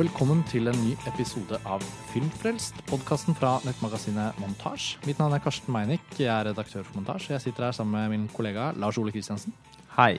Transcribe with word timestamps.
velkommen 0.00 0.38
til 0.48 0.70
en 0.70 0.78
ny 0.80 0.94
episode 1.10 1.58
av 1.68 1.82
Filmfrelst, 2.08 2.78
podkasten 2.88 3.34
fra 3.36 3.58
nettmagasinet 3.66 4.38
Montasj. 4.40 4.94
Mitt 5.04 5.18
navn 5.20 5.34
er 5.36 5.42
Karsten 5.44 5.74
Meinick, 5.74 6.06
jeg 6.16 6.30
er 6.32 6.46
redaktør 6.48 6.86
for 6.86 6.96
Montasj. 6.96 7.26
Jeg 7.34 7.42
sitter 7.44 7.66
her 7.66 7.74
sammen 7.76 7.98
med 7.98 8.14
min 8.14 8.22
kollega 8.32 8.70
Lars 8.80 8.96
Ole 8.96 9.12
Kristiansen. 9.12 9.52
Hei. 9.98 10.14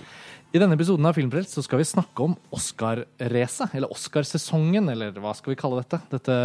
I 0.54 0.62
denne 0.62 0.78
episoden 0.78 1.08
av 1.10 1.18
Filmfrelst 1.18 1.58
så 1.58 1.64
skal 1.66 1.82
vi 1.82 1.88
snakke 1.90 2.28
om 2.28 2.36
Oscar-racet, 2.54 3.74
eller 3.74 3.90
Oscarsesongen, 3.96 4.92
eller 4.94 5.18
hva 5.18 5.34
skal 5.40 5.56
vi 5.56 5.60
kalle 5.64 5.82
dette? 5.82 6.02
Dette 6.14 6.38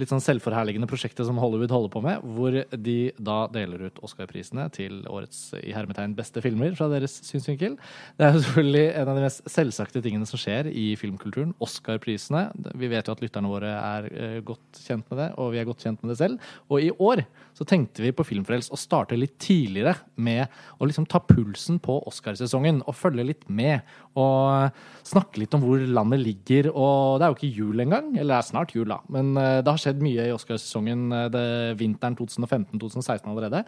litt 0.00 0.10
sånn 0.12 0.22
selvforherligende 0.22 0.88
prosjektet 0.90 1.26
som 1.28 1.38
Hollywood 1.40 1.72
holder 1.72 1.92
på 1.92 2.02
med, 2.04 2.24
hvor 2.36 2.56
de 2.86 2.96
da 3.16 3.36
deler 3.52 3.86
ut 3.88 4.00
Oscar-prisene 4.04 4.66
til 4.74 5.00
årets 5.08 5.54
i 5.62 5.72
hermetegn 5.76 6.16
beste 6.18 6.42
filmer 6.44 6.74
fra 6.76 6.88
deres 6.92 7.14
synsvinkel. 7.26 7.78
Det 8.18 8.26
er 8.26 8.36
jo 8.36 8.42
selvfølgelig 8.44 8.84
en 9.00 9.10
av 9.12 9.18
de 9.18 9.24
mest 9.24 9.42
selvsagte 9.50 10.02
tingene 10.04 10.28
som 10.28 10.40
skjer 10.40 10.68
i 10.68 10.86
filmkulturen. 11.00 11.54
Oscar-prisene. 11.64 12.48
Vi 12.76 12.90
vet 12.92 13.08
jo 13.08 13.16
at 13.16 13.24
lytterne 13.24 13.50
våre 13.50 13.72
er 13.76 14.10
eh, 14.12 14.38
godt 14.46 14.82
kjent 14.84 15.08
med 15.10 15.22
det, 15.22 15.30
og 15.40 15.52
vi 15.54 15.62
er 15.62 15.68
godt 15.68 15.86
kjent 15.86 16.04
med 16.04 16.12
det 16.12 16.18
selv. 16.20 16.52
Og 16.68 16.84
i 16.84 16.92
år 16.92 17.24
så 17.56 17.64
tenkte 17.68 18.04
vi 18.04 18.12
på 18.12 18.26
Filmfrelst 18.26 18.74
å 18.74 18.80
starte 18.80 19.16
litt 19.16 19.38
tidligere 19.40 19.96
med 20.20 20.52
å 20.76 20.88
liksom 20.88 21.06
ta 21.08 21.22
pulsen 21.24 21.80
på 21.82 21.98
Oscarsesongen 22.10 22.82
og 22.84 22.98
følge 22.98 23.24
litt 23.30 23.48
med. 23.48 23.86
Og 24.16 24.76
snakke 25.06 25.40
litt 25.40 25.54
om 25.56 25.64
hvor 25.64 25.80
landet 25.80 26.20
ligger. 26.20 26.70
Og 26.74 27.16
det 27.16 27.26
er 27.26 27.32
jo 27.32 27.38
ikke 27.38 27.56
jul 27.62 27.84
engang. 27.86 28.12
Eller 28.16 28.34
det 28.34 28.38
er 28.42 28.48
snart 28.50 28.76
jul, 28.76 28.88
da. 28.92 29.00
Men 29.12 29.32
eh, 29.40 29.62
det 29.64 29.72
har 29.72 29.85
skjedd 29.86 30.04
mye 30.04 30.28
i 30.28 30.34
Oscarsesongen 30.34 31.06
eh, 31.14 31.72
vinteren 31.78 32.16
2015-2016 32.18 33.30
allerede. 33.30 33.62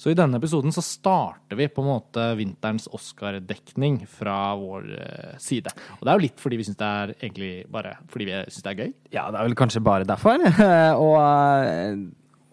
Så 0.00 0.12
i 0.12 0.16
denne 0.18 0.40
episoden 0.40 0.74
så 0.74 0.84
starter 0.84 1.58
vi 1.58 1.68
på 1.68 1.84
en 1.84 1.90
måte 1.90 2.26
vinterens 2.38 2.88
Oscar-dekning 2.94 4.02
fra 4.10 4.38
vår 4.58 4.90
eh, 4.96 5.38
side. 5.42 5.74
Og 5.98 6.04
det 6.04 6.12
er 6.12 6.18
jo 6.18 6.26
litt 6.26 6.42
fordi 6.42 6.60
vi 6.60 6.68
syns 6.68 6.80
det 6.80 6.90
er 6.90 7.14
egentlig 7.20 7.54
bare 7.72 7.96
fordi 8.12 8.30
vi 8.30 8.42
syns 8.48 8.66
det 8.66 8.74
er 8.74 8.82
gøy. 8.84 8.92
Ja, 9.14 9.30
det 9.30 9.40
er 9.40 9.48
vel 9.50 9.58
kanskje 9.58 9.84
bare 9.84 10.08
derfor. 10.08 10.44
og 11.04 11.18
eh, 11.22 12.04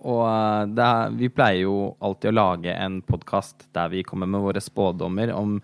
og 0.01 0.23
er, 0.25 1.11
vi 1.13 1.29
pleier 1.29 1.67
jo 1.67 1.91
alltid 2.01 2.31
å 2.31 2.33
lage 2.33 2.73
en 2.73 3.01
podkast 3.05 3.67
der 3.75 3.91
vi 3.93 4.01
kommer 4.01 4.29
med 4.29 4.41
våre 4.41 4.63
spådommer 4.63 5.29
om 5.35 5.59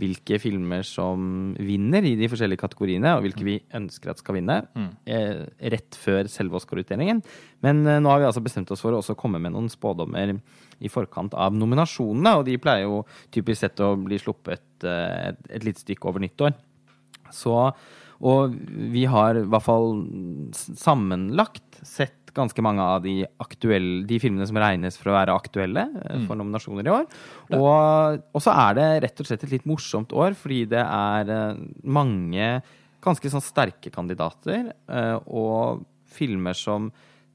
hvilke 0.00 0.38
filmer 0.40 0.84
som 0.86 1.52
vinner 1.60 2.06
i 2.08 2.14
de 2.18 2.28
forskjellige 2.30 2.62
kategoriene, 2.62 3.12
og 3.16 3.24
hvilke 3.26 3.46
vi 3.46 3.56
ønsker 3.76 4.12
at 4.12 4.22
skal 4.22 4.38
vinne, 4.38 4.56
mm. 4.72 4.88
eh, 5.12 5.42
rett 5.74 5.98
før 6.00 6.30
selve 6.32 6.58
Oscar-utdelingen. 6.60 7.22
Men 7.64 7.84
eh, 7.84 8.00
nå 8.02 8.12
har 8.12 8.22
vi 8.22 8.28
altså 8.30 8.44
bestemt 8.44 8.72
oss 8.72 8.84
for 8.84 8.96
å 8.96 9.00
også 9.02 9.18
komme 9.20 9.40
med 9.42 9.54
noen 9.54 9.70
spådommer 9.72 10.34
i 10.80 10.92
forkant 10.92 11.36
av 11.36 11.56
nominasjonene, 11.56 12.36
og 12.38 12.46
de 12.48 12.58
pleier 12.62 12.88
jo 12.88 13.02
typisk 13.34 13.64
sett 13.66 13.84
å 13.84 13.92
bli 14.00 14.20
sluppet 14.20 14.88
eh, 14.88 15.30
et, 15.30 15.42
et 15.58 15.66
lite 15.68 15.84
stykke 15.84 16.10
over 16.10 16.24
nyttår. 16.24 16.56
Så, 17.34 17.56
og 18.20 18.56
vi 18.92 19.06
har 19.08 19.38
i 19.38 19.46
hvert 19.48 19.66
fall 19.66 20.00
sammenlagt 20.52 21.80
sett 21.86 22.19
ganske 22.36 22.62
mange 22.64 22.84
av 22.84 23.02
de, 23.04 23.20
aktuelle, 23.42 24.04
de 24.08 24.18
filmene 24.22 24.46
som 24.48 24.58
regnes 24.60 24.98
for 24.98 25.10
å 25.10 25.16
være 25.16 25.36
aktuelle 25.36 25.84
eh, 25.86 26.18
mm. 26.20 26.26
for 26.28 26.38
nominasjoner 26.40 26.88
i 26.88 26.94
år. 26.94 27.06
Og, 27.56 28.24
og, 28.30 28.40
så 28.42 28.54
er 28.54 28.78
det 28.78 28.88
rett 29.06 29.22
og 29.22 29.28
slett 29.28 29.46
et 29.46 29.54
litt 29.56 29.68
morsomt 29.68 30.14
år, 30.16 30.36
fordi 30.38 30.64
det 30.70 30.82
er 30.82 31.32
eh, 31.34 31.62
mange 31.84 32.50
ganske 33.04 33.32
sånn 33.32 33.44
sterke 33.44 33.92
kandidater, 33.92 34.72
eh, 34.92 35.16
og 35.26 35.86
filmer 36.10 36.56
som 36.58 36.90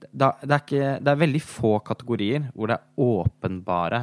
det 0.05 0.27
er, 0.27 0.59
ikke, 0.59 0.89
det 1.01 1.09
er 1.09 1.17
veldig 1.17 1.39
få 1.41 1.77
kategorier 1.81 2.49
hvor 2.53 2.69
det 2.69 2.75
er 2.77 3.01
åpenbare 3.01 4.01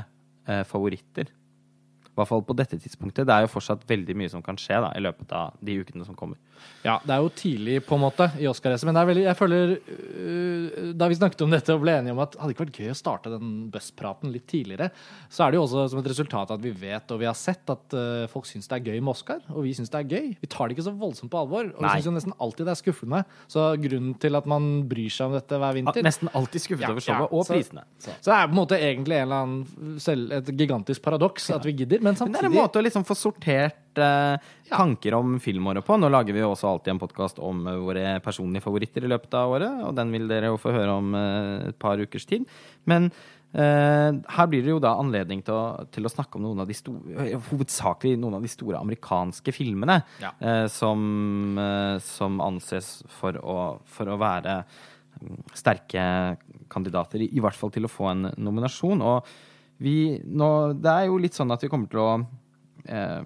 favoritter. 0.67 1.29
I 1.29 2.17
hvert 2.19 2.29
fall 2.29 2.43
på 2.45 2.57
dette 2.59 2.77
tidspunktet. 2.81 3.29
Det 3.29 3.33
er 3.33 3.45
jo 3.45 3.53
fortsatt 3.53 3.85
veldig 3.89 4.17
mye 4.19 4.33
som 4.33 4.43
kan 4.45 4.59
skje 4.59 4.81
da, 4.83 4.91
i 4.99 5.03
løpet 5.05 5.31
av 5.37 5.55
de 5.63 5.77
ukene 5.81 6.05
som 6.05 6.17
kommer. 6.19 6.41
Ja, 6.83 6.97
det 7.07 7.15
er 7.15 7.23
jo 7.23 7.31
tidlig 7.31 7.77
på 7.87 7.95
en 7.95 8.03
måte 8.03 8.27
i 8.43 8.49
Oscar-racet, 8.51 8.89
men 8.89 8.97
det 8.97 9.03
er 9.03 9.09
veldig, 9.09 9.23
jeg 9.29 9.39
føler 9.39 9.73
uh, 9.79 10.89
Da 10.99 11.07
vi 11.11 11.19
snakket 11.19 11.45
om 11.47 11.53
dette 11.55 11.77
og 11.77 11.85
ble 11.85 11.95
enige 12.01 12.15
om 12.17 12.23
at 12.25 12.35
det 12.35 12.41
hadde 12.43 12.57
ikke 12.57 12.65
vært 12.65 12.81
gøy 12.83 12.91
å 12.91 12.97
starte 12.99 13.31
den 13.31 13.53
buzzpraten 13.73 14.33
litt 14.35 14.49
tidligere, 14.51 14.89
så 15.31 15.45
er 15.45 15.53
det 15.53 15.61
jo 15.61 15.65
også 15.69 15.85
som 15.93 16.01
et 16.03 16.11
resultat 16.11 16.55
at 16.57 16.63
vi 16.63 16.73
vet 16.83 17.15
og 17.15 17.21
vi 17.23 17.29
har 17.29 17.39
sett 17.39 17.71
at 17.71 17.95
uh, 17.95 18.25
folk 18.33 18.49
syns 18.51 18.67
det 18.71 18.81
er 18.81 18.91
gøy 18.91 18.99
med 18.99 19.13
Oscar, 19.15 19.43
og 19.55 19.63
vi 19.67 19.77
syns 19.79 19.93
det 19.93 20.01
er 20.01 20.17
gøy. 20.17 20.33
Vi 20.43 20.51
tar 20.51 20.69
det 20.69 20.77
ikke 20.77 20.87
så 20.89 20.95
voldsomt 21.05 21.31
på 21.33 21.43
alvor, 21.45 21.71
og 21.71 21.79
Nei. 21.79 21.93
vi 21.93 22.03
syns 22.03 22.11
jo 22.11 22.17
nesten 22.17 22.35
alltid 22.43 22.67
det 22.67 22.75
er 22.75 22.81
skuffende. 22.83 23.23
Så 23.53 23.69
grunnen 23.85 24.17
til 24.23 24.41
at 24.41 24.51
man 24.51 24.71
bryr 24.91 25.13
seg 25.13 25.31
om 25.31 25.39
dette 25.39 25.63
hver 25.63 25.79
vinter 25.79 26.03
Nesten 26.03 26.33
alltid 26.35 26.65
skuffet 26.65 26.89
ja, 26.89 26.91
over 26.91 27.05
showet 27.05 27.29
ja, 27.29 27.31
og 27.31 27.47
så, 27.47 27.55
prisene. 27.55 27.87
Så. 27.95 28.11
så. 28.17 28.27
det 28.27 28.39
er 28.41 28.51
på 28.51 28.57
en 28.57 28.59
måte 28.59 28.81
egentlig 28.81 29.21
en 29.21 29.29
eller 29.29 29.47
annen 29.47 30.03
selv, 30.03 30.35
et 30.41 30.51
gigantisk 30.59 31.05
paradoks 31.05 31.53
at 31.55 31.69
vi 31.69 31.77
gidder, 31.85 32.03
men 32.03 32.19
samtidig 32.19 32.35
Men 32.35 32.41
det 32.41 32.51
er 32.51 32.51
en 32.51 32.59
måte 32.65 32.83
å 32.83 32.87
liksom 32.89 33.07
få 33.07 33.19
sortert 33.19 33.79
uh, 34.01 34.39
tanker 34.71 35.17
om 35.19 35.37
filmåret 35.43 35.85
på. 35.87 35.99
Nå 35.99 36.11
lager 36.13 36.37
vi 36.37 36.43
jo 36.43 36.53
også 36.53 36.71
alltid 36.71 36.95
en 36.95 37.03
podkast 37.03 37.43
om 37.43 37.67
uh, 37.69 37.77
våre 37.85 38.17
personlige 38.25 38.65
favoritter 38.65 39.05
i 39.07 39.13
løpet 39.13 39.37
av 39.39 39.53
året, 39.57 39.85
og 39.87 39.95
den 39.99 40.15
vil 40.15 40.27
dere 40.31 40.53
jo 40.53 40.61
få 40.61 40.75
høre 40.75 40.97
om 40.97 41.15
eh, 41.19 41.69
et 41.71 41.79
par 41.83 42.01
ukers 42.01 42.29
tid. 42.29 42.49
Men 42.89 43.13
her 43.53 44.47
blir 44.49 44.63
det 44.65 44.71
jo 44.71 44.79
da 44.81 44.95
anledning 44.97 45.43
til 45.45 45.53
å, 45.53 45.85
til 45.93 46.09
å 46.09 46.09
snakke 46.09 46.39
om 46.39 46.45
noen 46.47 46.63
av 46.63 46.71
de 46.71 46.73
store, 46.73 47.27
hovedsakelig 47.51 48.15
noen 48.17 48.39
av 48.39 48.47
de 48.47 48.49
store 48.49 48.79
amerikanske 48.81 49.53
filmene 49.53 49.99
ja. 50.23 50.31
som, 50.73 51.61
som, 52.01 52.41
anses 52.41 52.89
for 53.13 53.37
å, 53.37 53.59
for 53.85 54.09
å 54.09 54.17
være 54.17 54.55
mm, 54.63 55.43
sterke 55.53 56.07
kandidater, 56.73 57.27
i, 57.27 57.29
i 57.37 57.45
hvert 57.45 57.61
fall 57.61 57.75
til 57.77 57.85
å 57.85 57.93
få 57.93 58.09
en 58.15 58.31
nominasjon. 58.41 59.05
Og 59.05 59.29
vi 59.83 59.97
nå 60.25 60.51
Det 60.79 60.93
er 60.93 61.09
jo 61.11 61.21
litt 61.21 61.37
sånn 61.37 61.53
at 61.55 61.65
vi 61.65 61.71
kommer 61.73 61.91
til 61.91 62.03
å 62.03 62.11
eh, 62.87 63.23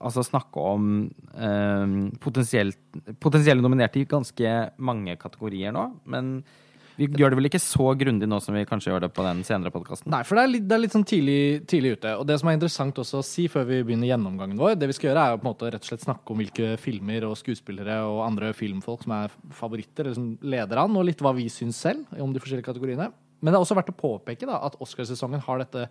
altså 0.00 0.24
snakke 0.24 0.64
om 0.72 0.88
eh, 1.36 1.94
potensielle 2.22 3.60
nominerte 3.60 4.00
i 4.00 4.08
ganske 4.08 4.56
mange 4.80 5.16
kategorier 5.20 5.74
nå. 5.76 5.86
Men 6.10 6.40
vi 7.00 7.06
gjør 7.16 7.32
det 7.32 7.38
vel 7.38 7.48
ikke 7.48 7.62
så 7.62 7.92
grundig 7.96 8.26
nå 8.28 8.38
som 8.44 8.56
vi 8.56 8.66
kanskje 8.68 8.90
gjør 8.90 9.06
det 9.06 9.10
på 9.16 9.24
den 9.24 9.38
senere 9.46 9.72
podkasten? 9.72 10.10
Nei, 10.12 10.20
for 10.28 10.36
det 10.36 10.42
er 10.42 10.50
litt, 10.52 10.66
det 10.68 10.76
er 10.76 10.82
litt 10.82 10.92
sånn 10.96 11.06
tidlig, 11.08 11.40
tidlig, 11.70 11.94
ute. 11.96 12.12
Og 12.20 12.26
det 12.28 12.36
som 12.42 12.50
er 12.50 12.58
interessant 12.58 13.00
også 13.00 13.22
å 13.22 13.24
si 13.24 13.46
før 13.48 13.64
vi 13.70 13.78
begynner 13.86 14.10
gjennomgangen 14.10 14.60
vår, 14.60 14.74
det 14.76 14.90
vi 14.90 14.96
skal 14.98 15.10
gjøre, 15.10 15.24
er 15.24 15.36
å 15.36 15.40
på 15.40 15.46
en 15.46 15.50
måte 15.52 15.70
rett 15.72 15.86
og 15.86 15.92
slett 15.92 16.04
snakke 16.04 16.34
om 16.34 16.42
hvilke 16.42 16.74
filmer 16.82 17.24
og 17.30 17.38
skuespillere 17.40 17.96
og 18.04 18.20
andre 18.26 18.52
filmfolk 18.56 19.06
som 19.06 19.16
er 19.16 19.32
favoritter, 19.56 20.10
eller 20.10 20.18
som 20.18 20.28
leder 20.44 20.82
an, 20.84 21.00
og 21.00 21.08
litt 21.08 21.24
hva 21.24 21.32
vi 21.36 21.48
syns 21.52 21.80
selv 21.86 22.20
om 22.20 22.34
de 22.34 22.42
forskjellige 22.42 22.68
kategoriene. 22.68 23.08
Men 23.40 23.52
det 23.52 23.56
er 23.56 23.64
også 23.64 23.78
verdt 23.78 23.94
å 23.94 24.00
påpeke 24.02 24.48
da, 24.50 24.60
at 24.68 24.76
Oscarsesongen 24.84 25.40
har 25.46 25.62
dette 25.62 25.88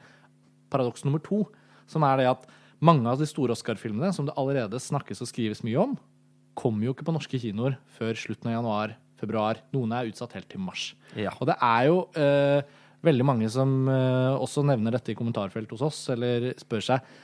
paradoks 0.69 1.08
nummer 1.08 1.25
to, 1.25 1.42
som 1.90 2.06
er 2.06 2.22
det 2.22 2.30
at 2.36 2.46
mange 2.84 3.12
av 3.12 3.19
de 3.19 3.28
store 3.28 3.56
Oscar-filmene 3.56 4.12
som 4.16 4.28
det 4.28 4.35
allerede 4.40 4.79
snakkes 4.81 5.23
og 5.23 5.29
skrives 5.31 5.63
mye 5.67 5.79
om, 5.81 5.95
kommer 6.59 6.88
jo 6.88 6.95
ikke 6.95 7.07
på 7.07 7.16
norske 7.16 7.40
kinoer 7.40 7.78
før 7.97 8.17
slutten 8.19 8.51
av 8.51 8.57
januar, 8.57 8.97
februar. 9.19 9.62
Noen 9.75 9.95
er 9.95 10.12
utsatt 10.12 10.35
helt 10.38 10.50
til 10.51 10.63
mars. 10.63 10.91
Ja. 11.19 11.34
Og 11.39 11.47
det 11.50 11.56
er 11.63 11.88
jo 11.88 12.03
eh, 12.19 12.78
veldig 13.06 13.25
mange 13.28 13.50
som 13.51 13.88
eh, 13.91 14.35
også 14.35 14.63
nevner 14.68 14.95
dette 14.95 15.13
i 15.13 15.18
kommentarfelt 15.19 15.72
hos 15.75 15.84
oss, 15.88 16.03
eller 16.13 16.51
spør 16.59 16.85
seg 16.91 17.18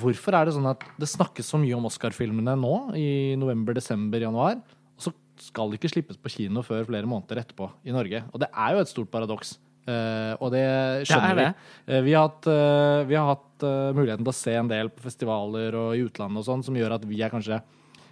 hvorfor 0.00 0.36
er 0.38 0.46
det 0.46 0.54
sånn 0.54 0.68
at 0.70 0.84
det 1.00 1.08
snakkes 1.10 1.48
så 1.50 1.58
mye 1.58 1.74
om 1.74 1.88
Oscar-filmene 1.88 2.54
nå, 2.58 2.74
i 2.94 3.08
november, 3.38 3.74
desember, 3.74 4.22
januar, 4.22 4.60
og 4.94 5.02
så 5.02 5.12
skal 5.42 5.72
de 5.72 5.80
ikke 5.80 5.90
slippes 5.90 6.20
på 6.20 6.30
kino 6.36 6.62
før 6.62 6.86
flere 6.86 7.08
måneder 7.10 7.42
etterpå 7.42 7.66
i 7.88 7.94
Norge. 7.94 8.22
Og 8.30 8.42
det 8.42 8.50
er 8.54 8.76
jo 8.76 8.84
et 8.84 8.92
stort 8.92 9.10
paradoks. 9.10 9.56
Uh, 9.88 10.36
og 10.38 10.50
det 10.52 10.64
skjønner 11.08 11.38
det 11.38 11.44
det. 11.44 11.52
vi. 11.86 11.94
Uh, 11.94 12.00
vi 12.06 12.14
har 12.14 12.26
hatt, 12.28 12.48
uh, 12.50 13.02
vi 13.08 13.16
har 13.16 13.30
hatt 13.32 13.64
muligheten 13.96 14.24
til 14.24 14.32
å 14.32 14.36
se 14.36 14.54
en 14.56 14.70
del 14.70 14.88
på 14.92 15.04
festivaler 15.04 15.74
og 15.76 15.92
i 15.92 16.04
utlandet 16.06 16.40
og 16.40 16.46
sånn, 16.46 16.62
som 16.64 16.76
gjør 16.76 16.94
at 16.96 17.02
vi 17.08 17.18
er 17.20 17.32
kanskje 17.32 17.58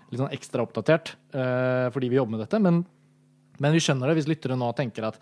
litt 0.09 0.21
sånn 0.21 0.33
ekstra 0.33 0.65
oppdatert 0.65 1.15
fordi 1.95 2.11
vi 2.13 2.19
jobber 2.19 2.35
med 2.35 2.43
dette. 2.43 2.59
Men, 2.61 2.83
men, 3.57 3.73
vi 3.73 3.81
skjønner 3.81 4.11
det 4.11 4.19
hvis 4.19 4.29
lyttere 4.29 4.59
nå 4.61 4.69
tenker 4.77 5.07
at 5.09 5.17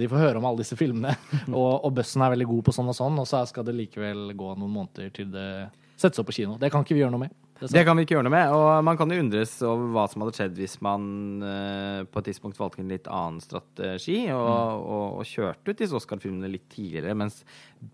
de 0.00 0.08
får 0.08 0.22
høre 0.22 0.40
om 0.40 0.46
alle 0.48 0.62
disse 0.62 0.76
filmene, 0.80 1.12
og, 1.58 1.84
og 1.84 1.92
bussen 2.00 2.24
er 2.24 2.32
veldig 2.32 2.48
god 2.48 2.64
på 2.64 2.74
sånn 2.78 2.88
og 2.88 2.96
sånn, 2.96 3.20
og 3.20 3.28
så 3.28 3.42
skal 3.48 3.68
det 3.68 3.76
likevel 3.76 4.32
gå 4.32 4.54
noen 4.54 4.72
måneder 4.72 5.12
til 5.20 5.28
det 5.36 5.50
settes 5.98 6.22
opp 6.22 6.30
på 6.30 6.38
kino. 6.38 6.56
Det 6.60 6.72
kan 6.72 6.84
ikke 6.84 6.96
vi 6.96 7.04
gjøre 7.04 7.12
noe 7.12 7.26
med. 7.26 7.36
Det, 7.58 7.72
det, 7.74 7.82
kan 7.86 7.98
vi 7.98 8.04
ikke 8.06 8.14
gjøre 8.14 8.26
noe 8.28 8.34
med. 8.34 8.52
Og 8.54 8.84
man 8.86 8.98
kan 8.98 9.10
jo 9.10 9.18
undres 9.18 9.56
over 9.66 9.90
hva 9.94 10.04
som 10.10 10.22
hadde 10.22 10.36
skjedd 10.36 10.58
hvis 10.60 10.76
man 10.84 11.06
uh, 11.42 12.00
på 12.06 12.20
et 12.20 12.28
tidspunkt 12.30 12.60
valgte 12.60 12.84
en 12.84 12.92
litt 12.92 13.08
annen 13.10 13.40
strategi 13.42 14.18
og, 14.30 14.46
mm. 14.46 14.84
og, 14.94 15.06
og 15.18 15.26
kjørte 15.26 15.74
ut 15.74 15.82
disse 15.82 15.98
Oscar-filmene 15.98 16.50
litt 16.52 16.68
tidligere, 16.70 17.16
mens 17.18 17.40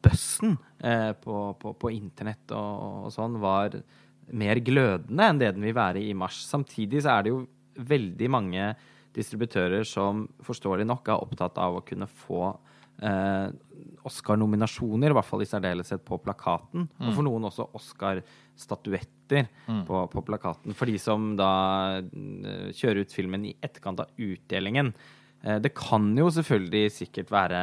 bøssen 0.04 0.58
uh, 0.84 1.12
på, 1.16 1.38
på, 1.60 1.72
på, 1.80 1.92
internett 1.96 2.52
og, 2.52 3.06
og, 3.06 3.12
sånn 3.14 3.40
var 3.40 3.78
mer 4.36 4.60
glødende 4.64 5.30
enn 5.30 5.40
det 5.40 5.54
den 5.56 5.64
vil 5.64 5.76
være 5.76 6.04
i 6.04 6.12
mars. 6.16 6.42
Samtidig 6.48 7.04
så 7.04 7.16
er 7.16 7.24
det 7.24 7.32
jo 7.32 7.44
veldig 7.74 8.30
mange 8.30 8.68
distributører 9.16 9.86
som 9.88 10.26
forståelig 10.44 10.86
nok 10.90 11.08
er 11.08 11.24
opptatt 11.24 11.56
av 11.62 11.78
å 11.78 11.84
kunne 11.86 12.08
få 12.10 12.50
uh, 12.52 13.48
Oscar-nominasjoner, 14.08 15.12
i 15.12 15.16
hvert 15.18 15.28
fall 15.28 15.44
i 15.44 15.48
særdeleshet 15.48 16.04
på 16.06 16.18
plakaten. 16.22 16.86
Mm. 16.98 17.08
Og 17.08 17.16
for 17.16 17.26
noen 17.26 17.48
også 17.48 17.68
Oscar-statuetter 17.78 19.48
mm. 19.66 19.82
på, 19.88 20.04
på, 20.12 20.24
plakaten. 20.28 20.76
For 20.76 20.90
de 20.90 20.96
som 21.00 21.32
da 21.38 21.50
uh, 22.04 22.70
kjører 22.74 23.04
ut 23.04 23.14
filmen 23.14 23.46
i 23.48 23.54
etterkant 23.64 24.04
av 24.04 24.12
utdelingen. 24.20 24.92
Uh, 25.44 25.56
det 25.64 25.72
kan 25.76 26.10
jo 26.18 26.28
selvfølgelig 26.36 26.92
sikkert 26.98 27.32
være 27.32 27.62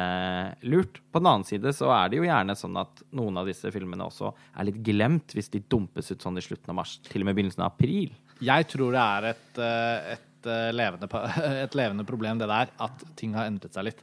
lurt. 0.66 1.02
På 1.12 1.22
den 1.22 1.30
annen 1.30 1.48
side 1.48 1.74
så 1.78 1.92
er 1.94 2.10
det 2.10 2.20
jo 2.20 2.26
gjerne 2.26 2.58
sånn 2.58 2.82
at 2.82 3.06
noen 3.14 3.38
av 3.40 3.48
disse 3.50 3.70
filmene 3.74 4.10
også 4.10 4.34
er 4.34 4.68
litt 4.70 4.82
glemt 4.84 5.36
hvis 5.36 5.52
de 5.54 5.62
dumpes 5.62 6.10
ut 6.10 6.26
sånn 6.26 6.42
i 6.42 6.44
slutten 6.44 6.74
av 6.74 6.82
mars, 6.82 6.98
til 7.06 7.22
og 7.22 7.30
med 7.30 7.38
begynnelsen 7.38 7.64
av 7.64 7.74
april. 7.74 8.12
Jeg 8.42 8.66
tror 8.72 8.94
det 8.94 9.02
er 9.02 9.28
et, 9.30 9.58
eh, 9.62 10.14
et, 10.16 10.46
eh, 10.50 10.70
levende, 10.74 11.08
et 11.64 11.76
levende 11.78 12.06
problem, 12.06 12.40
det 12.40 12.50
der, 12.50 12.72
at 12.82 13.04
ting 13.18 13.36
har 13.38 13.46
endret 13.50 13.74
seg 13.76 13.86
litt. 13.90 14.02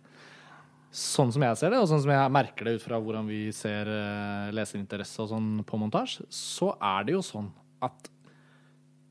Sånn 0.90 1.30
som 1.30 1.44
jeg 1.46 1.58
ser 1.60 1.74
det, 1.74 1.80
og 1.82 1.90
sånn 1.90 2.02
som 2.02 2.12
jeg 2.12 2.34
merker 2.34 2.66
det 2.66 2.80
ut 2.80 2.84
fra 2.86 2.98
hvordan 2.98 3.28
vi 3.30 3.44
ser 3.54 3.90
eh, 3.94 4.50
leserinteresse 4.58 5.22
og 5.22 5.30
sånn 5.30 5.50
på 5.68 5.78
montasje, 5.78 6.26
så 6.34 6.72
er 6.82 7.06
det 7.06 7.14
jo 7.14 7.22
sånn 7.26 7.52
at 7.86 8.10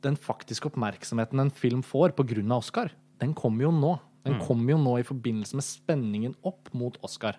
den 0.03 0.19
faktiske 0.19 0.71
oppmerksomheten 0.71 1.43
en 1.43 1.53
film 1.55 1.85
får 1.87 2.17
pga. 2.19 2.43
Oscar, 2.57 2.91
den 3.23 3.35
kommer 3.35 3.69
jo 3.69 3.73
nå. 3.75 3.95
Den 4.27 4.41
kommer 4.43 4.75
jo 4.75 4.79
nå 4.83 4.99
i 5.01 5.07
forbindelse 5.07 5.57
med 5.57 5.65
spenningen 5.65 6.35
opp 6.47 6.69
mot 6.77 6.99
Oscar. 7.07 7.39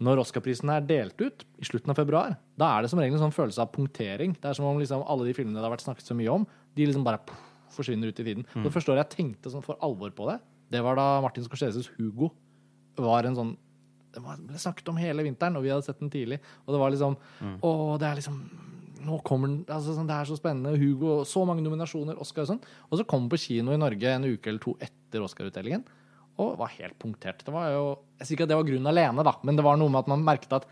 Når 0.00 0.22
Oscar-prisen 0.22 0.70
er 0.72 0.86
delt 0.86 1.20
ut 1.20 1.44
i 1.60 1.66
slutten 1.66 1.92
av 1.92 1.98
februar, 1.98 2.38
da 2.56 2.70
er 2.76 2.84
det 2.84 2.90
som 2.92 3.00
regel 3.00 3.18
en 3.18 3.26
sånn 3.26 3.34
følelse 3.34 3.60
av 3.64 3.70
punktering. 3.74 4.34
Det 4.38 4.48
er 4.48 4.56
som 4.56 4.68
om 4.68 4.78
liksom 4.80 5.04
alle 5.04 5.26
de 5.28 5.34
filmene 5.36 5.58
det 5.58 5.66
har 5.66 5.74
vært 5.74 5.84
snakket 5.84 6.08
så 6.08 6.16
mye 6.16 6.32
om, 6.32 6.46
de 6.76 6.88
liksom 6.88 7.04
bare 7.04 7.20
pff, 7.26 7.44
forsvinner 7.76 8.12
ut 8.12 8.20
i 8.22 8.26
tiden. 8.26 8.46
Det 8.64 8.72
første 8.72 8.92
året 8.94 9.04
jeg 9.04 9.16
tenkte 9.16 9.52
sånn 9.52 9.64
for 9.64 9.80
alvor 9.84 10.12
på 10.16 10.28
det, 10.30 10.38
det 10.72 10.82
var 10.84 10.98
da 10.98 11.20
Martin 11.24 11.44
Scorseses 11.46 11.90
Hugo 11.98 12.30
var 13.04 13.28
en 13.28 13.38
sånn 13.38 13.56
det 14.16 14.22
ble 14.24 14.60
snakket 14.60 14.88
om 14.88 14.96
hele 14.96 15.26
vinteren, 15.26 15.58
og 15.58 15.64
vi 15.66 15.72
hadde 15.72 15.84
sett 15.84 16.00
den 16.00 16.12
tidlig. 16.12 16.38
Og 16.64 16.72
det 16.72 16.80
var 16.80 16.92
liksom 16.94 17.18
Å, 17.60 17.70
det 18.00 18.08
er 18.08 18.22
liksom 18.22 18.38
Nå 19.06 19.18
kommer 19.22 19.50
den 19.50 19.58
altså, 19.68 19.92
sånn, 19.94 20.08
Det 20.08 20.16
er 20.16 20.30
så 20.30 20.38
spennende. 20.38 20.78
Hugo, 20.80 21.20
så 21.28 21.44
mange 21.46 21.62
nominasjoner, 21.62 22.16
Oscar 22.18 22.46
og 22.46 22.54
sånn. 22.54 22.64
Og 22.88 22.98
så 22.98 23.04
kom 23.06 23.26
den 23.26 23.34
på 23.34 23.42
kino 23.44 23.74
i 23.74 23.78
Norge 23.78 24.14
en 24.16 24.24
uke 24.24 24.50
eller 24.50 24.62
to 24.62 24.72
etter 24.82 25.22
Oscar-utdelingen, 25.22 25.84
og 26.42 26.56
var 26.58 26.72
helt 26.74 26.96
punktert. 27.00 27.44
Det 27.44 27.52
var 27.54 27.70
jo 27.74 27.84
Jeg 28.18 28.26
sier 28.26 28.38
ikke 28.38 28.48
at 28.48 28.54
det 28.54 28.58
var 28.58 28.68
grunnen 28.70 28.90
alene, 28.90 29.26
da, 29.28 29.36
men 29.44 29.60
det 29.60 29.66
var 29.68 29.78
noe 29.78 29.92
med 29.92 30.00
at 30.00 30.10
man 30.14 30.24
merket 30.24 30.56
at 30.62 30.68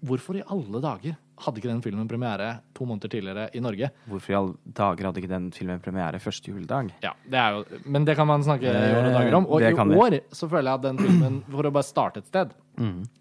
Hvorfor 0.00 0.38
i 0.38 0.46
alle 0.48 0.80
dager 0.80 1.18
hadde 1.40 1.60
ikke 1.60 1.70
den 1.70 1.82
filmen 1.84 2.08
premiere 2.10 2.48
to 2.76 2.84
måneder 2.88 3.10
tidligere 3.12 3.48
i 3.56 3.60
Norge? 3.64 3.88
Hvorfor 4.10 4.32
i 4.32 4.36
alle 4.38 4.74
dager 4.80 5.08
hadde 5.08 5.22
ikke 5.22 5.30
den 5.32 5.50
filmen 5.56 5.80
premiere 5.84 6.20
første 6.22 6.52
juledag? 6.52 6.90
Ja, 7.04 7.12
det 7.30 7.38
er 7.40 7.56
jo, 7.58 7.80
Men 7.86 8.04
det 8.08 8.16
kan 8.18 8.26
man 8.28 8.42
snakke 8.44 8.68
i 8.68 8.92
år 8.96 9.06
og 9.08 9.14
dager 9.16 9.36
om. 9.38 9.46
Og 9.46 9.62
i 9.62 9.72
år 10.04 10.18
så 10.36 10.48
føler 10.50 10.70
jeg 10.70 10.80
at 10.80 10.86
den 10.88 10.98
filmen, 10.98 11.40
for 11.50 11.68
å 11.70 11.72
bare 11.72 11.88
starte 11.88 12.20
et 12.22 12.26
sted, 12.30 12.52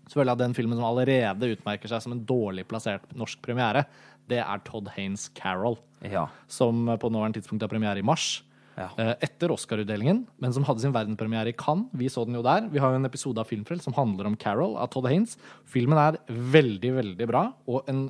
så 0.09 0.13
føler 0.19 0.31
jeg 0.31 0.37
at 0.37 0.43
den 0.45 0.53
filmen 0.57 0.77
som 0.79 0.85
allerede 0.89 1.51
utmerker 1.55 1.91
seg 1.91 2.01
som 2.05 2.13
en 2.15 2.25
dårlig 2.25 2.67
plassert 2.69 3.07
norsk 3.15 3.41
premiere, 3.45 3.85
det 4.29 4.39
er 4.43 4.61
Todd 4.67 4.91
Haynes 4.95 5.29
Carol, 5.35 5.77
Ja. 6.05 6.27
som 6.47 6.85
på 6.85 7.09
nåværende 7.11 7.39
tidspunkt 7.41 7.61
har 7.65 7.67
premiere 7.71 7.99
i 7.99 8.05
mars. 8.05 8.43
Ja. 8.79 8.89
eh, 8.97 9.13
Etter 9.27 9.51
Oscar-utdelingen, 9.51 10.23
men 10.39 10.55
som 10.55 10.63
hadde 10.67 10.81
sin 10.85 10.95
verdenpremiere 10.95 11.51
i 11.51 11.57
Cannes. 11.59 11.89
Vi 11.99 12.07
så 12.11 12.23
den 12.25 12.39
jo 12.39 12.43
der. 12.45 12.69
Vi 12.71 12.79
har 12.79 12.93
jo 12.93 13.01
en 13.01 13.09
episode 13.09 13.41
av 13.43 13.49
Filmfrelst 13.49 13.89
som 13.89 13.97
handler 13.97 14.29
om 14.29 14.37
Carol 14.39 14.77
av 14.79 14.87
Todd 14.93 15.09
Haynes. 15.11 15.35
Filmen 15.67 15.99
er 15.99 16.21
veldig, 16.29 16.93
veldig 17.01 17.27
bra, 17.29 17.49
og 17.67 17.91
en 17.91 18.07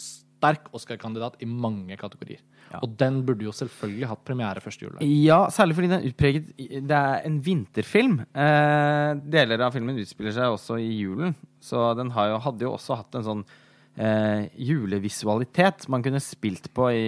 sterk 0.00 0.70
Oscar-kandidat 0.72 1.36
i 1.44 1.48
mange 1.48 1.96
kategorier. 2.00 2.40
Og 2.80 2.92
den 2.96 3.18
burde 3.26 3.42
jo 3.44 3.52
selvfølgelig 3.52 4.08
hatt 4.12 4.20
premiere 4.24 4.62
første 4.62 4.86
juledag. 4.86 5.02
Ja, 5.26 5.40
særlig 5.50 5.74
fordi 5.74 5.88
den 5.90 5.96
er 5.98 6.06
utpreget 6.06 6.52
Det 6.86 6.98
er 7.00 7.24
en 7.26 7.40
vinterfilm. 7.42 8.20
Eh, 8.30 9.08
deler 9.34 9.64
av 9.66 9.74
filmen 9.74 9.98
utspiller 9.98 10.36
seg 10.36 10.54
også 10.54 10.78
i 10.78 10.86
julen, 11.02 11.34
så 11.60 11.90
den 11.98 12.12
har 12.14 12.30
jo, 12.30 12.38
hadde 12.46 12.66
jo 12.68 12.76
også 12.76 13.00
hatt 13.00 13.18
en 13.18 13.26
sånn 13.26 13.42
eh, 14.00 14.46
julevisualitet 14.56 15.86
man 15.92 16.02
kunne 16.04 16.20
spilt 16.24 16.70
på 16.76 16.88
i 16.94 17.06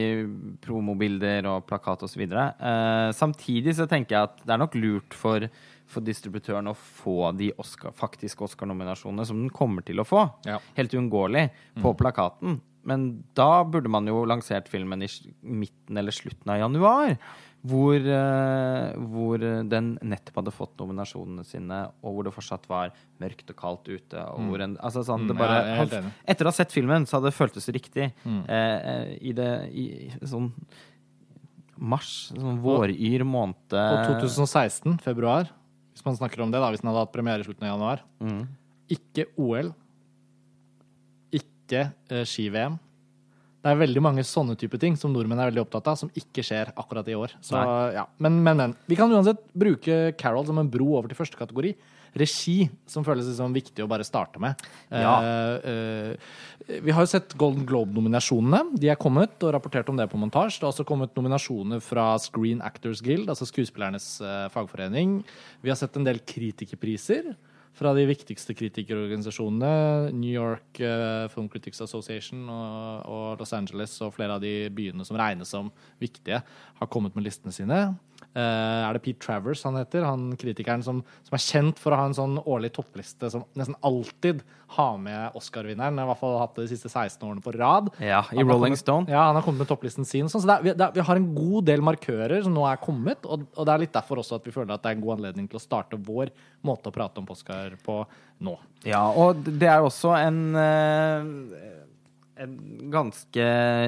promobilder 0.64 1.46
og 1.50 1.66
plakat 1.68 2.04
osv. 2.06 2.24
Eh, 2.28 3.12
samtidig 3.16 3.74
så 3.78 3.86
tenker 3.90 4.16
jeg 4.16 4.28
at 4.30 4.42
det 4.44 4.54
er 4.54 4.60
nok 4.62 4.76
lurt 4.78 5.16
for, 5.16 5.46
for 5.90 6.04
distributøren 6.06 6.70
å 6.70 6.76
få 6.76 7.30
de 7.38 7.52
Oscar, 7.62 7.94
faktiske 7.96 8.44
Oscar-nominasjonene 8.46 9.26
som 9.28 9.40
den 9.44 9.54
kommer 9.54 9.84
til 9.86 10.02
å 10.02 10.08
få, 10.08 10.26
Ja. 10.48 10.58
helt 10.78 10.94
uunngåelig, 10.94 11.48
på 11.80 11.94
plakaten. 11.98 12.60
Men 12.84 13.22
da 13.38 13.62
burde 13.62 13.88
man 13.88 14.06
jo 14.10 14.24
lansert 14.26 14.66
filmen 14.68 15.04
i 15.06 15.08
midten 15.42 15.96
eller 16.00 16.10
slutten 16.10 16.50
av 16.50 16.58
januar. 16.64 17.16
Hvor, 17.64 17.94
eh, 17.94 18.94
hvor 18.98 19.38
den 19.70 19.92
nettopp 20.02 20.40
hadde 20.40 20.50
fått 20.50 20.72
nominasjonene 20.80 21.44
sine, 21.46 21.76
og 22.02 22.14
hvor 22.16 22.24
det 22.26 22.32
fortsatt 22.34 22.64
var 22.66 22.90
mørkt 23.22 23.52
og 23.52 23.56
kaldt 23.60 23.86
ute. 23.92 24.18
Og 24.34 24.48
hvor 24.50 24.64
en, 24.64 24.76
altså 24.82 25.04
sånn, 25.06 25.28
det 25.28 25.36
Mm, 25.36 25.38
bare, 25.38 25.76
han- 25.78 26.12
etter 26.26 26.42
å 26.44 26.50
ha 26.50 26.56
sett 26.56 26.72
filmen, 26.74 27.06
så 27.06 27.20
hadde 27.20 27.30
det 27.30 27.38
føltes 27.38 27.68
riktig. 27.70 28.12
Mm. 28.26 28.40
Eh, 28.48 28.78
eh, 28.90 29.18
I 29.22 29.32
det 29.32 29.70
i 29.72 30.10
sånn 30.26 30.50
mars, 31.78 32.32
sånn 32.34 32.60
våryr 32.62 33.22
måned 33.24 33.54
Og 33.72 34.20
2016, 34.20 34.98
februar, 35.00 35.48
hvis 35.94 36.04
man 36.04 36.16
snakker 36.16 36.42
om 36.42 36.50
det, 36.50 36.58
da, 36.58 36.68
hvis 36.70 36.80
den 36.82 36.90
hadde 36.90 37.06
hatt 37.06 37.12
premiere 37.12 37.40
i 37.40 37.44
slutten 37.44 37.62
av 37.68 37.78
januar. 37.78 38.00
Mm. 38.20 38.48
Ikke 38.90 39.26
OL. 39.38 39.72
Ikke 41.32 41.92
eh, 42.10 42.24
ski-VM. 42.26 42.78
Det 43.62 43.70
er 43.70 43.78
veldig 43.78 44.02
mange 44.02 44.24
sånne 44.26 44.56
type 44.58 44.78
ting 44.82 44.96
som 44.98 45.12
nordmenn 45.14 45.38
er 45.38 45.52
veldig 45.52 45.62
opptatt 45.62 45.92
av, 45.92 45.98
som 46.00 46.10
ikke 46.18 46.42
skjer 46.46 46.72
akkurat 46.74 47.06
i 47.06 47.14
år. 47.14 47.36
Så, 47.44 47.58
ja. 47.94 48.08
men, 48.18 48.40
men, 48.42 48.58
men. 48.58 48.76
Vi 48.90 48.98
kan 48.98 49.12
uansett 49.14 49.44
bruke 49.54 50.16
Carol 50.18 50.48
som 50.48 50.58
en 50.58 50.70
bro 50.70 50.88
over 50.96 51.12
til 51.12 51.20
første 51.20 51.38
kategori. 51.38 51.70
Regi, 52.18 52.66
som 52.90 53.06
føles 53.06 53.24
liksom 53.24 53.54
viktig 53.54 53.84
å 53.84 53.88
bare 53.88 54.04
starte 54.04 54.42
med. 54.42 54.58
Ja. 54.90 55.14
Uh, 55.22 56.10
uh, 56.10 56.74
vi 56.84 56.92
har 56.92 57.06
jo 57.06 57.12
sett 57.14 57.32
Golden 57.40 57.64
Globe-nominasjonene. 57.68 58.76
De 58.82 58.90
er 58.92 58.98
kommet 59.00 59.46
og 59.46 59.54
rapportert 59.54 59.88
om 59.88 59.96
det 59.96 60.10
på 60.12 60.20
montasje. 60.20 60.58
Det 60.58 60.66
har 60.66 60.74
også 60.74 60.86
kommet 60.88 61.14
nominasjoner 61.16 61.80
fra 61.82 62.10
Screen 62.20 62.60
Actors 62.66 63.00
Guild, 63.04 63.30
altså 63.32 63.48
skuespillernes 63.48 64.10
uh, 64.26 64.50
fagforening. 64.52 65.20
Vi 65.64 65.72
har 65.72 65.78
sett 65.80 65.96
en 65.96 66.06
del 66.10 66.20
kritikerpriser 66.26 67.32
fra 67.76 67.92
de 67.96 68.04
viktigste 68.08 68.54
kritikerorganisasjonene. 68.56 70.12
New 70.16 70.32
York 70.32 70.80
eh, 70.84 71.26
Film 71.32 71.48
Critics 71.52 71.80
Association 71.84 72.44
og, 72.52 73.40
Los 73.40 73.54
Angeles 73.56 73.96
og 74.04 74.14
flere 74.16 74.36
av 74.36 74.44
de 74.44 74.68
byene 74.74 75.06
som 75.08 75.18
regnes 75.20 75.52
som 75.52 75.72
viktige, 76.02 76.42
har 76.78 76.92
kommet 76.92 77.16
med 77.16 77.26
listene 77.26 77.54
sine. 77.54 77.84
Eh, 78.32 78.88
er 78.88 78.96
det 78.96 79.02
Pete 79.04 79.20
Travers 79.20 79.60
han 79.66 79.76
heter? 79.76 80.06
Han 80.08 80.30
kritikeren 80.40 80.82
som, 80.84 81.02
som 81.26 81.36
er 81.36 81.42
kjent 81.44 81.80
for 81.80 81.92
å 81.92 81.98
ha 82.00 82.08
en 82.08 82.16
sånn 82.16 82.38
årlig 82.40 82.72
toppliste 82.78 83.28
som 83.32 83.44
nesten 83.58 83.76
alltid 83.84 84.40
har 84.72 84.94
med 84.96 85.36
Oscar-vinneren. 85.36 86.00
I 86.00 86.06
hvert 86.08 86.20
fall 86.22 86.38
hatt 86.40 86.54
det 86.56 86.64
de 86.64 86.72
siste 86.72 86.88
16 86.88 87.26
årene 87.28 87.44
på 87.44 87.52
rad. 87.58 87.90
Ja, 88.00 88.22
i 88.32 88.40
Rolling 88.40 88.78
Stone. 88.80 89.04
Ja, 89.12 89.26
han 89.28 89.36
har 89.36 89.44
kommet 89.44 89.66
med 89.66 89.68
topplisten 89.68 90.08
sin. 90.08 90.32
Sånn, 90.32 90.44
så 90.44 90.48
det 90.48 90.56
er, 90.56 90.64
vi, 90.64 90.74
det 90.78 90.86
er, 90.86 90.96
vi 90.96 91.04
har 91.10 91.20
en 91.20 91.28
god 91.36 91.68
del 91.68 91.84
markører 91.84 92.46
som 92.46 92.56
nå 92.56 92.64
er 92.70 92.80
kommet, 92.80 93.28
og, 93.28 93.44
og 93.52 93.68
det 93.68 93.74
er 93.74 93.84
litt 93.84 93.94
derfor 93.98 94.22
også 94.24 94.40
at 94.40 94.48
vi 94.48 94.54
føler 94.54 94.72
at 94.72 94.84
det 94.84 94.94
er 94.94 94.96
en 94.96 95.04
god 95.04 95.18
anledning 95.18 95.50
til 95.52 95.60
å 95.60 95.64
starte 95.66 96.00
vår 96.00 96.32
måte 96.64 96.88
å 96.88 96.94
prate 96.94 97.20
om 97.20 97.28
Oscar 97.36 97.76
på 97.84 98.00
nå. 98.42 98.56
Ja, 98.88 99.04
og 99.12 99.44
det 99.44 99.68
er 99.68 99.84
også 99.84 100.16
en 100.16 100.40
eh, 100.56 101.81
en 102.42 102.90
ganske 102.92 103.46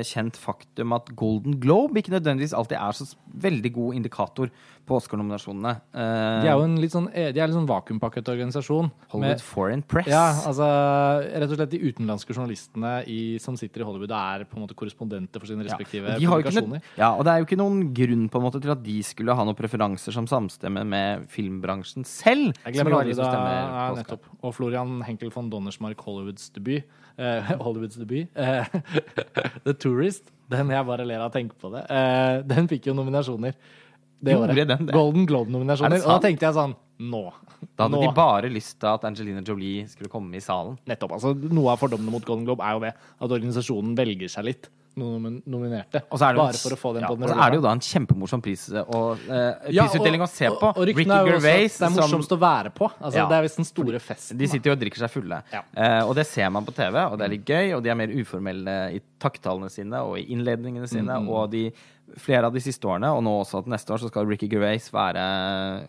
kjent 0.09 0.39
faktum 0.41 0.95
at 0.97 1.11
Golden 1.19 1.59
Globe 1.63 2.01
ikke 2.01 2.15
nødvendigvis 2.15 2.55
alltid 2.57 2.79
er 2.79 2.97
så 2.97 3.09
veldig 3.45 3.73
god 3.75 3.99
indikator 3.99 4.53
på 4.87 4.97
Oscar-nominasjonene. 4.99 5.71
Eh, 5.95 6.43
De 6.45 6.49
er 6.49 6.53
jo 6.59 6.65
en 6.67 6.75
litt 6.81 6.93
sånn, 6.93 7.07
de 7.13 7.41
er 7.41 7.47
litt 7.49 7.57
sånn 7.57 7.67
vakuumpakket 7.69 8.29
organisasjon. 8.29 8.91
Hollywood 9.13 9.31
med- 9.39 9.41
Foreign 9.41 9.83
Press. 9.83 10.07
Ja, 10.11 10.27
altså 10.45 10.67
rett 11.25 11.51
og 11.51 11.57
slett 11.57 11.71
de 11.71 11.81
utenlandske 11.81 12.35
journalistene 12.37 12.93
i, 13.09 13.39
som 13.39 13.57
sitter 13.57 13.81
i 13.81 13.85
Hollywood 13.89 14.11
er 14.13 14.45
på 14.45 14.57
en 14.59 14.67
måte 14.67 14.75
korrespondenter 14.77 15.41
for 15.41 15.47
sine 15.47 15.65
respektive 15.65 16.17
ikke 16.19 16.29
publikasjoner. 16.43 16.83
ja, 16.99 17.13
og 17.15 17.25
det 17.25 17.33
er 17.33 17.39
jo 17.41 17.47
ikke 17.49 17.61
noen 17.61 17.95
grunn 17.95 18.29
på 18.29 18.37
en 18.41 18.45
måte 18.51 18.61
til 18.61 18.71
at 18.71 18.83
de 18.83 18.99
skulle 19.03 19.35
ha 19.35 19.45
noen 19.45 19.57
preferanser 19.57 20.13
som 20.13 20.27
samstemmer 20.27 20.85
med 20.87 21.29
filmbransjen 21.29 22.05
selv. 22.05 22.53
Jeg 22.65 22.75
glemmer 22.75 22.93
er 22.93 23.05
aldri 23.05 23.17
da, 23.17 23.31
ja, 23.33 23.95
nettopp. 23.97 24.29
Og 24.43 24.55
Florian 24.55 25.01
Henkel 25.03 25.31
von 25.31 25.49
Donnersmark, 25.51 25.97
Hollywoods 26.05 26.51
debut. 26.53 26.85
Eh, 27.17 27.41
Hollywoods 27.65 27.97
debut. 27.97 28.29
Eh, 28.37 28.65
The 29.65 29.73
Tourist. 29.75 30.31
Den 30.51 30.69
jeg 30.69 30.85
bare 30.87 31.07
ler 31.09 31.23
av 31.25 31.31
å 31.31 31.35
tenke 31.35 31.57
på 31.59 31.71
det. 31.73 31.87
Eh, 31.91 32.43
den 32.45 32.69
fikk 32.69 32.91
jo 32.91 32.95
nominasjoner 32.99 33.55
det 34.25 34.37
året. 34.39 34.69
den 34.69 34.87
det? 34.89 34.95
Golden 34.95 35.23
Er 35.25 35.31
Globe-nominasjoner. 35.33 36.05
Og 36.05 36.13
da 36.15 36.19
tenkte 36.25 36.49
jeg 36.49 36.57
sånn 36.59 36.77
Nå. 37.05 37.25
Da 37.75 37.89
hadde 37.89 37.97
nå. 37.97 38.05
de 38.05 38.13
bare 38.15 38.51
lyst 38.53 38.77
til 38.79 38.87
at 38.93 39.05
Angelina 39.09 39.43
Jolie 39.43 39.89
skulle 39.91 40.11
komme 40.13 40.37
i 40.39 40.43
salen. 40.45 40.77
Nettopp. 40.87 41.17
altså 41.17 41.33
Noe 41.35 41.73
av 41.73 41.81
fordommene 41.83 42.13
mot 42.15 42.25
Golden 42.25 42.47
Globe 42.47 42.63
er 42.63 42.77
jo 42.77 42.83
det 42.85 42.93
at 42.95 43.35
organisasjonen 43.35 43.97
velger 43.99 44.31
seg 44.31 44.47
litt 44.47 44.69
noen 45.01 45.41
nominerte. 45.51 46.05
Og 46.07 46.21
så 46.21 46.29
er 46.29 46.37
det, 46.37 46.43
bare 46.45 46.61
for 46.61 46.75
å 46.75 46.79
få 46.79 46.93
den 46.95 47.03
ja, 47.05 47.09
på 47.11 47.17
den 47.19 47.27
og 47.27 47.33
så 47.33 47.39
er 47.43 47.51
det 47.51 47.59
jo 47.59 47.63
da 47.65 47.73
en 47.75 47.83
kjempemorsom 47.83 48.43
pris 48.45 48.67
og 48.71 49.25
eh, 49.27 49.73
Ja, 49.75 49.87
prisutdeling 49.89 50.23
å 50.23 50.29
se 50.31 50.51
på. 50.53 50.69
Og, 50.71 50.79
og 50.79 50.87
Ricky 50.87 51.07
er 51.09 51.31
Gervais 51.33 51.79
det 51.79 51.87
er 51.89 51.91
som 51.91 51.97
morsomst 51.99 52.35
å 52.37 52.39
være 52.41 52.71
på. 52.75 52.89
Altså, 53.01 53.19
Ja. 53.19 53.27
Det 53.31 53.39
er 53.39 53.47
visst 53.49 53.59
den 53.59 53.69
store 53.69 54.01
festen. 54.03 54.39
De 54.39 54.49
sitter 54.51 54.71
jo 54.71 54.77
og 54.77 54.83
drikker 54.85 55.03
seg 55.05 55.13
fulle. 55.17 55.41
Eh, 55.51 56.01
og 56.05 56.15
det 56.19 56.27
ser 56.31 56.53
man 56.55 56.67
på 56.67 56.75
TV, 56.77 57.01
og 57.09 57.19
det 57.19 57.27
er 57.27 57.35
litt 57.35 57.51
gøy. 57.51 57.75
Og 57.79 57.83
de 57.85 57.91
er 57.91 57.99
mer 57.99 58.15
uformelle 58.15 58.77
i 58.95 59.03
takttalene 59.25 59.71
sine 59.73 60.03
og 60.07 60.19
i 60.21 60.29
innledningene 60.35 60.87
sine. 60.91 61.19
Mm, 61.25 61.31
Og 61.33 61.51
de, 61.51 61.65
flere 62.21 62.47
av 62.47 62.55
de 62.55 62.63
siste 62.63 62.87
årene, 62.87 63.11
og 63.11 63.23
nå 63.27 63.33
også 63.41 63.63
at 63.63 63.69
neste 63.73 63.91
år, 63.95 64.03
så 64.03 64.11
skal 64.11 64.29
Ricky 64.29 64.47
Gervais 64.51 64.87
være 64.95 65.25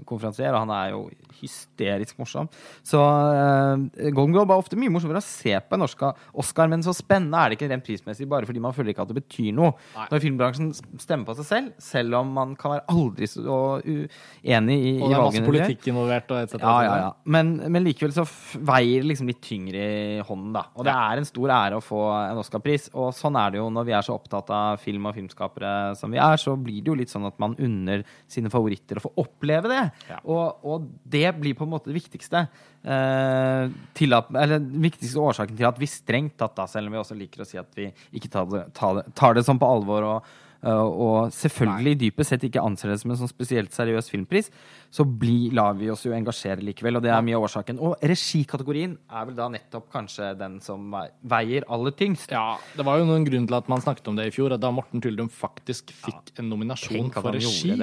konferansier, 0.09 0.53
og 0.55 0.63
han 0.63 0.73
er 0.73 0.93
jo 0.95 1.01
hysterisk 1.41 2.17
morsom. 2.17 2.47
Så 2.85 2.97
uh, 2.97 3.75
Golden 4.15 4.33
Globe 4.33 4.55
er 4.55 4.63
ofte 4.63 4.79
mye 4.79 4.93
morsommere 4.93 5.21
å 5.21 5.25
se 5.25 5.53
på 5.53 5.77
enn 5.77 5.85
Oscar, 5.85 6.71
men 6.71 6.85
så 6.85 6.95
spennende 6.95 7.37
er 7.37 7.51
det 7.51 7.59
ikke 7.59 7.69
rent 7.69 7.85
prismessig, 7.85 8.27
bare 8.31 8.47
fordi 8.49 8.63
man 8.63 8.73
føler 8.73 8.93
ikke 8.93 9.05
at 9.05 9.11
det 9.11 9.19
betyr 9.19 9.51
noe. 9.57 9.75
Nei. 9.97 10.07
Når 10.13 10.23
filmbransjen 10.23 10.71
stemmer 11.03 11.29
på 11.29 11.37
seg 11.41 11.49
selv, 11.49 11.75
selv 11.83 12.19
om 12.21 12.33
man 12.39 12.55
kan 12.59 12.75
være 12.75 12.85
aldri 12.95 13.29
så 13.29 13.59
uenig 13.83 14.79
i, 14.79 14.95
Og 14.95 15.05
i 15.05 15.11
det 15.11 15.19
er 15.19 15.21
masse 15.21 15.21
valgene 15.21 15.51
politikk 15.51 15.89
involvert. 15.91 16.31
Og 16.31 16.41
et 16.41 16.55
cetera, 16.55 16.73
Ja, 16.75 16.87
ja, 16.87 16.97
ja. 17.03 17.11
Men, 17.35 17.53
men 17.69 17.85
likevel 17.85 18.15
så 18.15 18.25
veier 18.55 19.03
det 19.03 19.11
liksom 19.11 19.29
litt 19.29 19.43
tyngre 19.45 19.85
i 19.85 20.19
hånden, 20.25 20.55
da. 20.55 20.65
Og 20.73 20.87
det 20.87 20.95
er 20.95 21.21
en 21.21 21.27
stor 21.27 21.53
ære 21.59 21.79
å 21.79 21.85
få 21.85 22.01
en 22.15 22.41
Oscar-pris. 22.41 22.89
Og 22.95 23.11
sånn 23.17 23.37
er 23.39 23.53
det 23.53 23.61
jo 23.61 23.69
når 23.73 23.89
vi 23.91 23.95
er 23.97 24.05
så 24.05 24.17
opptatt 24.17 24.49
av 24.55 24.81
film 24.81 25.09
og 25.09 25.15
filmskapere 25.17 25.73
som 25.99 26.04
som 26.05 26.13
vi 26.13 26.21
er, 26.21 26.37
så 26.41 26.55
blir 26.59 26.79
det 26.79 26.93
jo 26.93 26.97
litt 27.01 27.11
sånn 27.11 27.25
at 27.27 27.37
man 27.41 27.57
unner 27.57 28.05
sine 28.31 28.53
favoritter 28.53 29.01
å 29.01 29.05
få 29.07 29.13
oppleve 29.25 29.71
det. 29.71 29.83
Ja. 30.11 30.21
Og, 30.23 30.63
og 30.63 30.87
det 31.03 31.27
blir 31.41 31.57
på 31.57 31.65
en 31.65 31.73
måte 31.73 31.91
det 31.91 31.97
viktigste. 31.97 32.45
Eh, 32.85 33.75
til 33.97 34.13
at, 34.13 34.29
eller 34.29 34.61
den 34.61 34.83
viktigste 34.85 35.21
årsaken 35.21 35.57
til 35.57 35.69
at 35.71 35.81
vi 35.81 35.89
strengt 35.89 36.37
tatt, 36.37 36.55
da, 36.57 36.69
selv 36.69 36.91
om 36.91 36.95
vi 36.95 37.01
også 37.01 37.17
liker 37.17 37.41
å 37.41 37.49
si 37.49 37.57
at 37.57 37.71
vi 37.77 37.89
ikke 38.15 38.29
tar 38.31 38.49
det, 38.51 38.65
tar 38.77 38.99
det, 38.99 39.07
tar 39.17 39.37
det 39.37 39.45
sånn 39.47 39.61
på 39.61 39.69
alvor 39.77 40.05
og, 40.05 40.33
og 40.73 41.29
selvfølgelig 41.35 41.99
dypest 42.01 42.33
sett 42.33 42.45
ikke 42.47 42.63
anser 42.65 42.89
det 42.89 42.97
som 43.01 43.11
en 43.13 43.19
sånn 43.19 43.29
spesielt 43.29 43.75
seriøs 43.75 44.09
filmpris, 44.09 44.49
så 44.89 45.05
bli, 45.05 45.51
lar 45.53 45.75
vi 45.77 45.91
oss 45.93 46.05
jo 46.07 46.13
engasjere 46.15 46.63
likevel, 46.65 46.97
og 46.97 47.05
det 47.05 47.11
er 47.13 47.23
mye 47.25 47.37
av 47.37 47.45
årsaken. 47.45 47.79
Og 47.85 47.95
regikategorien 48.01 48.97
er 49.05 49.29
vel 49.29 49.37
da 49.37 49.47
nettopp 49.53 49.87
kanskje 49.93 50.31
den 50.39 50.57
som 50.65 50.89
veier 51.21 51.67
aller 51.69 51.95
tyngst. 51.97 52.33
Ja, 52.33 52.57
Det 52.75 52.85
var 52.87 52.99
jo 52.99 53.07
noen 53.09 53.27
grunn 53.27 53.45
til 53.45 53.59
at 53.59 53.69
man 53.71 53.83
snakket 53.83 54.09
om 54.09 54.17
det 54.17 54.29
i 54.29 54.35
fjor. 54.35 54.55
at 54.55 54.63
Da 54.63 54.71
Morten 54.73 55.03
Tyldum 55.03 55.29
faktisk 55.29 55.93
fikk 55.93 56.33
en 56.39 56.49
nominasjon 56.49 57.11
for 57.13 57.35
regi, 57.35 57.75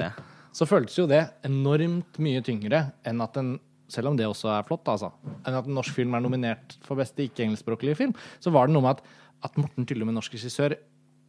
så 0.53 0.67
føltes 0.69 0.97
jo 0.99 1.07
det 1.09 1.23
enormt 1.47 2.19
mye 2.21 2.43
tyngre 2.45 2.89
enn 3.07 3.23
at 3.23 3.39
en 3.41 3.55
selv 3.93 4.09
om 4.09 4.17
det 4.17 4.25
også 4.25 4.49
er 4.49 4.65
flott, 4.67 4.87
altså, 4.89 5.11
enn 5.45 5.57
at 5.57 5.67
en 5.69 5.75
norsk 5.77 5.93
film 5.93 6.15
er 6.15 6.23
nominert 6.23 6.77
for 6.85 6.97
beste 6.97 7.27
ikke-engelskspråklige 7.27 7.97
film, 7.99 8.15
så 8.41 8.53
var 8.53 8.67
det 8.67 8.73
noe 8.73 8.85
med 8.85 8.97
at, 8.97 9.03
at 9.45 9.59
Morten 9.59 9.85
Tyldum, 9.85 10.09
en 10.09 10.17
norsk 10.17 10.33
regissør, 10.33 10.75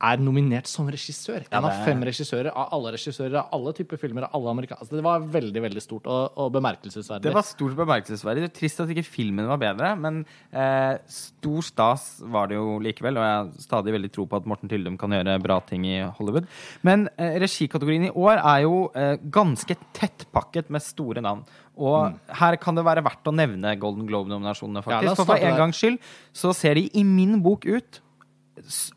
er 0.03 0.19
nominert 0.21 0.67
som 0.69 0.89
regissør. 0.91 1.45
Ja, 1.47 1.59
En 1.59 1.65
av 1.65 1.71
det 1.71 1.79
er- 1.81 1.85
fem 1.87 2.03
regissører 2.03 2.51
av 2.55 2.69
alle 2.73 2.93
regissører 2.93 3.37
av 3.39 3.49
alle 3.53 3.73
typer 3.73 3.97
filmer. 3.97 4.25
av 4.25 4.31
alle 4.35 4.51
amerikanske. 4.51 4.81
Altså, 4.83 4.97
det 4.97 5.05
var 5.05 5.21
veldig 5.21 5.63
veldig 5.63 5.83
stort 5.83 6.07
og, 6.07 6.33
og 6.37 6.53
bemerkelsesverdig. 6.53 7.23
Det 7.23 7.33
var 7.35 7.43
stort 7.43 7.77
bemerkelsesverdig. 7.77 8.43
Det 8.43 8.51
er 8.51 8.59
trist 8.61 8.81
at 8.81 8.89
ikke 8.89 9.05
filmen 9.07 9.47
var 9.47 9.57
bedre, 9.59 9.97
men 9.97 10.27
eh, 10.53 10.99
stor 11.07 11.63
stas 11.63 12.21
var 12.27 12.49
det 12.49 12.57
jo 12.57 12.79
likevel. 12.81 13.17
Og 13.17 13.25
jeg 13.25 13.39
har 13.39 13.51
stadig 13.65 13.95
veldig 13.95 14.13
tro 14.13 14.27
på 14.27 14.37
at 14.37 14.47
Morten 14.47 14.69
Tyldum 14.69 14.99
kan 14.99 15.11
gjøre 15.11 15.41
bra 15.43 15.61
ting 15.61 15.87
i 15.87 16.03
Hollywood. 16.19 16.47
Men 16.83 17.09
eh, 17.17 17.39
regikategorien 17.41 18.09
i 18.11 18.13
år 18.15 18.43
er 18.43 18.63
jo 18.67 18.91
eh, 18.95 19.17
ganske 19.31 19.77
tettpakket 19.95 20.71
med 20.71 20.83
store 20.83 21.23
navn. 21.25 21.45
Og 21.81 22.15
her 22.39 22.55
kan 22.63 22.77
det 22.77 22.85
være 22.87 23.03
verdt 23.03 23.27
å 23.27 23.35
nevne 23.35 23.73
Golden 23.83 24.07
Globe-nominasjonene, 24.07 24.83
faktisk. 24.85 25.11
Ja. 25.11 25.15
For 25.19 25.25
for 25.27 25.43
en 25.43 25.57
gangs 25.59 25.81
skyld 25.81 25.99
så 26.33 26.53
ser 26.55 26.75
de 26.79 26.89
i 26.95 27.03
min 27.03 27.41
bok 27.43 27.65
ut 27.67 28.01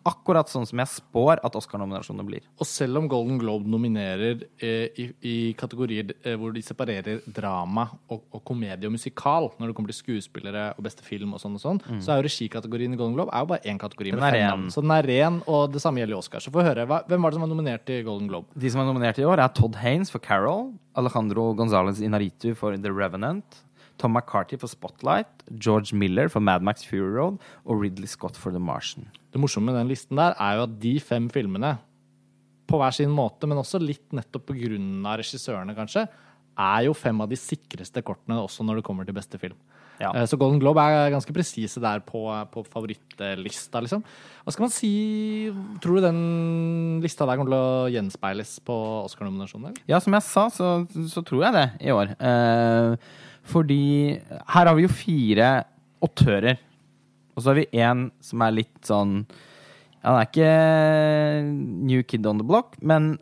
akkurat 0.08 0.50
sånn 0.52 0.66
som 0.70 0.80
jeg 0.82 0.92
spår 0.92 1.42
at 1.46 1.56
Oscar-nominasjonene 1.58 2.26
blir. 2.28 2.46
Og 2.62 2.70
selv 2.70 3.02
om 3.02 3.08
Golden 3.12 3.40
Globe 3.42 3.70
nominerer 3.70 4.44
eh, 4.62 4.94
i, 5.00 5.08
i 5.26 5.36
kategorier 5.58 6.14
eh, 6.22 6.36
hvor 6.40 6.54
de 6.56 6.64
separerer 6.66 7.22
drama 7.26 7.88
og, 8.14 8.24
og 8.32 8.44
komedie 8.48 8.90
og 8.90 8.96
musikal, 8.96 9.50
når 9.58 9.72
det 9.72 9.78
kommer 9.78 9.94
til 9.94 10.00
skuespillere 10.02 10.70
og 10.78 10.86
beste 10.88 11.06
film 11.06 11.36
og 11.36 11.42
sånn 11.44 11.58
og 11.58 11.64
sånn, 11.64 11.82
så 12.04 12.14
er 12.14 12.22
jo 12.22 12.28
regikategorien 12.30 12.94
i 12.94 13.00
Golden 13.00 13.18
Globe 13.18 13.34
er 13.34 13.46
jo 13.46 13.52
bare 13.54 13.74
én 13.74 13.82
kategori 13.82 14.14
Den 14.14 14.22
med 14.22 14.38
fem 14.38 14.46
navn. 14.46 14.68
Så 14.74 14.84
den 14.86 14.96
er 14.98 15.10
ren, 15.10 15.42
og 15.50 15.74
det 15.74 15.84
samme 15.84 16.02
gjelder 16.02 16.18
i 16.18 16.20
Oscar. 16.22 16.44
Så 16.44 16.54
få 16.54 16.66
høre. 16.66 16.88
Hva, 16.90 17.02
hvem 17.10 17.24
var 17.24 17.34
det 17.34 17.40
som 17.40 17.48
var 17.48 17.54
nominert 17.54 17.86
til 17.90 18.04
Golden 18.08 18.30
Globe? 18.32 18.52
De 18.58 18.74
som 18.74 18.84
er 18.84 18.90
nominert 18.90 19.22
i 19.22 19.28
år, 19.28 19.42
er 19.44 19.54
Todd 19.58 19.80
Haynes 19.82 20.14
for 20.14 20.24
Carol, 20.24 20.72
Alejandro 20.98 21.52
González 21.58 22.02
Inaritu 22.06 22.54
for 22.58 22.78
The 22.78 22.94
Revenant, 22.94 23.64
Tom 23.98 24.14
McCarthy 24.18 24.58
for 24.62 24.70
Spotlight, 24.72 25.44
George 25.58 25.94
Miller 25.98 26.30
for 26.30 26.44
Mad 26.44 26.62
Max 26.66 26.86
Fury 26.86 27.10
Road 27.16 27.40
og 27.66 27.82
Ridley 27.82 28.08
Scott 28.10 28.38
for 28.38 28.54
The 28.54 28.62
Martian. 28.62 29.08
Det 29.34 29.42
morsomme 29.42 29.72
med 29.72 29.80
den 29.82 29.90
listen 29.92 30.18
der 30.20 30.36
er 30.38 30.60
jo 30.60 30.68
at 30.68 30.78
de 30.84 30.96
fem 31.04 31.30
filmene, 31.34 31.78
på 32.68 32.76
hver 32.82 32.92
sin 32.92 33.12
måte, 33.16 33.48
men 33.48 33.58
også 33.62 33.80
litt 33.80 34.12
nettopp 34.12 34.50
på 34.50 34.56
grunn 34.58 35.06
av 35.08 35.22
regissørene, 35.22 35.72
kanskje, 35.78 36.02
er 36.58 36.82
jo 36.88 36.94
fem 36.98 37.20
av 37.24 37.30
de 37.32 37.38
sikreste 37.40 38.02
kortene 38.04 38.42
også 38.42 38.66
når 38.66 38.80
det 38.82 38.84
kommer 38.88 39.08
til 39.08 39.16
beste 39.16 39.40
film. 39.40 39.56
Ja. 40.02 40.12
Eh, 40.14 40.26
Så 40.30 40.38
Golden 40.38 40.60
Globe 40.62 40.82
er 40.84 41.14
ganske 41.14 41.34
presise 41.34 41.80
der 41.82 42.02
på, 42.06 42.20
på 42.52 42.64
favorittlista, 42.70 43.80
liksom. 43.82 44.04
Hva 44.44 44.54
skal 44.54 44.66
man 44.68 44.74
si 44.74 44.92
Tror 45.82 45.98
du 45.98 46.06
den 46.06 47.00
lista 47.02 47.26
der 47.26 47.40
kommer 47.40 47.54
til 47.54 47.58
å 47.62 47.88
gjenspeiles 47.94 48.58
på 48.68 48.76
Oscar-nominasjonen? 49.06 49.78
Ja, 49.90 50.02
som 50.04 50.14
jeg 50.18 50.26
sa, 50.28 50.48
så, 50.54 50.74
så 51.14 51.24
tror 51.26 51.48
jeg 51.48 51.56
det 51.58 51.66
i 51.88 51.94
år. 51.96 52.14
Eh, 52.20 52.98
fordi 53.48 54.18
her 54.20 54.70
har 54.70 54.76
vi 54.78 54.86
jo 54.86 54.92
fire 54.92 55.52
åttører. 56.04 56.60
Og 57.36 57.44
så 57.44 57.52
har 57.52 57.60
vi 57.60 57.68
én 57.78 58.08
som 58.24 58.42
er 58.42 58.56
litt 58.56 58.80
sånn 58.88 59.20
Han 60.02 60.16
er 60.16 60.26
ikke 60.26 60.52
new 61.90 62.02
kid 62.04 62.26
on 62.30 62.40
the 62.40 62.48
block, 62.48 62.78
men 62.82 63.18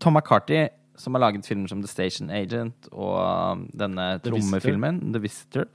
Tom 0.00 0.16
McCarthy, 0.16 0.68
som 0.96 1.14
har 1.14 1.22
laget 1.26 1.46
filmer 1.46 1.70
som 1.70 1.82
The 1.84 1.90
Station 1.90 2.32
Agent 2.34 2.88
og 2.90 3.66
denne 3.70 3.76
denne 3.76 4.06
The 4.18 4.32
Visitor. 4.32 4.40
trommefilmen 4.40 5.00
The 5.14 5.22
Visitor. 5.22 5.68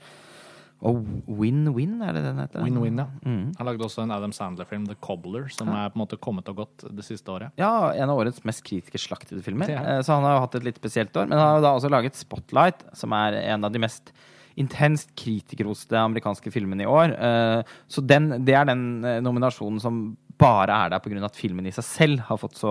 Og 0.86 1.00
Win-Win, 1.40 1.96
er 2.06 2.14
det 2.14 2.22
den 2.28 2.38
heter? 2.44 2.62
Win-win, 2.66 3.00
ja. 3.02 3.06
Mm. 3.26 3.46
Han 3.58 3.66
lagde 3.70 3.86
også 3.88 4.04
en 4.04 4.12
Adam 4.14 4.32
Sandler-film, 4.36 4.86
The 4.88 4.96
Cobbler, 5.02 5.48
som 5.50 5.72
er 5.74 5.90
på 5.90 5.98
en 5.98 6.04
måte 6.04 6.20
kommet 6.22 6.48
og 6.52 6.60
gått 6.62 6.86
det 6.94 7.06
siste 7.08 7.32
året. 7.34 7.52
Ja, 7.58 7.72
en 7.98 8.12
av 8.14 8.20
årets 8.22 8.44
mest 8.46 8.62
kritikerslaktede 8.68 9.42
filmer. 9.46 9.66
Det 9.72 9.78
er. 9.80 9.90
Eh, 9.98 10.02
Så 10.06 10.14
han 10.14 10.24
har 10.28 10.36
jo 10.38 10.44
hatt 10.46 10.56
et 10.60 10.64
litt 10.68 10.78
spesielt 10.78 11.16
år. 11.18 11.28
Men 11.32 11.40
han 11.40 11.48
har 11.48 11.58
jo 11.58 11.66
da 11.66 11.74
også 11.80 11.90
laget 11.90 12.16
Spotlight, 12.20 12.86
som 12.94 13.12
er 13.18 13.34
en 13.56 13.66
av 13.66 13.72
de 13.74 13.80
mest 13.82 14.14
intenst 14.56 15.10
kritikerroste 15.20 15.98
amerikanske 16.00 16.52
filmene 16.54 16.86
i 16.86 16.88
år. 16.88 17.16
Eh, 17.18 17.64
Så 17.88 18.06
den, 18.06 18.46
det 18.46 18.54
er 18.56 18.66
den 18.70 19.04
eh, 19.04 19.20
nominasjonen 19.26 19.82
som 19.82 20.18
bare 20.38 20.70
er 20.86 20.90
der 20.92 21.00
pga. 21.00 21.24
at 21.26 21.36
filmen 21.36 21.66
i 21.66 21.72
seg 21.72 21.84
selv 21.84 22.20
har 22.28 22.38
fått 22.38 22.56
så, 22.60 22.70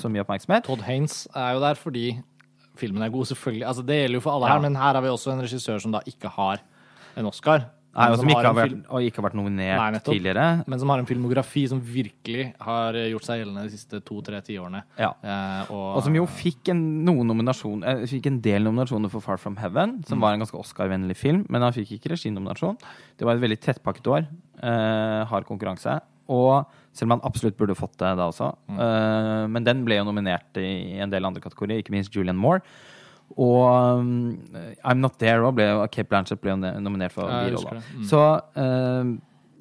så 0.00 0.08
mye 0.12 0.22
oppmerksomhet. 0.22 0.64
Todd 0.64 0.82
Haynes 0.84 1.26
er 1.34 1.54
jo 1.56 1.60
der 1.60 1.74
fordi 1.74 2.22
filmen 2.76 3.02
er 3.02 3.08
god, 3.08 3.24
selvfølgelig. 3.26 3.64
Altså, 3.66 3.82
det 3.86 3.96
gjelder 4.02 4.18
jo 4.18 4.20
for 4.20 4.32
alle 4.36 4.46
Ja. 4.48 4.52
her, 4.52 4.60
men 4.60 4.74
her 4.76 4.92
har 4.94 5.00
vi 5.02 5.08
også 5.08 5.32
en 5.32 5.40
regissør 5.40 5.80
som 5.80 5.92
da 5.92 6.00
ikke 6.06 6.28
har 6.28 6.60
en 7.16 7.26
Oscar. 7.30 7.70
Nei, 7.96 8.10
og 8.12 8.18
som 8.20 8.28
ikke 8.28 8.42
har 8.44 8.56
vært, 8.58 8.72
og 8.92 9.04
ikke 9.06 9.22
har 9.22 9.24
vært 9.30 9.36
nominert 9.38 9.78
Nei, 9.80 9.92
nettopp. 9.94 10.12
tidligere. 10.12 10.64
men 10.68 10.80
som 10.82 10.90
har 10.92 11.00
en 11.00 11.06
filmografi 11.08 11.62
som 11.70 11.78
virkelig 11.80 12.50
har 12.60 12.98
eh, 13.00 13.06
gjort 13.08 13.24
seg 13.24 13.40
gjeldende 13.40 13.62
de 13.64 13.72
siste 13.72 14.00
to-tre 14.04 14.40
tiårene. 14.44 14.82
Ja. 15.00 15.14
Eh, 15.24 15.70
og, 15.72 15.96
Og 15.96 16.02
som 16.04 16.18
jo 16.18 16.26
fikk 16.28 16.68
en, 16.74 16.82
eh, 17.08 18.02
fikk 18.04 18.28
en 18.28 18.40
del 18.44 18.68
nominasjoner 18.68 19.08
for 19.08 19.24
Far 19.24 19.40
From 19.40 19.56
Heaven, 19.56 20.02
som 20.04 20.20
var 20.20 20.34
en 20.34 20.44
ganske 20.44 20.60
Oscar-vennlig 20.60 21.16
film, 21.16 21.46
men 21.48 21.64
han 21.64 21.72
fikk 21.72 21.94
ikke 21.96 22.12
reginominasjon. 22.12 22.76
Det 23.16 23.24
var 23.24 23.36
et 23.38 23.46
veldig 23.46 23.60
tettpakket 23.64 24.12
år. 24.12 24.28
Eh, 24.60 25.24
hard 25.32 25.48
konkurranse. 25.48 25.96
Og 26.28 26.66
selv 26.92 27.08
om 27.08 27.16
han 27.16 27.24
absolutt 27.24 27.56
burde 27.56 27.76
fått 27.78 27.96
det 28.02 28.12
da 28.18 28.28
også. 28.28 28.50
Eh, 28.76 29.46
men 29.48 29.64
den 29.64 29.84
ble 29.86 29.96
jo 30.02 30.04
nominert 30.04 30.60
i 30.60 30.98
en 31.00 31.08
del 31.08 31.24
andre 31.24 31.40
kategorier, 31.40 31.80
ikke 31.80 31.94
minst 31.96 32.12
Julian 32.12 32.36
Moore. 32.36 32.60
Og 33.36 34.00
um, 34.00 34.10
I'm 34.80 35.02
Not 35.02 35.18
There 35.20 35.44
òg 35.44 35.60
Cape 35.92 36.08
Blanchett 36.08 36.40
ble 36.40 36.56
nominert 36.56 37.12
for 37.12 37.28
birolla. 37.28 37.80
Mm. 37.82 38.04
Så 38.08 38.20
um, 38.56 39.16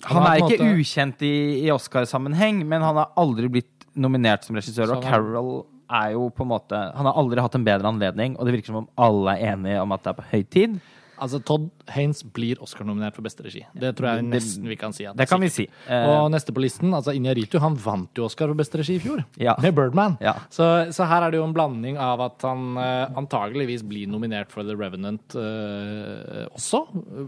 Han 0.06 0.28
er 0.30 0.44
ikke 0.44 0.60
måte- 0.62 0.74
ukjent 0.80 1.24
i, 1.26 1.36
i 1.66 1.72
Oscar-sammenheng, 1.74 2.62
men 2.68 2.86
han 2.86 3.00
har 3.02 3.12
aldri 3.20 3.50
blitt 3.52 3.88
nominert 3.96 4.46
som 4.48 4.56
regissør. 4.56 4.92
Så 4.92 5.00
Og 5.00 5.04
Carol 5.04 5.64
er 5.92 6.16
jo 6.16 6.30
på 6.34 6.42
en 6.46 6.50
måte 6.50 6.78
Han 6.98 7.06
har 7.06 7.18
aldri 7.20 7.44
hatt 7.44 7.56
en 7.58 7.66
bedre 7.68 7.90
anledning, 7.92 8.38
og 8.40 8.48
det 8.48 8.56
virker 8.56 8.72
som 8.74 8.84
om 8.84 8.88
alle 8.98 9.36
er 9.36 9.54
enige 9.54 9.82
om 9.82 9.92
at 9.96 10.06
det 10.06 10.14
er 10.14 10.20
på 10.20 10.30
høy 10.32 10.44
tid. 10.56 10.80
Altså, 11.22 11.40
Todd 11.48 11.70
Haynes 11.96 12.22
blir 12.36 12.60
Oscar-nominert 12.64 13.16
for 13.16 13.24
beste 13.26 13.44
regi. 13.46 13.62
Det 13.78 13.94
tror 13.96 14.10
jeg 14.16 14.26
nesten 14.28 14.68
vi 14.68 14.76
kan 14.80 14.92
si. 14.96 15.06
Det 15.16 15.28
kan 15.30 15.40
vi 15.42 15.50
si. 15.54 15.66
Eh, 15.88 16.08
Og 16.10 16.30
neste 16.34 16.52
på 16.56 16.60
listen, 16.64 16.92
altså 16.94 17.14
Inyaritu, 17.16 17.60
han 17.64 17.76
vant 17.80 18.12
jo 18.20 18.26
Oscar 18.28 18.48
for 18.52 18.60
beste 18.60 18.82
regi 18.82 18.98
i 18.98 19.04
fjor. 19.04 19.24
Ja. 19.40 19.56
Med 19.64 19.76
Birdman. 19.78 20.18
Ja. 20.24 20.34
Så, 20.50 20.68
så 20.96 21.08
her 21.08 21.24
er 21.28 21.32
det 21.32 21.40
jo 21.40 21.48
en 21.48 21.56
blanding 21.56 21.98
av 22.02 22.22
at 22.28 22.44
han 22.48 22.76
eh, 22.82 23.16
antageligvis 23.22 23.84
blir 23.88 24.08
nominert 24.12 24.52
for 24.52 24.68
The 24.68 24.76
Revenant 24.76 25.36
uh, 25.40 26.46
også, 26.56 26.84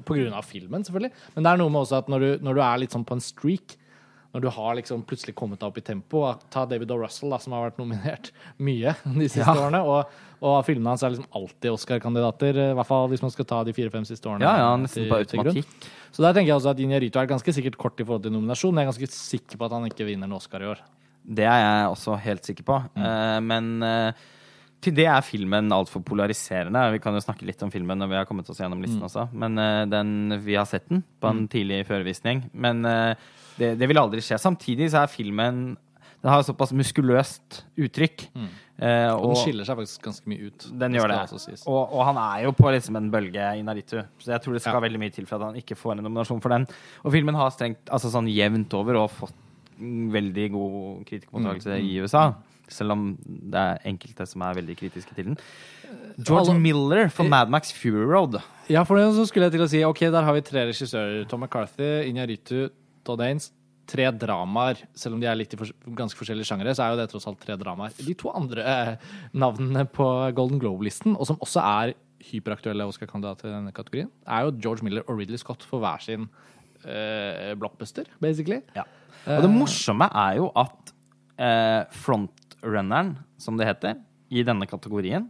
på 0.08 0.17
grunn 0.20 0.36
av 0.36 0.46
filmen, 0.48 0.84
selvfølgelig. 0.88 1.12
Men 1.36 1.46
det 1.48 1.51
er 1.53 1.62
noe 1.63 1.72
med 1.74 1.84
også 1.86 2.01
at 2.03 2.10
når 2.12 2.24
du, 2.25 2.29
når 2.48 2.58
du 2.60 2.63
er 2.67 2.82
litt 2.84 2.96
sånn 2.96 3.06
på 3.08 3.17
en 3.17 3.24
streak, 3.24 3.77
når 4.36 4.44
du 4.44 4.50
har 4.53 4.75
liksom 4.77 5.01
plutselig 5.08 5.34
kommet 5.39 5.62
deg 5.62 5.70
opp 5.72 5.77
i 5.79 5.84
tempo 5.88 6.20
Ta 6.53 6.65
David 6.70 6.91
O. 6.94 6.98
Russell, 7.00 7.32
da, 7.32 7.39
som 7.41 7.56
har 7.56 7.70
vært 7.70 7.79
nominert 7.79 8.32
mye 8.67 8.94
de 9.06 9.29
siste 9.29 9.46
Ja. 9.46 9.56
årene. 9.56 9.79
Og, 9.88 10.12
og 10.38 10.60
filmene 10.67 10.94
hans 10.94 11.03
er 11.06 11.15
liksom 11.15 11.29
alltid 11.38 11.72
Oscar-kandidater, 11.74 12.60
eh, 12.62 12.72
i 12.74 12.77
hvert 12.77 12.89
fall 12.89 13.10
hvis 13.10 13.24
man 13.25 13.34
skal 13.34 13.48
ta 13.50 13.63
de 13.65 13.74
fire-fem 13.74 14.06
siste 14.06 14.29
årene. 14.29 14.46
ja, 14.46 14.53
ja, 14.62 14.70
nesten 14.77 15.08
på 15.10 15.17
automatikk. 15.17 15.89
Så 16.13 16.24
der 16.24 16.36
tenker 16.36 16.51
jeg 16.51 16.60
også 16.60 16.72
at 16.74 16.82
Inyarito 16.82 17.22
er 17.22 17.29
ganske 17.29 17.53
sikkert 17.53 17.77
kort 17.82 18.00
i 18.00 18.06
forhold 18.06 18.24
til 18.25 18.34
nominasjon. 18.36 18.77
Jeg 18.77 18.86
er 18.86 18.91
ganske 18.91 19.10
sikker 19.13 19.58
på 19.60 19.67
at 19.67 19.75
han 19.75 19.89
ikke 19.89 20.08
vinner 20.08 20.29
en 20.29 20.38
Oscar 20.38 20.63
i 20.63 20.70
år. 20.70 20.82
Det 21.27 21.46
er 21.46 21.60
jeg 21.60 21.88
også 21.91 22.17
helt 22.24 22.46
sikker 22.48 22.67
på. 22.67 22.77
Eh, 22.96 23.39
men 23.44 23.74
uh, 23.84 24.27
til 24.82 24.94
det 24.96 25.08
er 25.10 25.25
filmen 25.25 25.74
altfor 25.74 26.03
polariserende. 26.06 26.86
Vi 26.94 27.01
kan 27.03 27.17
jo 27.17 27.24
snakke 27.24 27.48
litt 27.50 27.62
om 27.65 27.74
filmen 27.74 28.00
når 28.00 28.12
vi 28.13 28.20
har 28.20 28.29
kommet 28.29 28.50
oss 28.50 28.62
gjennom 28.62 28.82
listen 28.84 29.03
også. 29.03 29.27
Men 29.34 29.58
uh, 29.58 29.84
den, 29.89 30.38
vi 30.46 30.56
har 30.56 30.70
sett 30.70 30.88
den 30.91 31.03
på 31.20 31.34
en 31.34 31.48
tidlig 31.51 31.82
førevisning. 31.89 32.46
Men 32.53 32.86
uh, 32.86 33.17
det, 33.58 33.74
det 33.82 33.89
vil 33.89 34.00
aldri 34.00 34.22
skje. 34.24 34.39
Samtidig 34.41 34.91
så 34.94 35.03
er 35.03 35.12
filmen 35.12 35.75
Den 36.24 36.32
har 36.34 36.42
såpass 36.44 36.72
muskuløst 36.74 37.64
uttrykk. 37.78 38.24
Eh, 38.80 39.14
Og 39.14 39.22
og 39.24 39.36
den 39.36 39.44
skiller 39.44 39.66
seg 39.66 39.78
faktisk 39.78 40.02
ganske 40.02 40.28
mye 40.28 40.48
ut. 40.50 40.66
den 40.80 40.94
gjør 40.98 41.08
det. 41.14 41.62
Og, 41.68 41.94
og 41.94 42.06
han 42.06 42.18
er 42.18 42.44
jo 42.46 42.52
på 42.58 42.72
liksom 42.74 42.96
en 42.98 43.12
bølge 43.12 43.46
i 43.58 43.62
Naritu. 43.62 44.02
Så 44.20 44.32
jeg 44.34 44.42
tror 44.42 44.54
det 44.54 44.62
skal 44.62 44.74
Ja. 44.74 44.80
veldig 44.90 45.00
mye 45.00 45.14
til 45.14 45.26
for 45.26 45.36
at 45.38 45.42
han 45.54 45.56
ikke 45.56 45.76
får 45.78 45.92
en 45.98 46.04
nominasjon 46.04 46.42
for 46.42 46.50
den. 46.50 46.68
Og 47.06 47.12
filmen 47.14 47.36
har 47.36 47.50
strengt 47.52 47.86
altså 47.90 48.10
sånn 48.10 48.28
jevnt 48.28 48.74
over 48.74 48.96
og 48.96 49.12
fått 49.12 49.34
mm, 49.80 50.12
veldig 50.12 50.52
god 50.52 51.06
kritikermottakelse 51.06 51.78
Mm, 51.78 51.86
i 51.86 52.00
USA. 52.02 52.34
Selv 52.68 52.92
om 52.92 53.18
det 53.24 53.56
er 53.56 53.80
enkelte 53.86 54.28
som 54.28 54.42
er 54.42 54.54
veldig 54.56 54.76
kritiske 54.78 55.16
til 55.16 55.24
den. 55.26 55.38
George 56.20 56.50
alle- 56.50 56.60
Miller 56.60 57.10
for 57.10 57.24
Mad 57.24 57.50
Max 57.50 57.72
Fury 57.72 58.04
Road. 58.06 58.42
Ja, 58.70 58.84
for 58.84 58.98
det 58.98 59.14
så 59.16 59.26
skulle 59.28 59.44
jeg 59.46 59.54
til 59.54 59.62
å 59.62 59.70
si 59.70 59.84
ok, 59.84 60.00
der 60.12 60.24
har 60.24 60.34
vi 60.34 60.42
tre 60.42 60.66
regissører. 60.66 61.28
Tom 61.30 61.42
McCarthy, 61.42 62.10
Inyaritu, 62.10 62.70
Todd 63.06 63.22
Haynes. 63.22 63.52
Tre 63.88 64.10
dramaer. 64.12 64.82
Selv 64.98 65.17
om 65.17 65.22
de 65.22 65.29
er 65.29 65.38
litt 65.39 65.53
i 65.56 65.60
for, 65.60 65.72
ganske 65.98 66.20
forskjellige 66.20 66.50
sjangere, 66.50 66.75
så 66.75 66.86
er 66.86 66.94
jo 66.94 67.00
det 67.01 67.08
tross 67.12 67.27
alt 67.29 67.39
tre 67.44 67.56
dramaer. 67.60 67.96
De 68.03 68.15
to 68.20 68.32
andre 68.36 68.65
eh, 68.65 69.08
navnene 69.38 69.86
på 69.89 70.08
Golden 70.38 70.62
Globe-listen, 70.62 71.15
og 71.15 71.29
som 71.29 71.39
også 71.44 71.63
er 71.63 71.96
hyperaktuelle 72.27 72.88
Oscar-kandidater 72.89 73.50
i 73.50 73.56
denne 73.56 73.74
kategorien, 73.75 74.12
er 74.25 74.46
jo 74.46 74.56
George 74.60 74.86
Miller 74.86 75.06
og 75.08 75.20
Ridley 75.20 75.39
Scott 75.39 75.63
for 75.67 75.84
hver 75.84 76.03
sin 76.03 76.27
eh, 76.84 77.53
blockbuster, 77.60 78.10
basically. 78.24 78.62
Ja. 78.75 78.88
Og 79.27 79.44
det 79.44 79.51
morsomme 79.51 80.08
er 80.15 80.38
jo 80.39 80.50
at 80.58 80.94
eh, 81.39 81.84
frontrunneren, 82.03 83.15
som 83.41 83.60
det 83.60 83.70
heter, 83.70 83.98
i 84.27 84.44
denne 84.44 84.67
kategorien 84.67 85.29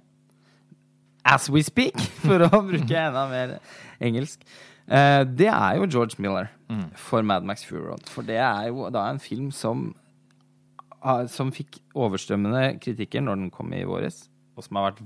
As 1.28 1.50
we 1.52 1.60
speak, 1.62 2.00
for 2.26 2.40
å 2.46 2.62
bruke 2.64 2.96
enda 2.96 3.26
mer 3.28 3.58
engelsk. 4.00 4.46
Eh, 4.88 5.24
det 5.28 5.50
er 5.52 5.78
jo 5.78 5.88
George 5.92 6.20
Miller 6.24 6.50
for 6.96 7.24
Mad 7.24 7.46
Max 7.48 7.66
Fury 7.68 7.84
Road. 7.84 8.08
For 8.12 8.26
det 8.28 8.40
er 8.40 8.70
jo 8.72 8.90
da 8.94 9.08
en 9.12 9.22
film 9.24 9.52
som, 9.56 9.90
som 11.32 11.54
fikk 11.56 11.80
overstrømmende 11.96 12.78
kritikker 12.84 13.24
når 13.24 13.42
den 13.42 13.54
kom 13.54 13.72
i 13.76 13.86
våres, 13.88 14.26
og 14.58 14.66
som 14.66 14.80
har 14.80 14.92
vært 14.92 15.06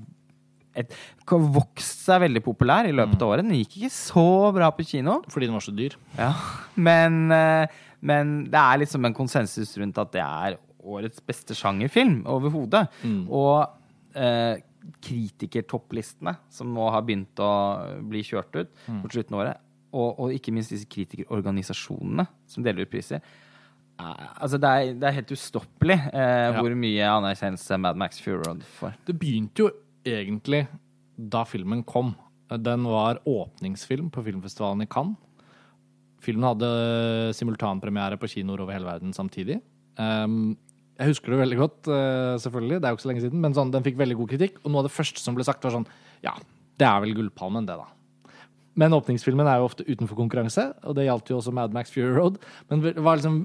et, 0.82 0.94
vokst 1.28 2.06
seg 2.06 2.22
veldig 2.24 2.42
populær 2.46 2.88
i 2.88 2.96
løpet 2.96 3.22
av 3.22 3.34
året. 3.34 3.48
Den 3.48 3.58
gikk 3.60 3.80
ikke 3.82 3.94
så 3.94 4.26
bra 4.56 4.70
på 4.76 4.86
kino. 4.88 5.20
Fordi 5.32 5.50
den 5.50 5.58
var 5.58 5.66
så 5.66 5.74
dyr. 5.76 5.98
Ja, 6.18 6.32
men, 6.88 7.24
eh, 7.36 7.80
men 8.08 8.36
det 8.52 8.62
er 8.62 8.82
liksom 8.84 9.08
en 9.08 9.18
konsensus 9.18 9.74
rundt 9.82 10.00
at 10.02 10.14
det 10.16 10.24
er 10.24 10.60
årets 10.82 11.22
beste 11.28 11.54
sjangerfilm 11.58 12.22
overhodet. 12.30 12.88
Og 13.30 13.68
eh, 14.18 14.62
kritikertopplistene 15.06 16.36
som 16.54 16.72
nå 16.74 16.88
har 16.94 17.04
begynt 17.06 17.42
å 17.44 17.52
bli 18.10 18.24
kjørt 18.26 18.56
ut 18.64 18.72
mot 19.04 19.12
slutten 19.14 19.38
av 19.38 19.44
året, 19.44 19.62
og, 19.92 20.20
og 20.20 20.34
ikke 20.36 20.54
minst 20.56 20.72
disse 20.74 20.88
kritikerorganisasjonene 20.90 22.26
som 22.50 22.64
deler 22.66 22.86
ut 22.86 22.92
priser. 22.92 23.22
eh, 24.00 24.28
Altså 24.42 24.60
det, 24.62 24.70
er, 24.72 24.94
det 24.98 25.08
er 25.10 25.18
helt 25.20 25.34
ustoppelig 25.36 25.98
eh, 26.12 26.58
hvor 26.58 26.76
mye 26.80 27.12
anerkjennelse 27.20 27.80
Mad 27.82 28.00
Max 28.00 28.22
Fury 28.24 28.42
Road 28.46 28.64
får. 28.80 28.96
Det 29.08 29.18
begynte 29.20 29.66
jo 29.66 29.72
egentlig 30.08 30.66
da 31.16 31.44
filmen 31.46 31.84
kom. 31.86 32.16
Den 32.52 32.88
var 32.90 33.22
åpningsfilm 33.28 34.10
på 34.12 34.24
filmfestivalen 34.26 34.84
i 34.84 34.90
Cannes. 34.92 35.20
Filmen 36.22 36.46
hadde 36.46 36.68
simultanpremiere 37.34 38.18
på 38.22 38.30
kinoer 38.30 38.62
over 38.62 38.76
hele 38.76 38.86
verden 38.86 39.14
samtidig. 39.16 39.56
Um, 39.98 40.58
jeg 41.00 41.16
husker 41.16 41.34
det 41.34 41.40
veldig 41.40 41.58
godt, 41.58 41.80
uh, 41.90 42.38
selvfølgelig, 42.42 42.78
det 42.78 42.86
er 42.86 42.94
jo 42.94 42.98
ikke 43.00 43.06
så 43.06 43.10
lenge 43.10 43.24
siden, 43.24 43.42
men 43.42 43.56
sånn, 43.58 43.72
den 43.74 43.86
fikk 43.86 43.98
veldig 43.98 44.18
god 44.20 44.30
kritikk. 44.36 44.60
Og 44.62 44.70
noe 44.70 44.84
av 44.84 44.90
det 44.90 44.94
første 44.94 45.24
som 45.24 45.38
ble 45.38 45.46
sagt, 45.48 45.66
var 45.66 45.74
sånn 45.74 45.88
Ja, 46.22 46.36
det 46.78 46.86
er 46.86 47.02
vel 47.02 47.16
Gullpalmen, 47.18 47.66
det, 47.66 47.78
da. 47.80 47.88
Men 48.80 48.96
åpningsfilmen 48.96 49.48
er 49.52 49.60
jo 49.60 49.68
ofte 49.68 49.88
utenfor 49.88 50.20
konkurranse, 50.20 50.70
og 50.88 50.96
det 50.96 51.08
gjaldt 51.10 51.32
jo 51.34 51.40
også 51.42 51.54
Mad 51.56 51.74
Max 51.76 51.92
Fury 51.92 52.14
Road. 52.16 52.38
Men 52.70 52.86
det 52.86 53.00
var 53.04 53.20
liksom 53.20 53.44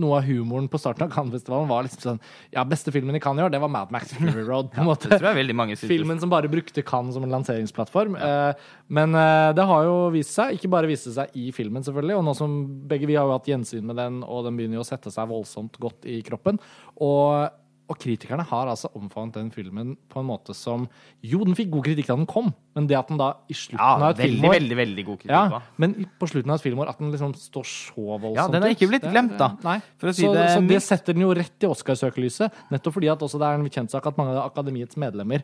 noe 0.00 0.20
av 0.20 0.24
humoren 0.24 0.68
på 0.70 0.78
starten 0.80 1.04
av 1.04 1.10
Cannes-festivalen 1.12 1.68
var 1.68 1.84
liksom 1.84 2.02
sånn 2.04 2.20
Ja, 2.54 2.62
beste 2.68 2.92
filmen 2.94 3.16
i 3.18 3.20
Cannes 3.22 3.42
i 3.42 3.46
år, 3.46 3.52
det 3.52 3.60
var 3.60 3.68
Mad 3.72 3.90
Max 3.92 4.14
Fury 4.16 4.44
Road. 4.46 4.70
på 4.72 4.80
en 4.80 4.88
måte. 4.92 5.10
Det 5.10 5.18
tror 5.18 5.30
jeg 5.32 5.40
veldig 5.42 5.56
mange 5.58 5.76
synes. 5.76 5.90
Filmen 5.90 6.20
som 6.22 6.32
bare 6.32 6.48
brukte 6.48 6.84
Cannes 6.86 7.16
som 7.16 7.26
en 7.26 7.34
lanseringsplattform. 7.34 8.16
Ja. 8.20 8.52
men 8.88 9.14
eh, 9.18 9.50
det 9.58 9.66
har 9.70 9.84
jo 9.86 9.96
vist 10.14 10.34
seg, 10.36 10.56
ikke 10.56 10.70
bare 10.72 10.90
viste 10.90 11.12
seg 11.14 11.34
i 11.38 11.50
filmen, 11.54 11.84
selvfølgelig, 11.86 12.16
og 12.16 12.24
nå 12.26 12.36
som 12.38 12.56
begge 12.90 13.10
vi 13.10 13.18
har 13.18 13.28
jo 13.28 13.36
hatt 13.36 13.50
gjensyn 13.50 13.84
med 13.86 13.98
den, 14.00 14.22
og 14.24 14.46
den 14.46 14.56
begynner 14.58 14.80
jo 14.80 14.86
å 14.86 14.88
sette 14.88 15.12
seg 15.12 15.28
voldsomt 15.30 15.76
godt 15.82 16.08
i 16.08 16.20
kroppen. 16.26 16.62
Og, 16.96 17.50
og 17.90 17.98
kritikerne 17.98 18.44
har 18.46 18.68
altså 18.70 18.88
omfavnet 18.94 19.34
den 19.34 19.48
filmen 19.50 19.96
på 20.10 20.20
en 20.22 20.28
måte 20.28 20.54
som 20.54 20.84
Jo, 21.26 21.40
den 21.44 21.56
fikk 21.58 21.72
god 21.74 21.88
kritikk 21.88 22.06
da 22.10 22.16
den 22.20 22.28
kom, 22.30 22.52
men 22.78 22.86
det 22.86 22.96
at 22.98 23.08
den 23.10 23.18
da 23.18 23.32
i 23.50 23.56
slutten 23.58 23.80
Ja, 23.82 23.96
av 23.98 24.04
et 24.12 24.20
veldig, 24.22 24.36
filmår 24.38 24.54
veldig, 24.54 24.76
veldig 24.80 25.04
god 25.08 25.18
kritikk. 25.24 25.34
ja, 25.34 25.42
da. 25.50 25.60
men 25.82 25.96
på 26.20 26.28
slutten 26.30 26.52
av 26.54 26.60
et 26.60 26.66
filmår 26.68 26.92
at 26.92 27.02
den 27.02 27.10
liksom 27.14 27.34
står 27.34 27.66
så 27.66 28.04
voldsomt 28.06 28.38
Ja, 28.38 28.46
den 28.54 28.68
er 28.68 28.76
ikke 28.76 28.90
blitt 28.92 29.08
glemt, 29.10 29.34
da. 29.40 29.50
Nei. 29.66 29.80
For 29.98 30.12
å 30.12 30.14
si 30.14 30.24
så, 30.28 30.34
det 30.36 30.46
så 30.54 30.62
det 30.70 30.82
setter 30.86 31.18
den 31.18 31.26
jo 31.26 31.32
rett 31.34 31.66
i 31.66 31.70
Oscarsøkelyset, 31.70 32.62
nettopp 32.70 32.96
fordi 33.00 33.10
at 33.10 33.26
også 33.26 33.42
det 33.42 33.50
er 33.50 33.58
en 33.58 33.74
kjent 33.74 33.90
sak 33.96 34.06
at 34.06 34.22
mange 34.22 34.36
av 34.38 34.46
Akademiets 34.52 34.96
medlemmer 35.00 35.42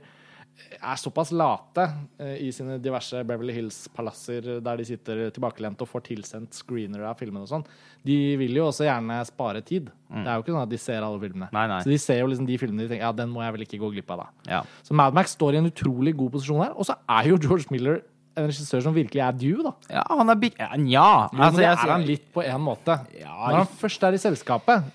er 0.77 0.99
såpass 1.01 1.31
late 1.37 1.85
eh, 2.23 2.39
i 2.47 2.49
sine 2.55 2.79
diverse 2.83 3.21
Beverly 3.29 3.55
Hills-palasser 3.57 4.49
der 4.65 4.81
de 4.81 4.87
sitter 4.89 5.21
tilbakelent 5.35 5.83
og 5.85 5.91
får 5.91 6.05
tilsendt 6.09 6.57
screenere 6.57 7.09
av 7.11 7.21
filmene 7.21 7.45
og 7.45 7.51
sånn. 7.51 7.67
De 8.07 8.17
vil 8.41 8.57
jo 8.59 8.67
også 8.71 8.87
gjerne 8.87 9.21
spare 9.29 9.63
tid. 9.67 9.91
Det 10.09 10.25
er 10.25 10.39
jo 10.39 10.45
ikke 10.45 10.55
sånn 10.55 10.65
at 10.65 10.73
de 10.73 10.81
ser 10.81 11.07
alle 11.07 11.23
filmene. 11.23 11.51
Mm. 11.51 11.57
Nei, 11.59 11.67
nei. 11.75 11.79
Så 11.85 11.93
de 11.93 12.01
ser 12.03 12.21
jo 12.23 12.29
liksom 12.33 12.49
de 12.49 12.59
filmene 12.63 12.85
de 12.85 12.91
tenker 12.93 13.07
ja, 13.07 13.15
den 13.17 13.33
må 13.33 13.45
jeg 13.45 13.57
vel 13.57 13.67
ikke 13.67 13.81
gå 13.83 13.95
glipp 13.95 14.13
av, 14.15 14.25
da. 14.25 14.51
Ja. 14.59 14.61
Så 14.87 14.97
Mad 14.97 15.17
Max 15.17 15.37
står 15.37 15.57
i 15.57 15.63
en 15.63 15.71
utrolig 15.71 16.17
god 16.19 16.37
posisjon 16.37 16.63
her. 16.65 16.77
Og 16.77 16.89
så 16.89 16.99
er 17.19 17.33
jo 17.33 17.41
George 17.43 17.71
Miller 17.75 18.03
en 18.37 18.51
regissør 18.51 18.85
som 18.85 18.93
virkelig 18.97 19.23
er 19.25 19.37
due, 19.37 19.65
da. 19.65 19.73
Ja, 19.99 20.05
han 20.13 20.29
er 20.33 20.39
big... 20.41 20.57
Ja, 20.61 20.69
Nja. 20.77 21.09
Altså, 21.33 21.61
det 21.63 21.71
er 21.71 21.83
han 21.89 22.05
litt 22.05 22.29
på 22.35 22.45
en 22.45 22.63
måte. 22.65 22.99
Ja, 23.17 23.33
Når 23.33 23.63
han 23.63 23.75
først 23.81 24.05
er 24.05 24.17
i 24.17 24.21
selskapet 24.21 24.95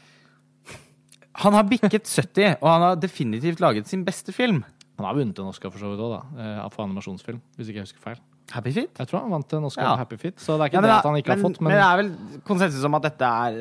han 1.41 1.56
har 1.56 1.63
bikket 1.63 2.10
70, 2.10 2.58
og 2.60 2.67
han 2.67 2.84
har 2.86 2.97
definitivt 3.00 3.62
laget 3.63 3.88
sin 3.89 4.04
beste 4.06 4.34
film. 4.36 4.62
Han 5.02 5.10
har 5.10 5.18
vunnet 5.18 5.40
en 5.42 5.50
Oscar 5.52 5.74
for 5.74 5.82
så 5.82 5.90
vidt 5.92 6.04
òg, 6.06 6.14
da. 6.14 6.22
eh, 6.46 6.70
For 6.76 6.86
animasjonsfilm, 6.86 7.42
hvis 7.58 7.72
ikke 7.74 7.82
jeg 7.82 7.90
husker 7.90 8.06
feil. 8.06 8.22
Happy 8.52 8.72
Feet? 8.76 8.94
Jeg 9.00 9.08
tror 9.08 9.22
han 9.24 9.32
vant 9.32 9.54
en 9.58 9.66
Oscar 9.70 9.84
Ja. 9.90 9.96
Happy 10.02 10.18
Feet, 10.22 10.38
så 10.44 10.58
det 10.60 10.66
er 10.66 10.72
ikke 10.72 10.78
Ja, 10.78 10.82
men, 10.82 10.90
det 10.92 10.98
at 11.00 11.10
han 11.10 11.20
ikke 11.22 11.34
har 11.36 11.44
fått, 11.44 11.60
men, 11.62 11.72
men 11.72 11.78
det 11.80 11.86
er 11.88 12.00
vel 12.02 12.42
konsensus 12.48 12.84
om 12.88 12.96
at 13.00 13.06
dette 13.10 13.30
er 13.48 13.60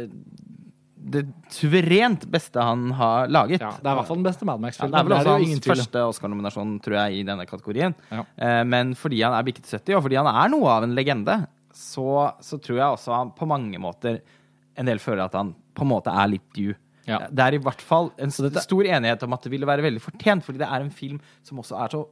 det 1.10 1.22
suverent 1.54 2.26
beste 2.30 2.60
han 2.60 2.90
har 2.92 3.30
laget. 3.32 3.60
ja, 3.62 3.70
det 3.80 3.86
er 3.88 3.94
i 3.94 3.98
hvert 4.00 4.08
fall 4.10 4.18
den 4.20 4.26
beste 4.26 4.44
Mad 4.44 4.60
Max-filmen. 4.60 4.92
det 4.92 4.98
er 5.00 5.06
vel 5.08 5.14
også 5.16 5.30
er 5.32 5.44
hans 5.46 5.68
første 5.70 6.02
Oscar-nominasjon, 6.10 6.74
tror 6.84 6.96
jeg, 6.98 7.20
i 7.20 7.22
denne 7.24 7.46
kategorien. 7.48 7.94
Ja. 8.12 8.24
Eh, 8.36 8.64
Men 8.68 8.92
fordi 8.94 9.22
han 9.24 9.32
er 9.32 9.46
bikket 9.46 9.64
70, 9.70 9.96
og 9.96 10.02
fordi 10.04 10.18
han 10.20 10.28
er 10.28 10.52
noe 10.52 10.68
av 10.68 10.84
en 10.84 10.94
legende, 10.94 11.38
så, 11.72 12.34
så 12.44 12.58
tror 12.60 12.76
jeg 12.76 12.98
også 12.98 13.14
han 13.16 13.30
på 13.32 13.46
mange 13.48 13.78
måter 13.80 14.20
En 14.76 14.86
del 14.86 14.98
føler 14.98 15.24
at 15.24 15.34
han 15.34 15.54
på 15.74 15.82
en 15.82 15.88
måte 15.90 16.12
er 16.12 16.28
litt 16.30 16.46
due. 16.56 16.74
Ja. 17.08 17.18
Det 17.30 17.44
er 17.46 17.56
i 17.56 17.62
hvert 17.64 17.80
fall 17.82 18.10
en 18.20 18.30
stor 18.32 18.84
enighet 18.84 19.22
om 19.26 19.32
at 19.36 19.42
det 19.46 19.50
ville 19.52 19.66
være 19.68 19.82
veldig 19.86 20.02
fortjent, 20.04 20.44
fordi 20.46 20.60
det 20.62 20.68
er 20.68 20.84
en 20.84 20.90
film 20.94 21.20
som 21.46 21.58
også 21.62 21.78
er 21.84 21.94
så 21.94 22.02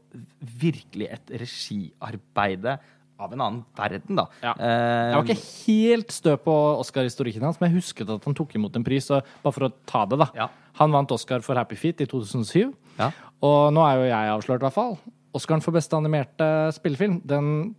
virkelig 0.63 1.11
et 1.13 1.35
regiarbeide 1.43 2.79
av 3.19 3.33
en 3.35 3.41
annen 3.43 3.63
verden, 3.75 4.15
da. 4.21 4.27
Ja. 4.45 4.53
Eh, 4.55 5.11
Jeg 5.11 5.17
var 5.17 5.25
ikke 5.27 5.47
helt 5.67 6.13
stø 6.15 6.37
på 6.39 6.55
Oscar-historikken 6.79 7.43
hans, 7.43 7.59
men 7.61 7.73
jeg 7.73 7.81
husket 7.81 8.11
at 8.15 8.25
han 8.29 8.37
tok 8.39 8.55
imot 8.55 8.77
en 8.79 8.85
pris. 8.87 9.09
Og 9.11 9.27
bare 9.43 9.57
for 9.57 9.67
å 9.67 9.73
ta 9.91 10.05
det, 10.07 10.21
da. 10.23 10.29
Ja. 10.39 10.47
Han 10.79 10.95
vant 10.95 11.11
Oscar 11.11 11.43
for 11.43 11.59
Happy 11.59 11.75
Feet 11.77 12.05
i 12.05 12.07
2007. 12.07 12.71
Ja. 13.01 13.11
Og 13.43 13.73
nå 13.75 13.83
er 13.89 13.99
jo 13.99 14.07
jeg 14.07 14.35
avslørt, 14.37 14.63
i 14.63 14.69
hvert 14.69 14.77
fall. 14.77 14.95
Oscaren 15.35 15.63
for 15.65 15.75
beste 15.75 15.99
animerte 15.99 16.47
spillefilm, 16.79 17.19
den 17.27 17.75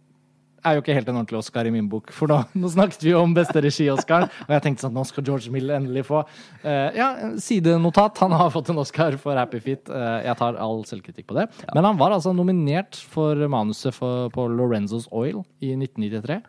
er 0.66 0.76
jo 0.76 0.84
ikke 0.84 0.96
helt 0.96 1.10
en 1.10 1.20
ordentlig 1.20 1.40
Oscar 1.40 1.68
i 1.68 1.74
min 1.74 1.88
bok. 1.92 2.12
For 2.16 2.30
nå, 2.32 2.40
nå 2.60 2.72
snakket 2.72 3.04
vi 3.06 3.14
jo 3.14 3.22
om 3.24 3.34
beste 3.36 3.62
regi-Oscar, 3.64 4.28
og 4.28 4.54
jeg 4.56 4.64
tenkte 4.66 4.86
sånn, 4.86 4.96
nå 4.96 5.06
skal 5.08 5.26
George 5.28 5.54
Miller 5.54 5.80
endelig 5.80 6.06
få 6.10 6.24
Uh, 6.60 6.92
ja, 6.92 7.06
sidenotat. 7.40 8.18
Han 8.20 8.34
har 8.36 8.50
fått 8.52 8.70
en 8.74 8.82
Oscar 8.82 9.16
for 9.22 9.38
Happy 9.40 9.62
Feet. 9.64 9.88
Uh, 9.88 10.20
jeg 10.26 10.36
tar 10.42 10.58
all 10.60 10.82
selvkritikk 10.88 11.30
på 11.30 11.38
det. 11.38 11.46
Men 11.72 11.88
han 11.88 12.00
var 12.00 12.12
altså 12.12 12.34
nominert 12.36 13.00
for 13.14 13.40
manuset 13.52 13.96
for, 13.96 14.28
på 14.36 14.48
Lorenzos 14.52 15.08
Oil 15.16 15.40
i 15.64 15.72
1993. 15.78 16.42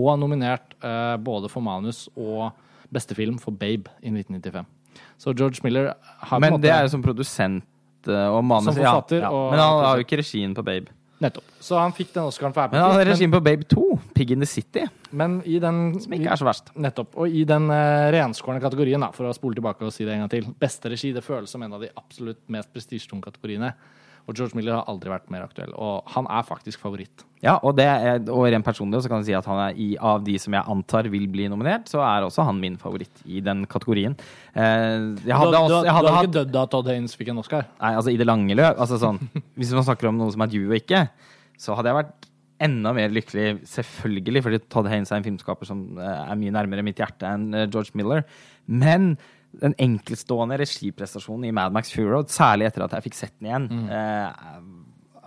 Og 0.00 0.10
nominert 0.22 0.72
uh, 0.80 1.18
både 1.20 1.50
for 1.52 1.64
manus 1.66 2.06
og 2.16 2.54
beste 2.94 3.16
film 3.18 3.36
for 3.42 3.52
Babe 3.52 3.92
i 4.00 4.12
1995. 4.14 4.64
Så 5.20 5.36
George 5.36 5.60
Miller 5.66 5.92
har 5.92 6.32
på 6.32 6.40
en 6.40 6.46
Men 6.46 6.56
måte 6.56 6.64
det 6.64 6.72
er 6.72 6.86
jo 6.86 6.94
som 6.96 7.04
produsent 7.04 8.08
og 8.08 8.40
manus. 8.40 8.72
Som 8.72 8.80
forfatter 8.80 9.20
ja, 9.20 9.28
ja. 9.28 9.46
Men 9.52 9.60
han 9.60 9.84
har 9.84 10.00
jo 10.00 10.06
ikke 10.08 10.22
regien 10.22 10.56
på 10.56 10.64
Babe. 10.64 10.88
Nettopp. 11.20 11.44
Så 11.60 11.76
han 11.76 11.92
fikk 11.92 12.14
den 12.14 12.24
Oscaren 12.24 12.54
for 12.56 12.64
Apple. 12.64 12.78
Men 12.78 12.86
han 12.86 12.96
Feet. 12.96 13.10
regien 13.10 13.32
på 13.34 13.42
Babe 13.44 13.66
2, 13.68 13.86
Pig 14.16 14.30
in 14.32 14.40
the 14.40 14.48
City, 14.48 14.86
Men 15.10 15.40
i 15.44 15.58
den 15.60 16.00
som 16.00 16.12
ikke 16.16 16.30
er 16.32 16.40
så 16.40 16.46
verst. 16.46 16.70
Nettopp. 16.80 17.16
Og 17.20 17.28
i 17.28 17.42
den 17.44 17.66
uh, 17.68 18.08
renskårne 18.14 18.62
kategorien, 18.62 19.02
da, 19.02 19.10
for 19.12 19.28
å 19.28 19.34
spole 19.36 19.58
tilbake 19.58 19.84
og 19.84 19.92
si 19.92 20.06
det 20.06 20.14
en 20.14 20.24
gang 20.24 20.32
til, 20.32 20.48
beste 20.60 20.92
regi, 20.92 21.12
det 21.12 21.24
føles 21.26 21.50
som 21.50 21.62
en 21.66 21.76
av 21.76 21.84
de 21.84 21.90
absolutt 21.92 22.40
mest 22.52 22.72
prestisjetunge 22.72 23.26
kategoriene. 23.26 23.74
Og 24.28 24.36
George 24.36 24.56
Miller 24.58 24.76
har 24.76 24.88
aldri 24.90 25.10
vært 25.12 25.30
mer 25.32 25.44
aktuell. 25.46 25.72
Og 25.74 26.06
han 26.14 26.28
er 26.30 26.46
faktisk 26.46 26.82
favoritt. 26.82 27.24
Ja, 27.40 27.54
og, 27.64 27.72
det 27.78 27.86
er, 27.88 28.20
og 28.28 28.44
rent 28.52 28.66
personlig 28.66 29.00
så 29.00 29.10
kan 29.10 29.22
jeg 29.22 29.30
si 29.30 29.36
at 29.38 29.46
han 29.48 29.60
er 29.64 29.78
i, 29.80 29.88
av 29.96 30.20
de 30.26 30.34
som 30.42 30.54
jeg 30.54 30.68
antar 30.74 31.08
vil 31.12 31.24
bli 31.32 31.48
nominert, 31.48 31.88
så 31.88 32.02
er 32.04 32.26
også 32.26 32.44
han 32.46 32.60
min 32.60 32.76
favoritt 32.80 33.22
i 33.24 33.40
den 33.44 33.64
kategorien. 33.70 34.16
Eh, 34.52 35.16
jeg 35.24 35.24
Du, 35.24 35.32
hadde, 35.32 35.52
du, 35.54 35.60
også, 35.62 35.82
jeg 35.88 35.96
hadde 35.96 36.14
har 36.16 36.28
ikke 36.28 36.36
dødd 36.36 36.54
da 36.58 36.64
Todd 36.74 36.90
Haynes 36.92 37.16
fikk 37.16 37.32
en 37.32 37.40
Oscar? 37.42 37.68
Nei, 37.80 37.94
altså 37.96 38.12
i 38.12 38.18
det 38.20 38.28
lange 38.28 38.56
løp. 38.58 38.76
Altså 38.76 39.00
sånn, 39.00 39.22
hvis 39.58 39.72
man 39.76 39.88
snakker 39.88 40.10
om 40.12 40.20
noe 40.20 40.34
som 40.34 40.44
er 40.44 40.52
due 40.52 40.68
og 40.68 40.76
ikke, 40.82 41.06
så 41.60 41.78
hadde 41.78 41.92
jeg 41.92 42.00
vært 42.02 42.28
enda 42.60 42.92
mer 42.92 43.12
lykkelig, 43.12 43.62
selvfølgelig, 43.72 44.44
fordi 44.44 44.60
Todd 44.68 44.88
Haynes 44.92 45.10
er 45.12 45.20
en 45.22 45.26
filmskaper 45.26 45.68
som 45.68 45.84
eh, 45.96 46.22
er 46.26 46.40
mye 46.40 46.54
nærmere 46.54 46.84
mitt 46.84 47.00
hjerte 47.00 47.28
enn 47.28 47.48
eh, 47.56 47.68
George 47.72 47.96
Miller. 47.96 48.26
Men 48.68 49.14
den 49.60 49.74
enkeltstående 49.82 50.58
regiprestasjonen 50.60 51.48
i 51.48 51.52
Mad 51.56 51.72
Max 51.74 51.90
Fury 51.94 52.06
Road, 52.12 52.30
særlig 52.30 52.68
etter 52.68 52.84
at 52.86 52.92
jeg 52.98 53.08
fikk 53.08 53.16
sett 53.18 53.34
den 53.40 53.48
igjen, 53.50 53.88
eh, 53.90 54.60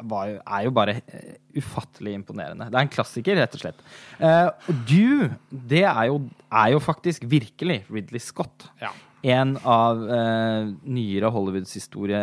var 0.04 0.28
jo, 0.28 0.38
er 0.42 0.64
jo 0.66 0.72
bare 0.76 0.94
eh, 1.06 1.36
ufattelig 1.60 2.14
imponerende. 2.18 2.66
Det 2.72 2.76
er 2.80 2.86
en 2.88 2.92
klassiker, 2.92 3.38
rett 3.40 3.54
og 3.56 3.62
slett. 3.62 3.82
Eh, 4.20 4.50
og 4.72 4.82
du, 4.90 5.30
det 5.72 5.84
er 5.86 6.08
jo, 6.10 6.22
er 6.52 6.72
jo 6.74 6.80
faktisk 6.84 7.24
virkelig 7.30 7.84
Ridley 7.92 8.20
Scott 8.24 8.66
Ja. 8.82 8.90
en 9.24 9.54
av 9.64 10.02
eh, 10.12 10.72
nyere 10.84 11.30
Hollywoods 11.32 11.76
historie 11.78 12.20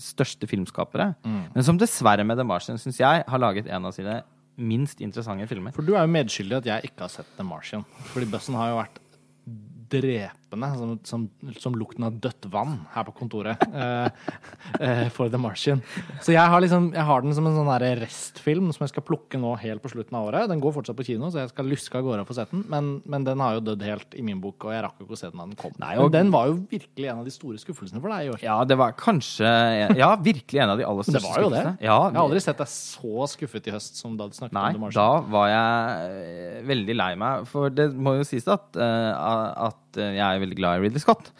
største 0.00 0.48
filmskapere. 0.50 1.12
Men 1.26 1.62
som 1.66 1.78
dessverre 1.78 2.24
med 2.26 2.38
The 2.40 2.46
Martian, 2.48 2.80
syns 2.82 2.98
jeg, 3.02 3.22
har 3.28 3.38
laget 3.42 3.68
en 3.70 3.86
av 3.86 3.94
sine 3.94 4.22
minst 4.58 5.00
interessante 5.00 5.46
filmer. 5.48 5.72
For 5.76 5.82
du 5.86 5.94
er 5.94 6.02
jo 6.06 6.10
medskyldig 6.16 6.58
at 6.62 6.66
jeg 6.72 6.90
ikke 6.90 7.06
har 7.06 7.12
sett 7.14 7.30
The 7.38 7.46
Martian. 7.46 7.84
Fordi 8.12 8.26
bussen 8.34 8.58
har 8.58 8.72
jo 8.72 8.80
vært 8.82 8.98
drepende 9.92 10.38
raspende, 10.52 10.78
som, 10.78 10.98
som, 11.04 11.54
som 11.58 11.74
lukten 11.74 12.04
av 12.04 12.18
dødt 12.20 12.46
vann 12.52 12.80
her 12.92 13.04
på 13.04 13.12
kontoret. 13.12 13.58
uh, 13.72 15.08
for 15.16 15.28
The 15.28 15.38
Martian. 15.38 15.82
Så 16.22 16.32
jeg 16.32 16.42
har, 16.42 16.60
liksom, 16.60 16.92
jeg 16.94 17.04
har 17.04 17.22
den 17.22 17.34
som 17.34 17.46
en 17.46 17.56
sånn 17.56 17.70
restfilm 18.02 18.70
som 18.72 18.84
jeg 18.84 18.92
skal 18.92 19.04
plukke 19.06 19.40
nå 19.40 19.54
helt 19.60 19.82
på 19.82 19.92
slutten 19.92 20.16
av 20.18 20.28
året. 20.28 20.48
Den 20.50 20.60
går 20.62 20.74
fortsatt 20.76 20.96
på 20.98 21.06
kino, 21.06 21.30
så 21.30 21.42
jeg 21.42 21.52
skal 21.52 21.68
luske 21.70 21.98
av 21.98 22.04
gårde 22.06 22.24
og 22.24 22.30
få 22.30 22.36
sett 22.38 22.52
den. 22.52 22.64
Men, 22.72 22.92
men 23.04 23.26
den 23.26 23.42
har 23.42 23.58
jo 23.58 23.64
dødd 23.70 23.84
helt 23.86 24.16
i 24.18 24.24
min 24.26 24.40
bok, 24.42 24.66
og 24.66 24.74
jeg 24.74 24.84
rakk 24.84 25.00
jo 25.00 25.08
ikke 25.08 25.18
å 25.18 25.22
se 25.22 25.30
den 25.30 25.42
da 25.42 25.48
den 25.48 25.58
kom. 25.58 25.74
Nei, 25.82 25.94
og 25.98 26.10
men 26.10 26.16
den 26.18 26.34
var 26.34 26.50
jo 26.50 26.58
virkelig 26.70 27.10
en 27.12 27.22
av 27.22 27.28
de 27.28 27.34
store 27.34 27.60
skuffelsene 27.62 28.02
for 28.02 28.12
deg 28.12 28.28
i 28.28 28.32
år. 28.34 28.42
Ja, 28.44 28.58
det 28.68 28.78
var 28.80 28.96
kanskje 28.98 29.48
Ja, 29.98 30.12
virkelig 30.20 30.62
en 30.62 30.74
av 30.74 30.80
de 30.80 30.86
aller 30.86 31.06
Det 31.06 31.14
største 31.16 31.30
var 31.30 31.46
jo 31.46 31.50
det. 31.52 31.62
skuffelsene. 31.62 31.86
Ja, 31.86 31.98
Jeg 32.08 32.18
har 32.18 32.26
aldri 32.26 32.42
sett 32.44 32.62
deg 32.62 32.72
så 32.72 33.28
skuffet 33.32 33.68
i 33.68 33.74
høst 33.74 34.00
som 34.00 34.16
da 34.18 34.28
du 34.28 34.36
snakket 34.36 34.56
Nei, 34.56 34.68
om 34.72 34.78
The 34.78 34.84
Martian. 34.84 35.02
da 35.02 35.32
var 35.32 35.48
jeg 35.52 36.12
eh, 36.22 36.60
veldig 36.72 36.96
lei 36.98 37.10
meg. 37.22 37.46
For 37.50 37.72
det 37.72 37.88
må 37.92 38.16
jo 38.18 38.26
sies 38.26 38.46
at, 38.50 38.68
uh, 38.78 39.68
at 39.68 39.91
eh, 40.00 40.14
jeg 40.18 40.24
er 40.28 40.44
veldig 40.46 40.56
glad 40.60 40.78
i 40.78 40.86
Ridley 40.86 41.02
Scott. 41.02 41.32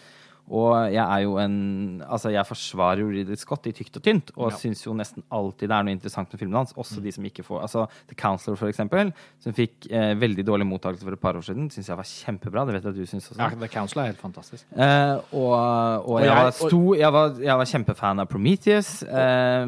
Og 0.52 0.74
jeg 0.90 1.00
er 1.00 1.20
jo 1.22 1.36
en 1.38 2.02
Altså, 2.02 2.32
jeg 2.34 2.44
forsvarer 2.44 3.00
jo 3.00 3.10
Ridley 3.12 3.38
Scott 3.38 3.66
i 3.70 3.72
tykt 3.72 3.96
og 3.96 4.02
tynt, 4.02 4.32
og 4.36 4.50
Ja. 4.50 4.56
syns 4.58 4.82
jo 4.84 4.92
nesten 4.92 5.22
alltid 5.30 5.68
det 5.70 5.76
er 5.76 5.82
noe 5.86 5.94
interessant 5.94 6.32
med 6.32 6.40
filmene 6.40 6.58
hans. 6.58 6.72
Også 6.74 7.00
de 7.00 7.12
som 7.12 7.24
ikke 7.24 7.44
får 7.46 7.62
Altså 7.62 7.86
The 8.08 8.16
Counselor, 8.18 8.56
for 8.56 8.68
eksempel, 8.68 9.12
som 9.38 9.54
fikk 9.54 9.86
eh, 9.90 10.14
veldig 10.18 10.44
dårlig 10.44 10.66
mottakelse 10.66 11.04
for 11.04 11.12
et 11.12 11.20
par 11.20 11.38
år 11.38 11.46
siden, 11.46 11.70
syns 11.70 11.88
jeg 11.88 11.96
var 11.96 12.04
kjempebra. 12.04 12.66
Det 12.66 12.74
vet 12.74 12.82
jeg 12.82 12.90
at 12.90 12.98
du 12.98 13.06
syns 13.06 13.30
også. 13.30 13.38
Ja, 13.38 13.48
The 13.48 13.68
Counselor 13.68 14.02
er 14.02 14.10
helt 14.12 14.20
fantastisk. 14.20 14.66
Eh, 14.74 15.14
og, 15.32 16.08
og, 16.10 16.20
jeg, 16.20 16.34
var 16.34 16.50
sto, 16.50 16.82
jeg, 16.94 17.12
var, 17.12 17.38
jeg 17.40 17.58
var 17.62 17.70
kjempefan 17.72 18.20
av 18.20 18.26
Prometheus. 18.26 18.90
Eh, 19.04 19.66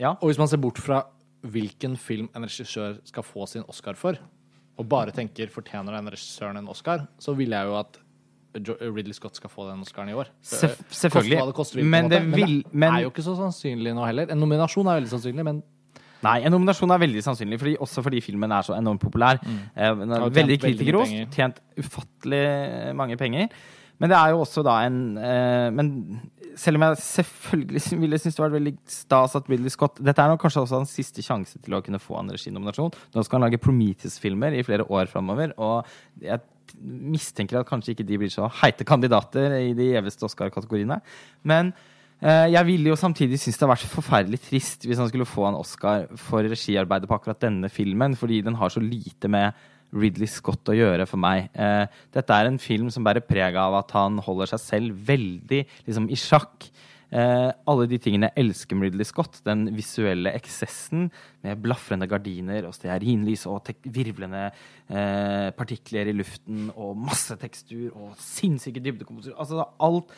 ja. 0.00 0.16
Og 0.16 0.32
hvis 0.32 0.38
man 0.40 0.48
ser 0.48 0.58
bort 0.64 0.80
fra 0.80 1.04
hvilken 1.46 1.94
film 2.00 2.30
en 2.34 2.42
regissør 2.48 2.96
skal 3.06 3.22
få 3.22 3.46
sin 3.46 3.62
Oscar 3.68 3.94
for, 3.94 4.16
og 4.76 4.88
bare 4.88 5.12
tenker 5.14 5.52
fortjener 5.52 5.94
den 5.94 6.10
regissøren 6.10 6.56
en 6.56 6.68
Oscar, 6.68 7.06
så 7.20 7.36
vil 7.36 7.54
jeg 7.54 7.68
jo 7.68 7.76
at 7.78 8.00
Ridley 8.64 9.12
Scott 9.16 9.36
skal 9.36 9.50
få 9.52 9.68
den 9.70 9.80
Oscaren 9.84 10.08
i 10.10 10.14
år. 10.16 10.28
Sef- 10.42 10.80
selvfølgelig. 10.90 11.38
hva 11.40 11.46
det 11.50 11.54
koster 11.58 11.76
vil, 11.80 11.84
Men 11.92 12.08
det 12.08 12.20
det 12.22 12.28
men 12.28 12.40
vil- 12.40 12.62
det 12.72 12.90
er 12.92 13.02
jo 13.06 13.10
ikke 13.10 13.24
så 13.26 13.36
sannsynlig 13.38 13.94
nå 13.94 14.04
heller. 14.06 14.30
En 14.30 14.38
nominasjon 14.40 14.86
er 14.88 15.00
veldig 15.00 15.12
sannsynlig, 15.14 15.44
men 15.44 15.62
Nei, 16.24 16.40
en 16.42 16.50
nominasjon 16.50 16.90
er 16.90 16.98
veldig 16.98 17.20
sannsynlig, 17.22 17.58
fordi, 17.60 17.76
også 17.78 18.02
fordi 18.02 18.20
filmen 18.24 18.50
er 18.50 18.62
så 18.62 18.74
enormt 18.74 18.98
populær. 19.02 19.36
Mm. 19.44 19.58
tjent 19.76 20.00
veldig 20.10 20.34
veldig 20.34 20.60
kritikerrost, 20.62 21.34
tjent 21.36 21.60
ufattelig 21.78 22.94
mange 22.96 23.16
penger. 23.20 23.48
Men 24.00 24.10
det 24.10 24.16
er 24.18 24.32
jo 24.34 24.40
også 24.44 24.62
da 24.64 24.74
en 24.84 24.96
eh, 25.16 25.70
Men 25.70 26.20
selv 26.56 26.76
om 26.76 26.82
jeg 26.82 26.96
selvfølgelig 27.00 28.00
ville 28.00 28.18
synes 28.18 28.34
det 28.36 28.42
var 28.42 28.50
veldig 28.52 28.74
stas 28.86 29.36
at 29.36 29.48
Ridley 29.48 29.68
Scott 29.72 30.00
Dette 30.04 30.18
er 30.24 30.28
nok 30.32 30.40
kanskje 30.42 30.62
også 30.64 30.80
hans 30.82 30.92
siste 30.96 31.22
sjanse 31.24 31.60
til 31.62 31.76
å 31.76 31.82
kunne 31.84 32.00
få 32.00 32.18
en 32.20 32.28
reginominasjon. 32.32 32.92
Nå 33.14 33.24
skal 33.24 33.38
han 33.40 33.46
lage 33.50 33.60
Prometheus-filmer 33.60 34.56
i 34.58 34.62
flere 34.66 34.84
år 34.88 35.06
framover, 35.12 35.52
og 35.58 35.86
jeg 36.20 36.40
mistenker 36.82 37.60
at 37.60 37.68
kanskje 37.68 37.94
ikke 37.94 38.06
de 38.06 38.18
blir 38.20 38.32
så 38.32 38.48
heite 38.62 38.84
kandidater 38.86 39.54
i 39.58 39.74
de 39.76 39.92
gjeveste 39.94 40.26
Oscar-kategoriene. 40.28 41.00
Men 41.44 41.72
Eh, 42.16 42.48
Jeg 42.48 42.64
ville 42.64 42.88
jo 42.88 42.96
samtidig 42.96 43.36
synes 43.36 43.58
det 43.58 43.66
hadde 43.66 43.74
vært 43.74 43.92
forferdelig 43.92 44.38
trist 44.40 44.86
hvis 44.88 44.96
han 44.96 45.08
skulle 45.10 45.26
få 45.28 45.50
en 45.50 45.58
Oscar 45.58 46.06
for 46.16 46.40
regiarbeidet 46.40 47.04
på 47.10 47.12
akkurat 47.12 47.42
denne 47.44 47.68
filmen, 47.68 48.16
fordi 48.16 48.38
den 48.42 48.54
har 48.56 48.70
så 48.72 48.80
lite 48.80 49.28
med 49.28 49.52
Ridley 49.92 50.26
Scott 50.26 50.64
å 50.72 50.76
gjøre 50.78 51.04
for 51.06 51.20
meg. 51.20 51.50
Eh, 51.52 51.84
Dette 52.16 52.32
er 52.32 52.48
en 52.48 52.56
film 52.58 52.88
som 52.90 53.04
bærer 53.04 53.20
preg 53.20 53.54
av 53.60 53.76
at 53.82 53.92
han 53.92 54.16
holder 54.16 54.46
seg 54.46 54.62
selv 54.64 54.96
veldig 55.06 55.60
liksom, 55.86 56.08
i 56.08 56.16
sjakk. 56.16 56.70
Eh, 57.06 57.50
alle 57.70 57.86
de 57.86 57.98
tingene 58.02 58.32
jeg 58.32 58.42
elsker 58.42 58.78
med 58.78 58.88
Ridley 58.88 59.06
Scott. 59.06 59.38
Den 59.46 59.68
visuelle 59.76 60.32
eksessen 60.34 61.06
med 61.46 61.60
blafrende 61.62 62.08
gardiner 62.10 62.66
og 62.66 62.74
stearinlys 62.74 63.44
og 63.50 63.70
virvlende 63.94 64.48
eh, 64.48 65.52
partikler 65.56 66.10
i 66.10 66.16
luften 66.16 66.66
og 66.74 66.98
masse 66.98 67.36
tekstur 67.38 67.94
og 67.94 68.16
sinnssyke 68.18 68.82
dybdekomposisjoner. 68.82 69.38
Altså 69.38 69.68
alt 69.86 70.16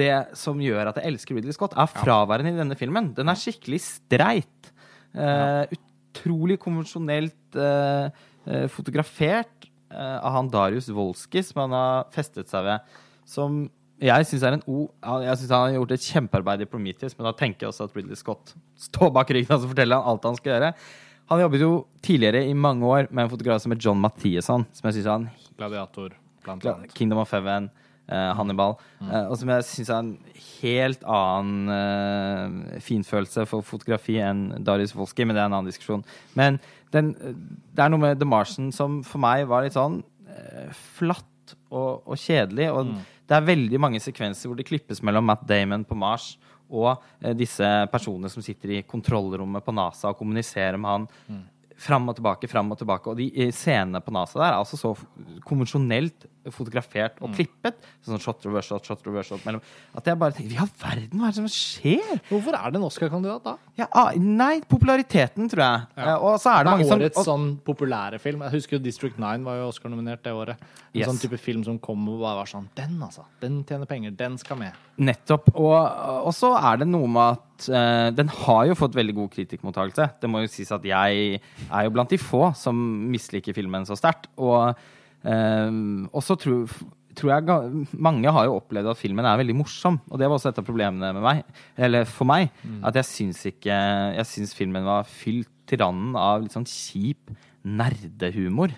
det 0.00 0.12
som 0.38 0.60
gjør 0.64 0.92
at 0.92 1.00
jeg 1.00 1.12
elsker 1.12 1.36
Ridley 1.36 1.56
Scott, 1.56 1.76
er 1.76 1.92
fraværende 1.92 2.54
i 2.54 2.60
denne 2.62 2.78
filmen. 2.78 3.12
Den 3.16 3.32
er 3.32 3.40
skikkelig 3.40 3.82
streit. 3.84 4.72
Eh, 5.12 5.78
Utrolig 6.10 6.56
konvensjonelt 6.58 7.54
eh, 7.54 8.08
eh, 8.48 8.64
fotografert 8.72 9.68
eh, 9.92 10.16
av 10.18 10.34
han 10.34 10.48
Darius 10.50 10.88
Wolski, 10.90 11.44
som 11.46 11.66
han 11.66 11.76
har 11.76 12.08
festet 12.14 12.50
seg 12.50 12.66
ved. 12.66 12.96
Som 13.30 13.60
jeg 14.00 14.26
syns 14.28 14.44
en 14.48 14.62
o... 14.64 14.86
Jeg 15.24 15.36
synes 15.36 15.52
han 15.52 15.66
har 15.66 15.76
gjort 15.76 15.92
et 15.96 16.06
kjempearbeid 16.08 16.64
i 16.64 16.68
Prometheus, 16.70 17.16
men 17.18 17.28
da 17.28 17.34
tenker 17.36 17.66
jeg 17.66 17.74
også 17.74 17.88
at 17.88 17.96
Ridley 17.98 18.18
Scott 18.18 18.54
står 18.80 19.12
bak 19.16 19.32
ryggen 19.36 19.52
og 19.56 19.68
forteller 19.68 20.00
han 20.00 20.14
alt 20.14 20.28
han 20.28 20.38
skal 20.38 20.54
gjøre. 20.54 20.72
Han 21.30 21.42
jobbet 21.44 21.62
jo 21.62 21.74
tidligere 22.02 22.42
i 22.48 22.56
mange 22.56 22.86
år 22.88 23.10
med 23.10 23.26
en 23.26 23.30
fotograf 23.30 23.60
som 23.62 23.74
het 23.74 23.84
John 23.84 24.00
Mathiasson, 24.02 24.64
som 24.72 24.88
jeg 24.88 24.98
syns 24.98 25.06
er 25.06 25.12
en 25.18 25.28
Gladiator, 25.60 26.16
blant 26.46 26.64
annet. 26.66 26.94
Kingdom 26.96 27.20
of 27.22 27.30
Heaven, 27.36 27.68
uh, 28.10 28.32
Hannibal. 28.38 28.78
eh, 29.04 29.28
og 29.28 29.36
som 29.38 29.52
jeg 29.52 29.66
syns 29.68 29.92
er 29.92 30.00
en 30.00 30.10
helt 30.62 31.04
annen 31.04 31.70
uh, 31.70 32.80
finfølelse 32.82 33.44
for 33.46 33.62
fotografi 33.66 34.16
enn 34.24 34.64
Darius 34.66 34.96
Wolski, 34.96 35.28
men 35.28 35.36
det 35.36 35.44
er 35.44 35.52
en 35.52 35.58
annen 35.60 35.70
diskusjon. 35.70 36.02
Men 36.34 36.58
den, 36.90 37.12
det 37.76 37.84
er 37.84 37.92
noe 37.92 38.02
med 38.02 38.18
The 38.18 38.26
Martian 38.26 38.72
som 38.74 39.02
for 39.06 39.22
meg 39.22 39.44
var 39.52 39.62
litt 39.68 39.76
sånn 39.76 40.00
flatt 40.96 41.54
og, 41.70 42.02
og 42.06 42.18
kjedelig. 42.18 42.70
Og 42.74 42.94
det 43.30 43.36
er 43.38 43.46
veldig 43.46 43.78
mange 43.78 44.00
sekvenser 44.02 44.50
hvor 44.50 44.58
det 44.58 44.66
klippes 44.66 45.04
mellom 45.06 45.28
Matt 45.30 45.44
Damon 45.46 45.86
på 45.86 45.94
Mars 45.98 46.32
og 46.70 46.90
eh, 47.22 47.34
disse 47.38 47.66
personene 47.92 48.30
som 48.32 48.42
sitter 48.42 48.74
i 48.74 48.82
kontrollrommet 48.86 49.64
på 49.64 49.74
NASA 49.74 50.10
og 50.10 50.18
kommuniserer 50.18 50.78
med 50.80 50.90
han. 50.90 51.06
Fram 51.80 52.10
og 52.10 52.18
tilbake, 52.18 52.50
fram 52.50 52.74
og 52.74 52.76
tilbake. 52.76 53.12
Og 53.12 53.20
de 53.20 53.30
eh, 53.30 53.52
scenene 53.54 54.02
på 54.04 54.14
NASA 54.14 54.40
der 54.40 54.48
er 54.50 54.58
altså 54.58 54.78
så 54.80 54.94
konvensjonelt 55.46 56.26
fotografert 56.48 57.18
og 57.20 57.34
klippet. 57.36 57.76
Sånn 58.06 58.20
shot, 58.22 58.40
reverse 58.46 58.70
shot, 58.70 58.86
shot, 58.88 59.02
reverse 59.04 59.28
shot 59.28 59.44
mellom 59.44 59.60
At 59.96 60.06
jeg 60.08 60.16
bare 60.20 60.32
tenker 60.36 60.56
Ja, 60.56 60.66
verden, 60.80 61.20
hva 61.20 61.28
er 61.28 61.34
det 61.34 61.40
som 61.42 61.50
skjer? 61.52 62.22
Hvorfor 62.30 62.56
er 62.56 62.72
det 62.72 62.80
en 62.80 62.86
Oscar-kandidat 62.86 63.44
da? 63.44 63.56
Ja, 63.76 63.88
ah, 63.92 64.10
nei, 64.16 64.60
populariteten, 64.68 65.50
tror 65.52 65.64
jeg. 65.64 65.82
Ja. 65.96 66.06
Eh, 66.14 66.24
og 66.24 66.38
så 66.40 66.54
er 66.54 66.64
det 66.64 66.70
Det 66.70 66.72
mange 66.72 66.86
er 66.86 66.90
som 66.90 67.04
årets 67.04 67.28
sånn 67.28 67.46
populære 67.66 68.20
film. 68.22 68.46
Jeg 68.46 68.56
husker 68.56 68.78
jo 68.78 68.82
District 68.84 69.20
9 69.20 69.44
var 69.44 69.60
jo 69.60 69.68
Oscar-nominert 69.68 70.24
det 70.24 70.32
året. 70.36 70.64
En 70.90 71.00
Yes. 71.00 71.06
sånn 71.06 71.20
type 71.22 71.38
film 71.38 71.62
som 71.62 71.78
kom 71.78 72.08
og 72.08 72.20
bare 72.24 72.40
var 72.40 72.48
sånn 72.50 72.66
Den, 72.74 72.96
altså. 73.02 73.22
Den 73.40 73.62
tjener 73.64 73.86
penger. 73.86 74.10
Den 74.16 74.38
skal 74.38 74.56
med. 74.58 74.72
Nettopp. 74.98 75.52
Og, 75.54 75.76
og 76.26 76.32
så 76.34 76.54
er 76.58 76.82
det 76.82 76.88
noe 76.88 77.06
med 77.08 77.36
at 77.36 77.46
Uh, 77.68 78.08
den 78.16 78.30
har 78.32 78.62
jo 78.70 78.76
fått 78.78 78.94
veldig 78.96 79.12
god 79.18 79.34
kritikkmottakelse. 79.34 80.06
Det 80.22 80.30
må 80.32 80.40
jo 80.40 80.48
sies 80.48 80.70
at 80.72 80.80
jeg 80.88 81.40
er 81.68 81.82
jo 81.84 81.90
blant 81.92 82.08
de 82.08 82.16
få 82.16 82.54
som 82.56 82.72
misliker 83.12 83.52
filmen 83.52 83.84
så 83.84 83.98
sterkt. 84.00 84.30
Og 84.40 84.72
eh, 85.24 85.68
også 86.16 86.36
tror, 86.40 86.74
tror 87.18 87.32
jeg 87.34 87.86
mange 87.98 88.32
har 88.32 88.48
jo 88.48 88.58
opplevd 88.60 88.92
at 88.92 89.00
filmen 89.00 89.26
er 89.26 89.40
veldig 89.40 89.56
morsom. 89.58 90.00
Og 90.10 90.20
det 90.20 90.28
var 90.28 90.38
også 90.38 90.52
et 90.52 90.60
av 90.62 90.66
problemene 90.66 91.12
med 91.16 91.24
meg, 91.24 91.42
eller 91.78 92.08
for 92.08 92.28
meg. 92.30 92.52
At 92.86 92.96
jeg 93.00 93.08
syns 93.08 93.44
ikke 93.50 93.74
Jeg 94.16 94.26
syns 94.28 94.56
filmen 94.56 94.86
var 94.86 95.08
fylt 95.08 95.50
til 95.70 95.82
randen 95.82 96.16
av 96.18 96.42
litt 96.42 96.56
sånn 96.56 96.68
kjip 96.68 97.30
nerdehumor. 97.66 98.74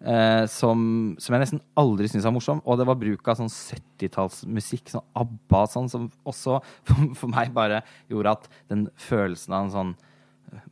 Uh, 0.00 0.46
som, 0.48 0.80
som 1.20 1.34
jeg 1.34 1.42
nesten 1.42 1.58
aldri 1.76 2.08
syns 2.08 2.24
er 2.24 2.32
morsom. 2.32 2.62
Og 2.64 2.78
det 2.80 2.86
var 2.88 2.96
bruk 3.00 3.26
av 3.28 3.36
sånn 3.36 3.52
70-tallsmusikk, 3.52 4.88
sånn 4.88 5.04
ABBA 5.20 5.64
sånn, 5.68 5.90
som 5.92 6.06
også 6.24 6.60
for, 6.88 7.10
for 7.18 7.32
meg 7.32 7.52
bare 7.56 7.82
gjorde 8.08 8.38
at 8.38 8.48
den 8.72 8.86
følelsen 9.08 9.56
av 9.56 9.66
en 9.66 9.74
sånn 9.74 9.98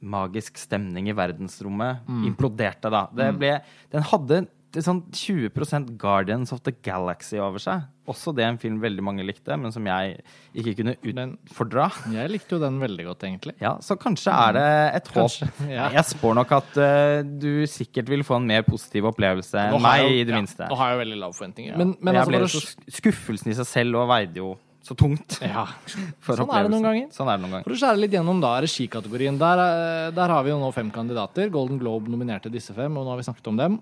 magisk 0.02 0.56
stemning 0.58 1.06
i 1.06 1.14
verdensrommet 1.14 2.08
imploderte, 2.26 2.90
da. 2.90 3.04
Det 3.14 3.28
ble, 3.38 3.52
den 3.92 4.06
hadde 4.10 4.40
sånn 4.76 5.00
20% 5.14 5.94
Guardians 6.00 6.52
of 6.52 6.60
the 6.66 6.74
Galaxy 6.84 7.38
over 7.40 7.62
seg. 7.62 7.86
Også 8.08 8.32
det 8.36 8.44
en 8.44 8.58
film 8.60 8.78
veldig 8.80 9.04
mange 9.04 9.24
likte, 9.24 9.56
men 9.60 9.72
som 9.72 9.84
jeg 9.88 10.18
ikke 10.56 10.74
kunne 10.80 10.94
utfordra. 10.96 11.88
Jeg 12.12 12.32
likte 12.32 12.56
jo 12.56 12.60
den 12.62 12.78
veldig 12.80 13.08
godt, 13.10 13.26
egentlig. 13.28 13.56
Ja, 13.60 13.74
så 13.84 13.98
kanskje 14.00 14.32
er 14.32 14.56
det 14.56 14.68
et 15.00 15.10
håp. 15.12 15.18
Kanskje, 15.18 15.50
ja. 15.72 15.88
Jeg 15.96 16.04
spår 16.12 16.38
nok 16.40 16.54
at 16.58 16.78
uh, 16.80 17.18
du 17.24 17.66
sikkert 17.68 18.12
vil 18.12 18.24
få 18.24 18.38
en 18.40 18.48
mer 18.48 18.64
positiv 18.68 19.10
opplevelse 19.12 19.66
enn 19.66 19.76
meg, 19.84 20.04
jo- 20.04 20.14
i 20.14 20.22
det 20.22 20.36
ja, 20.36 20.40
minste. 20.40 20.70
Nå 20.70 20.80
har 20.80 20.92
jeg 20.92 20.98
jo 20.98 21.02
veldig 21.04 21.20
lave 21.24 21.38
forventninger. 21.40 21.74
Ja. 21.74 21.82
Men, 21.82 21.96
men 22.00 22.20
jeg 22.20 22.40
altså, 22.44 22.64
så 22.64 22.96
Skuffelsen 23.00 23.52
i 23.52 23.58
seg 23.58 23.68
selv 23.68 24.00
og 24.00 24.08
veide 24.12 24.42
jo 24.44 24.54
så 24.88 24.96
tungt. 24.96 25.38
Ja. 25.44 25.66
Sånn 26.24 26.48
er 26.48 26.64
det 26.64 26.72
noen 26.72 26.86
ganger. 26.86 27.12
Sånn 27.12 27.28
er 27.28 27.36
det 27.36 27.44
noen 27.44 27.58
ganger. 27.58 27.68
For 27.68 27.76
å 27.76 27.80
skjære 27.82 28.00
litt 28.00 28.16
gjennom 28.16 28.40
da 28.40 28.54
regikategorien. 28.64 29.36
Der, 29.40 29.62
eh, 29.64 30.08
der 30.16 30.32
har 30.32 30.46
vi 30.46 30.52
jo 30.54 30.58
nå 30.62 30.72
fem 30.76 30.92
kandidater. 30.94 31.52
Golden 31.52 31.80
Globe 31.80 32.12
nominerte 32.12 32.52
disse 32.52 32.76
fem, 32.76 32.96
og 32.96 33.04
nå 33.04 33.12
har 33.12 33.20
vi 33.20 33.28
snakket 33.28 33.52
om 33.52 33.60
dem. 33.60 33.78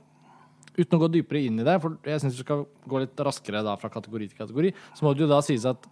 Uten 0.77 0.99
å 0.99 1.03
gå 1.05 1.13
dypere 1.15 1.45
inn 1.49 1.63
i 1.63 1.67
det, 1.67 1.79
for 1.83 1.97
jeg 2.05 2.23
syns 2.23 2.37
vi 2.37 2.45
skal 2.45 2.67
gå 2.89 3.01
litt 3.03 3.25
raskere 3.25 3.65
da 3.67 3.77
fra 3.81 3.93
kategori 3.93 4.29
til 4.31 4.43
kategori, 4.43 4.75
så 4.97 5.07
må 5.07 5.15
det 5.15 5.25
jo 5.25 5.31
da 5.31 5.41
sies 5.45 5.65
at 5.69 5.89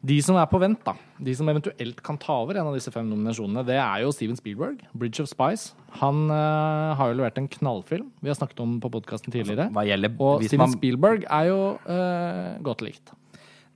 de 0.00 0.16
som 0.24 0.38
er 0.40 0.46
på 0.48 0.56
vent, 0.62 0.80
da, 0.80 0.94
de 1.20 1.32
som 1.36 1.48
eventuelt 1.52 1.98
kan 2.04 2.16
ta 2.20 2.38
over 2.40 2.56
en 2.56 2.70
av 2.70 2.76
disse 2.76 2.92
fem 2.92 3.04
nominasjonene, 3.04 3.64
det 3.68 3.76
er 3.76 4.00
jo 4.00 4.12
Steven 4.16 4.38
Spielberg, 4.38 4.80
'Bridge 4.96 5.20
of 5.20 5.28
Spice'. 5.28 5.74
Han 6.00 6.30
uh, 6.32 6.96
har 6.96 7.10
jo 7.10 7.18
levert 7.18 7.36
en 7.36 7.50
knallfilm 7.50 8.08
vi 8.24 8.32
har 8.32 8.38
snakket 8.38 8.62
om 8.64 8.78
på 8.80 8.88
podkasten 8.94 9.34
tidligere. 9.34 9.68
Hva 9.74 9.84
gjelder 9.84 10.14
Og 10.16 10.46
Steven 10.46 10.64
man, 10.64 10.76
Spielberg 10.78 11.26
er 11.28 11.50
jo 11.50 11.60
uh, 11.84 12.56
godt 12.64 12.86
likt. 12.86 13.12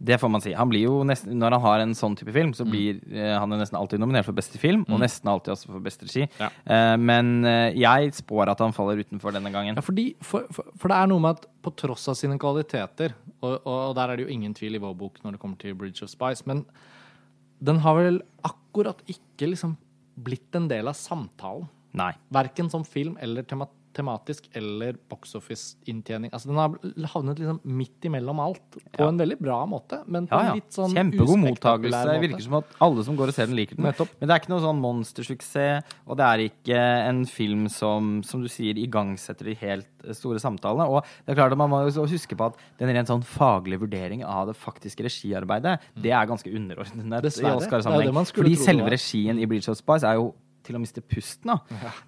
Det 0.04 0.18
får 0.20 0.30
man 0.30 0.42
si. 0.44 0.52
Han 0.56 0.68
blir 0.68 0.84
jo 0.84 0.98
nesten, 1.06 1.36
når 1.40 1.56
han 1.56 1.64
har 1.64 1.82
en 1.82 1.94
sånn 1.96 2.16
type 2.18 2.32
film, 2.34 2.52
så 2.56 2.66
blir 2.68 2.98
eh, 3.08 3.32
han 3.40 3.52
jo 3.54 3.58
nesten 3.60 3.78
alltid 3.78 4.02
nominert 4.02 4.26
for 4.26 4.36
beste 4.36 4.60
film, 4.60 4.82
og 4.90 5.00
nesten 5.00 5.30
alltid 5.32 5.54
også 5.54 5.70
for 5.70 5.84
beste 5.84 6.08
regi. 6.08 6.26
Ja. 6.40 6.50
Eh, 6.68 6.96
men 7.00 7.38
eh, 7.48 7.76
jeg 7.80 8.12
spår 8.18 8.52
at 8.52 8.60
han 8.60 8.74
faller 8.76 9.00
utenfor 9.00 9.32
denne 9.32 9.52
gangen. 9.54 9.78
Ja, 9.78 9.84
fordi, 9.84 10.10
for, 10.24 10.44
for, 10.52 10.68
for 10.80 10.92
det 10.92 10.98
er 10.98 11.08
noe 11.08 11.24
med 11.24 11.38
at 11.38 11.48
på 11.64 11.72
tross 11.80 12.04
av 12.12 12.18
sine 12.20 12.36
kvaliteter, 12.40 13.16
og, 13.38 13.54
og, 13.62 13.78
og 13.78 13.94
der 13.96 14.12
er 14.12 14.20
det 14.20 14.26
jo 14.26 14.34
ingen 14.34 14.56
tvil 14.56 14.76
i 14.76 14.82
vår 14.82 14.98
bok 15.00 15.22
når 15.24 15.36
det 15.36 15.40
kommer 15.44 15.60
til 15.62 15.78
Bridge 15.78 16.04
of 16.04 16.12
Spice, 16.12 16.44
men 16.50 16.66
den 17.64 17.80
har 17.84 17.96
vel 17.96 18.20
akkurat 18.44 19.00
ikke 19.08 19.48
liksom 19.54 19.78
blitt 20.20 20.52
en 20.58 20.68
del 20.68 20.90
av 20.90 20.98
samtalen. 20.98 21.70
Nei. 21.94 22.12
Verken 22.34 22.68
som 22.72 22.84
film 22.84 23.16
eller 23.22 23.46
tema 23.46 23.68
tematisk 23.94 24.48
eller 24.58 24.96
box 25.10 25.34
office-inntjening. 25.38 26.32
Altså, 26.34 26.50
den 26.50 26.58
har 26.60 26.74
havnet 27.14 27.38
liksom 27.40 27.60
midt 27.64 28.04
imellom 28.08 28.40
alt, 28.42 28.60
på 28.74 29.00
Ja. 29.00 29.08
en 29.08 29.18
veldig 29.18 29.38
bra 29.40 29.60
måte, 29.66 30.02
men 30.06 30.26
på 30.26 30.34
Ja, 30.34 30.40
en 30.40 30.46
ja. 30.46 30.54
litt 30.54 30.70
sånn 30.74 30.94
Kjempegod 30.94 31.38
mottakelse. 31.44 32.04
Det 32.10 32.20
Virker 32.28 32.42
som 32.42 32.54
at 32.60 32.64
alle 32.80 33.04
som 33.04 33.16
går 33.16 33.28
og 33.28 33.34
ser 33.34 33.46
den, 33.46 33.56
liker 33.56 33.76
den. 33.76 33.84
Nettopp. 33.86 34.08
Men 34.20 34.28
det 34.28 34.34
er 34.34 34.40
ikke 34.40 34.52
noe 34.54 34.64
sånn 34.64 34.80
monstersuksess, 34.80 35.84
og 36.06 36.16
det 36.18 36.24
er 36.26 36.38
ikke 36.50 36.78
en 37.08 37.24
film 37.26 37.68
som, 37.68 38.22
som 38.22 38.42
du 38.42 38.48
sier, 38.48 38.74
igangsetter 38.76 39.44
de 39.44 39.54
helt 39.54 39.88
store 40.12 40.38
samtalene. 40.42 40.86
Og 40.88 41.02
det 41.24 41.32
er 41.32 41.38
klart 41.40 41.52
at 41.52 41.58
man 41.58 41.70
må 41.70 41.82
huske 41.88 42.36
på 42.36 42.46
at 42.50 42.56
den 42.78 42.88
rent 42.92 43.08
sånn 43.08 43.24
faglige 43.24 43.80
vurderingen 43.80 44.26
av 44.26 44.48
det 44.50 44.56
faktiske 44.56 45.04
regiarbeidet, 45.06 45.78
det 46.00 46.12
er 46.12 46.26
ganske 46.26 46.50
underordnet 46.52 47.24
i 47.40 47.48
Oscar-sammenheng. 47.54 48.26
Fordi 48.34 48.56
selve 48.56 48.90
regien 48.90 49.38
i 49.40 49.46
Bridge 49.46 49.68
of 49.70 49.78
Spice 49.78 50.04
er 50.04 50.14
jo 50.20 50.34
til 50.64 50.76
å 50.76 50.80
miste 50.82 51.02
pusten, 51.04 51.52
da. 51.52 51.58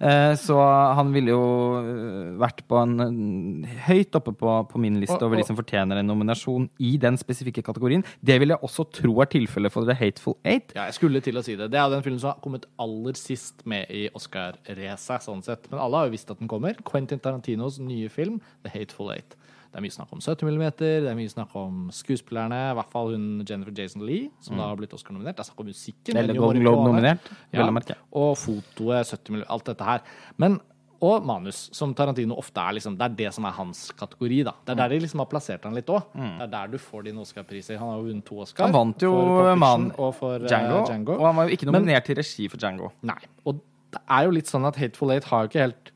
Eh, 0.01 0.33
så 0.41 0.57
han 0.97 1.11
ville 1.15 1.31
jo 1.31 1.41
eh, 1.79 2.31
vært 2.41 2.63
på 2.67 2.79
en, 2.81 3.63
høyt 3.87 4.17
oppe 4.19 4.33
på, 4.37 4.55
på 4.71 4.81
min 4.81 4.99
liste 5.01 5.15
Og- 5.19 5.27
over 5.29 5.37
de 5.41 5.45
som 5.47 5.55
fortjener 5.57 6.01
en 6.01 6.09
nominasjon 6.09 6.67
i 6.83 6.95
den 7.01 7.17
spesifikke 7.21 7.63
kategorien. 7.65 8.03
Det 8.23 8.39
vil 8.41 8.49
jeg 8.55 8.61
også 8.65 8.87
tro 8.99 9.15
er 9.21 9.29
tilfellet 9.31 9.71
for 9.73 9.85
The 9.87 9.95
Hateful 9.97 10.37
Eight. 10.43 10.73
Ja, 10.75 10.85
jeg 10.89 10.97
skulle 10.99 11.21
til 11.23 11.37
å 11.39 11.43
si 11.45 11.55
det. 11.55 11.69
Det 11.73 11.79
er 11.79 11.89
den 11.93 12.03
filmen 12.05 12.19
som 12.21 12.33
har 12.33 12.41
kommet 12.43 12.65
aller 12.81 13.13
sist 13.19 13.65
med 13.65 13.87
i 13.93 14.07
Oscar-racet, 14.17 15.23
sånn 15.25 15.43
sett. 15.45 15.69
Men 15.71 15.79
alle 15.83 15.97
har 16.01 16.09
jo 16.09 16.15
visst 16.17 16.31
at 16.33 16.39
den 16.41 16.49
kommer. 16.51 16.75
Quentin 16.87 17.19
Tarantinos 17.23 17.79
nye 17.79 18.09
film, 18.09 18.39
The 18.63 18.73
Hateful 18.73 19.11
Eight. 19.13 19.35
Det 19.71 19.77
er 19.79 19.81
mye 19.83 19.93
snakk 19.93 20.13
om 20.15 20.19
70 20.23 20.47
mm, 20.47 20.63
det 20.79 21.09
er 21.11 21.15
mye 21.17 21.29
snakk 21.29 21.55
om 21.59 21.89
skuespillerne, 21.93 22.71
i 22.71 22.77
hvert 22.79 22.91
fall 22.93 23.11
hun 23.13 23.43
Jennifer 23.47 23.73
Jason 23.75 24.05
Lee, 24.07 24.29
som 24.41 24.57
da 24.57 24.69
har 24.69 24.75
blitt 24.79 24.93
Oscar-nominert. 24.95 25.35
Det 25.37 25.43
er 25.45 25.49
snakk 25.51 25.59
om 25.59 25.67
musikken. 25.69 26.17
Eller 26.17 26.33
Golden. 26.39 26.63
Globe-nominert, 26.63 27.29
Ja, 27.53 27.67
og 28.13 28.37
fotoet, 28.37 29.05
70 29.11 29.29
mm, 29.35 29.43
alt 29.49 29.65
dette 29.65 29.83
her. 29.83 30.01
Men 30.37 30.59
og 30.99 31.21
manus, 31.29 31.69
som 31.77 31.91
Tarantino 31.93 32.33
ofte 32.41 32.57
er. 32.57 32.73
liksom, 32.73 32.95
Det 32.97 33.05
er 33.05 33.15
det 33.15 33.33
som 33.35 33.45
er 33.45 33.51
hans 33.51 33.91
kategori. 33.91 34.43
da. 34.45 34.53
Det 34.65 34.71
er 34.71 34.75
der 34.81 34.89
de 34.89 34.99
liksom 35.05 35.19
har 35.19 35.27
plassert 35.27 35.63
han 35.63 35.75
litt 35.75 35.85
òg. 35.85 36.01
Det 36.15 36.41
er 36.41 36.47
der 36.47 36.67
du 36.67 36.77
får 36.79 37.03
dine 37.05 37.19
Oscar-priser. 37.21 37.77
Han 37.77 37.89
har 37.91 37.97
jo 37.99 38.03
vunnet 38.07 38.25
to 38.25 38.39
Oscar. 38.41 38.65
Mm. 38.65 38.73
Han 38.73 38.73
vant 38.73 39.01
jo 39.05 39.55
Man 39.55 39.91
og 39.97 40.15
for 40.15 40.39
Django, 40.39 40.47
Django, 40.47 40.85
Django. 40.87 41.13
og 41.19 41.25
han 41.27 41.35
var 41.35 41.47
jo 41.47 41.55
ikke 41.55 41.65
Men- 41.71 41.81
nominert 41.83 42.05
til 42.05 42.15
regi 42.15 42.47
for 42.49 42.57
Django. 42.57 42.91
Nei. 43.03 43.19
Og 43.45 43.61
det 43.91 44.01
er 44.09 44.23
jo 44.25 44.31
litt 44.31 44.45
sånn 44.47 44.65
at 44.65 44.75
Hateful 44.75 45.11
Eight 45.11 45.23
har 45.25 45.43
jo 45.43 45.49
ikke 45.49 45.59
helt 45.67 45.91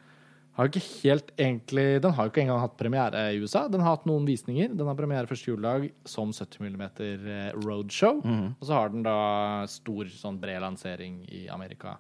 har 0.62 0.70
ikke 0.70 1.02
helt 1.02 1.32
egentlig 1.40 1.86
Den 2.04 2.14
har 2.16 2.28
jo 2.28 2.32
ikke 2.32 2.44
engang 2.44 2.62
hatt 2.62 2.78
premiere 2.80 3.26
i 3.34 3.42
USA. 3.42 3.66
Den 3.72 3.84
har 3.84 3.98
hatt 3.98 4.08
noen 4.10 4.28
visninger. 4.28 4.72
Den 4.78 4.88
har 4.90 4.98
premiere 5.00 5.30
første 5.30 5.52
juledag 5.52 5.90
som 6.08 6.34
70 6.36 6.62
mm 6.68 6.86
eh, 6.86 7.52
roadshow. 7.58 8.22
Mhm. 8.24 8.48
Og 8.60 8.68
så 8.68 8.78
har 8.78 8.94
den 8.94 9.06
da 9.08 9.66
stor, 9.72 10.10
sånn 10.12 10.40
bred 10.42 10.62
lansering 10.64 11.22
i 11.32 11.48
Amerika 11.52 11.98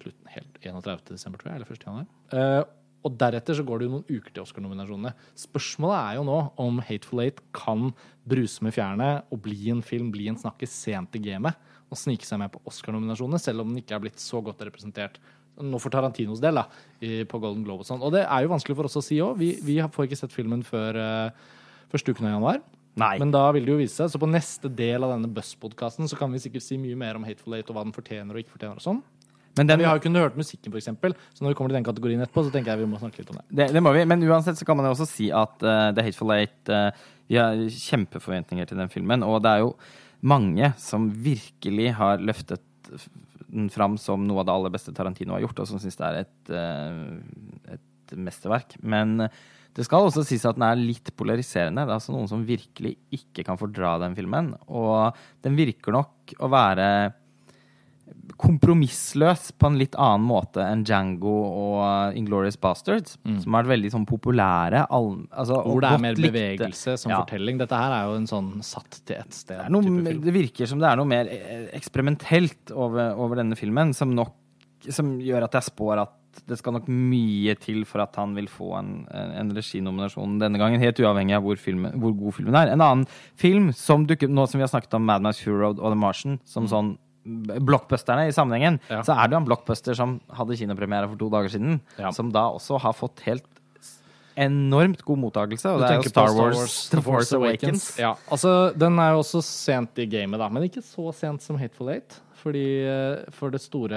slutten 0.00 0.30
helt 0.34 0.62
31. 0.62 1.12
desember, 1.12 1.40
tror 1.40 1.52
jeg, 1.52 1.60
eller 1.60 1.74
1. 1.74 1.84
januar. 1.86 2.06
Uh, 2.32 2.62
og 3.02 3.18
deretter 3.18 3.56
så 3.58 3.64
går 3.66 3.80
det 3.80 3.86
jo 3.88 3.92
noen 3.96 4.08
uker 4.08 4.30
til 4.30 4.44
Oscar-nominasjonene. 4.44 5.12
Spørsmålet 5.38 5.98
er 5.98 6.18
jo 6.18 6.26
nå 6.28 6.38
om 6.62 6.80
Hateful 6.86 7.24
Eight 7.24 7.42
kan 7.56 7.90
bruse 8.28 8.62
med 8.62 8.76
fjærene 8.76 9.10
og 9.34 9.42
bli 9.44 9.58
en 9.74 9.82
film, 9.84 10.12
bli 10.14 10.28
en 10.30 10.38
snakke 10.38 10.68
sent 10.70 11.18
i 11.18 11.22
gamet, 11.24 11.58
og 11.92 11.98
snike 11.98 12.24
seg 12.24 12.40
med 12.40 12.52
på 12.54 12.62
Oscar-nominasjonene, 12.70 13.42
selv 13.42 13.64
om 13.64 13.72
den 13.72 13.82
ikke 13.82 13.98
er 13.98 14.04
blitt 14.04 14.22
så 14.22 14.40
godt 14.44 14.62
representert 14.64 15.18
nå 15.60 15.80
for 15.82 15.92
Tarantinos 15.92 16.40
del, 16.42 16.60
da, 16.60 16.66
i, 17.04 17.22
på 17.28 17.40
Golden 17.42 17.64
Globe 17.66 17.84
og 17.84 17.88
sånn. 17.88 18.02
Og 18.04 18.14
det 18.14 18.24
er 18.24 18.44
jo 18.44 18.52
vanskelig 18.54 18.78
for 18.78 18.88
oss 18.88 19.00
å 19.00 19.04
si 19.04 19.20
òg. 19.24 19.34
Vi, 19.40 19.54
vi 19.64 19.80
får 19.82 20.08
ikke 20.08 20.20
sett 20.22 20.34
filmen 20.34 20.64
før 20.66 20.98
uh, 20.98 21.50
første 21.92 22.14
uken 22.14 22.28
av 22.30 22.36
januar. 22.38 22.62
Nei. 23.00 23.14
Men 23.22 23.32
da 23.32 23.46
vil 23.56 23.64
det 23.64 23.72
jo 23.72 23.80
vise 23.80 23.96
seg. 23.96 24.12
Så 24.12 24.20
på 24.20 24.28
neste 24.28 24.68
del 24.68 25.04
av 25.04 25.14
denne 25.14 25.30
Buss-podkasten 25.32 26.08
så 26.10 26.18
kan 26.18 26.32
vi 26.32 26.42
sikkert 26.42 26.64
si 26.64 26.76
mye 26.80 26.98
mer 26.98 27.18
om 27.18 27.24
Hateful 27.24 27.56
Eight 27.56 27.70
og 27.72 27.78
hva 27.78 27.84
den 27.86 27.94
fortjener 27.96 28.36
og 28.36 28.42
ikke 28.42 28.56
fortjener 28.56 28.80
og 28.80 28.84
sånn. 28.84 29.00
Men 29.58 29.68
den, 29.68 29.82
vi 29.82 29.84
har 29.84 29.98
jo 29.98 30.04
kunnet 30.06 30.24
hørt 30.24 30.36
musikken, 30.40 30.72
eksempel, 30.78 31.12
så 31.36 31.44
når 31.44 31.52
vi 31.52 31.56
kommer 31.58 31.72
til 31.72 31.76
den 31.76 31.84
kategorien 31.84 32.22
etterpå, 32.24 32.46
så 32.46 32.52
tenker 32.54 32.72
jeg 32.72 32.80
vi 32.80 32.88
må 32.88 33.00
snakke 33.00 33.20
litt 33.20 33.32
om 33.34 33.36
det. 33.36 33.44
det, 33.58 33.66
det 33.76 33.82
må 33.84 33.92
vi. 33.92 34.04
Men 34.08 34.24
uansett 34.24 34.56
så 34.56 34.64
kan 34.68 34.78
man 34.78 34.88
jo 34.88 34.94
også 34.94 35.08
si 35.10 35.28
at 35.28 35.58
uh, 35.60 35.90
The 35.92 36.06
Hateful 36.06 36.32
Eight 36.32 36.72
uh, 36.72 36.88
Vi 37.28 37.36
har 37.36 37.60
kjempeforventninger 37.76 38.68
til 38.68 38.80
den 38.80 38.92
filmen, 38.92 39.24
og 39.24 39.42
det 39.44 39.52
er 39.52 39.66
jo 39.66 39.74
mange 40.24 40.72
som 40.80 41.10
virkelig 41.24 41.92
har 41.98 42.22
løftet 42.24 42.64
den 43.52 43.70
fram 43.72 43.98
som 44.00 44.24
noe 44.26 44.42
av 44.42 44.48
det 44.48 44.54
aller 44.56 44.72
beste 44.74 44.94
Tarantino 44.96 45.36
har 45.36 45.44
gjort, 45.44 45.62
og 45.62 45.68
som 45.68 45.80
syns 45.82 45.98
det 46.00 46.08
er 46.08 46.20
et, 46.22 46.52
eh, 46.56 47.76
et 47.76 48.16
mesterverk. 48.16 48.78
Men 48.82 49.28
det 49.72 49.86
skal 49.86 50.08
også 50.08 50.24
sies 50.26 50.44
at 50.48 50.58
den 50.58 50.66
er 50.66 50.80
litt 50.80 51.12
polariserende. 51.16 51.84
Det 51.86 51.92
er 51.92 51.98
altså 52.00 52.12
noen 52.12 52.28
som 52.28 52.44
virkelig 52.44 52.96
ikke 53.12 53.44
kan 53.46 53.60
fordra 53.60 53.94
den 54.02 54.16
filmen. 54.16 54.52
Og 54.68 55.16
den 55.44 55.56
virker 55.56 55.96
nok 55.96 56.34
å 56.40 56.50
være 56.52 56.88
kompromissløs 58.42 59.50
på 59.58 59.68
en 59.70 59.78
litt 59.80 59.94
annen 60.00 60.24
måte 60.26 60.62
enn 60.64 60.84
Django 60.86 61.32
og 61.48 62.16
Inglorious 62.18 62.58
Bastards, 62.60 63.16
som 63.22 63.54
har 63.54 63.62
vært 63.64 63.72
veldig 63.76 63.92
sånn 63.94 64.06
populære. 64.08 64.84
All, 64.90 65.10
altså, 65.30 65.60
Hvor 65.66 65.82
det 65.84 65.90
er 65.92 66.04
mer 66.06 66.14
bevegelse 66.18 66.96
som 66.98 67.10
Ja. 67.12 67.22
fortelling. 67.24 67.58
Dette 67.58 67.76
her 67.78 67.92
er 67.92 68.08
jo 68.10 68.16
en 68.16 68.26
sånn 68.26 68.62
satt 68.62 69.00
til 69.04 69.16
ett 69.16 69.32
sted. 69.32 69.58
Det, 69.62 69.70
noe, 69.70 70.14
det 70.24 70.34
virker 70.34 70.66
som 70.66 70.78
det 70.82 70.88
er 70.90 70.96
noe 70.96 71.06
mer 71.06 71.26
eh, 71.30 71.68
eksperimentelt 71.76 72.72
over, 72.72 73.14
over 73.16 73.36
denne 73.36 73.56
filmen, 73.56 73.94
som 73.94 74.14
nok 74.14 74.34
som 74.90 75.20
gjør 75.22 75.44
at 75.46 75.52
jeg 75.52 75.70
spår 75.70 76.00
at 76.02 76.18
det 76.48 76.56
skal 76.58 76.72
nok 76.72 76.86
mye 76.88 77.54
til 77.60 77.84
for 77.84 78.00
at 78.00 78.16
han 78.16 78.34
vil 78.34 78.48
få 78.48 78.70
en, 78.78 79.06
en 79.12 79.50
reginominasjon 79.54 80.38
denne 80.40 80.58
gangen, 80.58 80.80
helt 80.80 80.98
uavhengig 81.02 81.36
av 81.36 81.44
hvor, 81.44 81.60
filmen, 81.60 81.92
hvor 82.00 82.14
god 82.16 82.32
filmen 82.38 82.56
er. 82.56 82.72
En 82.72 82.80
annen 82.80 83.06
film 83.36 83.70
som 83.76 84.06
dukker 84.08 84.32
nå 84.32 84.46
som 84.48 84.58
vi 84.58 84.64
har 84.64 84.72
snakket 84.72 84.96
om 84.96 85.04
Mad 85.04 85.22
Max 85.22 85.42
Fury 85.44 85.60
Road 85.60 85.78
og 85.78 85.92
The 85.92 85.98
Martian, 86.00 86.40
som 86.48 86.66
sånn 86.70 86.94
blockbusterne 87.24 88.26
i 88.28 88.32
sammenhengen, 88.34 88.80
Mm. 88.88 88.90
Ja. 88.96 89.02
så 89.02 89.14
er 89.16 89.28
det 89.28 89.36
jo 89.36 89.40
en 89.42 89.46
blockbuster 89.46 89.94
som 89.94 90.20
hadde 90.32 90.56
kinopremiere 90.58 91.08
for 91.08 91.16
to 91.16 91.28
dager 91.30 91.48
siden, 91.48 91.80
Ja. 91.98 92.10
som 92.10 92.30
da 92.32 92.48
også 92.50 92.80
har 92.80 92.92
fått 92.92 93.20
helt 93.26 93.44
enormt 94.36 95.02
god 95.04 95.18
mottakelse, 95.18 95.66
og 95.68 95.80
Du 95.80 95.84
det 95.84 95.90
er 95.90 95.96
jo 96.00 96.02
Star, 96.08 96.26
Star 96.28 96.36
Wars, 96.42 96.56
Wars, 96.56 96.76
The 96.90 97.02
Force 97.02 97.32
Awakens. 97.36 97.98
Ja, 97.98 98.14
altså 98.30 98.72
Den 98.76 98.98
er 98.98 99.12
jo 99.12 99.18
også 99.20 99.42
sent 99.44 99.98
i 99.98 100.06
gamet, 100.06 100.38
da, 100.38 100.48
men 100.48 100.62
ikke 100.64 100.82
så 100.82 101.12
sent 101.14 101.42
som 101.42 101.58
Hateful 101.58 101.90
Eight. 101.90 102.20
Fordi 102.42 102.82
eh, 102.82 103.24
For 103.30 103.50
det 103.50 103.60
store 103.60 103.92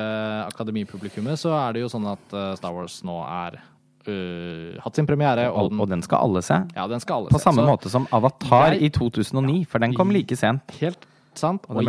akademipublikummet 0.51 1.39
så 1.39 1.49
er 1.55 1.73
det 1.73 1.81
jo 1.81 1.87
sånn 1.89 2.05
at 2.11 2.33
eh, 2.35 2.55
Star 2.55 2.73
Wars 2.73 3.01
nå 3.03 3.21
er 3.25 3.61
Uh, 4.07 4.77
hatt 4.83 4.93
sin 4.95 5.07
premiere, 5.07 5.47
og 5.49 5.71
og 5.81 5.89
den 5.89 5.99
skal 6.03 6.19
alle 6.21 6.39
se. 6.43 6.53
ja, 6.75 6.85
den 6.85 6.99
skal 6.99 7.23
alle 7.23 7.29
På 7.33 7.39
se. 7.39 7.43
samme 7.49 7.63
Så 7.63 7.65
måte 7.65 7.89
som 7.89 8.05
Avatar 8.13 8.73
jeg- 8.75 8.83
i 8.83 8.89
2009, 8.89 9.65
for 9.65 9.79
den 9.79 9.95
kom 9.95 10.11
like 10.11 10.35
sent. 10.37 10.61
Helt 10.79 11.07
sant. 11.37 11.65
Og 11.69 11.75
og 11.77 11.83
ni 11.83 11.85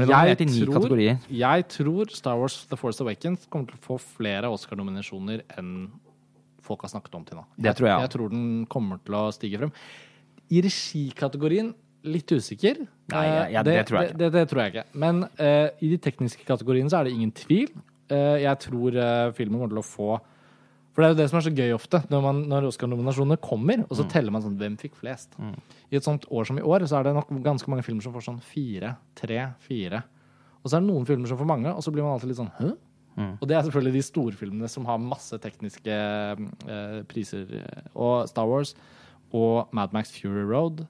tror, 0.88 0.98
jeg 1.30 1.68
tror 1.68 2.10
Star 2.14 2.36
Wars 2.38 2.66
The 2.70 2.76
Force 2.76 3.00
Awakens 3.04 3.46
kommer 3.50 3.66
til 3.70 3.76
å 3.78 3.84
få 3.86 3.98
flere 4.00 4.50
Oscar-nominasjoner 4.50 5.42
enn 5.58 5.90
folk 6.66 6.82
har 6.82 6.90
snakket 6.90 7.14
om 7.14 7.24
til 7.24 7.36
nå. 7.38 7.44
Det 7.58 7.76
tror 7.78 7.88
jeg. 7.88 8.00
Jeg 8.00 8.10
tror 8.10 8.28
den 8.30 8.66
kommer 8.66 8.98
til 9.04 9.14
å 9.14 9.24
stige 9.32 9.58
frem. 9.58 9.72
I 10.50 10.60
regikategorien 10.62 11.72
litt 12.06 12.26
usikker. 12.30 12.86
Nei, 13.10 13.24
ja, 13.26 13.44
jeg- 13.46 13.54
Eh, 13.56 13.62
det 13.62 13.86
tror 13.86 14.00
jeg 14.02 14.08
Det, 14.12 14.18
det, 14.18 14.32
det 14.32 14.48
tror 14.48 14.62
jeg 14.62 14.72
ikke. 14.74 14.84
Men 14.94 15.22
uh, 15.24 15.68
i 15.80 15.88
de 15.90 15.98
tekniske 15.98 16.44
kategoriene 16.46 16.88
så 16.90 17.00
er 17.00 17.04
det 17.04 17.12
ingen 17.14 17.32
tvil. 17.32 17.68
Uh, 18.10 18.38
jeg 18.38 18.58
tror 18.60 18.94
uh, 18.96 19.32
filmen 19.32 19.58
kommer 19.60 19.74
til 19.74 19.82
å 19.82 19.86
få 19.86 20.20
For 20.94 21.02
det 21.02 21.08
er 21.10 21.14
jo 21.14 21.18
det 21.22 21.28
som 21.30 21.36
er 21.38 21.42
så 21.44 21.54
gøy 21.54 21.72
ofte, 21.74 21.98
når, 22.08 22.22
man- 22.22 22.44
når 22.48 22.66
Oscar-nominasjonene 22.70 23.36
kommer, 23.38 23.82
og 23.84 23.90
så 23.98 24.04
Mm. 24.06 24.08
teller 24.10 24.30
man 24.32 24.42
sånn 24.42 24.56
hvem 24.56 24.76
fikk 24.80 24.94
flest. 24.96 25.28
I 25.92 25.98
et 25.98 26.06
sånt 26.06 26.26
år 26.34 26.48
som 26.48 26.58
i 26.58 26.64
år, 26.66 26.86
så 26.90 26.98
er 26.98 27.06
det 27.06 27.14
nok 27.16 27.30
ganske 27.44 27.70
mange 27.70 27.84
filmer 27.86 28.02
som 28.04 28.14
får 28.14 28.26
sånn 28.26 28.42
fire, 28.42 28.96
tre, 29.18 29.38
fire. 29.62 30.02
Og 30.62 30.70
så 30.70 30.78
er 30.78 30.82
det 30.82 30.90
noen 30.90 31.06
filmer 31.06 31.30
som 31.30 31.38
får 31.38 31.48
mange, 31.48 31.70
og 31.70 31.84
så 31.84 31.92
blir 31.94 32.02
man 32.02 32.16
alltid 32.16 32.32
litt 32.32 32.40
sånn 32.40 32.54
Hø? 32.58 32.72
Mm. 33.16 33.30
Og 33.40 33.46
det 33.48 33.56
er 33.56 33.64
selvfølgelig 33.64 33.96
de 33.96 34.04
storfilmene 34.04 34.68
som 34.68 34.84
har 34.88 35.00
masse 35.00 35.38
tekniske 35.40 35.94
eh, 35.94 36.98
priser. 37.08 37.54
Og 37.94 38.26
Star 38.28 38.48
Wars 38.50 38.74
og 39.32 39.72
Mad 39.76 39.94
Max 39.96 40.12
Fury 40.12 40.44
Road 40.44 40.84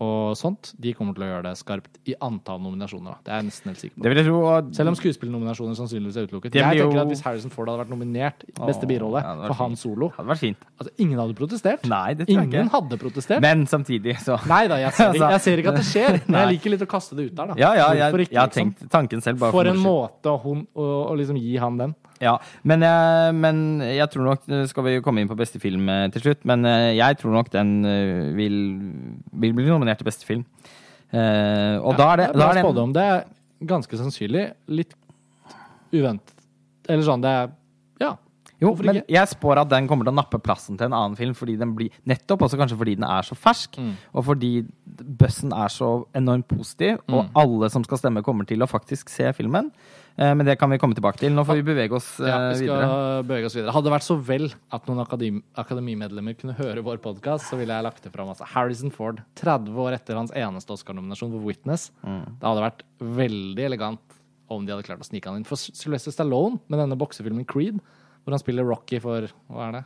og 0.00 0.36
sånt, 0.38 0.72
de 0.78 0.92
kommer 0.94 1.14
til 1.16 1.24
å 1.26 1.28
gjøre 1.32 1.42
det 1.50 1.54
skarpt 1.58 1.98
i 2.08 2.14
antall 2.24 2.60
nominasjoner. 2.62 3.18
Da. 3.18 3.18
Det 3.24 3.32
er 3.34 3.40
jeg 3.42 3.46
nesten 3.50 3.70
helt 3.72 3.80
sikker 3.82 3.96
på. 3.98 4.02
Det 4.14 4.24
tro. 4.24 4.38
Og 4.48 4.74
Selv 4.78 4.88
om 4.92 4.96
skuespillnominasjoner 4.98 5.74
sannsynligvis 5.78 6.16
er 6.16 6.28
utelukket. 6.28 6.54
Jeg 6.54 6.64
tenker 6.64 6.78
jo- 6.94 7.00
at 7.02 7.08
Hvis 7.08 7.22
Harrison 7.22 7.50
Ford 7.50 7.68
hadde 7.68 7.84
vært 7.84 7.90
nominert 7.92 8.44
i 8.48 8.52
beste 8.66 8.86
birolle 8.86 9.22
ja, 9.22 9.34
det 9.34 9.46
for 9.50 9.54
Han 9.64 9.76
solo 9.76 9.88
Solo 9.98 10.08
hadde 10.14 10.28
vært 10.28 10.38
fint. 10.38 10.64
altså, 10.78 10.92
Ingen 10.98 11.18
hadde 11.18 11.34
protestert. 11.34 11.84
Nei, 11.88 12.14
det 12.14 12.26
tror 12.28 12.38
jeg 12.42 12.48
ikke. 12.52 12.70
hadde 12.70 12.98
protestert. 12.98 13.40
Men 13.40 13.66
samtidig, 13.66 14.16
så 14.22 14.36
Nei 14.46 14.66
da, 14.68 14.76
jeg 14.76 14.92
ser, 14.92 15.08
Altså, 15.12 15.30
jeg 15.30 15.40
ser 15.40 15.58
ikke 15.62 15.72
at 15.72 15.80
det 15.80 15.86
skjer, 15.88 16.20
men 16.28 16.40
jeg 16.40 16.52
liker 16.58 16.70
litt 16.70 16.82
å 16.82 16.90
kaste 16.90 17.16
det 17.16 17.30
ut 17.30 17.34
der. 17.34 17.46
da. 17.46 17.54
Ja, 17.58 17.72
ja, 17.74 17.88
jeg, 17.94 18.14
ikke, 18.14 18.32
jeg 18.32 18.38
har 18.38 18.48
liksom? 18.52 18.74
tenkt 18.74 18.90
tanken 18.92 19.22
selv. 19.24 19.38
Bare 19.40 19.50
For 19.56 19.66
en 19.66 19.80
måte 19.82 20.30
å, 20.30 20.38
å, 20.76 20.86
å 21.10 21.16
liksom 21.18 21.40
gi 21.40 21.56
han 21.56 21.78
den. 21.80 21.94
Ja, 22.20 22.36
men, 22.66 22.80
jeg- 22.82 23.34
men 23.38 23.58
jeg 23.80 24.08
tror 24.10 24.24
nok 24.26 24.48
eh, 24.50 24.64
Skal 24.66 24.84
vi 24.84 25.00
komme 25.00 25.20
inn 25.22 25.28
på 25.30 25.36
beste 25.38 25.60
film 25.62 25.88
eh, 25.88 26.08
til 26.10 26.22
slutt, 26.24 26.44
men 26.44 26.64
eh, 26.66 26.96
jeg 26.98 27.18
tror 27.20 27.32
nok 27.36 27.50
den 27.54 27.84
eh, 27.86 28.32
vil, 28.34 28.56
vil 29.32 29.52
bli 29.54 29.66
nominert 29.70 29.98
til 30.02 30.08
beste 30.10 30.26
film. 30.26 30.44
Uh, 31.08 31.78
og 31.88 31.94
da 31.96 32.10
er 32.12 32.16
det, 32.20 32.24
det 32.34 32.34
er 32.34 32.38
da 32.42 32.48
er 32.50 32.56
det 32.92 33.02
er 33.02 33.22
ganske 33.70 33.96
sannsynlig. 33.96 34.42
Litt 34.68 34.92
uventet. 35.94 36.34
Eller 36.88 37.06
sånn, 37.06 37.22
det 37.24 37.30
er 37.32 37.46
Ja. 37.46 37.54
Jo, 38.60 38.72
Hvorfor 38.72 38.84
men 38.88 38.96
ikke? 38.96 39.08
jeg 39.14 39.28
spår 39.28 39.60
at 39.62 39.68
den 39.70 39.86
kommer 39.86 40.04
til 40.04 40.12
å 40.12 40.16
nappe 40.18 40.40
plassen 40.42 40.76
til 40.76 40.86
en 40.88 40.92
annen 40.98 41.14
film, 41.16 41.32
fordi 41.34 41.56
den 41.60 41.76
blir, 41.78 41.90
nettopp 42.10 42.40
også 42.42 42.58
kanskje 42.58 42.76
fordi 42.80 42.96
den 42.96 43.04
er 43.06 43.22
så 43.22 43.36
fersk, 43.38 43.76
Mm. 43.78 43.92
og 44.14 44.24
fordi 44.24 44.66
bussen 44.86 45.52
er 45.52 45.68
så 45.70 46.06
enormt 46.14 46.48
positiv, 46.48 46.98
og 47.08 47.26
Mm. 47.26 47.30
alle 47.36 47.70
som 47.70 47.84
skal 47.84 47.98
stemme, 47.98 48.22
kommer 48.22 48.44
til 48.46 48.58
å 48.58 48.66
faktisk 48.66 49.08
se 49.08 49.30
filmen. 49.32 49.70
Eh, 50.18 50.34
men 50.34 50.44
det 50.44 50.58
kan 50.58 50.68
vi 50.68 50.78
komme 50.78 50.94
tilbake 50.96 51.18
til. 51.18 51.30
Nå 51.30 51.44
får 51.46 51.62
vi 51.62 51.62
bevege 51.62 51.92
oss 51.94 52.18
eh, 52.18 52.26
Ja, 52.26 52.48
vi 52.50 52.54
skal 52.56 52.66
videre. 52.66 53.22
bevege 53.24 53.44
oss 53.46 53.54
videre. 53.54 53.70
Hadde 53.72 53.84
det 53.84 53.92
vært 53.92 54.02
så 54.08 54.16
vel 54.20 54.52
at 54.72 54.86
noen 54.86 55.06
akademi 55.06 55.42
akademimedlemmer 55.56 56.34
kunne 56.36 56.54
høre 56.58 56.82
vår 56.82 56.98
podkast, 56.98 57.46
så 57.48 57.56
ville 57.56 57.70
jeg 57.72 57.84
lagt 57.84 58.02
det 58.02 58.12
fram. 58.12 58.26
Altså. 58.28 58.44
Harrison 58.44 58.90
Ford, 58.90 59.22
30 59.36 59.70
år 59.78 59.92
etter 59.94 60.16
hans 60.16 60.32
eneste 60.32 60.70
Oscar-nominasjon 60.74 61.30
for 61.30 61.38
Witness. 61.46 61.92
Mm. 62.04 62.24
Det 62.40 62.42
hadde 62.42 62.64
vært 62.66 62.82
veldig 62.98 63.64
elegant 63.70 64.00
om 64.50 64.64
de 64.66 64.72
hadde 64.72 64.82
klart 64.88 64.98
å 64.98 65.06
snike 65.06 65.26
han 65.26 65.36
inn. 65.36 65.44
For 65.46 65.54
Sylvester 65.54 66.10
Stallone 66.10 66.58
med 66.68 66.80
denne 66.80 66.98
boksefilmen 66.98 67.46
Creed, 67.46 67.78
hvor 68.28 68.36
han 68.36 68.42
spiller 68.44 68.68
Rocky 68.68 69.00
for 69.00 69.24
hva 69.48 69.68
er 69.70 69.78
det? 69.78 69.84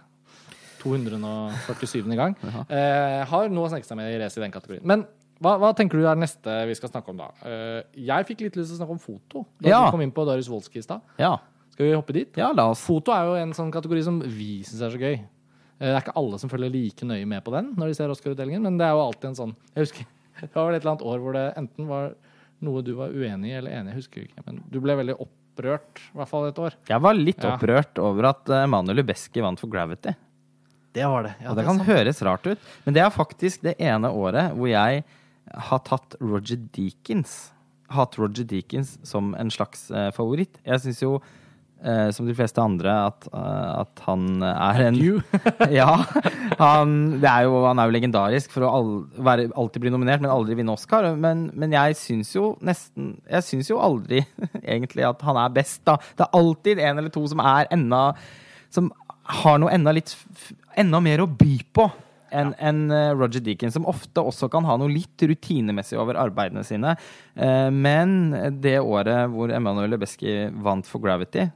247. 0.83 2.17
gang, 2.19 2.35
eh, 2.69 3.25
har 3.31 3.49
nå 3.53 3.67
sneket 3.71 3.87
seg 3.87 3.97
med 4.01 4.11
i 4.13 4.19
race 4.19 4.39
i 4.39 4.43
den 4.43 4.51
kategorien. 4.55 4.83
Men 4.85 5.05
hva, 5.43 5.57
hva 5.59 5.71
tenker 5.79 5.99
du 5.99 6.07
er 6.07 6.17
det 6.17 6.25
neste 6.25 6.57
vi 6.69 6.75
skal 6.79 6.91
snakke 6.91 7.13
om 7.13 7.21
da? 7.23 7.29
Eh, 7.47 7.83
jeg 8.09 8.27
fikk 8.29 8.41
litt 8.47 8.57
lyst 8.59 8.73
til 8.73 8.79
å 8.79 8.81
snakke 8.83 8.97
om 8.97 9.03
foto. 9.03 9.45
Da 9.63 9.69
Ja. 9.71 9.85
du 9.87 9.91
kom 9.95 10.03
inn 10.03 10.11
på 10.15 10.25
Darius 10.27 10.49
Wolski 10.51 10.79
i 10.79 10.83
stad. 10.83 11.01
Ja. 11.19 11.37
Skal 11.71 11.87
vi 11.87 11.95
hoppe 11.95 12.13
dit? 12.13 12.37
ja, 12.37 12.51
la 12.53 12.69
oss. 12.71 12.83
Foto 12.85 13.13
er 13.15 13.25
jo 13.31 13.35
en 13.41 13.53
sånn 13.53 13.73
kategori 13.73 14.03
som 14.05 14.21
vi 14.21 14.63
syns 14.63 14.83
er 14.83 14.91
så 14.91 14.99
gøy. 15.01 15.15
Eh, 15.15 15.87
Det 15.87 15.95
er 15.97 16.01
ikke 16.03 16.17
alle 16.17 16.39
som 16.39 16.51
følger 16.51 16.71
like 16.71 17.03
nøye 17.07 17.27
med 17.27 17.43
på 17.45 17.51
den 17.53 17.75
når 17.77 17.87
de 17.89 17.95
ser 17.95 18.09
Oscar-utdelingen, 18.11 18.63
men 18.63 18.77
det 18.79 18.85
er 18.87 18.93
jo 18.93 19.07
alltid 19.07 19.25
en 19.31 19.35
sånn 19.35 19.57
Jeg 19.75 19.87
husker 19.87 20.07
det 20.43 20.55
var 20.55 20.67
vel 20.67 20.75
et 20.77 20.83
eller 20.83 20.93
annet 20.97 21.07
år 21.07 21.19
hvor 21.23 21.33
det 21.33 21.55
enten 21.57 21.87
var 21.89 22.15
noe 22.63 22.83
du 22.83 22.95
var 22.95 23.09
uenig 23.11 23.51
i 23.51 23.57
eller 23.59 23.71
enig 23.71 23.91
i, 23.91 23.95
jeg 23.95 24.03
husker 24.03 24.23
ikke, 24.23 24.43
men 24.47 24.63
du 24.71 24.81
ble 24.81 24.95
veldig 24.97 25.17
opprørt, 25.53 26.01
i 26.13 26.17
hvert 26.19 26.29
fall 26.29 26.49
et 26.49 26.59
år. 26.59 26.75
Jeg 26.89 27.01
var 27.05 27.15
litt 27.15 27.43
Ja. 27.45 27.57
opprørt 27.57 27.99
over 27.99 28.25
at 28.31 28.47
Manuel 28.49 28.65
Emanuel 28.65 28.97
Lubezki 29.03 29.41
vant 29.43 29.61
for 29.61 29.69
Gravity. 29.69 30.15
Det 30.93 31.05
var 31.09 31.23
det. 31.23 31.35
og 31.49 31.57
det 31.57 31.65
kan 31.65 31.79
høres 31.79 32.21
rart 32.23 32.47
ut, 32.47 32.59
men 32.85 32.95
det 32.95 33.03
er 33.03 33.11
faktisk 33.11 33.63
det 33.63 33.77
ene 33.81 34.11
året 34.13 34.53
hvor 34.55 34.69
jeg 34.69 35.05
har 35.55 35.79
tatt 35.79 36.17
Roger 36.21 36.57
Deakins. 36.57 37.51
Hatt 37.91 38.17
Roger 38.19 38.45
Deakins 38.45 38.99
som 39.03 39.35
en 39.35 39.51
slags 39.51 39.91
eh, 39.91 40.11
favoritt. 40.11 40.59
Jeg 40.65 40.81
syns 40.81 41.01
jo, 41.03 41.21
eh, 41.85 42.09
som 42.15 42.27
de 42.29 42.35
fleste 42.37 42.63
andre, 42.63 42.93
at, 43.11 43.27
eh, 43.33 43.71
at 43.83 44.03
han 44.07 44.43
er 44.47 44.83
en. 44.89 45.01
Ja. 45.73 45.91
Han, 46.59 46.95
det 47.23 47.29
er 47.29 47.47
jo, 47.47 47.63
han 47.67 47.81
er 47.81 47.89
jo 47.89 47.95
legendarisk 47.97 48.53
for 48.55 48.67
å 48.67 48.73
all, 48.77 48.93
være, 49.25 49.49
alltid 49.59 49.85
bli 49.85 49.93
nominert, 49.95 50.23
men 50.23 50.33
aldri 50.33 50.57
vinne 50.59 50.75
Oscar. 50.75 51.11
Men, 51.19 51.49
men 51.59 51.75
jeg 51.75 51.97
syns 51.99 52.33
jo 52.35 52.55
nesten 52.65 53.15
Jeg 53.31 53.47
syns 53.47 53.71
jo 53.71 53.81
aldri 53.83 54.23
egentlig 54.75 55.07
at 55.09 55.23
han 55.27 55.41
er 55.41 55.55
best, 55.55 55.83
da. 55.89 55.99
Det 56.17 56.27
er 56.27 56.39
alltid 56.39 56.83
en 56.83 57.03
eller 57.03 57.13
to 57.15 57.25
som 57.31 57.43
er 57.43 57.71
enda 57.75 58.05
Som 58.73 58.93
har 59.43 59.61
noe 59.63 59.73
enda 59.73 59.95
litt 59.95 60.15
Enda 60.79 61.01
mer 61.05 61.25
å 61.25 61.31
by 61.31 61.59
på 61.75 61.91
enn 62.33 62.55
ja. 62.57 62.69
en 62.71 62.79
Roger 63.21 63.43
Deakins, 63.45 63.75
som 63.77 63.85
ofte 63.91 64.23
også 64.25 64.49
kan 64.53 64.65
ha 64.65 64.79
noe 64.81 64.89
litt 64.89 65.21
rutinemessig 65.29 65.99
over 66.01 66.17
arbeidene 66.17 66.63
sine. 66.65 66.95
Eh, 67.37 67.69
Men 67.69 68.33
det 68.65 68.79
året 68.81 69.29
hvor 69.33 69.53
Emanuel 69.53 69.93
Lebeski 69.93 70.47
vant 70.65 70.89
for 70.89 71.05
Gravity, 71.05 71.51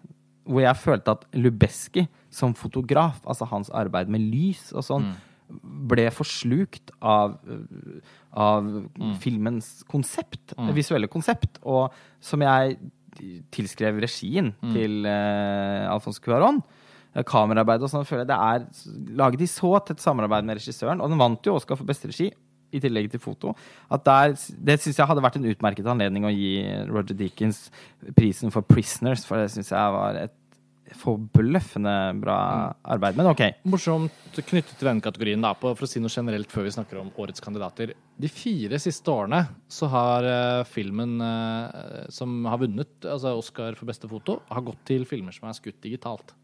hvor 0.46 0.62
jeg 0.62 0.78
følte 0.78 1.16
at 1.16 1.24
Lubeski 1.36 2.06
som 2.32 2.54
fotograf, 2.56 3.18
altså 3.26 3.48
hans 3.50 3.70
arbeid 3.74 4.10
med 4.12 4.24
lys 4.30 4.70
og 4.76 4.84
sånn, 4.86 5.10
ble 5.90 6.08
forslukt 6.10 6.90
av, 6.98 7.36
av 8.34 8.66
mm. 8.66 9.14
filmens 9.22 9.84
konsept, 9.90 10.56
visuelle 10.74 11.10
konsept, 11.10 11.60
og 11.62 11.94
som 12.22 12.42
jeg 12.42 12.78
tilskrev 13.54 14.00
regien 14.02 14.50
til 14.74 15.06
uh, 15.06 15.92
Alfons 15.92 16.18
Cuaron. 16.20 16.58
Eh, 17.16 17.24
Kameraarbeid 17.24 17.84
og 17.84 17.88
sånn, 17.92 18.04
føler 18.08 18.26
jeg 18.26 18.32
det 18.32 18.36
er 18.36 19.14
laget 19.22 19.46
i 19.46 19.48
så 19.48 19.70
tett 19.86 20.02
samarbeid 20.04 20.44
med 20.48 20.58
regissøren, 20.60 21.00
og 21.00 21.12
den 21.12 21.20
vant 21.20 21.48
jo 21.48 21.56
Oscar 21.56 21.78
for 21.78 21.88
beste 21.88 22.10
regi, 22.10 22.28
i 22.76 22.82
tillegg 22.82 23.10
til 23.12 23.22
foto. 23.22 23.54
Der, 24.06 24.36
det 24.36 24.80
syns 24.82 25.00
jeg 25.00 25.08
hadde 25.10 25.24
vært 25.24 25.38
en 25.40 25.48
utmerket 25.50 25.92
anledning 25.92 26.28
å 26.28 26.34
gi 26.34 26.56
Roger 26.90 27.16
Deakins 27.18 27.66
prisen 28.16 28.54
for 28.54 28.66
'Prisoners', 28.66 29.26
for 29.26 29.40
det 29.40 29.52
syns 29.54 29.72
jeg 29.72 29.96
var 29.96 30.20
et 30.26 30.36
forbløffende 30.94 31.94
bra 32.20 32.38
arbeid. 32.86 33.16
Men 33.18 33.30
OK. 33.32 33.42
Morsomt 33.68 34.36
knyttet 34.36 34.76
til 34.76 34.88
denne 34.88 35.04
kategorien, 35.04 35.42
da, 35.42 35.52
på, 35.58 35.72
for 35.74 35.86
å 35.86 35.90
si 35.90 36.02
noe 36.02 36.12
generelt 36.12 36.52
før 36.52 36.66
vi 36.68 36.74
snakker 36.76 37.00
om 37.00 37.10
årets 37.22 37.42
kandidater. 37.42 37.94
De 38.16 38.30
fire 38.30 38.78
siste 38.82 39.10
årene 39.12 39.42
så 39.72 39.90
har 39.92 40.28
uh, 40.28 40.64
filmen 40.68 41.18
uh, 41.22 42.06
som 42.12 42.38
har 42.48 42.62
vunnet 42.62 43.08
altså 43.10 43.34
Oscar 43.38 43.78
for 43.78 43.90
beste 43.90 44.10
foto, 44.10 44.40
har 44.50 44.66
gått 44.66 44.84
til 44.88 45.06
filmer 45.08 45.34
som 45.34 45.50
er 45.50 45.58
skutt 45.58 45.80
digitalt. 45.84 46.34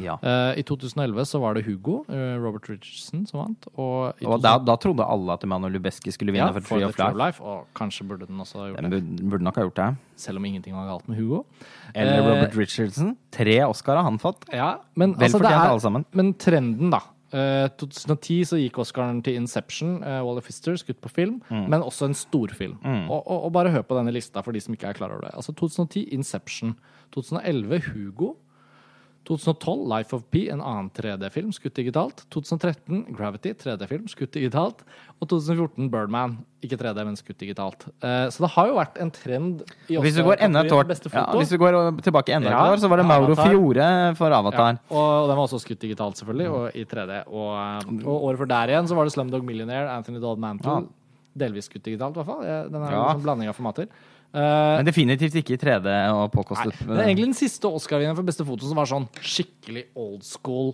Ja. 0.00 0.14
Uh, 0.22 0.52
I 0.58 0.62
2011 0.62 1.26
så 1.28 1.40
var 1.42 1.54
det 1.58 1.64
Hugo, 1.66 2.04
uh, 2.08 2.36
Robert 2.40 2.68
Richardson, 2.70 3.26
som 3.26 3.40
vant. 3.42 3.66
Og, 3.76 4.14
Og 4.24 4.40
da, 4.42 4.56
da 4.58 4.76
trodde 4.80 5.04
alle 5.04 5.32
at 5.36 5.44
Emanuel 5.44 5.72
Lubezki 5.76 6.12
skulle 6.14 6.32
vinne 6.32 6.46
ja, 6.48 6.52
for 6.56 6.60
for 6.64 6.78
Tree 6.78 6.88
of 6.88 6.96
Life. 6.98 7.18
Life. 7.18 7.42
Og 7.42 7.66
kanskje 7.78 8.06
burde 8.08 8.26
den 8.30 8.40
også 8.40 8.58
ha 8.62 8.68
gjort 8.70 8.82
Den 8.82 8.90
det. 8.96 9.02
burde, 9.30 9.44
nok 9.44 9.56
ha 9.60 9.62
gjort 9.68 9.80
det. 9.82 9.90
Selv 10.16 10.36
om 10.40 10.44
ingenting 10.48 10.74
var 10.74 10.86
galt 10.88 11.08
med 11.08 11.18
Hugo. 11.20 11.44
Eller 11.94 12.20
uh, 12.22 12.28
Robert 12.30 12.56
Richardson. 12.56 13.16
Tre 13.32 13.58
Oscar 13.66 13.96
har 14.00 14.04
han 14.08 14.18
fått. 14.22 14.46
Ja, 14.52 14.78
men 14.94 15.14
Vel 15.16 15.28
altså, 15.28 15.38
det 15.38 15.48
fortjent 15.50 15.70
alle 15.72 15.80
sammen. 15.88 16.06
Men 16.12 16.32
trenden, 16.34 16.90
da. 16.94 17.02
Uh, 17.32 17.64
2010 17.80 18.42
så 18.44 18.58
gikk 18.60 18.76
Oscaren 18.82 19.22
til 19.24 19.38
Inception, 19.40 19.94
uh, 20.04 20.18
Wally 20.20 20.42
Fister, 20.44 20.74
skutt 20.76 20.98
på 21.00 21.08
film, 21.08 21.38
Mm. 21.48 21.68
men 21.72 21.80
også 21.80 22.04
en 22.10 22.14
storfilm. 22.14 22.74
Og, 23.08 23.22
og, 23.26 23.44
og 23.46 23.52
bare 23.56 23.70
hør 23.72 23.82
på 23.88 23.96
denne 23.96 24.12
lista 24.12 24.42
for 24.44 24.52
de 24.52 24.60
som 24.60 24.74
ikke 24.76 24.90
er 24.90 24.98
klar 24.98 25.14
over 25.14 25.24
det. 25.24 25.30
Altså 25.36 25.54
2010 25.56 26.02
Inception. 26.12 26.74
2011 27.16 27.80
Hugo. 27.92 28.34
2012 29.28 29.86
Life 29.86 30.16
of 30.16 30.24
Pi, 30.34 30.48
en 30.50 30.60
annen 30.60 30.88
3D-film, 30.90 31.52
skutt 31.54 31.76
digitalt. 31.78 32.24
2013 32.34 33.04
Gravity, 33.14 33.52
3D-film, 33.54 34.08
skutt 34.10 34.34
digitalt. 34.34 34.82
Og 35.22 35.28
2014 35.30 35.86
Birdman, 35.92 36.34
ikke 36.64 36.78
3D, 36.80 37.04
men 37.06 37.18
skutt 37.18 37.38
digitalt. 37.38 37.86
Uh, 38.02 38.26
så 38.34 38.42
det 38.42 38.50
har 38.56 38.70
jo 38.72 38.78
vært 38.80 38.98
en 39.04 39.12
trend 39.14 39.62
i 39.86 40.00
Hvis 40.02 40.18
du 40.18 40.24
går 40.26 40.42
enda 40.42 40.64
beste 40.88 41.12
ja, 41.14 41.24
hvis 41.38 41.52
du 41.52 41.58
går 41.62 41.78
tilbake 42.02 42.34
enda 42.34 42.50
et 42.50 42.56
Ja, 42.56 42.64
år, 42.72 42.82
så 42.82 42.90
var 42.90 42.98
det 42.98 43.06
Mauro 43.06 43.30
Avatar. 43.30 43.52
Fiore 43.52 43.90
for 44.18 44.34
Avatar. 44.34 44.80
Ja, 44.80 44.96
og 44.98 45.30
den 45.30 45.38
var 45.38 45.44
også 45.46 45.62
skutt 45.62 45.84
digitalt, 45.84 46.18
selvfølgelig, 46.18 46.48
og 46.50 46.74
i 46.74 46.84
3D. 46.88 47.22
Og, 47.30 47.52
eh, 47.54 47.92
og 48.02 48.26
året 48.30 48.42
før 48.42 48.50
der 48.56 48.74
igjen 48.74 48.90
så 48.90 48.98
var 48.98 49.06
det 49.06 49.14
Slumdog 49.14 49.46
Millionaire, 49.46 49.86
Anthony 49.94 50.18
Dodd 50.22 50.42
Mantle. 50.42 50.88
Delvis 51.38 51.70
skutt 51.70 51.86
digitalt, 51.86 52.18
i 52.18 52.20
hvert 52.20 52.28
fall. 52.28 52.42
Den 52.42 52.82
er 52.82 52.98
en 52.98 53.22
blanding 53.22 53.52
av 53.52 53.56
formater. 53.56 53.86
Eh, 54.32 54.76
Men 54.78 54.86
definitivt 54.88 55.34
ikke 55.42 55.54
i 55.56 55.60
3D 55.60 55.88
og 56.14 56.30
påkostet. 56.32 56.72
nei, 56.86 56.94
det 56.96 57.02
er 57.02 57.08
egentlig 57.10 57.26
den 57.30 57.36
siste 57.36 57.68
Oscar-vinneren 57.68 58.16
for 58.16 58.24
beste 58.24 58.46
foto 58.48 58.64
som 58.64 58.78
var 58.80 58.88
sånn 58.88 59.04
skikkelig 59.20 59.86
old 59.94 60.22
school 60.24 60.72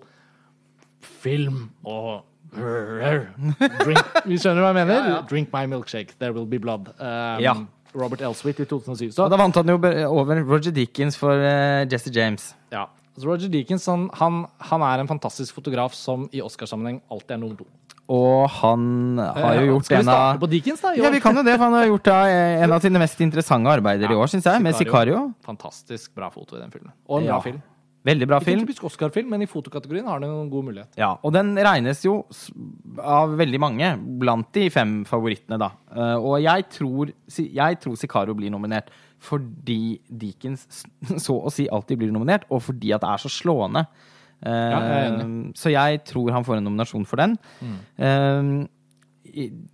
film 1.23 1.69
og 1.85 2.25
Drink, 2.49 3.99
Vi 4.31 4.39
skjønner 4.41 4.63
hva 4.65 4.71
jeg 4.73 4.79
mener? 4.79 5.09
Drink 5.29 5.51
my 5.53 5.67
milkshake, 5.69 6.15
there 6.19 6.33
will 6.33 6.47
be 6.49 6.61
blood. 6.63 6.89
Um, 6.97 7.43
Ja. 7.45 7.57
Robert 7.99 8.21
Elswit 8.21 8.61
i 8.61 8.67
2007. 8.69 9.11
Så 9.17 9.25
Og 9.25 9.31
da 9.33 9.37
vant 9.41 9.57
han 9.57 9.69
jo 9.73 9.77
over 10.13 10.41
Roger 10.45 10.73
Deakins 10.77 11.17
for 11.19 11.33
uh, 11.41 11.85
Jesse 11.89 12.13
James. 12.15 12.51
Ja. 12.73 12.87
Så 13.19 13.27
Roger 13.27 13.49
Deakins 13.51 13.87
han, 13.91 14.07
han, 14.21 14.43
han 14.71 14.85
er 14.87 15.03
en 15.03 15.09
fantastisk 15.11 15.57
fotograf 15.57 15.97
som 15.97 16.29
i 16.33 16.43
Oscarsammenheng 16.45 17.01
alltid 17.11 17.35
er 17.37 17.41
nummer 17.43 17.57
to. 17.59 17.67
Og 18.09 18.49
han 18.63 19.19
har 19.19 19.55
jo 19.59 19.61
Eh, 19.61 19.69
gjort 19.69 19.85
Skal 19.85 19.97
vi 19.99 20.03
en 20.03 20.09
av 20.09 20.15
starte 20.17 20.41
på 20.41 20.49
Dickens, 20.51 20.81
da? 20.81 20.93
i 20.95 20.97
Ja, 21.03 21.11
vi 21.11 21.21
kan 21.21 21.37
jo 21.37 21.43
det, 21.43 21.57
for 21.59 21.65
han 21.65 21.73
har 21.75 21.87
gjort 21.87 22.03
da, 22.05 22.25
eh, 22.27 22.63
en 22.65 22.73
av 22.73 22.81
sine 22.81 22.99
mest 22.99 23.21
interessante 23.21 23.69
arbeider 23.69 24.09
i 24.11 24.15
år, 24.17 24.27
syns 24.33 24.45
jeg, 24.45 24.63
med 24.63 24.75
Sicario. 24.75 25.35
Fantastisk 25.45 26.15
bra 26.15 26.31
foto 26.31 26.57
i 26.57 26.61
den 26.61 26.71
filmen. 26.71 26.93
Og 27.09 27.19
en 27.21 27.25
Ja. 27.27 27.33
bra 27.37 27.41
film. 27.43 27.63
Veldig 28.07 28.27
bra 28.29 28.39
Ikke 28.39 28.45
film. 28.47 28.61
en 28.61 28.67
typisk 28.67 28.85
Oscar-film, 28.85 29.29
men 29.29 29.43
i 29.43 29.47
fotokategorien 29.47 30.07
har 30.07 30.21
den 30.21 30.31
en 30.31 30.49
god 30.49 30.65
mulighet. 30.65 30.87
Ja, 30.97 31.19
og 31.23 31.33
den 31.35 31.55
regnes 31.57 32.01
jo 32.03 32.25
s- 32.31 32.51
av 33.03 33.29
veldig 33.37 33.59
mange 33.61 34.19
blant 34.19 34.51
de 34.53 34.71
fem 34.71 35.05
favorittene, 35.05 35.59
da. 35.59 35.73
Eh, 35.95 36.17
og 36.17 36.41
jeg 36.41 36.71
tror, 36.71 37.13
si- 37.29 37.51
jeg 37.53 37.79
tror 37.81 37.97
Sicario 37.99 38.33
blir 38.35 38.51
nominert 38.51 38.87
fordi 39.21 39.99
Deakins 40.11 40.65
s- 40.71 40.85
så 41.27 41.45
å 41.45 41.53
si 41.53 41.69
alltid 41.69 41.99
blir 41.99 42.11
nominert, 42.13 42.45
og 42.51 42.63
fordi 42.63 42.95
at 42.95 43.03
det 43.03 43.11
er 43.11 43.19
så 43.19 43.29
slående. 43.29 43.87
Eh, 44.39 44.71
jeg 44.71 45.07
er 45.07 45.25
Mm. 45.25 45.53
så 45.55 45.71
jeg 45.73 46.05
tror 46.05 46.31
han 46.33 46.45
får 46.45 46.57
en 46.59 46.65
nominasjon 46.65 47.05
for 47.07 47.17
den. 47.17 47.37
Mm. 47.61 48.69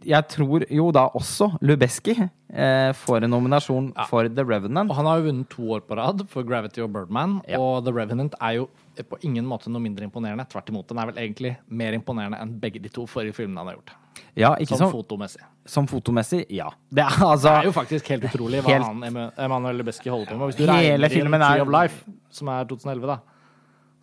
jeg 0.04 0.22
tror 0.32 0.64
jo 0.72 0.90
da 0.92 1.04
også 1.14 1.46
Lubeski 1.64 2.14
eh, 2.18 2.90
får 2.92 3.24
en 3.24 3.30
nominasjon 3.30 3.92
for 4.08 4.28
The 4.28 4.44
Revenant. 4.44 4.90
Og 4.90 4.96
han 4.98 5.06
har 5.06 5.20
jo 5.20 5.28
vunnet 5.30 5.48
to 5.52 5.62
år 5.76 5.84
på 5.86 5.96
rad 5.98 6.24
for 6.28 6.42
Gravity 6.48 6.82
og 6.84 6.92
Birdman, 6.92 7.40
Ja. 7.48 7.58
og 7.60 7.84
The 7.84 7.92
Revenant 7.92 8.34
er 8.40 8.56
jo 8.58 8.68
på 8.96 9.18
ingen 9.26 9.44
måte 9.46 9.68
noe 9.70 9.80
mindre 9.82 10.04
imponerende. 10.06 10.46
Tvert 10.48 10.68
imot. 10.70 10.86
Den 10.88 10.98
er 10.98 11.06
vel 11.10 11.14
egentlig 11.22 11.56
mer 11.68 11.92
imponerende 11.92 12.40
enn 12.40 12.58
begge 12.60 12.80
de 12.82 12.88
to 12.88 13.06
forrige 13.06 13.34
filmene 13.34 13.58
han 13.58 13.66
har 13.66 13.74
gjort. 13.76 13.90
Ja, 14.36 14.54
Som 14.66 14.78
som, 14.78 14.90
fotomessig. 14.92 15.40
som 15.66 15.86
fotomessig, 15.86 16.44
ja. 16.50 16.68
Det 16.92 17.02
er 17.04 17.10
altså 17.22 17.42
Det 17.50 17.64
er 17.64 17.64
jo 17.70 17.72
faktisk 17.72 18.08
helt 18.08 18.24
utrolig 18.24 18.60
hva 18.62 18.70
Helt- 18.72 18.84
han 18.86 19.00
Ema- 19.02 19.32
Emanuel 19.38 19.76
Lebeski 19.82 20.10
holder 20.10 20.26
på 20.32 20.38
med. 20.38 20.48
Hvis 20.52 20.56
du 20.56 20.66
regner 20.66 21.08
filmen 21.10 21.40
er- 21.42 21.48
Tree 21.56 21.62
of 21.62 21.68
Life, 21.68 22.04
som 22.30 22.48
er 22.48 22.64
2011, 22.64 23.06
da, 23.06 23.18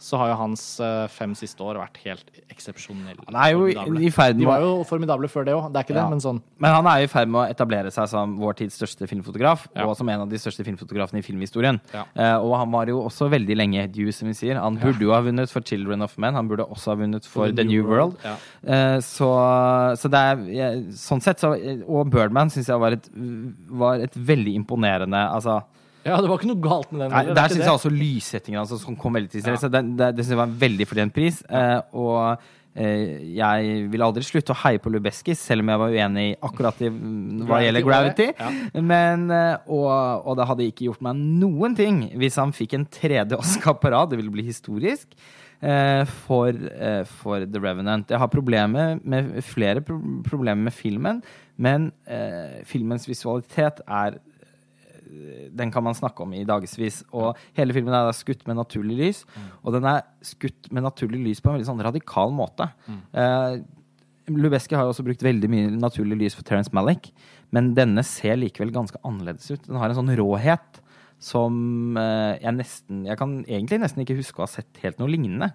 så 0.01 0.17
har 0.17 0.31
jo 0.31 0.35
hans 0.39 0.61
eh, 0.81 1.05
fem 1.13 1.35
siste 1.37 1.61
år 1.61 1.77
vært 1.77 1.97
helt 2.03 2.31
eksepsjonelle. 2.49 3.21
Han 3.27 3.35
er 3.37 3.51
jo 3.53 3.67
i- 3.67 3.73
formidable. 3.75 4.01
i 4.07 4.09
ferd 4.09 4.35
med 4.35 4.39
De 4.41 4.47
var 4.49 4.59
jo 4.65 4.83
formidable 4.89 5.27
før 5.29 5.45
det 5.45 5.53
òg, 5.53 5.67
det 5.71 5.77
er 5.79 5.83
ikke 5.85 5.95
Ja. 5.95 6.03
det, 6.03 6.09
men 6.09 6.19
sånn 6.23 6.41
Men 6.59 6.73
han 6.75 6.87
er 6.87 6.97
jo 7.01 7.03
i 7.03 7.11
ferd 7.13 7.29
med 7.29 7.39
å 7.41 7.49
etablere 7.53 7.91
seg 7.93 8.07
som 8.09 8.37
vår 8.39 8.55
tids 8.57 8.75
største 8.81 9.07
filmfotograf, 9.07 9.67
Ja. 9.75 9.85
og 9.85 9.95
som 9.97 10.09
en 10.09 10.21
av 10.21 10.29
de 10.29 10.37
største 10.37 10.65
filmfotografene 10.65 11.19
i 11.19 11.21
filmhistorien. 11.21 11.79
Ja. 11.93 12.05
Eh, 12.15 12.35
og 12.41 12.57
han 12.57 12.71
var 12.71 12.85
jo 12.87 13.03
også 13.05 13.29
veldig 13.29 13.55
lenge 13.55 13.87
due, 13.91 14.11
som 14.11 14.27
vi 14.27 14.33
sier. 14.33 14.59
Han 14.59 14.77
burde 14.77 14.99
jo 15.01 15.11
ha 15.13 15.21
vunnet 15.21 15.49
for 15.49 15.61
'Children 15.61 16.01
of 16.01 16.17
Men', 16.17 16.33
han 16.33 16.47
burde 16.49 16.65
også 16.67 16.91
ha 16.91 16.95
vunnet 16.95 17.25
for, 17.25 17.51
The 17.51 17.63
New 17.63 17.85
World. 17.85 18.17
Ja. 18.25 18.35
Eh, 18.65 18.97
så, 18.99 19.95
så 19.97 20.09
det 20.09 20.19
er 20.19 20.81
Sånn 20.91 21.21
sett, 21.21 21.37
så 21.39 21.51
Og 21.87 22.09
Birdman 22.09 22.49
syns 22.49 22.67
jeg 22.67 22.79
var 22.79 22.91
et, 22.91 23.09
var 23.69 23.95
et 23.99 24.13
veldig 24.13 24.55
imponerende 24.65 25.17
Altså 25.31 25.63
ja, 26.05 26.15
det 26.21 26.29
var 26.29 26.39
ikke 26.39 26.49
noe 26.53 26.63
galt 26.63 26.91
med 26.93 27.03
den. 27.05 27.11
Nei, 27.13 27.25
er 27.29 27.37
der 27.37 27.51
syns 27.53 27.65
jeg 27.67 27.75
også 27.75 27.91
lyssettingen 27.93 28.61
altså, 28.63 28.79
som 28.81 28.95
kom 28.97 29.13
veldig 29.19 29.29
til 29.33 29.45
Ja. 29.45 29.57
Det, 29.61 29.83
det, 29.99 30.09
det 30.17 30.25
synes 30.25 30.33
jeg 30.35 30.41
var 30.41 30.49
en 30.49 30.57
veldig 30.63 30.87
fortjent 30.89 31.13
pris. 31.13 31.41
Eh, 31.49 31.81
og 31.93 32.41
eh, 32.73 33.33
jeg 33.37 33.75
vil 33.91 34.05
aldri 34.05 34.23
slutte 34.25 34.55
å 34.55 34.59
heie 34.63 34.79
på 34.81 34.91
Lubeskis, 34.93 35.41
selv 35.51 35.65
om 35.65 35.69
jeg 35.73 35.81
var 35.83 35.93
uenig 35.97 36.25
akkurat 36.47 36.81
i, 36.81 36.89
mm, 36.93 37.43
hva 37.49 37.59
gjelder 37.65 37.85
Gravity. 37.85 38.27
Ja. 38.39 38.49
Men, 38.81 39.27
eh, 39.35 39.67
og, 39.67 39.91
og 40.25 40.39
det 40.39 40.47
hadde 40.49 40.67
ikke 40.71 40.87
gjort 40.89 41.03
meg 41.05 41.21
noen 41.43 41.77
ting 41.77 42.01
hvis 42.21 42.39
han 42.41 42.55
fikk 42.55 42.73
en 42.79 42.87
tredje 42.89 43.37
Oscar 43.37 43.77
på 43.81 43.91
rad. 43.93 44.09
Det 44.13 44.19
ville 44.21 44.33
bli 44.33 44.47
historisk. 44.47 45.13
eh, 45.61 46.03
For, 46.25 46.49
eh, 46.49 47.03
for 47.05 47.45
The 47.45 47.59
Revenant. 47.61 48.09
Jeg 48.09 48.17
har 48.19 48.27
problemer 48.33 48.97
med, 49.03 49.43
flere 49.45 49.81
pro 49.85 49.99
problemer 50.25 50.63
med 50.71 50.73
filmen, 50.73 51.21
men 51.61 51.91
eh, 52.09 52.63
filmens 52.65 53.05
visualitet 53.05 53.83
er 53.85 54.17
den 55.51 55.71
kan 55.73 55.83
man 55.83 55.97
snakke 55.97 56.23
om 56.23 56.33
i 56.37 56.45
dagevis. 56.47 57.01
Og 57.11 57.37
hele 57.57 57.75
filmen 57.75 57.95
er 57.95 58.11
skutt 58.15 58.45
med 58.47 58.59
naturlig 58.59 58.97
lys. 58.99 59.21
Og 59.61 59.75
den 59.75 59.87
er 59.89 60.05
skutt 60.25 60.71
med 60.71 60.85
naturlig 60.87 61.21
lys 61.25 61.43
på 61.43 61.51
en 61.51 61.59
veldig 61.59 61.69
sånn 61.69 61.83
radikal 61.85 62.33
måte. 62.35 62.69
Eh, 62.87 63.61
Lubeski 64.31 64.77
har 64.77 64.85
jo 64.85 64.93
også 64.93 65.05
brukt 65.05 65.23
veldig 65.25 65.49
mye 65.51 65.71
naturlig 65.73 66.19
lys 66.19 66.37
for 66.37 66.47
Terence 66.47 66.71
Malick, 66.75 67.09
men 67.51 67.73
denne 67.77 68.03
ser 68.07 68.37
likevel 68.39 68.71
ganske 68.73 68.99
annerledes 69.07 69.49
ut. 69.51 69.65
Den 69.65 69.79
har 69.81 69.91
en 69.91 69.97
sånn 69.97 70.13
råhet 70.19 70.79
som 71.21 71.97
uh, 71.99 72.33
jeg 72.41 72.53
nesten 72.57 73.03
Jeg 73.05 73.19
kan 73.19 73.33
egentlig 73.43 73.77
nesten 73.83 74.01
ikke 74.01 74.17
huske 74.17 74.41
å 74.41 74.47
ha 74.47 74.49
sett 74.49 74.79
helt 74.81 74.97
noe 75.01 75.11
lignende. 75.11 75.51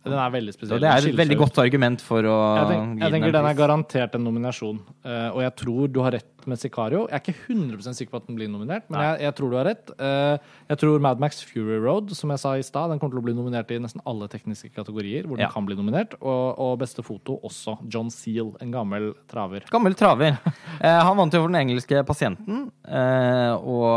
Den 0.00 0.16
er 0.16 0.30
veldig 0.32 0.52
spesiell. 0.54 0.78
Og 0.78 0.80
det 0.80 0.88
er 0.88 1.06
et 1.10 1.16
veldig 1.18 1.36
godt 1.42 1.58
argument 1.60 2.00
for 2.00 2.24
å 2.24 2.36
Jeg, 2.56 2.68
tenker, 2.70 3.02
jeg 3.04 3.12
tenker 3.14 3.32
den, 3.34 3.36
den 3.36 3.48
er 3.50 3.56
garantert 3.58 4.14
en 4.16 4.22
nominasjon, 4.24 4.78
Uh, 5.00 5.30
og 5.32 5.38
jeg 5.40 5.52
tror 5.56 5.88
du 5.88 5.98
har 6.04 6.12
rett 6.12 6.46
med 6.48 6.60
Sicario. 6.60 7.06
Jeg 7.08 7.16
er 7.16 7.22
ikke 7.24 7.52
100 7.54 7.94
sikker 7.96 8.12
på 8.12 8.18
at 8.20 8.26
den 8.28 8.36
blir 8.36 8.48
nominert, 8.52 8.84
men 8.92 9.00
jeg, 9.00 9.20
jeg 9.26 9.36
tror 9.38 9.52
du 9.52 9.56
har 9.56 9.66
rett. 9.68 9.92
Uh, 9.96 10.36
jeg 10.68 10.80
tror 10.82 11.00
Mad 11.04 11.20
Max 11.24 11.40
Fury 11.48 11.78
Road, 11.80 12.12
som 12.16 12.32
jeg 12.32 12.42
sa 12.42 12.52
i 12.56 12.64
stad, 12.64 12.92
den 12.92 13.00
kommer 13.00 13.16
til 13.16 13.22
å 13.22 13.26
bli 13.28 13.34
nominert 13.36 13.72
i 13.72 13.78
nesten 13.80 14.04
alle 14.08 14.28
tekniske 14.32 14.68
kategorier 14.76 15.24
hvor 15.28 15.40
den 15.40 15.46
Ja. 15.46 15.52
kan 15.52 15.68
bli 15.68 15.76
nominert, 15.78 16.16
og, 16.20 16.44
og 16.60 16.74
beste 16.82 17.04
foto 17.04 17.38
også. 17.48 17.78
John 17.92 18.12
Seal, 18.12 18.52
en 18.60 18.72
gammel 18.76 19.12
traver. 19.32 19.64
Gammel 19.72 19.96
traver. 20.00 20.36
uh, 20.36 21.00
han 21.08 21.16
vant 21.20 21.36
jo 21.36 21.44
for 21.44 21.52
den 21.52 21.60
engelske 21.62 22.04
pasienten, 22.08 22.68
og, 22.84 23.88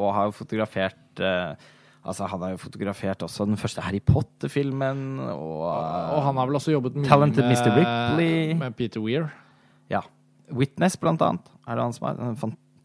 og 0.00 0.08
har 0.16 0.30
jo 0.30 0.36
fotografert 0.40 1.20
Altså, 2.00 2.24
han 2.32 2.40
har 2.40 2.54
jo 2.54 2.60
fotografert 2.62 3.22
også 3.26 3.44
den 3.44 3.58
første 3.60 3.82
Harry 3.84 4.00
Potter-filmen, 4.00 5.18
og, 5.34 5.66
Og 5.68 6.22
han 6.24 6.38
har 6.40 6.48
vel 6.48 6.56
også 6.56 6.72
jobbet 6.72 6.96
mye 6.96 7.08
Talented 7.08 7.44
med, 7.44 7.52
Mr. 7.52 7.74
Ripley. 7.76 8.54
med 8.58 8.76
Peter 8.78 9.00
Weir. 9.04 9.28
Ja. 9.92 10.00
Witness, 10.50 10.96
blant 10.96 11.20
annet, 11.22 11.50
er 11.68 11.76
det 11.76 11.84
han 11.84 11.92
som 11.92 12.08
er. 12.08 12.22
En 12.30 12.36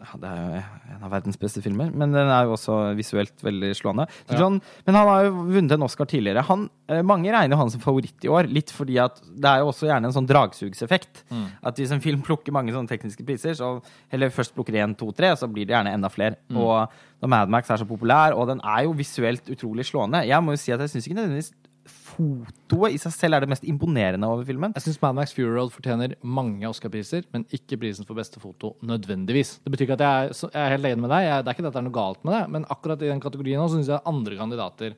ja, 0.05 0.19
Det 0.21 0.29
er 0.29 0.41
jo 0.43 0.95
en 0.95 1.03
av 1.07 1.11
verdens 1.11 1.39
beste 1.41 1.61
filmer, 1.63 1.89
men 1.91 2.13
den 2.13 2.29
er 2.29 2.45
jo 2.45 2.53
også 2.55 2.95
visuelt 2.97 3.43
veldig 3.43 3.71
slående. 3.77 4.05
Så 4.29 4.37
Ja. 4.37 4.49
Men 4.49 4.95
han 4.95 5.07
har 5.07 5.23
jo 5.25 5.31
vunnet 5.49 5.71
en 5.71 5.83
Oscar 5.83 6.05
tidligere. 6.05 6.43
Han, 6.43 6.69
eh, 6.87 7.01
mange 7.01 7.31
regner 7.31 7.55
jo 7.55 7.57
han 7.57 7.69
som 7.71 7.81
favoritt 7.81 8.23
i 8.23 8.29
år, 8.29 8.47
litt 8.47 8.69
fordi 8.71 8.99
at 9.01 9.19
det 9.25 9.45
er 9.45 9.59
jo 9.59 9.71
også 9.71 9.89
gjerne 9.89 10.05
en 10.05 10.13
sånn 10.13 10.27
dragsugseffekt. 10.27 11.23
Mm. 11.31 11.47
At 11.63 11.75
hvis 11.75 11.91
en 11.91 12.01
film 12.01 12.21
plukker 12.21 12.53
mange 12.53 12.71
sånne 12.71 12.87
tekniske 12.87 13.25
priser, 13.25 13.53
så 13.53 13.81
heller 14.11 14.29
først 14.29 14.53
plukker 14.53 14.73
én, 14.73 14.95
to, 14.95 15.11
tre, 15.11 15.35
så 15.35 15.51
blir 15.51 15.65
det 15.65 15.73
gjerne 15.75 15.93
enda 15.93 16.09
flere. 16.09 16.37
Mm. 16.49 16.57
Og 16.57 16.89
når 17.21 17.29
Mad 17.29 17.49
Max 17.49 17.69
er 17.69 17.77
så 17.77 17.87
populær, 17.87 18.33
og 18.37 18.47
den 18.47 18.61
er 18.63 18.83
jo 18.83 18.93
visuelt 18.93 19.49
utrolig 19.49 19.85
slående 19.85 20.27
Jeg 20.27 20.43
må 20.43 20.51
jo 20.51 20.57
si 20.57 20.71
at 20.71 20.79
jeg 20.79 20.89
syns 20.89 21.07
ikke 21.07 21.17
nødvendigvis 21.17 21.53
fotoet 21.85 22.95
i 22.95 22.99
seg 23.01 23.13
selv 23.13 23.37
er 23.37 23.43
det 23.45 23.49
mest 23.51 23.65
imponerende 23.67 24.27
over 24.29 24.45
filmen. 24.47 24.73
Jeg 24.77 24.85
syns 24.87 25.01
Mad 25.03 25.15
Max 25.17 25.33
Fury 25.35 25.51
Road 25.53 25.73
fortjener 25.73 26.15
mange 26.25 26.65
Oscar-priser, 26.69 27.25
men 27.33 27.45
ikke 27.53 27.77
prisen 27.81 28.07
for 28.07 28.17
beste 28.17 28.41
foto 28.41 28.73
nødvendigvis. 28.85 29.59
Det 29.65 29.73
betyr 29.73 29.87
ikke 29.89 29.97
at 29.99 30.05
jeg 30.05 30.29
er, 30.29 30.39
jeg 30.55 30.61
er 30.65 30.73
helt 30.77 30.89
enig 30.91 31.03
med 31.05 31.13
deg. 31.13 31.27
Jeg, 31.27 31.43
det 31.45 31.51
er 31.51 31.57
ikke 31.57 31.67
at 31.67 31.75
det 31.77 31.81
er 31.83 31.87
noe 31.89 31.97
galt 31.99 32.23
med 32.25 32.37
det, 32.37 32.43
men 32.55 32.65
akkurat 32.73 33.03
i 33.05 33.11
den 33.11 33.21
kategorien 33.23 33.61
nå 33.61 33.67
syns 33.73 33.91
jeg 33.91 34.01
andre 34.09 34.39
kandidater 34.39 34.95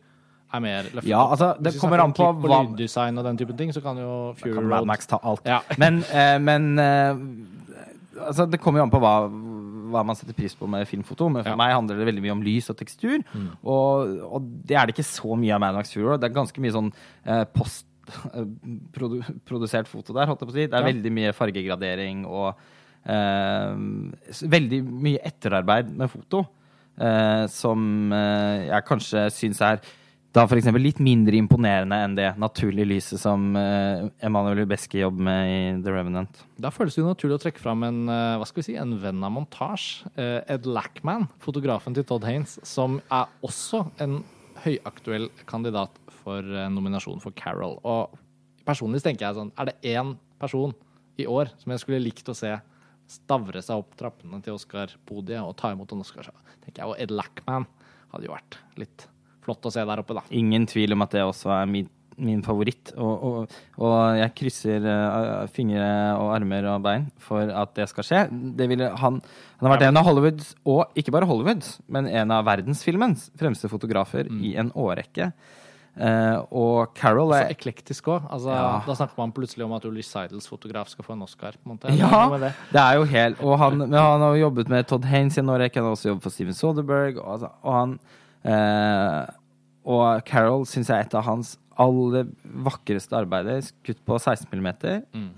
er 0.48 0.64
mer 0.64 0.86
løftet 0.94 1.12
Ja, 1.12 1.26
altså, 1.28 1.50
det 1.60 1.74
kommer 1.82 2.00
an 2.06 2.14
på 2.16 2.30
hva- 2.46 2.62
lyddesign 2.70 3.18
og 3.20 3.26
den 3.28 3.38
type 3.42 3.58
ting, 3.60 3.74
så 3.76 3.82
kan 3.84 3.98
jo 4.00 4.14
Fury 4.40 4.54
kan 4.56 4.70
Mad 4.72 4.88
Max 4.88 5.10
ta 5.12 5.20
alt. 5.24 5.44
Ja. 5.46 5.60
Men, 5.82 6.00
eh, 6.08 6.38
men 6.40 6.70
eh, 6.80 7.20
altså, 8.30 8.46
det 8.50 8.62
kommer 8.64 8.80
jo 8.80 8.88
an 8.88 8.94
på 8.94 9.02
hva, 9.04 9.16
hva 9.92 10.04
man 10.06 10.16
setter 10.20 10.36
pris 10.38 10.54
på 10.58 10.68
med 10.70 10.88
filmfoto. 10.88 11.30
Men 11.32 11.44
for 11.44 11.52
Ja. 11.54 11.60
meg 11.60 11.74
handler 11.74 11.98
det 11.98 12.08
veldig 12.10 12.24
mye 12.26 12.36
om 12.38 12.42
lys 12.46 12.70
og 12.70 12.78
tekstur. 12.78 13.24
Og, 13.64 14.18
og 14.24 14.42
det 14.68 14.76
er 14.78 14.86
det 14.88 14.96
ikke 14.98 15.08
så 15.08 15.38
mye 15.40 15.54
av 15.56 15.62
Mad 15.64 15.76
Max 15.76 15.94
Fury. 15.94 16.18
Det 16.18 16.30
er 16.30 16.36
ganske 16.36 16.62
mye 16.64 16.76
sånn 16.76 16.92
eh, 17.26 17.44
post 17.56 17.86
eh, 18.34 18.46
produ 18.94 19.22
foto 19.88 20.14
der, 20.14 20.28
holdt 20.28 20.42
jeg 20.42 20.48
på 20.48 20.54
å 20.54 20.58
si. 20.58 20.68
Det 20.68 20.74
er 20.78 20.86
Ja. 20.86 20.92
veldig 20.94 21.12
mye 21.18 21.34
fargegradering 21.36 22.26
og 22.26 22.56
eh, 23.08 23.76
veldig 24.56 24.82
mye 24.84 25.20
etterarbeid 25.26 25.92
med 25.96 26.10
foto. 26.12 26.46
eh, 27.00 27.46
som 27.48 28.12
eh, 28.12 28.68
jeg 28.72 28.86
kanskje 28.88 29.28
syns 29.32 29.60
er 29.62 29.80
da 30.38 30.44
eksempel 30.46 30.84
litt 30.86 31.00
mindre 31.02 31.38
imponerende 31.40 31.98
enn 32.06 32.16
det 32.18 32.28
naturlige 32.38 32.86
lyset 32.92 33.22
som 33.22 33.56
uh, 33.58 34.06
Emanuel 34.24 34.66
Ubeski 34.68 35.02
jobber 35.02 35.26
med 35.26 35.50
i 35.50 35.58
The 35.82 35.96
Revenant. 35.96 36.44
Da 36.62 36.70
føles 36.74 36.94
det 36.94 37.02
jo 37.02 37.08
naturlig 37.10 37.40
å 37.40 37.42
trekke 37.42 37.62
fram 37.64 37.86
en 37.88 38.04
uh, 38.06 38.38
hva 38.38 38.46
skal 38.46 38.62
vi 38.62 38.68
si, 38.68 38.76
en 38.78 38.94
venn 39.02 39.24
av 39.26 39.34
montasje. 39.34 40.12
Uh, 40.14 40.40
Ed 40.54 40.70
Lackman, 40.70 41.26
fotografen 41.42 41.98
til 41.98 42.06
Todd 42.06 42.28
Haynes, 42.28 42.58
som 42.68 43.00
er 43.10 43.32
også 43.46 43.88
en 44.04 44.20
høyaktuell 44.62 45.30
kandidat 45.50 45.98
for 46.22 46.46
nominasjon 46.74 47.22
for 47.24 47.34
Carol. 47.38 47.78
Og 47.88 48.18
personlig 48.68 49.04
tenker 49.06 49.28
jeg 49.28 49.38
sånn, 49.38 49.54
er 49.58 49.72
det 49.72 49.96
én 49.96 50.16
person 50.42 50.74
i 51.18 51.26
år 51.30 51.54
som 51.58 51.74
jeg 51.74 51.86
skulle 51.86 52.04
likt 52.04 52.30
å 52.30 52.38
se 52.38 52.54
stavre 53.10 53.62
seg 53.64 53.80
opp 53.80 53.94
trappene 53.98 54.42
til 54.44 54.58
Oscar-podiet 54.58 55.42
og 55.42 55.56
ta 55.58 55.72
imot 55.74 55.94
en 55.96 56.04
Oscar, 56.04 56.28
så 56.28 56.58
tenker 56.66 56.84
jeg, 56.84 56.90
og 56.90 56.98
Ed 57.00 57.14
Lackman 57.16 57.70
hadde 58.12 58.28
jo 58.28 58.36
vært 58.36 58.60
litt 58.82 59.08
flott 59.48 59.70
å 59.70 59.74
se 59.74 59.84
der 59.88 60.04
oppe, 60.04 60.18
da. 60.20 60.26
Ingen 60.36 60.68
tvil 60.70 60.94
om 60.98 61.06
at 61.08 61.16
det 61.16 61.24
også 61.26 61.52
er 61.58 61.70
min, 61.72 61.90
min 62.18 62.40
favoritt. 62.46 62.94
Og, 62.98 63.26
og, 63.28 63.58
og 63.82 63.98
jeg 64.20 64.34
krysser 64.40 64.86
uh, 64.88 65.44
fingre 65.54 65.90
og 66.20 66.32
armer 66.38 66.68
og 66.76 66.82
bein 66.86 67.08
for 67.22 67.50
at 67.50 67.76
det 67.78 67.90
skal 67.92 68.08
skje. 68.08 68.24
Det 68.58 68.68
ville, 68.72 68.90
han, 69.02 69.22
han 69.60 69.68
har 69.70 69.76
vært 69.78 69.88
en 69.90 70.02
av 70.02 70.08
Hollywoods, 70.10 70.56
og 70.68 70.98
ikke 70.98 71.14
bare 71.16 71.30
Hollywoods, 71.30 71.78
men 71.94 72.10
en 72.10 72.34
av 72.38 72.46
verdensfilmens 72.50 73.30
fremste 73.40 73.70
fotografer 73.72 74.30
i 74.34 74.56
en 74.60 74.74
årrekke. 74.76 75.32
Uh, 75.98 76.44
og 76.54 76.92
Carol 76.94 77.32
er 77.34 77.48
Så 77.48 77.56
eklektisk 77.56 78.10
òg. 78.14 78.28
Altså, 78.30 78.52
Ja. 78.54 78.82
Da 78.86 78.94
snakker 79.00 79.18
man 79.18 79.32
plutselig 79.34 79.66
om 79.66 79.72
at 79.74 79.86
Ulysses 79.90 80.14
Seidels 80.14 80.46
fotograf 80.50 80.92
skal 80.92 81.06
få 81.08 81.16
en 81.16 81.24
Oscar. 81.26 81.56
en. 81.66 81.98
Ja, 81.98 82.20
det? 82.38 82.52
det 82.70 82.82
er 82.84 83.00
jo 83.00 83.08
helt 83.10 83.42
han, 83.58 83.82
han 83.82 84.22
har 84.22 84.36
jo 84.36 84.44
jobbet 84.44 84.70
med 84.70 84.86
Todd 84.86 85.06
Haynes 85.10 85.38
i 85.38 85.42
en 85.42 85.50
årrekke, 85.50 85.80
han 85.82 85.90
har 85.90 85.96
også 85.98 86.12
jobbet 86.12 86.28
for 86.28 86.36
Steven 86.36 86.54
Soderberg, 86.54 87.18
og, 87.18 87.32
altså- 87.34 87.50
og 87.64 87.74
han 87.74 87.96
Og 89.88 90.22
Carol 90.28 90.66
syns 90.68 90.92
jeg 90.92 90.98
er 90.98 91.08
et 91.08 91.18
av 91.18 91.26
hans 91.28 91.56
aller 91.78 92.30
vakreste 92.66 93.16
arbeider, 93.18 93.62
skutt 93.62 94.00
på 94.08 94.18
16 94.18 94.50
mm. 94.58 94.70
Mm. 95.14 95.30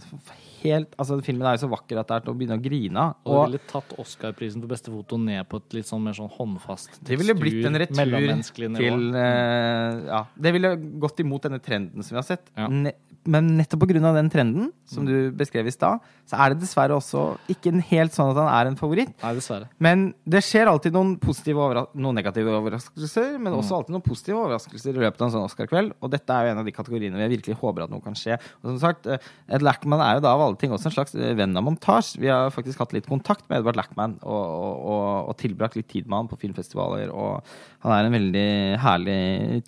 Helt, 0.63 0.95
altså 0.99 1.19
Filmen 1.23 1.47
er 1.47 1.57
jo 1.57 1.65
så 1.67 1.71
vakker 1.71 1.99
at 2.01 2.07
det 2.09 2.15
er 2.17 2.25
til 2.25 2.33
å 2.33 2.37
begynne 2.39 2.57
å 2.59 2.63
grine 2.63 3.03
av. 3.03 3.15
Og 3.25 3.35
Og 3.35 3.45
ville 3.49 3.61
tatt 3.69 3.93
Oscar-prisen 4.01 4.61
for 4.63 4.71
beste 4.71 4.91
foto 4.93 5.17
ned 5.21 5.47
på 5.49 5.61
et 5.61 5.77
litt 5.77 5.89
sånn 5.89 6.03
mer 6.03 6.13
sånn 6.17 6.31
håndfast 6.31 6.99
det 7.05 7.17
ville 7.19 7.35
blitt 7.37 7.65
en 7.65 7.77
retur 7.79 8.75
til 8.79 9.15
uh, 9.15 10.05
Ja. 10.09 10.23
Det 10.35 10.53
ville 10.55 10.75
gått 10.99 11.19
imot 11.23 11.47
denne 11.47 11.59
trenden 11.63 12.03
som 12.03 12.15
vi 12.15 12.19
har 12.21 12.27
sett. 12.27 12.51
Ja. 12.57 12.67
Ne 12.67 12.93
men 13.29 13.57
nettopp 13.57 13.81
pga. 13.83 14.13
den 14.13 14.29
trenden 14.29 14.71
som 14.85 15.03
Mm. 15.03 15.07
du 15.07 15.31
beskrev 15.37 15.67
i 15.67 15.71
stad, 15.71 15.99
så 16.25 16.37
er 16.39 16.49
det 16.53 16.61
dessverre 16.61 16.95
også 16.95 17.37
ikke 17.49 17.67
en 17.73 17.81
helt 17.81 18.11
sånn 18.11 18.31
at 18.31 18.37
han 18.37 18.47
er 18.47 18.69
en 18.69 18.75
favoritt. 18.77 19.13
Nei, 19.21 19.33
dessverre. 19.35 19.67
Men 19.77 20.13
det 20.27 20.41
skjer 20.41 20.67
alltid 20.67 20.93
noen 20.93 21.19
positive 21.19 21.87
noen 21.95 22.15
negative 22.15 22.47
overraskelser, 22.47 23.37
men 23.39 23.53
Mm. 23.53 23.59
også 23.59 23.75
alltid 23.75 23.89
noen 23.91 24.01
positive 24.03 24.37
overraskelser 24.37 24.89
i 24.95 24.99
løpet 24.99 25.21
av 25.21 25.27
en 25.27 25.33
sånn 25.33 25.45
Oscar-kveld. 25.49 25.93
Og 26.01 26.09
dette 26.11 26.29
er 26.29 26.45
jo 26.45 26.51
en 26.51 26.57
av 26.59 26.65
de 26.65 26.71
kategoriene 26.71 27.11
hvor 27.13 27.29
jeg 27.29 27.37
virkelig 27.37 27.59
håper 27.59 27.83
at 27.83 27.89
noe 27.89 28.01
kan 28.01 28.13
skje. 28.13 28.39
Og 28.63 28.63
som 28.63 28.79
sagt, 28.79 29.05
eh, 29.07 29.17
Ed 29.49 29.61
Lackman 29.61 29.99
er 29.99 30.15
jo 30.15 30.21
da 30.21 30.33
av 30.33 30.48
alle 30.49 30.59
ting 30.61 30.73
også 30.75 30.89
en 30.89 30.95
slags 30.97 31.15
eh, 31.17 31.35
venn 31.37 31.57
av 31.57 31.65
montasje. 31.65 32.19
Vi 32.21 32.31
har 32.31 32.53
faktisk 32.53 32.81
hatt 32.83 32.95
litt 32.95 33.09
kontakt 33.09 33.45
med 33.47 33.61
Edvard 33.61 33.79
Lackman 33.79 34.17
og, 34.21 34.45
og, 34.49 35.03
og, 35.29 35.35
tilbrakt 35.39 35.77
litt 35.79 35.89
tid 35.91 36.09
med 36.09 36.23
han 36.23 36.31
på 36.31 36.39
filmfestivaler, 36.41 37.13
og 37.13 37.45
han 37.85 37.95
er 37.95 38.07
en 38.07 38.17
veldig 38.17 38.49
herlig 38.83 39.19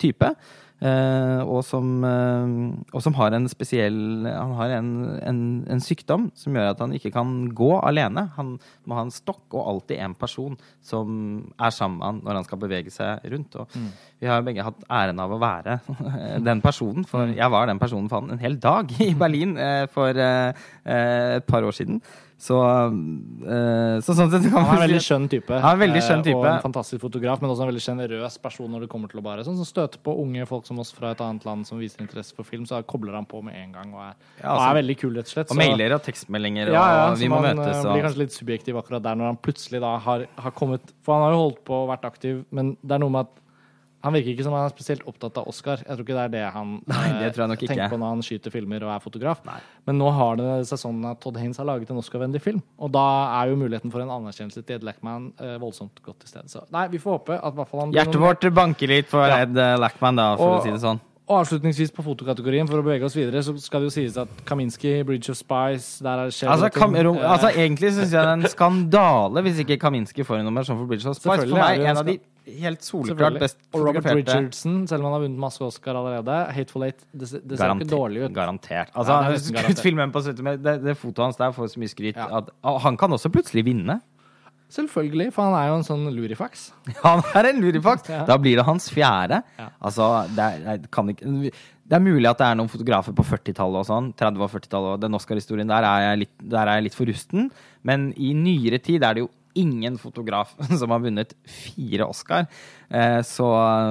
type. 0.02 0.34
Eh, 0.82 1.40
og, 1.42 1.60
som, 1.66 1.88
eh, 2.04 2.54
og 2.92 3.04
som 3.04 3.14
har 3.18 3.36
en 3.36 3.48
spesiell 3.50 4.26
Han 4.26 4.54
har 4.58 4.74
en, 4.78 4.90
en, 5.22 5.42
en 5.70 5.82
sykdom 5.82 6.28
som 6.38 6.58
gjør 6.58 6.72
at 6.72 6.82
han 6.84 6.94
ikke 6.96 7.12
kan 7.14 7.34
gå 7.56 7.70
alene. 7.80 8.26
Han 8.38 8.56
må 8.84 8.98
ha 8.98 9.06
en 9.06 9.14
stokk 9.14 9.54
og 9.54 9.68
alltid 9.74 10.02
en 10.02 10.16
person 10.18 10.58
som 10.84 11.14
er 11.56 11.74
sammen 11.74 12.00
med 12.00 12.08
han 12.08 12.20
når 12.26 12.40
han 12.40 12.48
skal 12.48 12.62
bevege 12.64 12.94
seg 12.94 13.30
rundt. 13.32 13.56
Og 13.62 13.78
vi 14.18 14.30
har 14.30 14.40
jo 14.40 14.48
begge 14.50 14.66
hatt 14.66 14.84
æren 14.90 15.22
av 15.22 15.32
å 15.32 15.40
være 15.42 15.78
den 16.48 16.64
personen, 16.64 17.06
for 17.08 17.30
jeg 17.30 17.54
var 17.54 17.70
den 17.70 17.80
personen 17.82 18.10
for 18.10 18.22
han 18.22 18.34
en 18.34 18.42
hel 18.42 18.58
dag 18.62 18.92
i 19.02 19.12
Berlin 19.18 19.56
eh, 19.60 19.86
for 19.92 20.12
et 20.12 21.48
par 21.48 21.64
år 21.64 21.74
siden. 21.76 22.02
Så, 22.42 22.56
eh, 22.58 24.00
så 24.02 24.14
sånn 24.18 24.30
sett 24.32 24.48
kan 24.50 24.64
Han 24.66 24.72
er 24.72 24.80
en 24.80 24.82
veldig 24.82 25.02
skjønn 25.04 25.28
type. 25.30 25.54
Han 25.62 25.68
er 25.68 25.76
en 25.76 25.82
veldig 25.84 26.00
skjønn 26.02 26.22
eh, 26.24 26.26
type. 26.26 26.38
Og 26.40 26.46
en 26.50 26.64
fantastisk 26.64 27.02
fotograf, 27.04 27.38
men 27.42 27.52
også 27.52 27.62
en 27.62 27.70
veldig 27.70 27.82
sjenerøs 27.84 28.38
person 28.42 28.72
når 28.74 28.84
det 28.84 28.88
kommer 28.90 29.12
til 29.12 29.20
å 29.20 29.24
bare 29.28 29.44
sånn 29.46 29.60
som 29.60 29.68
støter 29.68 30.02
på 30.02 30.16
unge 30.24 30.46
folk 30.50 30.66
som 30.66 30.80
oss 30.82 30.90
fra 30.96 31.12
et 31.14 31.22
annet 31.22 31.46
land 31.46 31.68
som 31.68 31.78
viser 31.78 32.02
interesse 32.02 32.34
for 32.34 32.48
film, 32.48 32.64
så 32.66 32.80
kobler 32.82 33.14
han 33.14 33.28
på 33.30 33.44
med 33.46 33.54
en 33.60 33.76
gang 33.76 33.92
og 33.94 34.02
er, 34.08 34.16
Ja, 34.40 34.48
og 34.48 34.56
altså, 34.56 34.64
er 34.72 34.78
veldig 34.80 34.96
kul, 35.04 35.12
rett 35.20 35.30
og 35.30 35.34
slett. 35.36 35.54
Og 35.54 35.60
mailer 35.60 35.94
og 35.94 36.02
tekstmeldinger, 36.08 36.72
og 36.72 36.78
ja, 36.80 36.86
ja, 36.96 37.04
vi 37.20 37.30
må 37.30 37.38
man 37.38 37.60
møtes 37.60 37.76
eh, 37.76 37.84
og 37.84 37.94
blir 37.94 38.08
kanskje 38.08 38.22
litt 38.24 38.34
subjektiv 38.34 38.80
akkurat 38.82 39.06
der 39.06 39.20
når 39.20 39.30
han 39.30 39.38
plutselig 39.46 39.82
da 39.86 39.92
har, 40.02 40.26
har 40.46 40.56
kommet 40.58 40.90
For 41.06 41.14
han 41.14 41.28
har 41.28 41.36
jo 41.36 41.44
holdt 41.44 41.62
på 41.68 41.78
og 41.84 41.88
vært 41.92 42.10
aktiv, 42.10 42.42
men 42.50 42.74
det 42.82 42.98
er 42.98 43.04
noe 43.04 43.14
med 43.20 43.28
at 43.28 43.41
han 44.02 44.14
virker 44.16 44.32
ikke 44.34 44.44
som 44.46 44.54
han 44.56 44.66
er 44.66 44.72
spesielt 44.74 45.04
opptatt 45.06 45.36
av 45.38 45.46
Oscar. 45.50 45.78
Jeg 45.82 45.94
tror 45.94 46.02
ikke 46.06 46.16
det 46.16 46.24
er 46.24 46.32
det 46.34 46.44
han 46.56 46.72
Nei, 46.90 47.02
det 47.20 47.28
eh, 47.38 47.46
nok 47.46 47.60
ikke. 47.62 47.68
tenker 47.70 47.92
på 47.92 47.98
når 48.02 48.14
han 48.16 48.24
skyter 48.26 48.54
filmer 48.54 48.82
og 48.86 48.90
er 48.96 49.04
fotograf. 49.04 49.42
Men 49.86 49.98
nå 50.00 50.10
har 50.16 50.40
det 50.40 50.48
seg 50.70 50.80
sånn 50.82 50.98
at 51.10 51.20
Todd 51.22 51.38
Haynes 51.38 51.60
har 51.62 51.68
laget 51.68 51.90
en 51.94 52.00
Oscar-vennlig 52.02 52.42
film. 52.42 52.62
Og 52.82 52.90
da 52.94 53.04
er 53.38 53.52
jo 53.52 53.60
muligheten 53.62 53.92
for 53.94 54.02
en 54.02 54.10
anerkjennelse 54.10 54.64
til 54.66 54.80
Ed 54.80 54.86
Lackman 54.88 55.30
eh, 55.38 55.54
voldsomt 55.62 56.02
godt 56.02 56.18
til 56.24 56.32
stede. 56.34 56.50
Så 56.50 56.64
nei, 56.74 56.88
vi 56.92 56.98
får 57.02 57.18
håpe 57.20 57.38
at 57.38 57.54
i 57.54 57.60
hvert 57.62 57.70
fall 57.70 57.84
han 57.86 57.94
Hjertet 57.94 58.20
vårt 58.26 58.48
banker 58.54 58.90
litt 58.90 59.10
for 59.12 59.26
Ja. 59.28 59.42
Ed 59.46 59.56
eh, 59.56 59.76
Lackman, 59.78 60.18
da, 60.18 60.32
for 60.36 60.56
Og- 60.56 60.60
å 60.60 60.66
si 60.66 60.74
det 60.74 60.82
sånn. 60.82 61.00
Og 61.30 61.36
avslutningsvis 61.38 61.92
på 61.94 62.02
fotokategorien, 62.02 62.66
for 62.66 62.80
å 62.80 62.84
bevege 62.84 63.06
oss 63.06 63.14
videre, 63.14 63.40
så 63.46 63.54
skal 63.62 63.84
det 63.84 63.92
jo 63.92 63.94
sies 63.94 64.16
at 64.18 64.42
Kaminski, 64.48 64.96
Bridge 65.06 65.30
of 65.30 65.38
Spice 65.38 66.02
der 66.02 66.24
er 66.24 66.32
det 66.32 66.48
Altså. 66.50 66.70
Kam 66.74 66.96
rom, 66.98 67.20
altså 67.22 67.52
Egentlig 67.54 67.92
syns 67.94 68.10
jeg 68.10 68.18
det 68.18 68.26
er 68.26 68.40
en 68.40 68.50
skandale 68.50 69.44
hvis 69.46 69.62
ikke 69.62 69.78
Kaminski 69.84 70.26
får 70.26 70.40
en 70.40 70.50
nummer 70.50 70.66
som 70.66 70.80
for 70.80 70.90
Bridge 70.90 71.06
of 71.08 71.16
Spice. 71.16 71.44
For 71.46 71.54
meg 71.54 71.78
er 71.78 71.92
en 71.92 72.02
av 72.02 72.08
de 72.10 72.18
helt 72.58 72.82
soleklart 72.82 73.38
best 73.38 73.60
Og 73.70 73.86
Robert 73.86 74.08
Richardson, 74.18 74.82
selv 74.90 75.04
om 75.04 75.10
han 75.10 75.14
har 75.14 75.24
vunnet 75.28 75.42
masse 75.44 75.62
Oscar 75.62 75.98
allerede. 76.00 76.38
Hateful 76.56 76.88
Eight, 76.88 77.04
det, 77.12 77.28
det 77.46 77.58
ser 77.60 77.74
ikke 77.76 77.90
dårlig 77.92 78.24
ut. 78.24 78.34
Garantert. 78.34 78.90
Altså, 78.98 79.20
ja, 79.22 80.56
det, 80.66 80.74
det 80.82 80.96
fotoet 80.98 81.28
hans 81.28 81.38
der 81.38 81.54
får 81.54 81.74
så 81.76 81.82
mye 81.82 81.92
skryt 81.92 82.18
Ja. 82.18 82.42
at 82.42 82.50
han 82.82 82.98
kan 82.98 83.14
også 83.14 83.30
plutselig 83.32 83.64
vinne. 83.70 84.00
Selvfølgelig, 84.72 85.28
for 85.34 85.44
han 85.50 85.56
er 85.58 85.68
jo 85.68 85.76
en 85.80 85.84
sånn 85.84 86.06
lurifaks. 86.16 86.70
Han 87.04 87.20
er 87.36 87.50
en 87.50 87.60
lurifaks! 87.60 88.08
Ja. 88.12 88.24
Da 88.28 88.38
blir 88.40 88.56
det 88.58 88.64
hans 88.66 88.88
fjerde. 88.92 89.42
Ja. 89.58 89.68
Altså, 89.84 90.06
det 90.32 90.46
er, 90.64 90.82
kan 90.92 91.10
ikke 91.12 91.52
det 91.92 91.98
er 91.98 92.04
mulig 92.04 92.28
at 92.30 92.38
det 92.40 92.46
er 92.46 92.56
noen 92.56 92.70
fotografer 92.72 93.12
på 93.16 93.24
40-tallet 93.26 93.82
og 93.82 93.84
sånn. 93.88 94.06
30- 94.16 94.40
og 94.40 94.48
40-tallet 94.54 94.94
og 94.94 95.00
den 95.02 95.16
Oscar-historien 95.18 95.68
der 95.68 95.84
er, 95.84 96.04
jeg 96.06 96.20
litt, 96.22 96.32
der 96.54 96.62
er 96.70 96.78
jeg 96.78 96.86
litt 96.86 96.96
for 96.96 97.10
rusten. 97.10 97.50
Men 97.84 98.06
i 98.16 98.30
nyere 98.38 98.80
tid 98.80 99.04
er 99.04 99.18
det 99.18 99.24
jo 99.26 99.28
ingen 99.54 99.98
fotograf 99.98 100.54
som 100.80 100.90
har 100.94 101.00
vunnet 101.04 101.34
fire 101.46 102.06
Oscar. 102.08 102.46
Eh, 102.92 103.20
så 103.24 103.46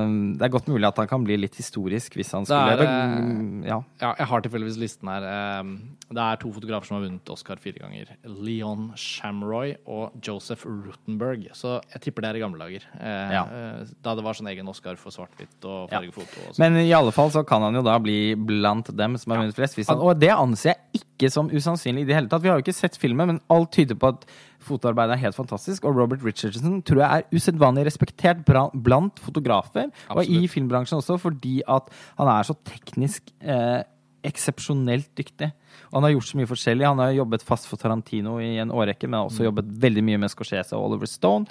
um, 0.06 0.34
det 0.38 0.46
er 0.46 0.52
godt 0.54 0.68
mulig 0.70 0.86
at 0.86 0.98
han 1.02 1.08
kan 1.10 1.24
bli 1.26 1.38
litt 1.40 1.56
historisk 1.58 2.14
hvis 2.20 2.30
han 2.36 2.44
Det 2.46 2.54
er, 2.54 2.78
skulle 2.78 3.64
eh, 3.64 3.70
ja. 3.72 3.80
Ja, 4.04 4.12
jeg 4.20 4.28
har 4.30 4.44
tilfeldigvis 4.46 4.78
listen 4.78 5.10
her. 5.10 5.26
Um, 5.62 5.72
Det 6.12 6.22
er 6.22 6.36
to 6.42 6.52
fotografer 6.54 6.86
som 6.90 6.98
har 7.00 7.06
vunnet 7.08 7.30
Oscar 7.34 7.58
fire 7.64 7.80
ganger. 7.82 8.12
Leon 8.28 8.92
Shamroy 9.00 9.76
og 9.90 10.18
Joseph 10.22 10.66
Rutenberg. 10.68 11.48
Så 11.58 11.78
jeg 11.94 12.02
tipper 12.06 12.26
det 12.26 12.30
er 12.34 12.40
i 12.42 12.44
gamle 12.44 12.60
dager. 12.62 12.86
Eh, 13.00 13.34
Ja. 13.38 13.44
eh, 13.46 13.86
Da 14.04 14.14
det 14.16 14.24
var 14.26 14.34
sånn 14.38 14.50
egen 14.54 14.68
Oscar 14.70 14.96
for 15.02 15.10
svart-hvitt 15.16 15.66
og 15.66 15.90
Ja. 15.90 15.98
fargefoto. 16.00 16.38
Og 16.48 16.54
sånn. 16.56 16.60
Men 16.60 16.78
i 16.86 16.92
alle 16.94 17.12
fall 17.16 17.30
så 17.32 17.46
kan 17.48 17.62
han 17.62 17.74
jo 17.74 17.82
da 17.82 17.98
bli 18.00 18.36
blant 18.36 18.92
dem 18.96 19.18
som 19.18 19.32
har 19.34 19.42
vunnet 19.42 19.56
flest. 19.58 19.76
Hvis 19.80 19.88
han, 19.90 19.98
og 19.98 20.20
det 20.20 20.30
anser 20.36 20.76
jeg 20.76 21.02
ikke 21.02 21.32
som 21.32 21.50
usannsynlig 21.50 22.02
i 22.02 22.10
det 22.12 22.16
hele 22.16 22.28
tatt. 22.30 22.42
Vi 22.44 22.50
har 22.50 22.58
jo 22.60 22.64
ikke 22.66 22.74
sett 22.78 22.98
filmen, 22.98 23.28
men 23.28 23.42
alt 23.50 23.72
tyder 23.72 23.96
på 23.96 24.10
at 24.14 24.26
fotoarbeidet 24.66 25.16
er 25.18 25.22
helt 25.26 25.38
fantastisk. 25.38 25.86
Og 25.86 25.96
Robert 25.98 26.24
Richardson 26.26 26.82
tror 26.88 27.02
jeg 27.04 27.22
er 27.24 27.38
usedvanlig 27.38 27.86
respektert 27.88 28.44
blant 28.46 29.20
fotografer, 29.20 29.90
og 30.10 30.26
i 30.26 30.46
filmbransjen 30.52 31.00
også, 31.02 31.18
fordi 31.22 31.62
at 31.68 31.90
han 32.20 32.28
er 32.28 32.48
så 32.48 32.56
teknisk 32.68 33.32
eh, 33.42 33.82
eksepsjonelt 34.28 35.10
dyktig. 35.18 35.52
Og 35.92 35.98
han 36.00 36.06
har 36.08 36.14
gjort 36.16 36.30
så 36.30 36.38
mye 36.40 36.50
forskjellig. 36.50 36.86
Han 36.88 37.02
har 37.02 37.14
jobbet 37.18 37.44
fast 37.46 37.68
for 37.70 37.82
Tarantino 37.82 38.38
i 38.44 38.58
en 38.62 38.72
årrekke, 38.72 39.08
men 39.10 39.20
har 39.20 39.30
også 39.32 39.48
jobbet 39.48 39.72
veldig 39.82 40.04
mye 40.08 40.20
med 40.22 40.32
Scorsese 40.34 40.78
og 40.78 40.92
Oliver 40.92 41.10
Stone. 41.10 41.50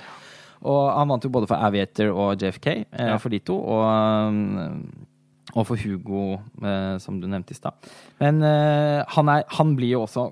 Og 0.61 0.81
han 0.93 1.09
vant 1.09 1.25
jo 1.25 1.33
både 1.33 1.49
for 1.49 1.57
Aviator 1.57 2.13
og 2.13 2.37
JFK, 2.41 2.67
eh, 2.93 3.07
Ja. 3.09 3.17
for 3.17 3.33
de 3.33 3.39
to. 3.41 3.57
Og, 3.57 4.29
um, 4.29 5.07
og 5.55 5.67
for 5.67 5.77
Hugo, 5.77 6.39
eh, 6.63 6.97
som 7.03 7.21
du 7.21 7.27
nevnte 7.27 7.51
i 7.53 7.59
stad. 7.59 7.75
Men 8.21 8.43
eh, 8.47 9.05
han, 9.17 9.29
er, 9.29 9.45
han 9.57 9.75
blir 9.77 9.97
jo 9.97 10.03
også 10.07 10.29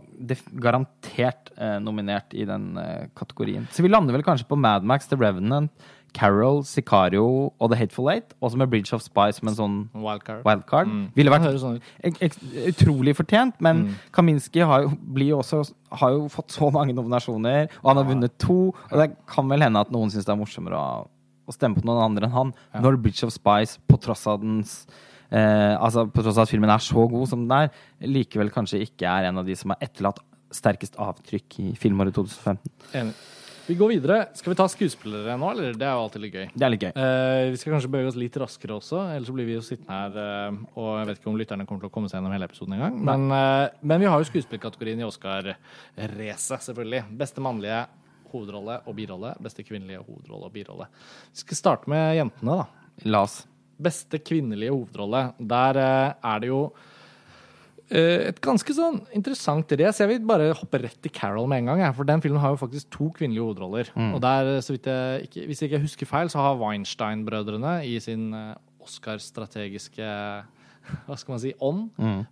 garantert 0.63 1.51
eh, 1.59 1.79
nominert 1.83 2.35
i 2.35 2.45
den 2.49 2.77
eh, 2.79 3.07
kategorien. 3.19 3.67
Så 3.75 3.83
vi 3.83 3.91
lander 3.93 4.15
vel 4.17 4.23
kanskje 4.27 4.49
på 4.51 4.59
Mad 4.59 4.85
Max, 4.87 5.09
The 5.11 5.17
Revenant, 5.19 5.71
Carol, 6.17 6.63
Sicario 6.65 7.25
og 7.61 7.71
The 7.71 7.77
Hateful 7.77 8.09
Eight. 8.11 8.33
Også 8.41 8.57
med 8.57 8.71
Bridge 8.73 8.95
of 8.97 9.03
Spice 9.05 9.39
som 9.43 9.51
en 9.51 9.59
sånn 9.59 9.75
Wildcard. 9.93 10.41
wildcard. 10.47 10.89
Mm. 10.89 11.03
Ville 11.19 11.35
vært 11.35 11.59
sånn 11.61 11.77
utrolig 12.71 13.15
fortjent, 13.19 13.59
men 13.61 13.83
Mm. 13.89 13.95
Kaminski 14.13 14.65
har 14.65 14.83
jo 14.89 15.37
også, 15.39 15.61
har 15.93 16.11
jo 16.17 16.29
fått 16.29 16.51
så 16.57 16.71
mange 16.73 16.95
nominasjoner, 16.95 17.69
og 17.83 17.91
han 17.91 17.97
har 17.97 18.05
vunnet 18.09 18.39
to. 18.39 18.73
Og 18.91 18.97
det 18.99 19.11
kan 19.27 19.49
vel 19.49 19.61
hende 19.63 19.81
at 19.81 19.91
noen 19.93 20.11
syns 20.11 20.25
det 20.25 20.33
er 20.33 20.41
morsommere 20.41 20.75
å, 20.81 21.07
å 21.47 21.53
stemme 21.55 21.77
på 21.77 21.85
noen 21.85 22.03
andre 22.03 22.27
enn 22.27 22.33
han, 22.33 22.55
Ja. 22.75 22.81
når 22.81 22.97
Bridge 23.03 23.25
of 23.27 23.33
Spice, 23.33 23.79
på 23.89 24.01
tross 24.01 24.27
av 24.27 24.41
dens 24.41 24.87
eh, 25.31 25.75
altså 25.75 26.07
på 26.11 26.25
tross 26.25 26.39
av 26.39 26.47
at 26.47 26.53
filmen 26.53 26.73
er 26.73 26.85
så 26.85 27.07
god 27.11 27.31
som 27.31 27.47
den 27.47 27.57
er, 27.57 27.73
likevel 28.07 28.53
kanskje 28.55 28.83
ikke 28.87 29.09
er 29.09 29.31
en 29.31 29.43
av 29.43 29.49
de 29.49 29.57
som 29.59 29.75
har 29.75 29.83
etterlatt 29.85 30.23
sterkest 30.55 30.97
avtrykk 31.01 31.59
i 31.65 31.73
filmåret 31.77 32.17
2015. 32.17 32.73
Enig. 32.97 33.19
Vi 33.69 33.75
går 33.77 33.91
videre. 33.93 34.17
Skal 34.33 34.55
vi 34.55 34.57
ta 34.57 34.65
skuespillere 34.73 35.35
nå, 35.37 35.49
eller? 35.53 35.75
Det 35.77 35.85
er 35.85 35.93
jo 35.93 36.05
alltid 36.07 36.23
litt 36.23 36.37
gøy. 36.39 36.45
Det 36.55 36.65
er 36.65 36.71
litt 36.73 36.85
gøy. 36.87 36.93
Eh, 36.97 37.49
vi 37.53 37.59
skal 37.61 37.75
kanskje 37.75 37.91
bevege 37.93 38.09
oss 38.09 38.17
litt 38.17 38.39
raskere 38.41 38.79
også, 38.79 39.03
ellers 39.13 39.29
så 39.29 39.35
blir 39.37 39.45
vi 39.45 39.59
jo 39.59 39.65
sittende 39.67 39.99
her 39.99 40.17
eh, 40.23 40.57
og 40.73 40.89
jeg 40.95 41.09
vet 41.11 41.21
ikke 41.21 41.29
om 41.29 41.37
lytterne 41.37 41.67
kommer 41.69 41.85
til 41.85 41.91
å 41.91 41.93
komme 41.93 42.09
seg 42.09 42.17
gjennom 42.17 42.33
hele 42.33 42.49
episoden 42.49 42.79
engang. 42.79 42.97
Men, 43.11 43.27
eh, 43.37 43.77
men 43.93 44.01
vi 44.01 44.09
har 44.09 44.25
jo 44.25 44.31
skuespillerkategorien 44.31 45.05
i 45.05 45.05
Oscar-racet, 45.05 46.65
selvfølgelig. 46.71 47.03
Beste 47.21 47.45
mannlige 47.45 47.83
hovedrolle 48.33 48.79
og 48.89 48.97
birolle. 48.97 49.35
Beste 49.45 49.69
kvinnelige 49.69 50.01
hovedrolle 50.01 50.49
og 50.49 50.57
birolle. 50.57 50.89
Vi 51.35 51.45
skal 51.45 51.61
starte 51.61 51.93
med 51.93 52.17
jentene, 52.23 52.63
da. 52.63 52.97
La 53.13 53.27
oss. 53.29 53.43
Beste 53.79 54.19
kvinnelige 54.19 54.73
hovedrolle. 54.75 55.29
Der 55.39 55.79
eh, 55.83 56.15
er 56.33 56.41
det 56.43 56.49
jo 56.51 56.61
eh, 57.91 58.29
et 58.33 58.41
ganske 58.45 58.75
sånn 58.75 59.01
interessant 59.17 59.71
race. 59.79 60.03
Jeg 60.03 60.11
vil 60.13 60.27
bare 60.29 60.51
hoppe 60.59 60.81
rett 60.83 60.99
til 61.05 61.15
Carol 61.15 61.49
med 61.51 61.63
en 61.65 61.71
gang. 61.73 61.85
For 61.97 62.09
den 62.09 62.23
filmen 62.25 62.43
har 62.43 62.55
jo 62.57 62.61
faktisk 62.65 62.91
to 62.95 63.11
kvinnelige 63.17 63.47
hovedroller. 63.47 63.93
Og 64.13 64.21
der, 64.25 64.57
så 64.65 64.75
vidt 64.77 64.91
jeg 64.91 65.29
ikke, 65.29 65.47
Hvis 65.51 65.63
jeg 65.63 65.71
ikke 65.73 65.85
husker 65.87 66.11
feil, 66.11 66.31
så 66.33 66.43
har 66.43 66.59
Weinstein-brødrene 66.61 67.79
i 67.89 67.99
sin 68.03 68.33
eh, 68.35 68.55
Oscar-strategiske 68.85 70.07
hva 71.05 71.17
skal 71.21 71.35
man 71.35 71.41
si, 71.43 71.51
ånd, 71.61 71.91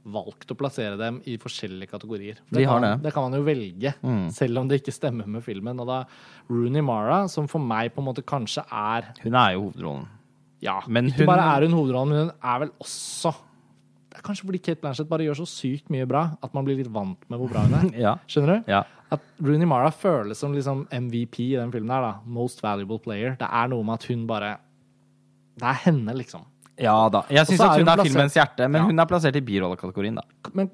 valgt 0.09 0.49
å 0.49 0.57
plassere 0.57 0.97
dem 0.97 1.19
i 1.29 1.35
forskjellige 1.37 1.91
kategorier. 1.91 2.39
For 2.47 2.57
De 2.57 2.63
det, 2.63 2.69
har 2.71 2.81
kan, 2.81 3.03
det. 3.05 3.11
kan 3.13 3.27
man 3.27 3.37
jo 3.37 3.45
velge, 3.45 3.93
selv 4.33 4.63
om 4.63 4.71
det 4.71 4.79
ikke 4.81 4.95
stemmer 4.97 5.29
med 5.29 5.45
filmen. 5.45 5.77
Og 5.83 5.91
da 5.91 5.99
Rooney 6.49 6.81
Mara, 6.81 7.19
som 7.29 7.45
for 7.53 7.61
meg 7.61 7.93
på 7.93 8.01
en 8.01 8.09
måte 8.09 8.25
kanskje 8.25 8.65
er 8.73 9.11
Hun 9.21 9.37
er 9.37 9.51
jo 9.59 9.67
hovedrollen. 9.67 10.07
Ja, 10.67 10.81
Men 10.91 11.09
ikke 11.13 11.23
hun- 11.25 11.31
bare 11.31 11.45
er 11.57 11.67
hun 11.69 11.77
hovedrollen, 11.79 12.11
men 12.13 12.19
hun 12.27 12.33
er 12.43 12.59
vel 12.65 12.73
også 12.83 13.33
Det 14.11 14.19
er 14.19 14.25
kanskje 14.27 14.47
fordi 14.49 14.59
Kate 14.65 14.81
Blanchett 14.81 15.09
bare 15.11 15.25
gjør 15.27 15.37
så 15.43 15.47
sykt 15.47 15.91
mye 15.93 16.07
bra 16.09 16.23
at 16.43 16.55
man 16.57 16.65
blir 16.65 16.77
litt 16.79 16.89
vant 16.93 17.19
med 17.31 17.39
hvor 17.39 17.51
bra 17.53 17.61
hun 17.67 17.75
er. 17.79 17.91
Ja. 18.07 18.15
Skjønner 18.27 18.59
du? 18.65 18.71
ja. 18.73 18.83
At 19.13 19.21
Rooney 19.41 19.67
Mara 19.71 19.91
føles 19.95 20.39
som 20.41 20.53
liksom 20.57 20.87
MVP 20.91 21.39
i 21.53 21.57
den 21.57 21.71
filmen 21.71 21.93
her, 21.95 22.01
da. 22.03 22.15
Most 22.27 22.61
valuable 22.65 22.99
player. 22.99 23.37
Det 23.39 23.47
er 23.47 23.69
noe 23.69 23.85
med 23.87 23.95
at 24.01 24.05
hun 24.11 24.27
bare 24.27 24.57
Det 25.57 25.63
er 25.69 25.79
henne, 25.85 26.15
liksom. 26.17 26.43
Ja 26.79 27.09
da. 27.09 27.23
Jeg 27.31 27.47
syns 27.47 27.61
hun 27.61 27.69
hun 27.71 27.81
er 27.81 27.85
plassert- 27.97 28.09
filmens 28.11 28.35
hjerte, 28.35 28.67
men 28.71 28.81
Ja. 28.83 28.87
hun 28.87 28.99
er 28.99 29.07
plassert 29.07 29.37
i 29.37 29.41
birollekategorien, 29.41 30.17
da. 30.17 30.23
Men 30.55 30.71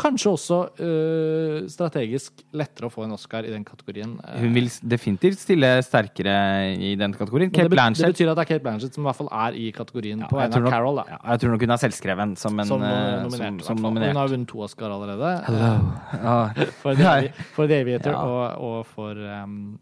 kanskje 0.00 0.30
også 0.32 0.58
øh, 0.80 1.68
strategisk 1.70 2.40
lettere 2.56 2.88
å 2.88 2.92
få 2.92 3.04
en 3.04 3.12
Oscar 3.16 3.44
i 3.44 3.52
den 3.52 3.64
kategorien. 3.68 4.14
Eh, 4.24 4.38
Hun 4.42 4.54
vil 4.56 4.70
definitivt 4.94 5.38
stille 5.42 5.70
sterkere 5.84 6.34
i 6.80 6.94
den 7.00 7.12
kategorien. 7.16 7.52
Kate 7.52 7.68
det, 7.68 7.74
Blanchett. 7.76 8.06
det 8.06 8.14
betyr 8.16 8.32
at 8.32 8.40
det 8.40 8.46
er 8.46 8.50
Kate 8.54 8.64
Blanchett 8.64 8.96
som 8.96 9.04
i 9.04 9.08
hvert 9.10 9.20
fall 9.20 9.30
er 9.44 9.58
i 9.60 9.68
kategorien 9.76 10.24
på 10.30 10.40
jeg 10.40 10.50
vegne 10.54 10.64
av 10.66 10.72
Carol. 10.74 11.02
ja, 11.04 11.18
jeg 11.34 11.42
tror 11.44 11.54
nok 11.56 11.66
hun 11.68 11.76
er 11.76 11.82
selvskreven 11.84 12.34
som 12.40 12.58
en 12.64 12.70
Som, 12.72 12.82
eh, 12.82 13.22
nominert. 13.26 13.60
som, 13.66 13.76
som 13.76 13.84
nominert. 13.84 14.14
Hun 14.14 14.22
har 14.24 14.32
vunnet 14.32 14.48
to 14.48 14.64
Oscar 14.66 14.90
allerede. 14.96 15.34
Ja. 15.50 16.38
The, 16.56 16.96
Ja. 17.00 17.20
For 17.54 17.66
The 17.68 17.80
Aviator 17.84 18.12
Ja. 18.16 18.24
og, 18.24 18.64
og 18.80 18.86
for 18.86 19.14
um, 19.44 19.78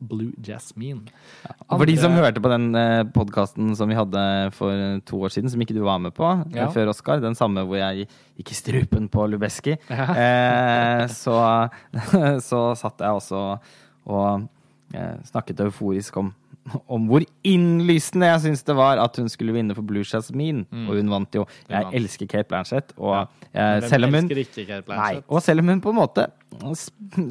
Blue 0.00 0.32
Jasmine. 0.44 1.08
For 1.70 1.84
de 1.88 1.96
som 2.00 2.12
hørte 2.16 2.42
på 2.44 2.50
den 2.52 2.68
eh, 2.78 3.02
podkasten 3.14 3.74
som 3.78 3.90
vi 3.90 3.96
hadde 3.98 4.22
for 4.56 4.72
eh, 4.72 4.98
to 5.08 5.20
år 5.26 5.34
siden, 5.34 5.50
som 5.52 5.60
ikke 5.64 5.76
du 5.76 5.82
var 5.86 5.98
med 6.02 6.14
på 6.16 6.26
eh, 6.30 6.56
Ja. 6.56 6.68
før 6.74 6.92
Oscar, 6.94 7.20
den 7.24 7.34
samme 7.38 7.64
hvor 7.66 7.76
jeg 7.80 8.06
gikk 8.38 8.52
i 8.54 8.58
strupen 8.58 9.08
på 9.12 9.26
Lubeski, 9.30 9.76
eh, 9.90 11.06
så, 11.12 11.38
så 12.50 12.62
satt 12.78 13.00
jeg 13.04 13.22
også 13.22 13.42
og 14.08 14.46
eh, 14.94 15.16
snakket 15.28 15.60
euforisk 15.66 16.16
om 16.22 16.34
om 16.92 17.06
hvor 17.08 17.24
innlysende 17.48 18.26
jeg 18.28 18.40
syns 18.42 18.62
det 18.68 18.74
var 18.76 18.98
at 19.00 19.16
hun 19.16 19.30
skulle 19.32 19.54
vinne 19.56 19.72
for 19.72 19.80
Blue 19.88 20.04
Jasmine. 20.04 20.66
Og 20.84 20.98
hun 20.98 21.08
vant 21.08 21.32
jo. 21.38 21.46
Jeg 21.70 21.86
elsker 21.96 22.28
Kate 22.28 22.44
Blanchett, 22.50 22.92
og 23.00 23.22
eh, 23.54 23.78
selv 23.88 24.04
om 24.04 24.12
hun 24.18 24.28
Nei, 24.28 25.14
og 25.32 25.40
selv 25.46 25.64
om 25.64 25.70
hun 25.72 25.80
på 25.80 25.94
en 25.94 25.96
måte 25.96 26.26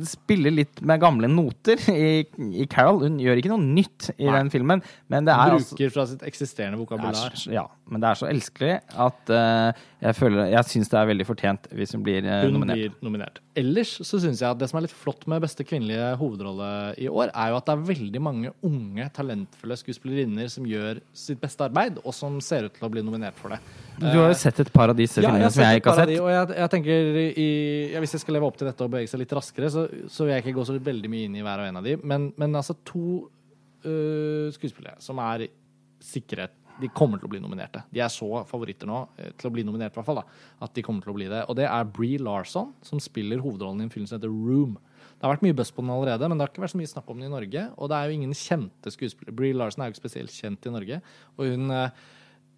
spiller 0.08 0.54
litt 0.54 0.82
med 0.86 1.02
gamle 1.02 1.28
noter 1.32 1.82
i, 1.92 2.24
i 2.62 2.66
Carol 2.72 3.02
Hun 3.04 3.18
gjør 3.22 3.42
ikke 3.42 3.52
noe 3.52 3.64
nytt 3.64 4.10
i 4.16 4.28
Nei. 4.28 4.36
den 4.38 4.52
filmen, 4.54 4.84
men 5.12 5.28
det 5.28 5.36
Hun 5.36 5.44
er 5.44 5.56
altså 5.58 5.76
bruker 5.76 5.94
fra 5.96 6.06
sitt 6.12 6.24
eksisterende 6.28 6.80
vokabular. 6.80 7.18
er, 7.34 7.44
ja, 7.56 7.66
men 7.90 8.04
det 8.04 8.12
er 8.12 8.20
så 8.22 8.30
elskelig 8.30 8.74
at 9.08 9.34
uh, 9.34 9.84
jeg 10.04 10.18
føler 10.20 10.52
Jeg 10.54 10.70
syns 10.70 10.92
det 10.94 11.00
er 11.02 11.10
veldig 11.12 11.28
fortjent 11.28 11.68
hvis 11.78 11.96
hun 11.98 12.06
blir 12.06 12.26
uh, 12.28 12.44
Hun 12.46 12.58
nominert. 12.60 12.78
blir 12.78 13.10
nominert. 13.10 13.42
Ellers 13.58 13.96
så 14.06 14.22
syns 14.22 14.44
jeg 14.44 14.50
at 14.50 14.62
det 14.62 14.70
som 14.72 14.80
er 14.80 14.88
litt 14.88 14.96
flott 14.96 15.26
med 15.28 15.44
beste 15.44 15.66
kvinnelige 15.68 16.14
hovedrolle 16.22 16.72
i 17.02 17.10
år, 17.10 17.34
er 17.34 17.52
jo 17.52 17.60
at 17.60 17.68
det 17.68 17.76
er 17.76 17.86
veldig 17.92 18.24
mange 18.24 18.54
unge, 18.66 19.10
talentfulle 19.18 19.78
skuespillerinner 19.82 20.52
som 20.54 20.68
gjør 20.70 21.02
sitt 21.18 21.42
beste 21.42 21.66
arbeid, 21.66 21.98
og 22.06 22.14
som 22.16 22.38
ser 22.44 22.70
ut 22.70 22.78
til 22.78 22.88
å 22.88 22.92
bli 22.94 23.04
nominert 23.06 23.38
for 23.40 23.56
det. 23.56 23.62
Du 23.98 24.06
har 24.08 24.30
jo 24.30 24.36
sett 24.38 24.60
et 24.62 24.70
par 24.74 24.92
av 24.92 25.00
Ja, 25.00 25.10
filmene 25.10 25.48
jeg 25.48 25.54
som 25.56 25.64
jeg 25.64 25.82
ikke 25.82 25.94
har 25.94 26.00
sett. 26.04 26.12
De, 26.12 26.20
og 26.22 26.30
jeg, 26.30 26.50
jeg 26.60 26.72
tenker 26.74 27.18
i, 27.32 27.48
ja, 27.94 28.02
Hvis 28.04 28.14
jeg 28.18 28.24
skal 28.24 28.38
leve 28.38 28.50
opp 28.50 28.60
til 28.60 28.70
dette 28.70 28.86
og 28.86 28.94
bevege 28.94 29.10
seg 29.10 29.24
litt 29.24 29.34
raskere, 29.34 29.72
så, 29.74 29.88
så 30.12 30.26
vil 30.28 30.36
jeg 30.36 30.46
ikke 30.46 30.58
gå 30.60 30.68
så 30.70 30.78
veldig 30.90 31.12
mye 31.14 31.30
inn 31.30 31.40
i 31.40 31.44
hver 31.46 31.64
og 31.64 31.72
en 31.72 31.80
av 31.82 31.88
de. 31.88 31.98
Men, 32.06 32.30
men 32.38 32.60
altså 32.60 32.78
to 32.86 33.08
uh, 33.26 34.48
skuespillere 34.54 34.98
som 35.04 35.22
er 35.26 35.48
sikre 36.04 36.50
De 36.78 36.92
kommer 36.94 37.18
til 37.18 37.26
å 37.26 37.32
bli 37.34 37.42
nominerte. 37.42 37.82
De 37.90 38.04
er 38.06 38.12
så 38.14 38.44
favoritter 38.46 38.86
nå 38.86 39.00
eh, 39.18 39.32
til 39.34 39.50
å 39.50 39.54
bli 39.56 39.64
nominert, 39.66 39.96
i 39.96 39.98
hvert 39.98 40.06
fall, 40.06 40.20
da, 40.22 40.42
at 40.62 40.76
de 40.76 40.84
kommer 40.86 41.02
til 41.02 41.10
å 41.10 41.18
bli 41.18 41.26
det. 41.32 41.40
Og 41.50 41.58
det 41.58 41.66
er 41.66 41.90
Bree 41.90 42.20
Larson, 42.22 42.76
som 42.86 43.02
spiller 43.02 43.42
hovedrollen 43.42 43.82
i 43.82 43.88
en 43.88 43.94
film 43.94 44.06
som 44.06 44.20
heter 44.20 44.30
Room. 44.30 44.76
Det 45.18 45.26
har 45.26 45.34
vært 45.34 45.48
mye 45.48 45.58
buzz 45.58 45.72
på 45.74 45.82
den 45.82 45.90
allerede, 45.96 46.30
men 46.30 46.38
det 46.38 46.46
har 46.46 46.52
ikke 46.52 46.62
vært 46.62 46.76
så 46.76 46.82
mye 46.84 46.92
snakk 46.92 47.10
om 47.10 47.18
den 47.18 47.32
i 47.32 47.34
Norge. 47.34 47.64
Og 47.82 47.90
det 47.90 47.98
er 47.98 48.12
jo 48.12 48.20
ingen 48.20 48.38
kjente 48.38 48.94
skuespillere. 48.94 49.34
Bree 49.40 49.58
Larson 49.58 49.82
er 49.82 49.90
jo 49.90 49.96
ikke 49.96 50.04
spesielt 50.04 50.36
kjent 50.38 50.70
i 50.70 50.76
Norge. 50.76 51.02
Og 51.40 51.50
hun 51.50 51.74
eh, 51.74 52.06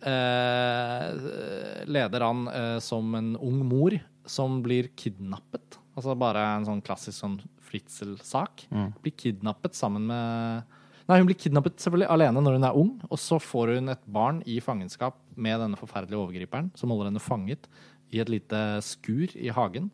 eh, 0.07 1.85
leder 1.89 2.25
an 2.25 2.47
eh, 2.47 2.79
som 2.83 3.15
en 3.15 3.35
ung 3.35 3.61
mor 3.67 3.95
som 4.29 4.59
blir 4.63 4.91
kidnappet. 4.99 5.79
Altså 5.97 6.15
bare 6.19 6.43
en 6.55 6.67
sånn 6.67 6.83
klassisk 6.85 7.17
sånn 7.19 7.39
fritzelsak. 7.69 8.67
Blir 9.03 9.15
kidnappet 9.17 9.77
sammen 9.77 10.07
med 10.09 10.75
Nei, 11.09 11.15
hun 11.17 11.25
blir 11.25 11.39
kidnappet 11.41 11.79
selvfølgelig 11.81 12.05
alene 12.13 12.41
når 12.45 12.55
hun 12.59 12.65
er 12.67 12.75
ung, 12.77 12.89
og 13.09 13.17
så 13.17 13.39
får 13.41 13.71
hun 13.79 13.89
et 13.89 14.03
barn 14.13 14.43
i 14.45 14.59
fangenskap 14.61 15.15
med 15.33 15.57
denne 15.57 15.79
forferdelige 15.79 16.19
overgriperen, 16.21 16.67
som 16.77 16.93
holder 16.93 17.09
henne 17.09 17.23
fanget 17.23 17.65
i 18.13 18.19
et 18.21 18.29
lite 18.29 18.59
skur 18.85 19.33
i 19.33 19.49
hagen. 19.49 19.87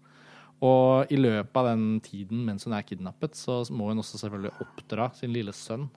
Og 0.59 1.07
i 1.11 1.15
løpet 1.15 1.55
av 1.61 1.69
den 1.69 2.01
tiden 2.03 2.43
mens 2.43 2.67
hun 2.67 2.75
er 2.75 2.83
kidnappet, 2.83 3.31
så 3.39 3.61
må 3.71 3.93
hun 3.93 4.03
også 4.03 4.19
selvfølgelig 4.25 4.57
oppdra 4.65 5.07
sin 5.15 5.31
lille 5.31 5.55
sønn, 5.55 5.87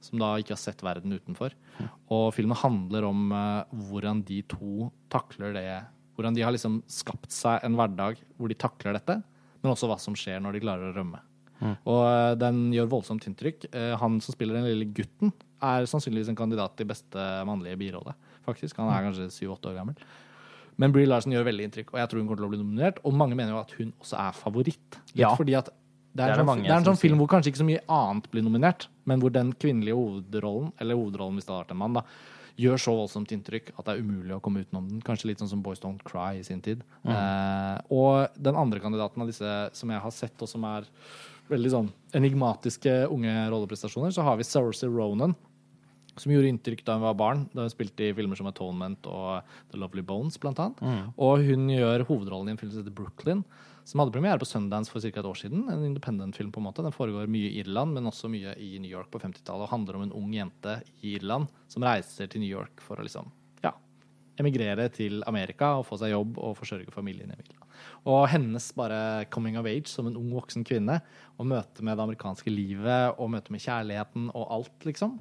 som 0.00 0.18
da 0.20 0.34
ikke 0.38 0.54
har 0.54 0.60
sett 0.62 0.82
verden 0.86 1.12
utenfor. 1.16 1.54
Og 2.14 2.28
filmen 2.36 2.56
handler 2.56 3.04
om 3.08 3.32
eh, 3.32 3.64
hvordan 3.90 4.22
de 4.28 4.42
to 4.50 4.90
takler 5.12 5.52
det 5.56 5.68
Hvordan 6.18 6.34
de 6.34 6.42
har 6.42 6.50
liksom 6.50 6.80
skapt 6.90 7.30
seg 7.30 7.62
en 7.62 7.76
hverdag 7.78 8.16
hvor 8.36 8.50
de 8.50 8.54
takler 8.58 8.96
dette, 8.96 9.14
men 9.62 9.70
også 9.70 9.86
hva 9.86 10.00
som 10.02 10.16
skjer 10.18 10.40
når 10.42 10.56
de 10.56 10.62
klarer 10.64 10.88
å 10.90 10.96
rømme. 10.96 11.20
Og 11.86 12.00
eh, 12.08 12.32
den 12.38 12.72
gjør 12.74 12.88
voldsomt 12.90 13.22
inntrykk. 13.30 13.68
Eh, 13.72 13.92
Han 13.98 14.18
som 14.22 14.34
spiller 14.34 14.58
den 14.58 14.66
lille 14.66 14.88
gutten, 14.94 15.30
er 15.62 15.86
sannsynligvis 15.90 16.28
en 16.32 16.38
kandidat 16.38 16.74
til 16.78 16.86
beste 16.90 17.22
mannlige 17.46 17.78
birolle. 17.78 18.14
Faktisk, 18.46 18.76
Han 18.82 18.90
er 18.90 19.06
kanskje 19.06 19.28
syv-åtte 19.30 19.70
år 19.70 19.78
gammel. 19.78 19.94
Men 20.78 20.92
Brie 20.94 21.06
Larsen 21.06 21.32
gjør 21.34 21.46
veldig 21.48 21.64
inntrykk, 21.68 21.88
og 21.94 21.98
jeg 22.02 22.10
tror 22.10 22.20
hun 22.20 22.28
kommer 22.28 22.42
til 22.42 22.46
å 22.46 22.52
bli 22.52 22.60
nominert. 22.62 22.98
Og 23.06 23.14
mange 23.18 23.34
mener 23.38 23.54
jo 23.54 23.62
at 23.62 23.72
hun 23.78 23.90
også 23.98 24.18
er 24.18 24.36
favoritt. 24.38 24.98
Litt 25.14 25.22
Ja. 25.22 25.32
fordi 25.38 25.56
at 25.58 25.70
det 26.18 26.24
er, 26.24 26.32
Det 26.32 26.34
er 26.34 26.40
sånn, 26.40 26.48
mange 26.50 26.66
det 26.66 26.72
er 26.72 26.80
en 26.80 26.88
sånn 26.88 26.98
film 26.98 27.20
hvor 27.22 27.30
kanskje 27.30 27.52
ikke 27.52 27.62
så 27.62 27.68
mye 27.68 27.84
annet 27.94 28.26
blir 28.32 28.42
nominert, 28.42 28.88
men 29.06 29.22
hvor 29.22 29.30
den 29.34 29.52
kvinnelige 29.54 29.94
hovedrollen, 29.94 30.72
eller 30.82 30.98
hovedrollen 30.98 31.38
hvis 31.38 31.46
det 31.46 31.54
hadde 31.54 31.62
vært 31.62 31.76
en 31.76 31.80
mann, 31.84 31.98
da, 32.00 32.04
gjør 32.58 32.80
så 32.82 32.94
voldsomt 32.98 33.32
inntrykk 33.36 33.70
at 33.76 33.86
det 33.86 33.94
er 33.94 34.02
umulig 34.02 34.34
å 34.34 34.40
komme 34.42 34.64
utenom 34.66 34.88
den. 34.90 35.02
Kanskje 35.06 35.30
litt 35.30 35.42
sånn 35.42 35.50
som 35.52 35.62
Boys 35.62 35.78
Don't 35.78 36.02
Cry 36.02 36.40
i 36.40 36.46
sin 36.46 36.62
tid. 36.64 36.82
Eh, 37.06 37.76
og 37.94 38.34
den 38.34 38.58
andre 38.58 38.82
kandidaten 38.82 39.22
av 39.22 39.30
disse 39.30 39.52
som 39.78 39.92
jeg 39.94 40.02
har 40.02 40.14
sett, 40.14 40.34
og 40.42 40.50
som 40.50 40.66
er 40.66 40.88
veldig 41.48 41.70
sånn 41.72 41.92
enigmatiske 42.18 42.96
unge 43.14 43.34
rolleprestasjoner, 43.52 44.10
så 44.12 44.26
har 44.26 44.40
vi 44.40 44.46
Saoirse 44.48 44.90
Ronan, 44.90 45.36
som 46.22 46.32
gjorde 46.34 46.50
inntrykk 46.52 46.84
da 46.86 46.98
hun 46.98 47.06
var 47.06 47.16
barn. 47.18 47.46
Da 47.54 47.64
hun 47.64 47.72
spilte 47.72 48.08
i 48.08 48.12
filmer 48.16 48.38
som 48.38 48.48
Atonement 48.50 49.08
og 49.10 49.48
The 49.72 49.80
Lovely 49.80 50.04
Bones, 50.06 50.38
blant 50.42 50.60
annet. 50.62 50.82
Og 51.16 51.42
hun 51.46 51.68
gjør 51.72 52.06
hovedrollen 52.08 52.50
i 52.50 52.54
en 52.56 52.60
film 52.60 52.72
som 52.72 52.82
heter 52.82 52.94
Brooklyn, 52.98 53.42
som 53.88 54.02
hadde 54.02 54.12
premiere 54.12 54.40
på 54.40 54.44
Sundance 54.44 54.92
for 54.92 55.00
ca. 55.00 55.08
et 55.08 55.24
år 55.24 55.38
siden. 55.40 55.62
En 55.72 55.84
independent-film, 55.86 56.52
på 56.52 56.60
en 56.60 56.66
måte. 56.68 56.84
Den 56.84 56.92
foregår 56.92 57.30
mye 57.32 57.48
i 57.48 57.62
Irland, 57.62 57.94
men 57.96 58.10
også 58.10 58.28
mye 58.28 58.52
i 58.60 58.74
New 58.78 58.90
York 58.90 59.08
på 59.10 59.20
50-tallet. 59.22 59.64
Og 59.64 59.72
handler 59.72 59.96
om 59.96 60.04
en 60.04 60.12
ung 60.12 60.34
jente 60.36 60.82
i 61.00 61.14
Irland 61.16 61.48
som 61.72 61.86
reiser 61.86 62.28
til 62.28 62.44
New 62.44 62.52
York 62.52 62.82
for 62.84 63.00
å 63.00 63.06
liksom, 63.06 63.30
ja, 63.64 63.72
emigrere 64.38 64.90
til 64.92 65.22
Amerika 65.26 65.78
og 65.78 65.86
få 65.88 65.96
seg 66.02 66.12
jobb 66.12 66.36
og 66.36 66.58
forsørge 66.60 66.92
familien 66.92 67.32
i 67.32 67.40
Irland. 67.40 67.64
Og 68.08 68.26
hennes 68.28 68.68
bare 68.76 69.24
coming 69.32 69.56
of 69.58 69.66
age 69.70 69.88
som 69.88 70.08
en 70.08 70.18
ung 70.20 70.30
voksen 70.36 70.66
kvinne, 70.68 71.00
og 71.38 71.48
møte 71.48 71.84
med 71.86 71.96
det 71.96 72.04
amerikanske 72.04 72.52
livet 72.52 73.16
og 73.16 73.32
møte 73.32 73.54
med 73.54 73.62
kjærligheten 73.64 74.30
og 74.34 74.52
alt, 74.58 74.76
liksom. 74.88 75.16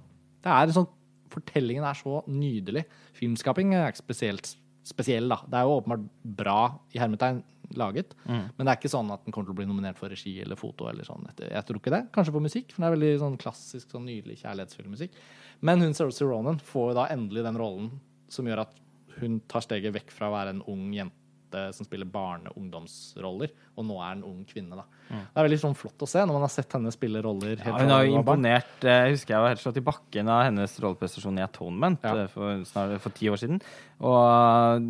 Det 0.48 0.56
er 0.56 0.78
sånn, 0.80 0.93
Fortellingen 1.28 1.84
er 1.84 1.98
så 2.00 2.22
nydelig. 2.32 2.86
Filmskaping 3.18 3.74
er 3.76 3.89
ikke 3.91 4.00
spesielt 4.06 4.54
spesiell, 4.88 5.28
da. 5.28 5.41
Det 5.43 5.60
er 5.60 5.68
jo 5.68 5.76
åpenbart 5.82 6.06
bra 6.39 6.60
i 6.95 7.02
hermetegn 7.02 7.41
laget, 7.76 8.14
men 8.24 8.64
det 8.64 8.72
er 8.72 8.78
ikke 8.80 8.91
sånn 8.93 9.10
at 9.12 9.26
den 9.26 9.34
kommer 9.36 9.50
til 9.50 9.56
å 9.58 9.58
bli 9.60 9.68
nominert 9.68 9.98
for 10.00 10.08
regi 10.08 10.38
eller 10.39 10.56
foto. 10.56 10.88
eller 10.88 11.04
sånn. 11.04 11.28
Jeg 11.36 11.66
tror 11.68 11.82
ikke 11.82 11.91
det. 11.91 12.02
Kanskje 12.16 12.32
for 12.38 12.45
musikk, 12.45 12.72
for 12.72 12.82
det 12.82 12.88
er 12.88 12.95
veldig 12.95 13.20
sånn 13.26 13.38
klassisk, 13.41 13.89
sånn 13.91 14.08
nydelig 14.08 14.39
kjærlighetsfull 14.39 14.88
musikk. 14.88 15.20
Men 15.68 15.84
hun 15.84 15.93
Saoirse 15.98 16.24
Ronan 16.24 16.62
får 16.64 16.93
da 16.95 17.10
endelig 17.12 17.43
den 17.43 17.60
rollen 17.60 17.91
som 18.32 18.48
gjør 18.48 18.64
at 18.64 18.80
hun 19.20 19.41
tar 19.52 19.66
steget 19.66 19.95
vekk 19.98 20.14
fra 20.16 20.30
å 20.30 20.36
være 20.38 20.56
en 20.56 20.64
ung 20.72 20.93
jente 20.95 21.26
som 21.72 21.86
spiller 21.88 22.06
barne-ungdomsroller, 22.06 23.50
og 23.78 23.86
nå 23.86 23.98
er 24.04 24.12
en 24.18 24.24
ung 24.28 24.43
kvinne. 24.50 24.76
da. 24.76 24.84
Det 25.08 25.39
er 25.39 25.45
veldig 25.48 25.60
sånn 25.62 25.76
flott 25.78 26.04
å 26.04 26.08
se 26.10 26.20
når 26.20 26.34
man 26.36 26.43
har 26.43 26.52
sett 26.52 26.74
henne 26.76 26.91
spille 26.91 27.22
roller. 27.24 27.56
Ja, 27.64 27.78
hun 27.80 27.89
har 27.93 28.04
jo 28.04 28.18
imponert 28.20 28.84
eh, 28.84 29.06
Jeg 29.08 29.14
husker 29.16 29.34
jeg 29.36 29.41
var 29.45 29.54
helt 29.54 29.62
slått 29.64 29.78
i 29.80 29.86
bakken 29.88 30.28
av 30.34 30.41
hennes 30.50 30.74
rolleprestasjon 30.84 31.38
i 31.39 31.45
Atonement 31.45 32.04
Ja. 32.04 32.16
eh, 32.26 32.28
for, 32.34 32.64
snart, 32.68 32.98
for 33.02 33.16
ti 33.16 33.30
år 33.32 33.38
siden. 33.39 33.62
Og 34.04 34.82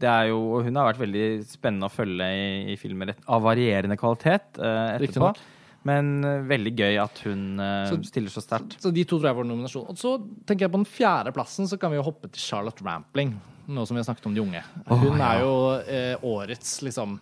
det 0.00 0.08
er 0.10 0.28
jo 0.30 0.60
Hun 0.62 0.76
har 0.76 0.90
vært 0.92 1.00
veldig 1.02 1.24
spennende 1.48 1.88
å 1.88 1.94
følge 1.94 2.26
i, 2.34 2.44
i 2.74 2.76
filmer 2.80 3.14
av 3.26 3.42
varierende 3.46 3.96
kvalitet 4.00 4.60
eh, 4.60 4.98
etterpå. 4.98 5.00
Riktignok. 5.06 5.40
Men 5.88 6.24
eh, 6.26 6.42
veldig 6.48 6.72
gøy 6.76 6.98
at 7.00 7.22
hun 7.24 7.60
eh, 7.62 7.86
Så- 7.88 8.02
stiller 8.10 8.32
så 8.32 8.42
sterkt. 8.44 8.76
Så 8.82 8.92
de 8.92 9.04
to 9.04 9.18
tror 9.18 9.30
jeg 9.30 9.38
var 9.40 9.48
nominasjon. 9.48 9.88
Og 9.88 9.96
så 10.00 10.18
tenker 10.46 10.66
jeg 10.66 10.74
på 10.74 10.82
den 10.82 10.90
fjerde 10.90 11.32
plassen 11.36 11.68
så 11.70 11.78
kan 11.80 11.92
vi 11.92 12.00
jo 12.00 12.04
hoppe 12.04 12.28
til 12.28 12.42
Charlotte 12.42 12.84
Rampling, 12.84 13.34
nå 13.70 13.86
som 13.86 13.96
vi 13.96 14.02
har 14.02 14.08
snakket 14.10 14.28
om 14.28 14.36
de 14.36 14.44
unge. 14.44 14.62
Hun 14.90 15.18
ja. 15.18 15.32
er 15.32 15.42
jo 15.44 15.56
eh, 15.80 16.14
årets 16.22 16.80
liksom 16.84 17.18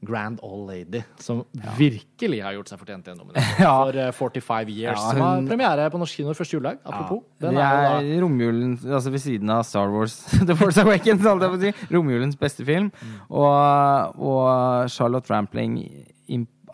grand 0.00 0.38
old 0.46 0.68
lady, 0.70 1.00
som 1.18 1.40
virkelig 1.74 2.38
har 2.44 2.54
gjort 2.54 2.70
seg 2.70 2.78
fortjent 2.78 3.02
til 3.02 3.16
en 3.16 3.18
nominasjon. 3.18 3.56
Ja. 3.64 3.72
For 3.82 3.98
eh, 3.98 4.12
45 4.14 4.70
Years, 4.70 5.00
Ja, 5.00 5.10
som 5.10 5.24
har 5.24 5.48
premiere 5.48 5.88
på 5.90 5.98
norsk 5.98 6.20
kino 6.20 6.34
første 6.38 6.54
juledag, 6.54 6.78
apropos. 6.86 7.24
Det 7.40 7.48
Den 7.50 7.58
er 7.58 7.88
er 7.98 8.22
romjulen 8.22 8.76
altså 8.84 9.10
ved 9.10 9.24
siden 9.24 9.50
av 9.50 9.64
Star 9.66 9.90
Wars 9.90 10.20
The 10.48 10.54
Force 10.54 10.84
Awakens, 10.84 11.26
si. 11.64 11.72
Romjulens 11.90 12.38
beste 12.38 12.64
film. 12.68 12.92
Mm. 12.94 13.18
Og, 13.28 14.22
og 14.22 14.90
Charlotte 14.94 15.34
Rampling 15.34 15.82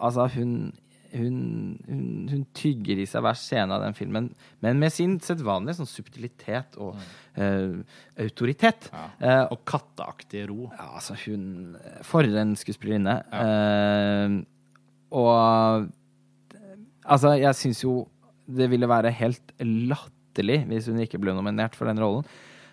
Altså, 0.05 0.27
hun, 0.35 0.73
hun, 1.15 1.37
hun, 1.89 2.07
hun 2.31 2.45
tygger 2.57 3.01
i 3.01 3.07
seg 3.09 3.25
hver 3.25 3.39
scene 3.39 3.77
av 3.77 3.85
den 3.85 3.97
filmen, 3.97 4.31
men 4.65 4.81
med 4.83 4.93
sin 4.95 5.17
sedvanlige 5.23 5.79
sånn 5.81 5.91
subtilitet 5.91 6.79
og 6.83 6.99
eh, 7.39 7.81
autoritet. 8.25 8.89
Mm. 8.91 9.03
ja. 9.21 9.35
Uh, 9.45 9.55
Og 9.55 9.65
katteaktig 9.69 10.47
ro. 10.51 10.71
ja, 10.73 10.89
altså, 10.99 11.17
hun 11.25 11.77
For 12.07 12.27
en 12.27 12.57
skuespillerinne. 12.59 13.19
Eh, 13.43 14.41
og 15.15 15.93
Altså, 17.05 17.35
jeg 17.37 17.53
syns 17.59 17.83
jo 17.85 18.07
det 18.49 18.71
ville 18.73 18.89
være 18.89 19.13
helt 19.13 19.53
latterlig 19.61 20.63
hvis 20.71 20.89
hun 20.89 21.03
ikke 21.05 21.21
ble 21.21 21.35
nominert 21.37 21.77
for 21.77 21.89
den 21.89 22.01
rollen. 22.01 22.25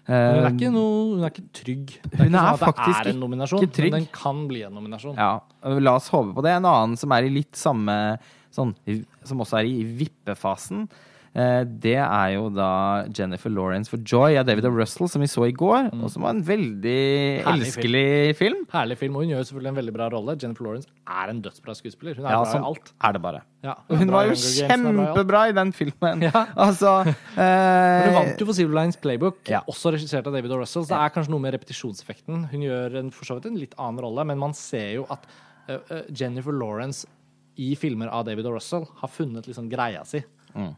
Hun 0.08 0.16
er 0.16 0.46
Eh, 0.48 0.52
ikke, 0.56 0.72
noe, 0.74 1.16
hun 1.16 1.24
er 1.24 1.30
ikke 1.30 1.44
trygg. 1.54 1.92
Det 2.02 2.18
Hun 2.20 2.26
ikke 2.26 2.42
er 2.42 2.42
sånn 2.42 2.52
at 2.52 2.60
faktisk 2.62 3.04
det 3.04 3.12
er 3.12 3.14
en 3.14 3.20
nominasjon, 3.22 3.62
ikke 3.62 3.76
trygg. 3.78 3.92
men 3.92 4.02
den 4.02 4.10
kan 4.16 4.48
bli 4.50 4.62
en 4.66 4.74
nominasjon. 4.74 5.16
Ja, 5.16 5.40
la 5.80 5.94
oss 5.96 6.10
håpe 6.10 6.34
på 6.34 6.44
det. 6.44 6.56
En 6.58 6.66
annen 6.66 6.98
som 6.98 7.12
er 7.12 7.24
i 7.24 7.30
litt 7.30 7.54
samme 7.56 8.18
sånn, 8.52 8.74
Som 9.24 9.40
også 9.40 9.60
er 9.62 9.66
i 9.70 9.84
vippefasen, 9.86 10.90
det 11.34 11.94
er 11.96 12.30
jo 12.36 12.50
da 12.52 13.06
Jennifer 13.16 13.50
Lawrence 13.54 13.88
for 13.88 14.02
Joy 14.04 14.36
av 14.36 14.46
David 14.50 14.66
O. 14.68 14.72
Russell, 14.76 15.08
som 15.08 15.22
vi 15.24 15.30
så 15.32 15.46
i 15.48 15.54
går, 15.56 15.88
og 15.96 16.10
som 16.12 16.26
var 16.26 16.34
en 16.36 16.42
veldig 16.44 16.98
Mm. 17.42 17.46
Herlig 17.46 17.68
elskelig 17.70 18.36
film. 18.36 18.66
Herlig 18.74 18.98
film, 19.00 19.16
og 19.16 19.24
hun 19.24 19.32
gjør 19.32 19.46
selvfølgelig 19.48 19.70
en 19.72 19.78
veldig 19.80 19.94
bra 19.96 20.08
rolle. 20.12 20.36
Jennifer 20.42 20.66
Lawrence 20.66 20.90
er 21.08 21.30
en 21.32 21.40
dødsbra 21.42 21.76
skuespiller. 21.78 22.16
Hun 22.20 22.26
er 22.26 22.32
Ja, 22.36 22.42
bra 22.44 22.52
sånn 22.52 22.66
i 22.66 22.68
alt. 22.74 22.92
er 23.08 23.14
det 23.14 23.22
bare. 23.22 23.42
Ja, 23.64 23.76
hun, 23.88 23.98
hun 24.02 24.12
var 24.12 24.26
jo 24.28 24.36
kjempebra 24.36 25.42
i 25.50 25.56
den 25.56 25.72
filmen. 25.72 26.22
Ja. 26.28 26.46
Altså 26.68 26.92
eh, 27.08 28.06
Hun 28.10 28.14
vant 28.18 28.40
jo 28.42 28.46
for 28.46 28.54
Civil 28.54 28.76
Lines 28.76 28.98
Playbook, 28.98 29.40
Ja. 29.48 29.62
også 29.68 29.94
regissert 29.96 30.28
av 30.28 30.34
David 30.34 30.52
O. 30.52 30.60
Russell. 30.60 30.84
Så 30.84 30.90
det 30.92 31.00
er 31.00 31.16
kanskje 31.16 31.32
noe 31.32 31.40
med 31.48 31.54
repetisjonseffekten. 31.56 32.50
Hun 32.52 32.62
gjør 32.68 33.00
en, 33.00 33.12
for 33.16 33.26
så 33.26 33.40
vidt 33.40 33.48
en 33.52 33.58
litt 33.58 33.74
annen 33.80 34.04
rolle, 34.04 34.26
men 34.28 34.38
man 34.38 34.54
ser 34.54 34.96
jo 35.00 35.08
at 35.10 35.26
uh, 35.70 35.80
eh, 35.90 36.04
Jennifer 36.12 36.52
Lawrence 36.52 37.08
i 37.58 37.74
filmer 37.76 38.08
av 38.12 38.26
David 38.26 38.46
O. 38.48 38.56
Russell 38.56 38.86
har 39.00 39.10
funnet 39.12 39.48
liksom 39.48 39.70
greia 39.72 40.04
si. 40.06 40.24
Mm. 40.56 40.74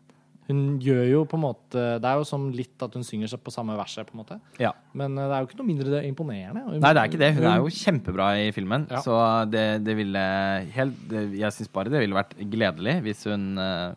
Hun 0.53 0.77
gjør 0.83 1.03
jo 1.09 1.21
på 1.25 1.37
en 1.39 1.41
måte 1.47 1.83
Det 2.03 2.05
er 2.05 2.19
jo 2.21 2.25
som 2.29 2.43
litt 2.53 2.83
at 2.85 2.93
hun 2.93 3.05
synger 3.07 3.31
seg 3.31 3.41
på 3.41 3.49
samme 3.53 3.73
verset, 3.79 4.05
på 4.05 4.13
en 4.13 4.21
måte. 4.21 4.37
Ja. 4.61 4.69
Men 4.93 5.17
eh, 5.17 5.25
det 5.25 5.33
er 5.33 5.41
jo 5.41 5.49
ikke 5.49 5.59
noe 5.63 5.69
mindre 5.71 6.01
imponerende. 6.05 6.61
Hun- 6.67 6.79
Nei, 6.83 6.93
det 6.93 7.01
er 7.01 7.09
ikke 7.09 7.21
det. 7.23 7.31
Hun 7.39 7.49
er 7.49 7.57
jo 7.63 7.73
kjempebra 7.73 8.27
i 8.43 8.51
filmen. 8.53 8.85
Ja. 8.93 9.01
Så 9.01 9.17
det, 9.49 9.65
det 9.87 9.95
ville 9.97 10.23
helt 10.77 11.03
det, 11.09 11.25
Jeg 11.41 11.55
syns 11.57 11.73
bare 11.73 11.89
det 11.89 12.03
ville 12.05 12.17
vært 12.21 12.37
gledelig 12.53 12.99
hvis 13.07 13.25
hun 13.31 13.49
eh, 13.57 13.91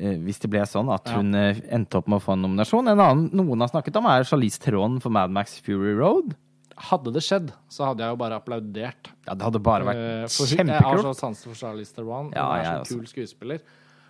eh, 0.00 0.18
Hvis 0.26 0.40
det 0.42 0.50
ble 0.52 0.66
sånn 0.68 0.90
at 0.92 1.08
hun 1.14 1.32
ja. 1.36 1.54
endte 1.76 2.00
opp 2.00 2.08
med 2.10 2.18
å 2.20 2.24
få 2.24 2.34
en 2.36 2.42
nominasjon. 2.48 2.90
En 2.90 3.00
annen 3.06 3.30
noen 3.36 3.60
har 3.64 3.70
snakket 3.72 3.96
om, 4.00 4.08
er 4.10 4.26
Charlize 4.28 4.60
Theron 4.62 4.98
for 5.04 5.14
Mad 5.14 5.30
Max 5.34 5.58
Fury 5.62 5.94
Road. 5.98 6.34
Hadde 6.80 7.12
det 7.12 7.20
skjedd, 7.26 7.50
så 7.68 7.90
hadde 7.90 8.00
jeg 8.06 8.14
jo 8.14 8.16
bare 8.22 8.38
applaudert. 8.40 9.10
Ja, 9.26 9.34
det 9.36 9.44
hadde 9.44 9.60
bare 9.60 9.84
vært 9.84 10.32
kjempekult. 10.32 10.70
Jeg 10.72 10.86
har 10.86 11.02
så 11.04 11.12
sans 11.18 11.42
for 11.44 11.58
Charlize 11.58 11.92
Theron. 11.92 12.30
Hun 12.30 12.38
Ja, 12.38 12.46
er 12.56 12.86
så 12.88 12.96
kul 12.96 13.04
skuespiller. 13.10 13.60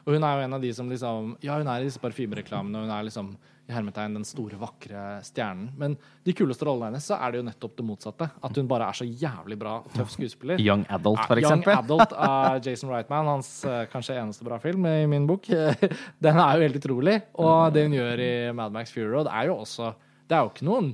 Og 0.06 0.16
hun 0.16 0.24
er 0.26 0.36
jo 0.36 0.44
en 0.46 0.56
av 0.58 0.62
de 0.62 0.72
som 0.76 0.90
liksom 0.90 1.34
Ja, 1.44 1.58
hun 1.60 1.68
er 1.70 1.82
i 1.82 1.88
disse 1.88 2.02
parfymereklamene, 2.02 2.78
og 2.78 2.88
hun 2.88 2.94
er 2.96 3.08
liksom 3.08 3.34
i 3.70 3.74
hermetegn 3.74 4.16
den 4.18 4.26
store, 4.26 4.58
vakre 4.58 5.20
stjernen. 5.22 5.70
Men 5.78 5.94
de 6.26 6.34
kuleste 6.36 6.66
rollene 6.66 6.90
hennes, 6.90 7.06
så 7.06 7.16
er 7.22 7.32
det 7.32 7.40
jo 7.40 7.46
nettopp 7.46 7.76
det 7.78 7.86
motsatte. 7.86 8.26
At 8.42 8.58
hun 8.58 8.68
bare 8.70 8.88
er 8.90 8.98
så 8.98 9.06
jævlig 9.06 9.58
bra 9.60 9.76
og 9.84 9.92
tøff 9.94 10.10
skuespiller. 10.16 10.60
Young 10.66 10.82
Adult, 10.90 11.22
for 11.30 11.40
eksempel. 11.40 11.72
Young. 11.72 11.84
Adult 11.84 12.14
av 12.16 12.58
Jason 12.66 12.90
Reitman, 12.90 13.30
hans 13.30 13.52
eh, 13.68 13.84
kanskje 13.92 14.18
eneste 14.18 14.46
bra 14.46 14.58
film 14.62 14.88
i 14.90 15.06
min 15.10 15.28
bok. 15.30 15.46
Den 16.26 16.42
er 16.42 16.58
jo 16.58 16.66
helt 16.66 16.80
utrolig. 16.82 17.16
Og 17.38 17.70
det 17.76 17.86
hun 17.86 17.98
gjør 18.00 18.24
i 18.26 18.32
Mad 18.58 18.74
Max 18.74 18.94
Fury 18.94 19.06
Road, 19.12 19.30
er 19.30 19.52
jo 19.52 19.60
også 19.62 19.92
Det 20.26 20.36
er 20.36 20.42
jo 20.46 20.52
ikke 20.52 20.66
noen 20.66 20.92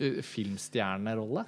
eh, 0.00 0.18
filmstjernerolle. 0.26 1.46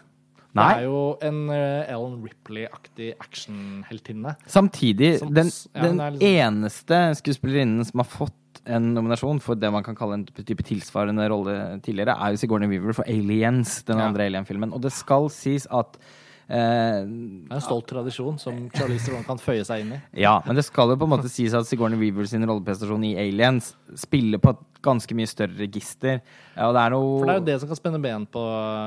Nei. 0.57 0.68
Det 0.74 0.82
er 0.82 0.86
jo 0.88 1.01
en 1.22 1.51
eh, 1.51 1.92
Ellen 1.92 2.22
Ripley-aktig 2.24 3.12
actionheltinne. 3.20 4.36
Samtidig, 4.46 5.18
Som- 5.20 5.34
den, 5.34 5.46
ja, 5.74 5.82
den 5.82 5.96
liksom- 5.99 6.22
eneste 6.22 7.01
skuespillerinnen 7.22 7.84
som 7.84 7.99
har 8.01 8.05
fått 8.07 8.32
en 8.66 8.92
nominasjon 8.94 9.40
for 9.40 9.55
det 9.55 9.70
man 9.72 9.82
kan 9.84 9.94
kalle 9.94 10.14
en 10.14 10.24
type 10.26 10.62
tilsvarende 10.64 11.28
rolle 11.30 11.80
tidligere, 11.80 12.16
er 12.20 12.30
jo 12.32 12.36
Sigourney 12.36 12.68
Weaver 12.68 12.92
for 12.92 13.05
Aliens, 13.07 13.82
den 13.84 13.99
Ja. 13.99 14.09
andre 14.09 14.24
Alien-filmen. 14.26 14.72
Og 14.74 14.80
det 14.82 14.92
skal 14.92 15.28
sies 15.30 15.66
at 15.70 15.96
eh, 15.96 16.01
Det 16.49 16.57
er 16.57 17.59
en 17.59 17.61
stolt 17.61 17.84
tradisjon 17.90 18.38
som 18.40 18.57
Charlize 18.72 19.05
Theron 19.05 19.26
kan 19.26 19.40
føye 19.42 19.66
seg 19.68 19.82
inn 19.84 19.90
i. 19.99 20.01
Ja, 20.22 20.38
men 20.46 20.57
det 20.57 20.64
skal 20.64 20.88
jo 20.94 20.96
på 20.96 21.05
en 21.05 21.12
måte 21.12 21.28
sies 21.28 21.53
at 21.57 21.68
Sigourney 21.68 22.01
Weaver 22.01 22.24
sin 22.30 22.46
rolleprestasjon 22.49 23.05
i 23.05 23.16
Aliens 23.20 23.74
spiller 24.01 24.40
på 24.40 24.55
et 24.55 24.62
ganske 24.84 25.12
mye 25.18 25.28
større 25.28 25.59
register. 25.59 26.22
Ja, 26.55 26.70
og 26.70 26.76
det 26.76 26.84
er 26.86 26.94
noe 26.94 27.18
For 27.18 27.28
det 27.28 27.34
er 27.34 27.40
jo 27.42 27.46
det 27.51 27.59
som 27.61 27.72
kan 27.72 27.80
spenne 27.80 28.01
ben 28.01 28.24
på 28.32 28.44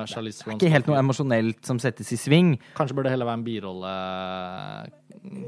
Charlize 0.10 0.42
Theron. 0.42 0.58
ikke 0.58 0.74
helt 0.74 0.90
noe 0.90 0.98
emosjonelt 1.04 1.62
som 1.68 1.78
settes 1.84 2.10
i 2.16 2.18
sving. 2.18 2.56
Kanskje 2.80 2.98
burde 2.98 3.10
det 3.12 3.14
heller 3.18 3.30
være 3.30 3.42
en 3.42 3.46
birolle 3.46 3.94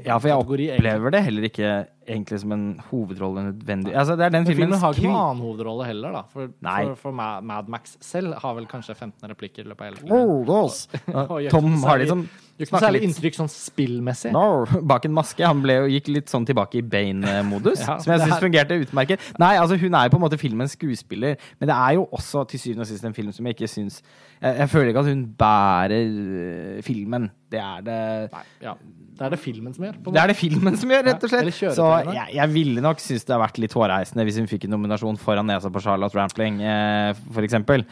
Ja, 0.04 0.18
for 0.22 0.28
jeg 0.30 0.38
opplever 0.38 1.10
det 1.10 1.20
heller 1.26 1.46
ikke 1.48 1.70
egentlig 2.06 2.38
som 2.44 2.52
en 2.54 2.66
hovedrolle 2.92 3.42
nødvendig. 3.48 3.94
Altså, 3.96 4.14
det 4.20 4.26
er 4.28 4.34
den 4.36 4.44
filmen 4.46 4.68
filmen 4.68 4.78
har 4.84 4.92
ikke 4.94 5.08
noen 5.08 5.16
annen 5.22 5.42
hovedrolle 5.42 5.86
heller, 5.88 6.12
da. 6.14 6.22
For, 6.30 6.52
for, 6.62 6.94
for 7.00 7.16
Ma- 7.18 7.40
Mad 7.42 7.68
Max 7.72 7.96
selv 8.04 8.36
har 8.38 8.54
vel 8.54 8.68
kanskje 8.70 8.94
15 8.94 9.26
replikker 9.32 9.64
i 9.64 9.72
løpet 9.72 9.80
av 9.80 9.88
hele 9.90 10.02
filmen. 10.04 10.14
Oh, 10.14 11.48
Tom 11.54 11.72
har 11.82 12.04
noe 12.04 12.26
Gjør 12.54 12.68
ikke 12.68 12.74
noe 12.76 12.80
særlig 12.84 13.00
litt 13.00 13.08
inntrykk 13.08 13.34
sånn 13.34 13.48
spillmessig. 13.50 14.30
no, 14.30 14.42
bak 14.86 15.04
en 15.08 15.14
maske. 15.16 15.42
Han 15.42 15.58
ble 15.64 15.74
gikk 15.90 16.06
litt 16.14 16.30
sånn 16.30 16.44
tilbake 16.46 16.78
i 16.78 16.82
Bane-modus, 16.86 17.80
Ja, 17.88 17.96
som 17.98 18.12
jeg 18.14 18.20
syns 18.22 18.36
er- 18.36 18.44
fungerte 18.44 18.76
utmerket. 18.84 19.24
Nei, 19.42 19.56
altså 19.58 19.74
hun 19.80 19.94
er 19.98 20.06
jo 20.06 20.12
på 20.14 20.20
en 20.20 20.24
måte 20.28 20.38
filmens 20.38 20.76
skuespiller, 20.78 21.34
men 21.58 21.70
det 21.72 21.74
er 21.74 21.96
jo 21.98 22.04
også 22.14 22.44
til 22.52 22.62
syvende 22.62 22.86
og 22.86 22.90
sist 22.92 23.04
en 23.10 23.16
film 23.16 23.32
som 23.34 23.46
jeg 23.50 23.56
ikke 23.58 23.70
syns 23.72 23.98
jeg, 24.44 24.54
jeg 24.60 24.68
føler 24.70 24.92
ikke 24.92 25.02
at 25.02 25.10
hun 25.10 25.24
bærer 25.40 26.06
øh, 26.14 26.78
filmen. 26.86 27.26
Det 27.50 27.58
er 27.62 27.82
det 27.86 27.98
Nei, 28.34 28.44
ja. 28.62 28.74
Det 29.14 29.22
er 29.26 29.30
det 29.30 29.38
filmen 29.38 29.74
som 29.74 29.84
gjør. 29.86 29.98
Det 30.10 30.20
er 30.20 30.26
det 30.30 30.34
filmen 30.36 30.76
som 30.76 30.90
gjør, 30.90 31.04
rett 31.06 31.22
og 31.26 31.30
Ja, 31.30 31.42
slett. 31.50 31.74
Så 31.76 31.84
jeg, 32.12 32.32
jeg 32.34 32.50
ville 32.54 32.82
nok 32.82 32.98
synes 33.02 33.22
det 33.24 33.34
har 33.34 33.42
vært 33.44 33.60
litt 33.62 33.74
hårreisende 33.78 34.24
hvis 34.26 34.38
hun 34.42 34.48
fikk 34.50 34.66
en 34.66 34.74
nominasjon 34.74 35.18
foran 35.22 35.46
nesa 35.46 35.70
på 35.70 35.82
Charlotte 35.84 36.18
Rampling, 36.18 36.58
eh, 36.66 37.12
for 37.34 37.46
eksempel. 37.46 37.86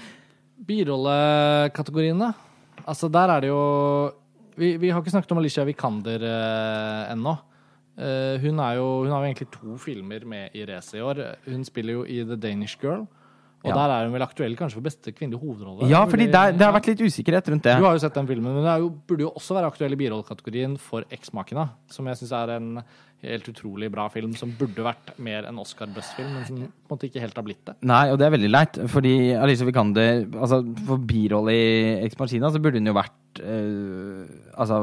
Birollekategoriene. 0.67 2.33
Altså, 2.87 3.09
der 3.13 3.31
er 3.37 3.41
det 3.45 3.49
jo 3.53 3.63
Vi, 4.59 4.77
vi 4.81 4.91
har 4.93 5.01
ikke 5.03 5.15
snakket 5.15 5.33
om 5.35 5.41
Alicia 5.41 5.65
Vikander 5.69 6.23
eh, 6.29 7.13
ennå. 7.15 7.37
Eh, 7.99 8.39
hun, 8.43 8.61
jo, 8.77 8.87
hun 9.05 9.11
har 9.13 9.23
jo 9.25 9.31
egentlig 9.31 9.51
to 9.53 9.77
filmer 9.81 10.25
med 10.29 10.55
i 10.57 10.65
racet 10.69 10.99
i 11.01 11.05
år. 11.05 11.21
Hun 11.49 11.65
spiller 11.69 12.01
jo 12.01 12.05
i 12.09 12.23
The 12.25 12.37
Danish 12.41 12.79
Girl. 12.81 13.07
Og 13.63 13.69
Ja. 13.71 13.75
der 13.77 13.93
er 13.95 14.05
hun 14.09 14.13
vel 14.17 14.23
aktuell 14.25 14.57
kanskje 14.59 14.75
for 14.81 14.83
beste 14.83 15.13
kvinnelige 15.15 15.39
hovedrolle. 15.39 15.87
Ja, 15.89 16.01
fordi 16.11 16.27
det, 16.27 16.59
det 16.59 16.67
har 16.67 16.73
vært 16.75 16.89
litt 16.91 17.03
usikkerhet 17.07 17.47
rundt 17.53 17.63
det. 17.63 17.77
Du 17.79 17.85
har 17.87 17.95
jo 17.95 18.03
sett 18.03 18.17
den 18.19 18.27
filmen, 18.27 18.57
men 18.57 18.65
det 18.65 18.73
er 18.73 18.89
burde 19.07 19.23
jo 19.23 19.31
også 19.39 19.55
være 19.55 19.69
aktuell 19.71 19.95
i 19.95 19.99
birollekategorien 20.01 20.75
for 20.83 21.07
Eksmakene. 21.15 21.69
Som 21.95 22.11
jeg 22.11 22.19
syns 22.19 22.33
er 22.41 22.57
en 22.57 22.73
helt 23.23 23.49
utrolig 23.53 23.89
bra 23.93 24.09
film, 24.11 24.33
som 24.39 24.51
burde 24.59 24.85
vært 24.85 25.13
mer 25.23 25.47
en 25.47 25.61
Oscar-buzz-film, 25.63 26.31
men 26.35 26.47
som 26.49 26.63
måte 26.91 27.07
ikke 27.07 27.23
helt 27.23 27.37
har 27.39 27.47
blitt 27.47 27.63
det. 27.69 27.77
Nei, 27.87 28.05
og 28.11 28.19
det 28.19 28.27
er 28.27 28.35
veldig 28.35 28.51
leit, 28.51 28.81
fordi 28.91 29.15
Alice 29.39 29.67
Vikander 29.67 30.25
altså, 30.33 30.63
For 30.89 31.05
birolle 31.09 31.55
i 31.55 31.69
Ex 32.07 32.19
Machina 32.19 32.51
så 32.53 32.63
burde 32.63 32.83
hun 32.83 32.91
jo 32.91 32.97
vært 32.97 33.43
eh, 33.45 34.33
altså, 34.57 34.81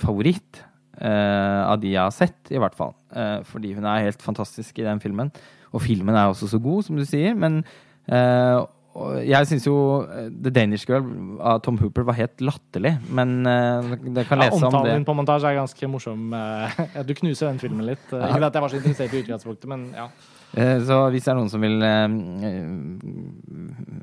favoritt 0.00 0.62
eh, 1.00 1.62
av 1.64 1.80
de 1.82 1.96
jeg 1.96 2.02
har 2.02 2.14
sett, 2.14 2.38
i 2.54 2.62
hvert 2.62 2.78
fall. 2.78 2.94
Eh, 3.10 3.40
fordi 3.48 3.74
hun 3.74 3.88
er 3.90 4.06
helt 4.06 4.22
fantastisk 4.22 4.78
i 4.78 4.86
den 4.86 5.02
filmen. 5.02 5.34
Og 5.74 5.82
filmen 5.82 6.14
er 6.14 6.30
også 6.30 6.52
så 6.52 6.62
god, 6.62 6.86
som 6.86 7.00
du 7.00 7.02
sier. 7.08 7.34
Men 7.34 7.64
jeg 9.26 9.48
syns 9.50 9.64
jo 9.66 9.74
eh, 10.06 10.28
The 10.30 10.50
Danish 10.54 10.86
Girl 10.86 11.02
av 11.42 11.58
Tom 11.66 11.78
Hooper 11.82 12.04
var 12.06 12.14
helt 12.18 12.38
latterlig. 12.44 12.92
Men 13.10 13.40
eh, 13.46 13.96
det 14.14 14.26
kan 14.28 14.38
Ja, 14.38 14.46
lese 14.46 14.60
om 14.60 14.68
omtalen 14.68 14.86
det. 14.86 14.94
din 15.00 15.04
på 15.08 15.16
montasje 15.18 15.50
er 15.50 15.58
ganske 15.58 15.88
morsom. 15.90 16.28
eh, 16.32 16.78
ja, 16.96 17.02
Du 17.02 17.14
knuser 17.18 17.50
den 17.50 17.58
filmen 17.58 17.86
litt. 17.90 18.04
Ikke 18.12 18.38
at 18.46 18.54
jeg 18.54 18.62
var 18.62 18.70
så 18.70 18.78
interessert 18.78 19.14
i 19.18 19.22
utgangspunktet, 19.24 19.66
men 19.72 19.88
ja. 19.96 20.08
Eh, 20.56 20.78
Så 20.86 20.96
hvis 21.10 21.24
det 21.26 21.32
er 21.32 21.38
noen 21.38 21.50
som 21.50 21.60
vil 21.64 21.82
eh, 21.82 22.08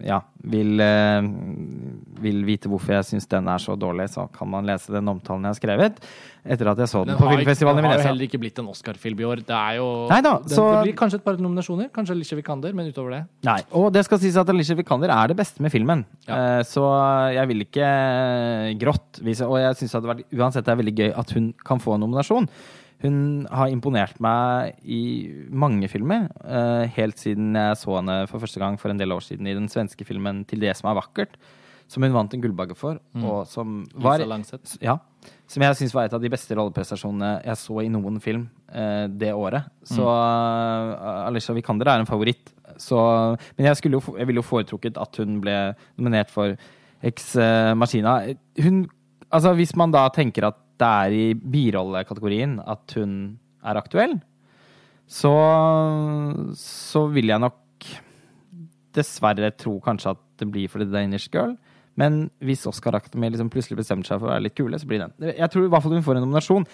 Ja, 0.08 0.18
vil, 0.52 0.80
eh, 0.82 1.22
vil 2.24 2.42
vite 2.48 2.70
hvorfor 2.72 2.96
jeg 2.98 3.06
syns 3.12 3.28
den 3.30 3.48
er 3.52 3.62
så 3.62 3.76
dårlig, 3.80 4.10
så 4.12 4.26
kan 4.34 4.50
man 4.50 4.66
lese 4.68 4.92
den 4.94 5.08
omtalen 5.12 5.46
jeg 5.46 5.54
har 5.54 5.60
skrevet 5.60 6.02
etter 6.42 6.72
at 6.72 6.80
jeg 6.82 6.90
så 6.90 7.04
den, 7.06 7.14
Den 7.14 7.20
på 7.22 7.30
filmfestivalen 7.30 7.78
i 7.78 7.82
den 7.84 7.92
har 7.92 8.00
jo 8.00 8.08
heller 8.08 8.26
ikke 8.26 8.40
blitt 8.42 8.58
en 8.58 8.70
Oscar-film 8.72 9.20
i 9.22 9.26
år. 9.30 9.44
Det 9.46 9.54
er 9.54 9.76
jo 9.78 9.88
Neida, 10.10 10.32
den, 10.42 10.50
så- 10.50 10.66
Det 10.74 10.82
blir 10.88 10.98
kanskje 10.98 11.20
et 11.20 11.24
par 11.24 11.38
nominasjoner. 11.38 11.92
Kanskje 11.94 12.16
Alicia 12.16 12.36
Vikander, 12.40 12.74
men 12.74 12.90
utover 12.92 13.12
det 13.12 13.22
Nei, 13.46 13.60
og 13.78 13.94
det 13.94 14.04
skal 14.06 14.18
sies 14.18 14.36
at 14.42 14.50
Alicia 14.50 14.76
Vikander 14.76 15.10
er 15.14 15.28
det 15.28 15.38
beste 15.38 15.62
med 15.62 15.72
filmen. 15.72 16.04
Ja. 16.28 16.64
Så 16.64 16.82
jeg 17.36 17.48
vil 17.48 17.62
ikke 17.62 18.78
grått 18.82 19.22
Og 19.22 19.58
jeg 19.62 19.76
syns 19.78 19.94
uansett 20.34 20.66
det 20.66 20.72
er 20.74 20.82
veldig 20.82 20.96
gøy 20.98 21.14
at 21.18 21.30
hun 21.32 21.54
kan 21.64 21.78
få 21.80 21.94
en 21.94 22.02
nominasjon. 22.02 22.50
Hun 23.02 23.48
har 23.50 23.72
imponert 23.74 24.20
meg 24.22 24.78
i 24.86 25.02
mange 25.50 25.90
filmer, 25.90 26.28
eh, 26.46 26.86
helt 26.98 27.18
siden 27.18 27.56
jeg 27.58 27.80
så 27.82 27.96
henne 27.98 28.28
for 28.30 28.44
første 28.44 28.62
gang 28.62 28.78
for 28.78 28.94
en 28.94 29.00
del 29.00 29.14
år 29.16 29.24
siden 29.26 29.48
i 29.50 29.58
den 29.58 29.68
svenske 29.70 30.06
filmen 30.06 30.46
'Til 30.46 30.62
det 30.62 30.76
som 30.78 30.92
er 30.92 31.02
vakkert', 31.02 31.34
som 31.88 32.04
hun 32.04 32.14
vant 32.14 32.34
en 32.34 32.42
Gullbagge 32.42 32.76
for, 32.76 33.00
og 33.16 33.48
som 33.48 33.86
var 33.96 34.22
ja, 34.80 35.00
som 35.48 35.64
jeg 35.64 35.76
syns 35.76 35.94
var 35.94 36.06
et 36.06 36.14
av 36.14 36.22
de 36.22 36.30
beste 36.30 36.56
rolleprestasjonene 36.56 37.44
jeg 37.44 37.58
så 37.58 37.82
i 37.82 37.90
noen 37.90 38.22
film 38.22 38.50
eh, 38.72 39.08
det 39.08 39.34
året. 39.34 39.66
Så 39.84 40.06
uh, 40.06 41.28
Alicia 41.28 41.54
Vikander 41.54 41.88
er 41.88 42.00
en 42.00 42.06
favoritt. 42.06 42.54
Så, 42.78 42.96
men 43.58 43.66
jeg, 43.66 43.92
jo, 43.92 44.00
jeg 44.18 44.28
ville 44.28 44.40
jo 44.40 44.48
foretrukket 44.48 44.98
at 44.98 45.18
hun 45.18 45.42
ble 45.42 45.76
nominert 45.98 46.32
for 46.32 46.56
Ex 47.04 47.36
Machina. 47.76 48.36
Hun, 48.62 48.88
altså 49.30 49.54
Hvis 49.54 49.76
man 49.76 49.92
da 49.92 50.08
tenker 50.14 50.48
at 50.48 50.56
det 50.82 50.92
er 51.06 51.16
i 51.16 51.26
birollekategorien 51.36 52.60
at 52.66 52.98
hun 52.98 53.16
er 53.62 53.80
aktuell, 53.80 54.18
så, 55.12 55.34
så 56.58 57.04
vil 57.12 57.32
jeg 57.34 57.44
nok 57.44 57.90
dessverre 58.96 59.52
tro 59.60 59.78
kanskje 59.84 60.16
at 60.16 60.22
det 60.42 60.48
blir 60.52 60.72
for 60.72 60.84
The 60.84 60.90
Danish 60.90 61.30
Girl. 61.34 61.56
Men 62.00 62.26
hvis 62.44 62.64
Oscar 62.70 62.96
Academy 62.98 63.30
liksom 63.32 63.52
plutselig 63.52 63.82
bestemmer 63.82 64.08
seg 64.08 64.22
for 64.22 64.30
å 64.30 64.34
være 64.34 64.46
litt 64.48 64.56
kule, 64.58 64.80
så 64.80 64.88
blir 64.88 65.04
den. 65.04 65.14
Jeg 65.28 65.52
tror 65.52 65.68
i 65.68 65.72
hvert 65.72 65.84
fall 65.84 65.98
hun 65.98 66.06
får 66.06 66.18
en 66.18 66.26
nominasjon 66.26 66.68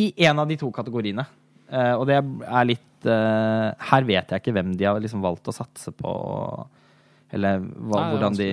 i 0.00 0.06
en 0.26 0.40
av 0.42 0.48
de 0.50 0.56
to 0.60 0.70
kategoriene. 0.74 1.26
Uh, 1.68 1.94
og 1.98 2.06
det 2.08 2.16
er 2.20 2.66
litt 2.68 3.06
uh, 3.08 3.72
Her 3.88 4.04
vet 4.04 4.30
jeg 4.30 4.42
ikke 4.42 4.52
hvem 4.52 4.74
de 4.76 4.84
har 4.84 4.98
liksom 5.00 5.22
valgt 5.24 5.48
å 5.48 5.54
satse 5.56 5.92
på, 5.96 6.10
eller 7.34 7.62
hva, 7.64 8.00
Nei, 8.02 8.10
hvordan, 8.12 8.36
de, 8.38 8.50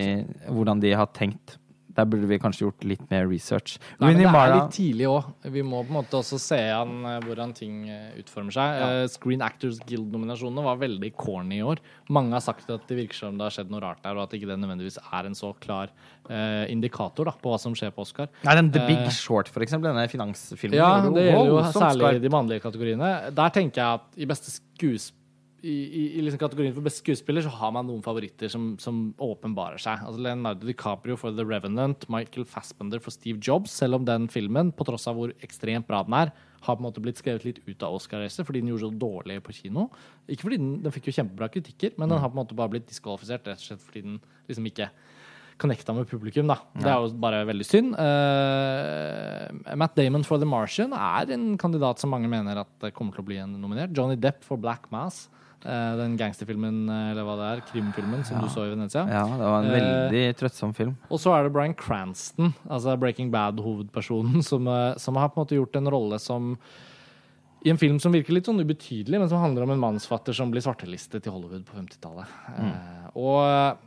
hvordan 0.48 0.84
de 0.84 0.94
har 0.96 1.12
tenkt. 1.16 1.58
Der 1.98 2.08
burde 2.08 2.28
vi 2.30 2.40
kanskje 2.42 2.66
gjort 2.66 2.86
litt 2.88 3.04
mer 3.12 3.28
research. 3.30 3.78
Nei, 4.00 4.12
men 4.12 4.22
det 4.22 4.28
er 4.30 4.54
litt 4.56 4.76
tidlig 4.76 5.08
òg. 5.10 5.30
Vi 5.54 5.64
må 5.66 5.82
på 5.84 5.92
en 5.92 5.98
måte 6.00 6.20
også 6.22 6.40
se 6.42 6.60
an 6.74 7.06
eh, 7.08 7.20
hvordan 7.26 7.54
ting 7.58 7.84
eh, 7.92 8.12
utformer 8.22 8.56
seg. 8.56 8.80
Ja. 8.80 8.90
Eh, 9.02 9.10
Screen 9.12 9.44
Actors 9.46 9.82
Guild-nominasjonene 9.90 10.66
var 10.66 10.82
veldig 10.82 11.12
corny 11.20 11.60
i 11.60 11.66
år. 11.74 11.82
Mange 12.14 12.36
har 12.38 12.44
sagt 12.46 12.70
at 12.72 12.88
det 12.90 13.00
virker 13.00 13.20
som 13.20 13.40
det 13.40 13.48
har 13.48 13.56
skjedd 13.58 13.72
noe 13.74 13.84
rart 13.84 14.04
der, 14.06 14.18
og 14.18 14.26
at 14.26 14.36
ikke 14.38 14.50
det 14.50 14.60
nødvendigvis 14.62 15.00
er 15.04 15.30
en 15.30 15.38
så 15.38 15.54
klar 15.64 15.92
uh, 16.30 16.66
indikator 16.72 17.28
da, 17.28 17.36
på 17.38 17.54
hva 17.54 17.60
som 17.62 17.76
skjer 17.78 17.94
på 17.96 18.06
Oscar. 18.06 18.32
Nei, 18.46 18.58
den 18.60 18.72
The 18.74 18.84
Big 18.88 19.04
uh, 19.06 19.14
Short, 19.16 19.52
for 19.52 19.66
eksempel. 19.66 19.92
Denne 19.92 20.08
finansfilmen. 20.12 20.80
Ja, 20.80 20.94
det 21.06 21.28
gjelder 21.28 21.52
jo 21.52 21.64
særlig 21.76 22.22
de 22.24 22.32
mannlige 22.32 22.64
kategoriene. 22.64 23.12
Der 23.36 23.56
tenker 23.56 23.82
jeg 23.84 24.02
at 24.02 24.22
i 24.22 24.30
beste 24.30 24.54
skues 24.54 25.12
i, 25.62 25.74
i, 25.74 26.04
i 26.18 26.22
liksom 26.24 26.40
kategorien 26.42 26.74
for 26.74 26.86
beste 26.86 27.04
skuespiller 27.04 27.44
så 27.46 27.52
har 27.54 27.74
man 27.76 27.86
noen 27.86 28.02
favoritter 28.06 28.50
som, 28.50 28.72
som 28.82 29.12
åpenbarer 29.22 29.82
seg. 29.82 30.02
Altså 30.08 30.24
Leonardo 30.26 30.66
DiCaprio 30.66 31.18
for 31.20 31.36
The 31.38 31.46
Revenant, 31.46 32.08
Michael 32.10 32.48
Fassbender 32.50 33.02
for 33.04 33.14
Steve 33.14 33.38
Jobs. 33.38 33.76
Selv 33.78 34.00
om 34.00 34.08
den 34.08 34.26
filmen, 34.32 34.72
på 34.74 34.88
tross 34.88 35.06
av 35.10 35.20
hvor 35.20 35.36
ekstremt 35.46 35.86
bra 35.90 36.02
den 36.08 36.18
er, 36.18 36.34
har 36.62 36.78
på 36.78 36.82
en 36.82 36.88
måte 36.88 37.02
blitt 37.04 37.22
skrevet 37.22 37.46
litt 37.46 37.62
ut 37.66 37.86
av 37.86 37.98
Oscar-racet 37.98 38.46
fordi 38.46 38.62
den 38.62 38.72
gjorde 38.74 38.88
så 38.88 39.02
dårlig 39.04 39.40
på 39.46 39.56
kino. 39.58 39.88
Ikke 40.30 40.48
fordi 40.48 40.60
den, 40.62 40.76
den 40.84 40.94
fikk 40.94 41.10
jo 41.10 41.16
kjempebra 41.20 41.50
kritikker, 41.54 41.94
men 41.98 42.10
den 42.10 42.22
har 42.22 42.32
på 42.32 42.38
en 42.38 42.42
måte 42.42 42.58
bare 42.58 42.74
blitt 42.74 42.90
diskvalifisert 42.90 43.50
rett 43.50 43.62
og 43.62 43.68
slett 43.68 43.84
fordi 43.86 44.06
den 44.06 44.22
liksom 44.50 44.70
ikke 44.70 44.90
connecta 45.62 45.94
med 45.94 46.10
publikum. 46.10 46.50
da. 46.50 46.58
Det 46.74 46.90
er 46.90 46.98
jo 46.98 47.12
bare 47.22 47.44
veldig 47.46 47.68
synd. 47.68 47.94
Uh, 47.94 49.76
Matt 49.78 49.94
Damon 50.00 50.26
for 50.26 50.42
The 50.42 50.50
Martian 50.50 50.96
er 50.98 51.36
en 51.36 51.54
kandidat 51.62 52.02
som 52.02 52.10
mange 52.14 52.30
mener 52.32 52.64
at 52.64 52.90
kommer 52.98 53.14
til 53.14 53.22
å 53.22 53.28
bli 53.30 53.38
en 53.44 53.54
nominert. 53.62 53.94
Johnny 53.94 54.18
Depp 54.18 54.42
for 54.48 54.58
Black 54.58 54.90
Mass. 54.94 55.28
Uh, 55.66 55.96
den 56.00 56.16
gangsterfilmen, 56.18 56.84
eller 56.90 57.24
hva 57.28 57.36
det 57.38 57.48
er, 57.52 57.60
krimfilmen 57.72 58.24
som 58.26 58.38
Ja. 58.38 58.42
du 58.42 58.50
så 58.50 58.64
i 58.66 58.72
Venezia. 58.74 59.04
Ja, 59.08 59.26
det 59.30 59.46
var 59.46 59.60
en 59.64 59.70
Eh, 59.70 59.76
veldig 59.78 60.24
trøttsom 60.40 60.74
film. 60.76 60.96
Og 61.12 61.20
så 61.22 61.34
er 61.38 61.44
det 61.44 61.54
Bryan 61.54 61.76
Cranston, 61.78 62.54
altså 62.70 62.98
Breaking 63.00 63.30
Bad-hovedpersonen, 63.32 64.42
som, 64.52 64.68
eh, 64.68 64.96
som 64.98 65.16
har 65.16 65.30
på 65.30 65.38
en 65.40 65.46
måte 65.46 65.56
gjort 65.60 65.76
en 65.78 65.92
rolle 65.92 66.20
som 66.20 66.58
i 67.64 67.70
en 67.70 67.78
film 67.78 68.00
som 68.02 68.12
virker 68.12 68.34
litt 68.34 68.48
sånn 68.50 68.58
ubetydelig, 68.60 69.20
men 69.20 69.30
som 69.30 69.38
handler 69.44 69.62
om 69.68 69.70
en 69.76 69.80
mannsfatter 69.84 70.34
som 70.34 70.50
blir 70.50 70.62
svartelistet 70.66 71.28
i 71.28 71.30
Hollywood 71.30 71.64
på 71.68 71.78
50-tallet. 71.78 72.26
Eh, 72.58 73.10
og 73.22 73.78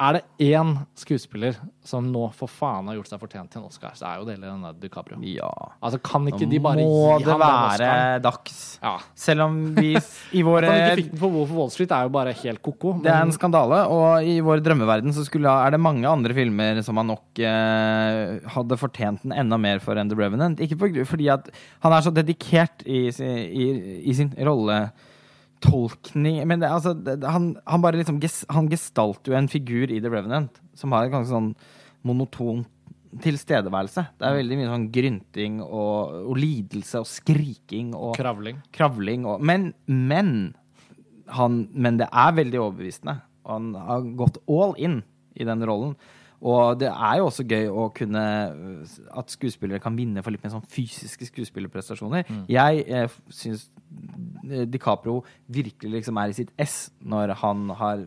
er 0.00 0.16
det 0.16 0.48
én 0.50 0.72
skuespiller 0.96 1.58
som 1.84 2.06
nå 2.08 2.22
for 2.36 2.48
faen 2.48 2.88
har 2.88 2.96
gjort 2.96 3.10
seg 3.10 3.20
fortjent 3.20 3.50
til 3.52 3.60
en 3.60 3.68
Oscar, 3.68 3.92
så 3.98 4.06
er 4.08 4.20
jo 4.20 4.26
det 4.28 4.36
Leonardo 4.40 4.80
DiCaprio. 4.80 5.18
Ja. 5.28 5.50
Altså, 5.84 6.00
kan 6.04 6.24
ikke 6.30 6.48
de 6.48 6.60
bare 6.62 6.80
må 6.86 7.18
gi 7.18 7.26
det 7.26 7.34
ham 7.34 7.42
være 7.42 8.20
dags. 8.24 8.60
Ja. 8.80 8.94
Selv 9.18 9.44
om 9.44 9.58
vi 9.76 9.92
i 10.38 10.40
At 10.42 10.46
våre 10.46 10.70
han 10.70 10.80
ikke 10.80 11.02
fikk 11.02 11.10
den 11.12 11.20
for 11.20 11.36
Wolf 11.36 11.52
of 11.52 11.58
Wall 11.58 11.74
Street, 11.74 11.92
er 11.92 12.08
jo 12.08 12.14
bare 12.14 12.32
helt 12.40 12.62
ko-ko. 12.64 12.94
Det 13.04 13.12
er 13.12 13.26
en 13.26 13.34
skandale, 13.36 13.82
og 13.92 14.24
i 14.24 14.38
vår 14.44 14.64
drømmeverden 14.64 15.16
så 15.16 15.26
skulle, 15.26 15.52
er 15.52 15.76
det 15.76 15.82
mange 15.84 16.08
andre 16.08 16.36
filmer 16.36 16.80
som 16.86 17.00
han 17.00 17.12
nok 17.12 17.42
eh, 17.44 18.40
hadde 18.56 18.80
fortjent 18.80 19.26
den 19.26 19.36
enda 19.36 19.60
mer 19.60 19.84
for 19.84 20.00
enn 20.00 20.12
The 20.12 20.16
Revenant. 20.16 20.64
Ikke 20.64 20.80
for, 20.80 21.04
fordi 21.12 21.28
at 21.36 21.52
han 21.84 21.96
er 21.96 22.08
så 22.08 22.14
dedikert 22.14 22.86
i, 22.88 23.08
i, 23.10 23.70
i 24.00 24.16
sin 24.16 24.32
rolletolkning 25.60 26.46
Men 26.46 26.60
det, 26.60 26.68
altså, 26.68 26.94
det, 26.94 27.22
han, 27.24 27.56
han 27.66 27.82
bare 27.82 27.96
liksom 27.96 28.20
Han 28.48 28.68
gestalter 28.68 29.32
jo 29.32 29.38
en 29.38 29.48
figur 29.48 29.90
i 29.90 30.00
The 30.00 30.08
Revenant 30.08 30.60
som 30.74 30.92
har 30.92 31.04
en 31.04 31.12
ganske 31.12 31.30
sånn 31.30 31.54
monoton 32.02 32.64
tilstedeværelse. 33.20 34.04
Det 34.16 34.24
er 34.24 34.36
veldig 34.38 34.56
mye 34.56 34.68
sånn 34.70 34.84
grynting 34.94 35.58
og, 35.60 36.14
og 36.30 36.38
lidelse 36.38 37.02
og 37.02 37.08
skriking 37.10 37.90
og 37.92 38.14
Kravling. 38.16 38.62
kravling 38.72 39.26
og 39.26 39.42
Men, 39.42 39.74
men 39.86 40.54
han, 41.26 41.68
Men 41.74 41.98
det 41.98 42.08
er 42.08 42.32
veldig 42.32 42.60
overbevisende. 42.62 43.20
Han 43.44 43.74
har 43.74 44.06
gått 44.16 44.38
all 44.48 44.72
in 44.78 45.02
i 45.34 45.44
den 45.44 45.66
rollen. 45.66 45.96
Og 46.40 46.78
det 46.80 46.88
er 46.88 47.18
jo 47.20 47.26
også 47.28 47.44
gøy 47.44 47.66
å 47.68 47.88
kunne 47.92 48.22
At 49.12 49.32
skuespillere 49.32 49.82
kan 49.82 49.96
vinne 49.98 50.22
for 50.24 50.32
litt 50.32 50.44
mer 50.44 50.54
sånn 50.54 50.64
fysiske 50.72 51.28
skuespillerprestasjoner. 51.28 52.24
Jeg 52.50 52.84
eh, 52.88 53.18
syns 53.34 53.68
DiCaprio 54.70 55.20
virkelig 55.52 55.90
liksom 55.98 56.18
er 56.22 56.30
i 56.30 56.36
sitt 56.36 56.50
ess 56.60 56.92
når 57.02 57.34
han 57.40 57.64
har, 57.76 58.02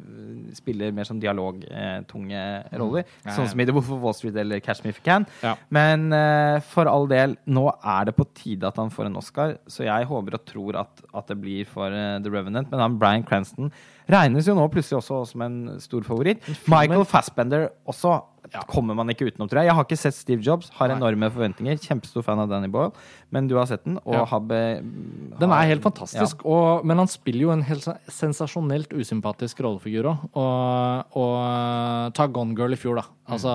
spiller 0.55 0.93
mer 0.95 1.07
sånn 1.07 1.21
dialogtunge 1.21 2.43
roller. 2.79 3.05
Mm. 3.23 3.33
Sånn 3.35 3.49
som 3.51 3.61
i 3.61 3.67
The 3.67 3.75
Wolf 3.75 3.91
of 3.93 4.01
Wall 4.03 4.15
Street 4.17 4.37
eller 4.39 4.63
Catch 4.63 4.83
Me 4.83 4.93
If 4.93 5.01
You 5.01 5.07
Can. 5.07 5.27
Ja. 5.43 5.55
Men 5.73 6.07
eh, 6.15 6.57
for 6.73 6.89
all 6.89 7.07
del, 7.11 7.37
nå 7.45 7.67
er 7.75 8.09
det 8.09 8.15
på 8.17 8.27
tide 8.35 8.69
at 8.69 8.79
han 8.81 8.93
får 8.93 9.09
en 9.09 9.19
Oscar, 9.19 9.57
så 9.67 9.85
jeg 9.87 10.09
håper 10.09 10.39
og 10.39 10.45
tror 10.49 10.79
at, 10.83 11.03
at 11.13 11.29
det 11.31 11.39
blir 11.43 11.69
for 11.69 11.93
eh, 11.93 12.19
The 12.23 12.33
Revenant. 12.33 12.71
Men 12.71 12.85
han 12.85 12.97
Brian 13.01 13.27
Cranston 13.27 13.73
regnes 14.11 14.47
jo 14.47 14.55
nå 14.57 14.67
plutselig 14.73 14.99
også 14.99 15.23
som 15.31 15.45
en 15.45 15.57
stor 15.83 16.05
favoritt. 16.07 16.43
Michael 16.71 17.05
Fassbender 17.07 17.69
også 17.89 18.19
Ja. 18.51 18.61
kommer 18.67 18.93
man 18.95 19.07
ikke 19.09 19.25
utenom, 19.31 19.47
tror 19.49 19.61
jeg. 19.61 19.69
Jeg 19.71 19.75
har 19.77 19.85
ikke 19.85 19.97
sett 19.97 20.13
Steve 20.17 20.41
Jobs, 20.43 20.69
har 20.75 20.89
Nei. 20.91 20.97
enorme 20.97 21.29
forventninger. 21.31 21.77
Kjempestor 21.79 22.23
fan 22.25 22.39
av 22.43 22.49
Danny 22.49 22.67
Boyle, 22.67 22.91
men 23.31 23.47
du 23.47 23.55
har 23.55 23.65
sett 23.65 23.83
den, 23.85 23.97
og 24.05 24.13
Ja. 24.13 24.25
har 24.25 24.39
be... 24.41 24.59
Den 25.39 25.49
er 25.51 25.63
helt 25.71 25.81
fantastisk, 25.81 26.45
og, 26.45 26.83
men 26.85 26.97
han 26.97 27.07
spiller 27.07 27.41
jo 27.47 27.51
en 27.51 27.61
helt 27.63 27.87
sensasjonelt 28.11 28.91
usympatisk 28.93 29.61
rollefigur 29.63 30.11
òg. 30.11 30.27
Og, 30.35 31.17
og 31.23 32.13
ta 32.13 32.27
Gone 32.27 32.53
Girl 32.55 32.73
i 32.73 32.79
fjor, 32.79 32.95
da. 32.99 33.07
Altså, 33.31 33.49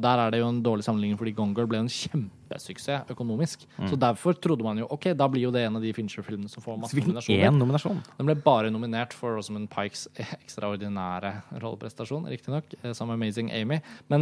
Der 0.00 0.18
er 0.18 0.30
det 0.32 0.40
jo 0.40 0.48
en 0.48 0.62
dårlig 0.64 0.84
sammenligning, 0.86 1.18
fordi 1.20 1.34
Gone 1.36 1.52
Girl 1.54 1.66
ble 1.68 1.82
en 1.84 1.88
kjempesuksess 1.92 3.10
økonomisk. 3.12 3.66
Så 3.88 3.96
derfor 4.00 4.32
trodde 4.40 4.64
man 4.64 4.78
jo 4.80 4.86
ok, 4.90 5.10
da 5.16 5.28
blir 5.28 5.42
jo 5.46 5.50
det 5.54 5.66
en 5.66 5.76
av 5.76 5.82
de 5.84 5.92
Fincher-filmene 5.92 6.48
som 6.50 6.64
får 6.64 6.78
masse 6.80 6.96
nominasjoner. 6.96 7.52
nominasjon. 7.52 8.00
Den 8.18 8.26
ble 8.30 8.34
bare 8.42 8.70
nominert 8.72 9.12
for 9.16 9.36
Rosamund 9.36 9.68
Pikes 9.72 10.06
ekstraordinære 10.16 11.34
rolleprestasjon, 11.62 12.26
riktignok, 12.32 12.72
eh, 12.82 12.92
som 12.96 13.10
Amazing 13.10 13.50
Amy. 13.52 13.80
Men, 14.08 14.21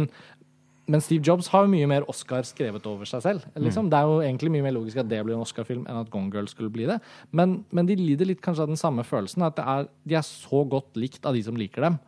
men 0.91 1.03
Steve 1.03 1.23
Jobs 1.23 1.47
har 1.53 1.65
jo 1.65 1.71
mye 1.71 1.87
mer 1.87 2.05
Oscar 2.09 2.43
skrevet 2.47 2.85
over 2.89 3.07
seg 3.07 3.23
selv. 3.23 3.43
Liksom. 3.55 3.89
Det 3.91 3.99
er 3.99 4.09
jo 4.09 4.21
egentlig 4.25 4.51
mye 4.55 4.65
mer 4.65 4.73
logisk 4.75 4.99
at 4.99 5.09
det 5.11 5.21
blir 5.23 5.37
en 5.37 5.43
Oscar-film 5.45 5.85
enn 5.85 5.99
at 6.01 6.09
Gone 6.11 6.31
Girl 6.33 6.49
skulle 6.51 6.73
bli 6.73 6.87
det. 6.89 6.97
Men, 7.37 7.61
men 7.71 7.87
de 7.87 7.95
lider 7.99 8.27
litt 8.27 8.41
kanskje 8.43 8.65
av 8.65 8.73
den 8.73 8.81
samme 8.81 9.05
følelsen, 9.07 9.45
at 9.45 9.59
det 9.59 9.67
er, 9.75 9.87
de 10.09 10.17
er 10.19 10.25
så 10.27 10.63
godt 10.67 10.97
likt 10.99 11.27
av 11.27 11.37
de 11.37 11.43
som 11.45 11.59
liker 11.59 11.85
dem. 11.85 11.99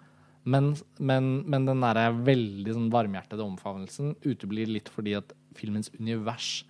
Men, 0.43 0.73
men, 0.99 1.29
men 1.47 1.69
den 1.69 1.85
der 1.85 2.17
veldig 2.27 2.75
sånn 2.75 2.91
varmhjertede 2.91 3.45
omfavnelsen 3.45 4.17
uteblir 4.25 4.71
litt 4.73 4.91
fordi 4.91 5.15
at 5.21 5.31
filmens 5.55 5.93
univers 5.95 6.65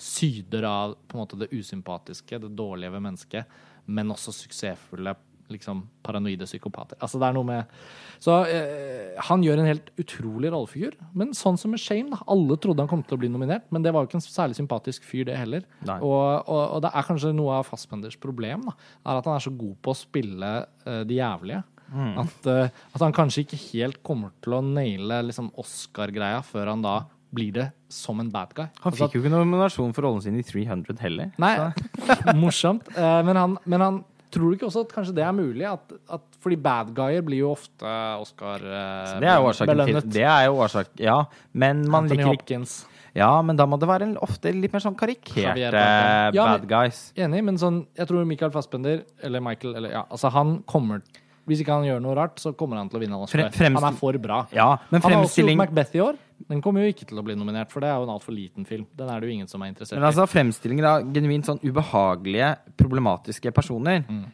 syder 0.00 0.66
av 0.68 0.98
på 1.08 1.16
en 1.16 1.22
måte 1.22 1.38
det 1.40 1.52
usympatiske, 1.54 2.42
det 2.42 2.52
dårlige 2.58 2.92
ved 2.92 3.04
mennesket, 3.06 3.58
men 3.88 4.12
også 4.12 4.34
suksessfulle 4.36 5.14
liksom, 5.52 5.82
paranoide 6.06 6.46
psykopater. 6.48 6.96
Altså 7.02 7.18
det 7.20 7.28
er 7.28 7.36
noe 7.36 7.46
med 7.48 7.74
Så 8.22 8.34
eh, 8.48 9.16
han 9.28 9.42
gjør 9.44 9.62
en 9.62 9.68
helt 9.70 9.90
utrolig 10.00 10.50
rollefigur. 10.52 10.96
Men 11.16 11.34
sånn 11.36 11.58
som 11.60 11.72
med 11.74 11.80
Shame, 11.82 12.10
da. 12.14 12.20
Alle 12.30 12.56
trodde 12.60 12.84
han 12.84 12.90
kom 12.90 13.02
til 13.06 13.16
å 13.16 13.20
bli 13.22 13.30
nominert, 13.32 13.66
men 13.72 13.82
det 13.84 13.92
var 13.94 14.04
jo 14.04 14.10
ikke 14.10 14.20
en 14.20 14.26
særlig 14.26 14.58
sympatisk 14.60 15.04
fyr, 15.08 15.24
det 15.30 15.38
heller. 15.40 15.64
Og, 15.86 16.46
og, 16.46 16.62
og 16.76 16.82
det 16.84 16.90
er 16.94 17.06
kanskje 17.10 17.34
noe 17.36 17.58
av 17.60 17.68
Fassbenders 17.70 18.18
problem, 18.20 18.66
da. 18.70 18.76
Er 19.06 19.20
at 19.22 19.28
han 19.30 19.38
er 19.38 19.46
så 19.46 19.52
god 19.56 19.76
på 19.82 19.94
å 19.94 20.00
spille 20.00 20.50
eh, 20.86 21.02
de 21.08 21.20
jævlige. 21.20 21.62
At, 21.90 22.44
eh, 22.46 22.68
at 22.94 23.02
han 23.02 23.10
kanskje 23.16 23.42
ikke 23.42 23.56
helt 23.72 23.96
kommer 24.06 24.30
til 24.44 24.54
å 24.54 24.60
naile 24.62 25.24
liksom, 25.26 25.48
Oscar-greia 25.58 26.38
før 26.46 26.70
han 26.70 26.84
da 26.84 27.00
blir 27.34 27.50
det 27.54 27.64
som 27.90 28.18
en 28.22 28.28
bad 28.30 28.52
guy. 28.54 28.68
Han 28.82 28.90
Altså 28.92 29.04
at- 29.06 29.10
fikk 29.12 29.18
jo 29.18 29.24
ikke 29.24 29.32
nominasjon 29.34 29.92
for 29.94 30.02
rollen 30.06 30.22
sin 30.22 30.38
i 30.38 30.42
300 30.46 30.96
heller. 31.02 31.32
Nei, 31.42 31.52
morsomt. 32.44 32.86
Eh, 32.94 33.20
men, 33.26 33.38
han, 33.38 33.56
men 33.70 33.84
han 33.84 33.98
tror 34.30 34.50
du 34.50 34.56
ikke 34.58 34.66
også 34.68 34.84
at 34.86 34.92
kanskje 34.94 35.14
det 35.16 35.24
er 35.26 35.32
mulig? 35.36 35.64
At, 35.68 35.92
at, 36.16 36.22
fordi 36.40 36.56
bad 36.56 36.92
guyer 36.96 37.22
blir 37.26 37.42
jo 37.42 37.50
ofte 37.52 37.94
Oscar 38.20 38.62
eh, 38.62 39.18
Det 39.20 39.28
er 39.28 39.36
jo 39.40 39.48
årsaken 39.50 39.66
til 39.66 39.76
belønnet. 39.84 40.12
Det 40.14 40.24
er 40.24 40.44
jo 40.46 40.56
årsak, 40.64 40.92
ja. 41.02 41.18
Men 41.52 41.82
man 41.88 42.04
Anthony 42.04 42.22
liker 42.22 42.30
Hopkins. 42.34 42.76
Ja, 43.14 43.30
men 43.42 43.56
da 43.58 43.66
må 43.66 43.74
det 43.82 43.88
være 43.90 44.06
en, 44.06 44.12
ofte 44.22 44.52
litt 44.54 44.72
mer 44.72 44.82
sånn 44.84 44.94
karikerte 44.94 45.56
Bardem. 45.58 46.36
Ja, 46.36 46.44
men- 46.46 46.60
bad 46.60 46.68
guys. 46.70 47.00
Enig, 47.18 47.42
men 47.44 47.58
sånn, 47.58 47.80
jeg 47.98 48.06
tror 48.06 48.24
Michael 48.24 48.52
Fassbender, 48.54 49.02
eller 49.22 49.42
Michael, 49.42 49.74
eller 49.80 49.90
ja, 49.96 50.04
altså 50.10 50.30
han 50.30 50.60
kommer 50.62 51.02
Hvis 51.50 51.64
ikke 51.64 51.72
han 51.74 51.82
gjør 51.88 52.00
noe 52.04 52.14
rart, 52.14 52.36
så 52.38 52.52
kommer 52.54 52.76
han 52.78 52.88
til 52.88 53.00
å 53.00 53.02
vinne 53.02 53.16
han 53.16 53.24
Oscar. 53.26 53.40
Fre- 53.48 53.56
fremst- 53.56 53.82
Han 53.82 53.92
er 53.92 53.96
for 53.98 54.12
bra. 54.22 54.46
Ja, 54.54 54.76
men 54.92 55.02
Han 55.02 55.12
har 55.12 55.24
også 55.24 55.42
gjort 55.42 55.56
Macbeth 55.58 55.96
i 55.96 56.00
år. 56.04 56.14
Den 56.48 56.62
kommer 56.64 56.80
jo 56.84 56.92
ikke 56.94 57.06
til 57.10 57.18
å 57.20 57.24
bli 57.26 57.34
nominert, 57.36 57.70
for 57.70 57.80
det 57.84 57.90
er 57.90 57.98
jo 58.00 58.06
en 58.08 58.14
altfor 58.14 58.32
liten 58.32 58.64
film. 58.66 58.86
Den 58.96 59.08
er 59.12 59.20
det 59.20 59.28
jo 59.28 59.34
ingen 59.34 59.48
som 59.50 59.62
er 59.62 59.72
interessert 59.74 59.98
i. 59.98 60.00
Men 60.00 60.08
altså, 60.08 60.24
fremstillinger 60.30 60.86
av 60.88 61.10
genuint 61.12 61.44
sånn 61.46 61.60
ubehagelige, 61.62 62.54
problematiske 62.80 63.52
personer 63.52 64.04
Mm. 64.08 64.24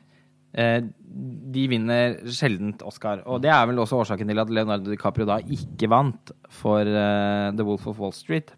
eh, 0.55 0.81
De 1.17 1.67
vinner 1.69 2.19
sjeldent 2.29 2.83
Oscar. 2.85 3.23
Og 3.27 3.41
det 3.41 3.51
er 3.51 3.67
vel 3.67 3.79
også 3.81 3.97
årsaken 4.03 4.29
til 4.29 4.39
at 4.39 4.51
Leonardo 4.51 4.91
DiCaprio 4.91 5.25
da 5.27 5.39
ikke 5.41 5.89
vant 5.89 6.31
for 6.51 6.81
uh, 6.85 7.51
The 7.57 7.65
Wolf 7.65 7.87
of 7.87 7.99
Wall 7.99 8.13
Street. 8.13 8.53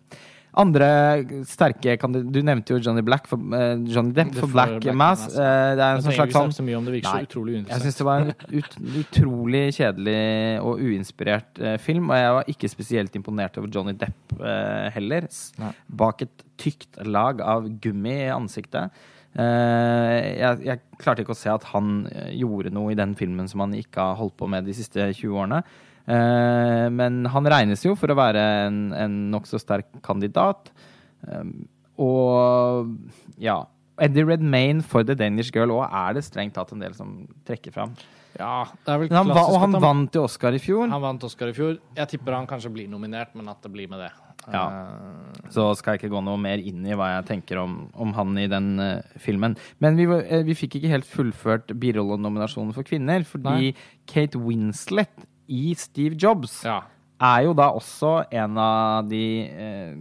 Andre 0.58 0.88
sterke 1.46 1.94
Du 2.32 2.40
nevnte 2.42 2.74
jo 2.74 2.80
Johnny 2.82 3.02
Black 3.06 3.28
for, 3.30 3.38
uh, 3.38 3.76
Johnny 3.86 4.14
Depp 4.16 4.34
for 4.34 4.50
Black, 4.50 4.78
Black 4.82 4.96
Mass. 4.96 5.26
Mass. 5.28 5.36
Uh, 5.36 5.76
det 5.78 5.84
er 5.84 5.92
Jeg 5.92 5.98
en 5.98 6.06
sånn 6.06 6.16
slags 6.16 6.36
sånn 6.36 6.54
så 6.56 6.64
mye 6.66 6.78
om 6.80 6.88
det 6.88 6.94
virker 6.96 7.14
så 7.14 7.28
utrolig 7.28 7.54
Jeg 7.54 7.62
uinteressant. 7.62 7.86
syns 7.86 8.00
det 8.00 8.08
var 8.08 8.24
en 8.24 8.32
ut, 8.58 8.78
utrolig 9.02 9.62
kjedelig 9.78 10.22
og 10.66 10.82
uinspirert 10.82 11.62
uh, 11.62 11.76
film, 11.82 12.10
og 12.10 12.18
jeg 12.18 12.34
var 12.38 12.50
ikke 12.54 12.72
spesielt 12.72 13.20
imponert 13.20 13.60
over 13.60 13.70
Johnny 13.74 13.94
Depp 13.98 14.34
heller. 14.94 15.28
Nei. 15.58 15.72
Bak 16.00 16.26
et 16.26 16.44
tykt 16.58 16.98
lag 17.06 17.40
av 17.42 17.68
gummi 17.82 18.14
i 18.26 18.32
ansiktet. 18.34 18.94
Jeg, 19.38 20.54
jeg 20.66 20.80
klarte 20.98 21.22
ikke 21.22 21.34
å 21.34 21.38
se 21.38 21.50
at 21.52 21.66
han 21.70 22.08
gjorde 22.34 22.72
noe 22.74 22.90
i 22.90 22.98
den 22.98 23.12
filmen 23.18 23.46
som 23.50 23.62
han 23.62 23.76
ikke 23.78 24.02
har 24.10 24.18
holdt 24.18 24.34
på 24.40 24.48
med 24.50 24.66
de 24.66 24.74
siste 24.74 25.10
20 25.12 25.36
årene. 25.36 25.60
Eh, 26.08 26.86
men 26.94 27.24
han 27.28 27.48
regnes 27.52 27.84
jo 27.84 27.94
for 27.98 28.08
å 28.08 28.16
være 28.18 28.44
en, 28.66 28.84
en 28.96 29.18
nokså 29.34 29.60
sterk 29.60 29.90
kandidat. 30.04 30.70
Um, 31.26 31.66
og 32.00 32.94
ja. 33.42 33.64
Eddie 33.98 34.24
Redmayne 34.24 34.84
for 34.86 35.02
The 35.02 35.16
Danish 35.18 35.50
Girl 35.54 35.74
òg 35.74 35.88
er 35.88 36.14
det 36.16 36.22
strengt 36.24 36.54
tatt 36.54 36.70
en 36.72 36.84
del 36.84 36.94
som 36.94 37.26
trekker 37.48 37.74
fram. 37.74 37.96
Ja, 38.38 38.68
det 38.86 38.92
er 38.92 39.00
vel 39.02 39.10
han, 39.10 39.26
klassisk 39.26 39.50
og 39.50 39.62
han 39.64 39.74
han, 39.74 39.82
vant 39.82 40.14
jo 40.14 40.22
Oscar 40.28 40.54
i 40.54 40.60
fjor. 40.62 40.86
han 40.92 41.02
vant 41.02 41.24
Oscar 41.26 41.50
i 41.50 41.56
fjor. 41.56 41.78
Jeg 41.98 42.10
tipper 42.12 42.36
han 42.36 42.46
kanskje 42.46 42.70
blir 42.70 42.90
nominert, 42.90 43.34
men 43.34 43.50
at 43.50 43.58
det 43.64 43.72
blir 43.74 43.90
med 43.90 44.04
det. 44.04 44.12
Ja. 44.52 44.64
Så 45.52 45.66
skal 45.76 45.96
jeg 45.96 46.04
ikke 46.04 46.12
gå 46.14 46.20
noe 46.24 46.38
mer 46.40 46.62
inn 46.62 46.86
i 46.86 46.94
hva 46.96 47.10
jeg 47.16 47.26
tenker 47.32 47.58
om, 47.60 47.80
om 47.98 48.14
han 48.16 48.38
i 48.40 48.46
den 48.48 48.68
uh, 48.78 49.16
filmen. 49.20 49.58
Men 49.82 49.98
vi, 49.98 50.06
eh, 50.06 50.44
vi 50.46 50.56
fikk 50.56 50.78
ikke 50.78 50.92
helt 50.92 51.08
fullført 51.08 51.74
birollen-nominasjonen 51.82 52.70
for 52.76 52.86
kvinner, 52.86 53.26
fordi 53.28 53.72
Nei. 53.72 53.74
Kate 54.08 54.40
Winslet 54.40 55.26
i 55.48 55.74
Steve 55.78 56.16
Jobs 56.20 56.60
ja. 56.66 56.80
er 57.20 57.44
jo 57.46 57.54
da 57.56 57.70
også 57.76 58.10
en 58.30 58.58
av 58.60 59.08
de 59.08 59.22
eh, 59.48 59.94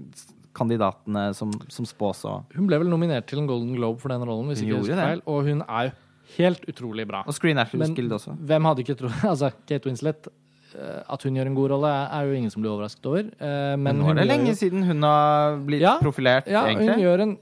kandidatene 0.57 1.29
som, 1.37 1.51
som 1.71 1.85
spås 1.87 2.23
å 2.27 2.39
Hun 2.55 2.67
ble 2.69 2.79
vel 2.81 2.89
nominert 2.91 3.27
til 3.29 3.39
en 3.43 3.47
Golden 3.49 3.75
Globe 3.77 4.01
for 4.01 4.09
den 4.13 4.25
rollen, 4.27 4.49
hvis 4.51 4.63
Hun 4.63 4.69
ikke 4.71 4.81
husker 4.81 5.01
feil. 5.03 5.21
Og 5.29 5.45
hun 5.47 5.61
er 5.67 5.89
jo 5.89 5.95
helt 6.37 6.65
utrolig 6.67 7.05
bra. 7.07 7.21
Og 7.29 7.35
Screen 7.37 7.61
Actors 7.61 7.79
Men 7.85 7.93
Guild 7.95 8.11
også. 8.17 8.33
hvem 8.49 8.67
hadde 8.67 8.83
ikke 8.83 8.97
trodd 8.99 9.21
Altså, 9.31 9.51
Kate 9.69 9.87
Winslet 9.87 10.27
eh, 10.75 11.03
At 11.13 11.23
hun 11.23 11.37
gjør 11.39 11.51
en 11.51 11.55
god 11.59 11.71
rolle, 11.75 11.91
er 12.17 12.27
jo 12.31 12.39
ingen 12.41 12.51
som 12.53 12.63
blir 12.65 12.73
overrasket 12.73 13.05
over. 13.11 13.29
Eh, 13.37 13.75
Men, 13.77 13.85
Men 13.87 14.01
nå 14.03 14.09
er 14.11 14.19
det 14.23 14.27
lenge 14.33 14.51
jo- 14.51 14.59
siden 14.65 14.83
hun 14.89 15.05
har 15.07 15.61
blitt 15.69 15.85
Ja, 15.85 15.95
profilert, 16.03 16.49
Ja, 16.51 16.65
hun 16.73 16.99
gjør 17.05 17.23
en 17.27 17.37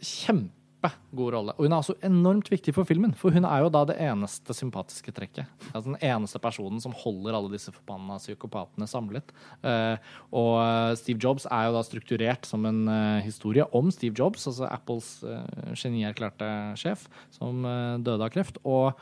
kjempegod 0.92 1.34
rolle. 1.34 1.56
Og 1.56 1.66
hun 1.66 1.74
er 1.74 1.82
også 1.82 1.96
enormt 2.06 2.50
viktig 2.52 2.74
for 2.76 2.88
filmen, 2.88 3.14
for 3.18 3.34
hun 3.36 3.46
er 3.48 3.64
jo 3.64 3.72
da 3.74 3.84
det 3.90 3.98
eneste 4.04 4.56
sympatiske 4.56 5.14
trekket. 5.16 5.50
Altså 5.72 5.92
den 5.92 6.00
eneste 6.02 6.40
personen 6.40 6.82
som 6.84 6.96
holder 6.96 7.36
alle 7.38 7.52
disse 7.54 7.74
forbanna 7.74 8.18
psykopatene 8.22 8.88
samlet. 8.90 9.34
Eh, 9.64 9.98
og 10.36 10.54
eh, 10.62 10.94
Steve 11.00 11.22
Jobs 11.22 11.48
er 11.50 11.70
jo 11.70 11.76
da 11.78 11.84
strukturert 11.86 12.48
som 12.48 12.66
en 12.66 12.86
eh, 12.88 13.26
historie 13.26 13.66
om 13.76 13.92
Steve 13.94 14.16
Jobs, 14.18 14.48
altså 14.48 14.70
Apples 14.70 15.12
genierklærte 15.76 16.48
sjef, 16.80 17.06
som 17.34 17.64
døde 18.04 18.26
av 18.26 18.34
kreft. 18.34 18.60
og 18.64 18.96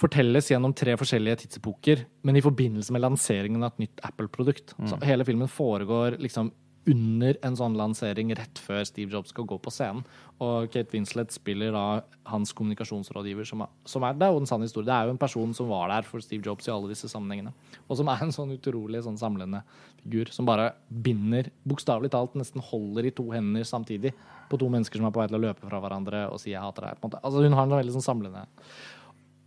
fortelles 0.00 0.46
gjennom 0.48 0.72
tre 0.72 0.94
forskjellige 0.96 1.42
tidsepoker, 1.42 2.06
men 2.24 2.38
i 2.38 2.40
forbindelse 2.40 2.94
med 2.94 3.02
lanseringen 3.04 3.60
av 3.60 3.74
et 3.74 3.82
nytt 3.82 4.00
Apple-produkt. 4.08 4.72
Så 4.88 4.96
hele 5.04 5.26
filmen 5.28 5.50
foregår 5.50 6.16
liksom 6.24 6.48
under 6.88 7.36
en 7.44 7.56
sånn 7.58 7.76
lansering 7.76 8.30
rett 8.38 8.60
før 8.62 8.80
Steve 8.88 9.12
Jobs 9.12 9.34
skal 9.34 9.44
gå 9.48 9.58
på 9.60 9.72
scenen. 9.74 10.04
Og 10.40 10.70
Kate 10.72 10.94
Winslet 10.94 11.34
spiller 11.34 11.74
da 11.76 11.84
hans 12.30 12.54
kommunikasjonsrådgiver, 12.56 13.44
som 13.48 13.66
er, 13.66 13.70
som 13.84 14.06
er 14.06 14.16
Det 14.16 14.26
er 14.26 14.32
jo 14.32 14.40
en 14.40 14.48
sann 14.48 14.64
historie. 14.64 14.88
Det 14.88 14.96
er 14.96 15.08
jo 15.08 15.14
en 15.14 15.20
person 15.20 15.52
som 15.54 15.68
var 15.68 15.92
der 15.92 16.08
for 16.08 16.24
Steve 16.24 16.42
Jobs 16.46 16.68
i 16.68 16.72
alle 16.72 16.88
disse 16.88 17.10
sammenhengene. 17.12 17.52
Og 17.88 18.00
som 18.00 18.08
er 18.08 18.24
en 18.24 18.32
sånn 18.32 18.54
utrolig 18.56 19.02
sånn 19.04 19.20
samlende 19.20 19.62
figur 20.00 20.32
som 20.32 20.48
bare 20.48 20.72
binder, 20.88 21.50
bokstavelig 21.68 22.12
talt 22.14 22.38
nesten 22.38 22.64
holder 22.64 23.10
i 23.10 23.12
to 23.12 23.28
hender 23.30 23.66
samtidig 23.68 24.14
på 24.48 24.58
to 24.58 24.70
mennesker 24.72 24.98
som 24.98 25.10
er 25.10 25.12
på 25.14 25.20
vei 25.20 25.28
til 25.28 25.38
å 25.38 25.44
løpe 25.44 25.68
fra 25.68 25.82
hverandre 25.82 26.30
og 26.32 26.40
si 26.40 26.50
'jeg 26.50 26.62
hater 26.62 26.82
deg'. 26.82 27.00
på 27.00 27.04
en 27.04 27.10
måte. 27.10 27.20
Altså 27.22 27.44
Hun 27.44 27.52
har 27.52 27.62
en 27.62 27.78
veldig 27.78 27.92
sånn 27.92 28.08
samlende 28.08 28.46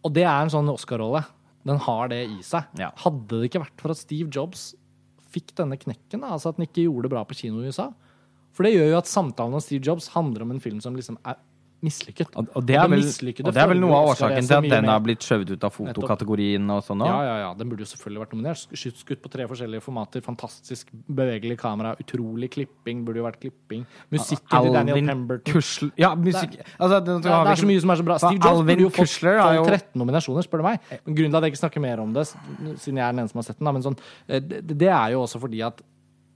og 0.03 0.11
det 0.15 0.25
er 0.27 0.43
en 0.43 0.51
sånn 0.51 0.71
Oscar-rolle. 0.71 1.23
Den 1.63 1.79
har 1.85 2.09
det 2.11 2.25
i 2.27 2.41
seg. 2.43 2.67
Ja. 2.79 2.91
Hadde 3.05 3.39
det 3.39 3.47
ikke 3.47 3.63
vært 3.63 3.83
for 3.83 3.93
at 3.93 4.01
Steve 4.01 4.27
Jobs 4.33 4.73
fikk 5.33 5.53
denne 5.57 5.79
knekken, 5.79 6.21
da, 6.21 6.33
altså 6.35 6.51
at 6.51 6.59
den 6.59 6.67
ikke 6.67 6.85
gjorde 6.85 7.07
det 7.07 7.13
bra 7.15 7.23
på 7.27 7.37
kino 7.37 7.61
i 7.61 7.71
USA. 7.71 7.89
For 8.53 8.65
det 8.65 8.75
gjør 8.75 8.91
jo 8.91 8.99
at 8.99 9.09
samtalen 9.09 9.57
om 9.57 9.63
Steve 9.63 9.81
Jobs 9.85 10.11
handler 10.13 10.45
om 10.45 10.53
en 10.53 10.61
film 10.61 10.79
som 10.83 10.97
liksom 10.97 11.17
er 11.25 11.39
mislykket. 11.83 12.31
Og, 12.39 12.47
og, 12.55 12.65
det 12.67 12.77
er 12.79 12.87
vel, 12.91 13.03
og 13.03 13.51
det 13.51 13.61
er 13.63 13.69
vel 13.69 13.81
noe 13.81 13.97
av 13.97 14.11
årsaken 14.13 14.47
til 14.47 14.57
at 14.57 14.67
den 14.71 14.87
har 14.89 15.01
blitt 15.03 15.25
skjøvet 15.25 15.53
ut 15.53 15.65
av 15.67 15.73
fotokategorien 15.75 16.73
og 16.73 16.81
sånn 16.85 17.03
òg. 17.03 17.11
Ja, 17.11 17.19
ja, 17.27 17.35
ja. 17.43 17.49
Den 17.59 17.71
burde 17.71 17.85
jo 17.85 17.89
selvfølgelig 17.91 18.23
vært 18.23 18.35
nominert. 18.35 18.63
Skutt, 18.63 19.01
skutt 19.03 19.23
på 19.23 19.31
tre 19.33 19.47
forskjellige 19.49 19.83
formater. 19.85 20.23
Fantastisk 20.25 20.93
bevegelig 20.93 21.59
kamera. 21.61 21.93
Utrolig 22.01 22.51
klipping. 22.55 23.03
Burde 23.07 23.21
jo 23.21 23.27
vært 23.27 23.41
klipping. 23.43 23.85
Musikken 24.13 24.67
til 24.69 24.77
Daniel 24.79 25.01
Pemberton. 25.11 25.57
Kusler 25.59 25.91
Ja, 25.99 26.13
musikk 26.15 26.59
altså, 26.77 26.99
det, 27.03 27.19
det 27.25 27.33
er 27.33 27.63
så 27.63 27.69
mye 27.69 27.83
som 27.83 27.93
er 27.93 28.01
så 28.01 28.07
bra. 28.07 28.19
Steve 28.23 28.39
Jobs 28.39 28.67
burde 28.69 28.87
jo 28.87 28.91
fått 28.93 29.11
Kushler 29.13 29.41
har 29.41 29.57
jo- 29.59 29.67
13 29.67 29.99
nominasjoner, 29.99 30.47
spør 30.47 30.63
du 30.63 30.67
meg. 30.71 30.91
Men 31.05 31.17
grunnen 31.17 31.33
til 31.33 31.39
at 31.39 31.47
jeg 31.47 31.53
ikke 31.53 31.63
snakker 31.65 31.83
mer 31.83 32.03
om 32.03 32.13
det, 32.15 32.27
siden 32.29 33.01
jeg 33.01 33.03
er 33.03 33.11
den 33.11 33.23
eneste 33.23 33.33
som 33.33 33.41
har 33.41 33.47
sett 33.49 33.59
den, 33.59 33.65
da, 33.65 33.73
men 33.75 33.85
sånn, 33.85 33.97
eh, 34.27 34.39
det, 34.39 34.77
det 34.77 34.89
er 34.89 35.13
jo 35.15 35.23
også 35.25 35.41
fordi 35.41 35.61
at 35.65 35.81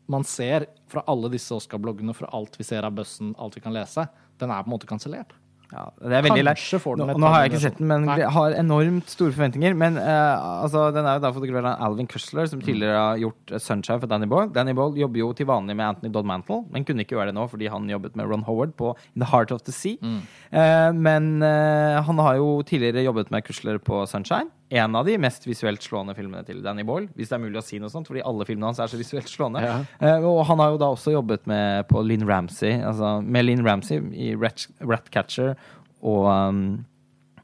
man 0.08 0.24
ser 0.24 0.68
fra 0.88 1.04
alle 1.12 1.30
disse 1.30 1.54
Oscar-bloggene, 1.56 2.16
fra 2.16 2.30
alt 2.36 2.56
vi 2.58 2.66
ser 2.68 2.86
av 2.88 2.96
bøssen, 2.96 3.34
alt 3.38 3.58
vi 3.58 3.64
kan 3.64 3.76
lese, 3.76 4.08
den 4.42 4.54
er 4.54 4.64
på 4.64 4.72
en 4.72 4.78
måte 4.78 4.90
kansellert. 4.90 5.36
Ja, 5.68 5.90
det 6.00 6.16
er 6.16 6.24
veldig 6.24 6.44
den 6.48 7.02
Nå, 7.02 7.16
nå 7.20 7.28
har 7.28 7.42
jeg 7.44 7.52
ikke 7.52 7.60
sett 7.66 7.80
den, 7.80 7.90
men 7.90 8.06
Nei. 8.08 8.22
har 8.32 8.54
enormt 8.56 9.10
store 9.12 9.34
forventninger. 9.36 9.74
Men 9.76 9.98
uh, 10.00 10.64
altså, 10.64 10.86
den 10.96 11.04
er 11.04 11.18
jo 11.18 11.24
da 11.26 11.32
fotografert 11.36 11.68
av 11.74 11.84
Alvin 11.90 12.08
Kushler, 12.08 12.48
som 12.48 12.62
tidligere 12.64 12.96
har 12.96 13.20
gjort 13.20 13.52
eh, 13.52 13.60
Sunshine 13.60 14.00
for 14.00 14.08
Danny 14.12 14.30
Boyle. 14.32 14.48
Danny 14.56 14.72
Boyle 14.78 14.96
jobber 15.02 15.20
jo 15.20 15.34
til 15.36 15.50
vanlig 15.50 15.76
med 15.76 15.90
Anthony 15.90 16.14
Dodd 16.16 16.30
Mantle, 16.30 16.62
men 16.72 16.88
kunne 16.88 17.04
ikke 17.04 17.18
gjøre 17.18 17.34
det 17.34 17.36
nå 17.36 17.50
fordi 17.52 17.68
han 17.74 17.90
jobbet 17.92 18.16
med 18.16 18.32
Ron 18.32 18.46
Howard 18.48 18.78
på 18.80 18.94
In 19.12 19.26
the 19.26 19.32
Heart 19.34 19.52
of 19.58 19.66
the 19.68 19.76
Sea. 19.76 20.00
Mm. 20.00 20.22
Uh, 20.56 20.92
men 20.96 21.30
uh, 21.44 22.00
han 22.08 22.24
har 22.24 22.40
jo 22.40 22.62
tidligere 22.68 23.04
jobbet 23.04 23.34
med 23.36 23.44
Kushler 23.50 23.82
på 23.84 24.06
Sunshine. 24.08 24.48
En 24.70 24.96
av 25.00 25.06
de 25.08 25.14
mest 25.22 25.46
visuelt 25.48 25.84
slående 25.84 26.12
filmene 26.18 26.44
til 26.44 26.60
Danny 26.64 26.84
Boyle, 26.88 27.08
hvis 27.16 27.30
det 27.32 27.38
er 27.38 27.44
mulig 27.46 27.62
å 27.62 27.64
si 27.64 27.78
noe 27.80 27.92
sånt, 27.92 28.10
fordi 28.10 28.24
alle 28.28 28.48
filmene 28.48 28.68
hans 28.68 28.82
er 28.84 28.92
så 28.92 29.00
visuelt 29.00 29.30
slående. 29.32 29.62
Ja. 29.64 29.78
Uh, 30.02 30.26
og 30.28 30.42
han 30.50 30.60
har 30.60 30.74
jo 30.74 30.82
da 30.82 30.90
også 30.92 31.14
jobbet 31.14 31.48
med, 31.48 31.88
på 31.88 32.02
Lynn 32.04 32.28
Ramsey, 32.28 32.74
altså 32.84 33.18
med 33.24 33.48
Lynn 33.48 33.64
Ramsey 33.64 34.04
i 34.12 34.34
Rat, 34.36 34.68
Ratcatcher 34.84 35.56
og 36.04 36.28
um, 36.28 36.60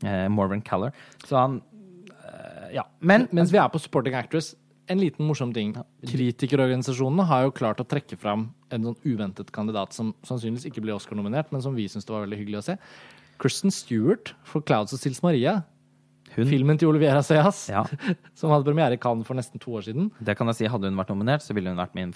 uh, 0.04 0.28
Morven 0.36 0.66
Caller. 0.68 0.92
Så 1.24 1.40
han 1.40 1.62
uh, 2.12 2.68
Ja. 2.76 2.84
Men 3.00 3.30
Mens 3.32 3.56
vi 3.56 3.62
er 3.62 3.72
på 3.72 3.80
supporting 3.80 4.20
actress, 4.20 4.52
en 4.92 5.00
liten 5.00 5.24
morsom 5.24 5.54
ting. 5.56 5.72
Kritikerorganisasjonene 6.12 7.24
har 7.30 7.46
jo 7.46 7.56
klart 7.56 7.80
å 7.80 7.88
trekke 7.88 8.18
fram 8.20 8.50
en 8.74 8.90
sånn 8.90 8.98
uventet 9.06 9.52
kandidat 9.56 9.96
som 9.96 10.12
sannsynligvis 10.28 10.68
ikke 10.68 10.84
blir 10.84 10.98
Oscar-nominert, 10.98 11.54
men 11.56 11.64
som 11.64 11.76
vi 11.78 11.88
syns 11.88 12.04
det 12.04 12.12
var 12.12 12.26
veldig 12.26 12.40
hyggelig 12.42 12.60
å 12.60 12.66
se. 12.68 12.76
Kristen 13.40 13.72
Stewart 13.72 14.34
for 14.44 14.60
'Clouds 14.62 14.94
og 14.96 15.00
Sils 15.00 15.24
Maria'. 15.24 15.64
Hun- 16.36 16.48
Filmen 16.50 16.78
til 16.80 16.88
Oliviera 16.90 17.22
Seas, 17.24 17.68
Ja. 17.70 17.84
som 18.40 18.50
hadde 18.52 18.66
premiere 18.66 18.94
i 18.94 18.98
Cannes 18.98 19.26
for 19.28 19.36
nesten 19.36 19.60
to 19.62 19.72
år 19.78 19.82
siden. 19.86 20.12
det 20.24 20.36
kan 20.38 20.48
jeg 20.48 20.56
si, 20.56 20.66
hadde 20.66 20.90
hun 20.90 20.98
vært 20.98 21.10
nominert, 21.14 21.42
så 21.46 21.54
ville 21.54 21.70
hun 21.70 21.78
vært 21.78 21.94
min 21.96 22.14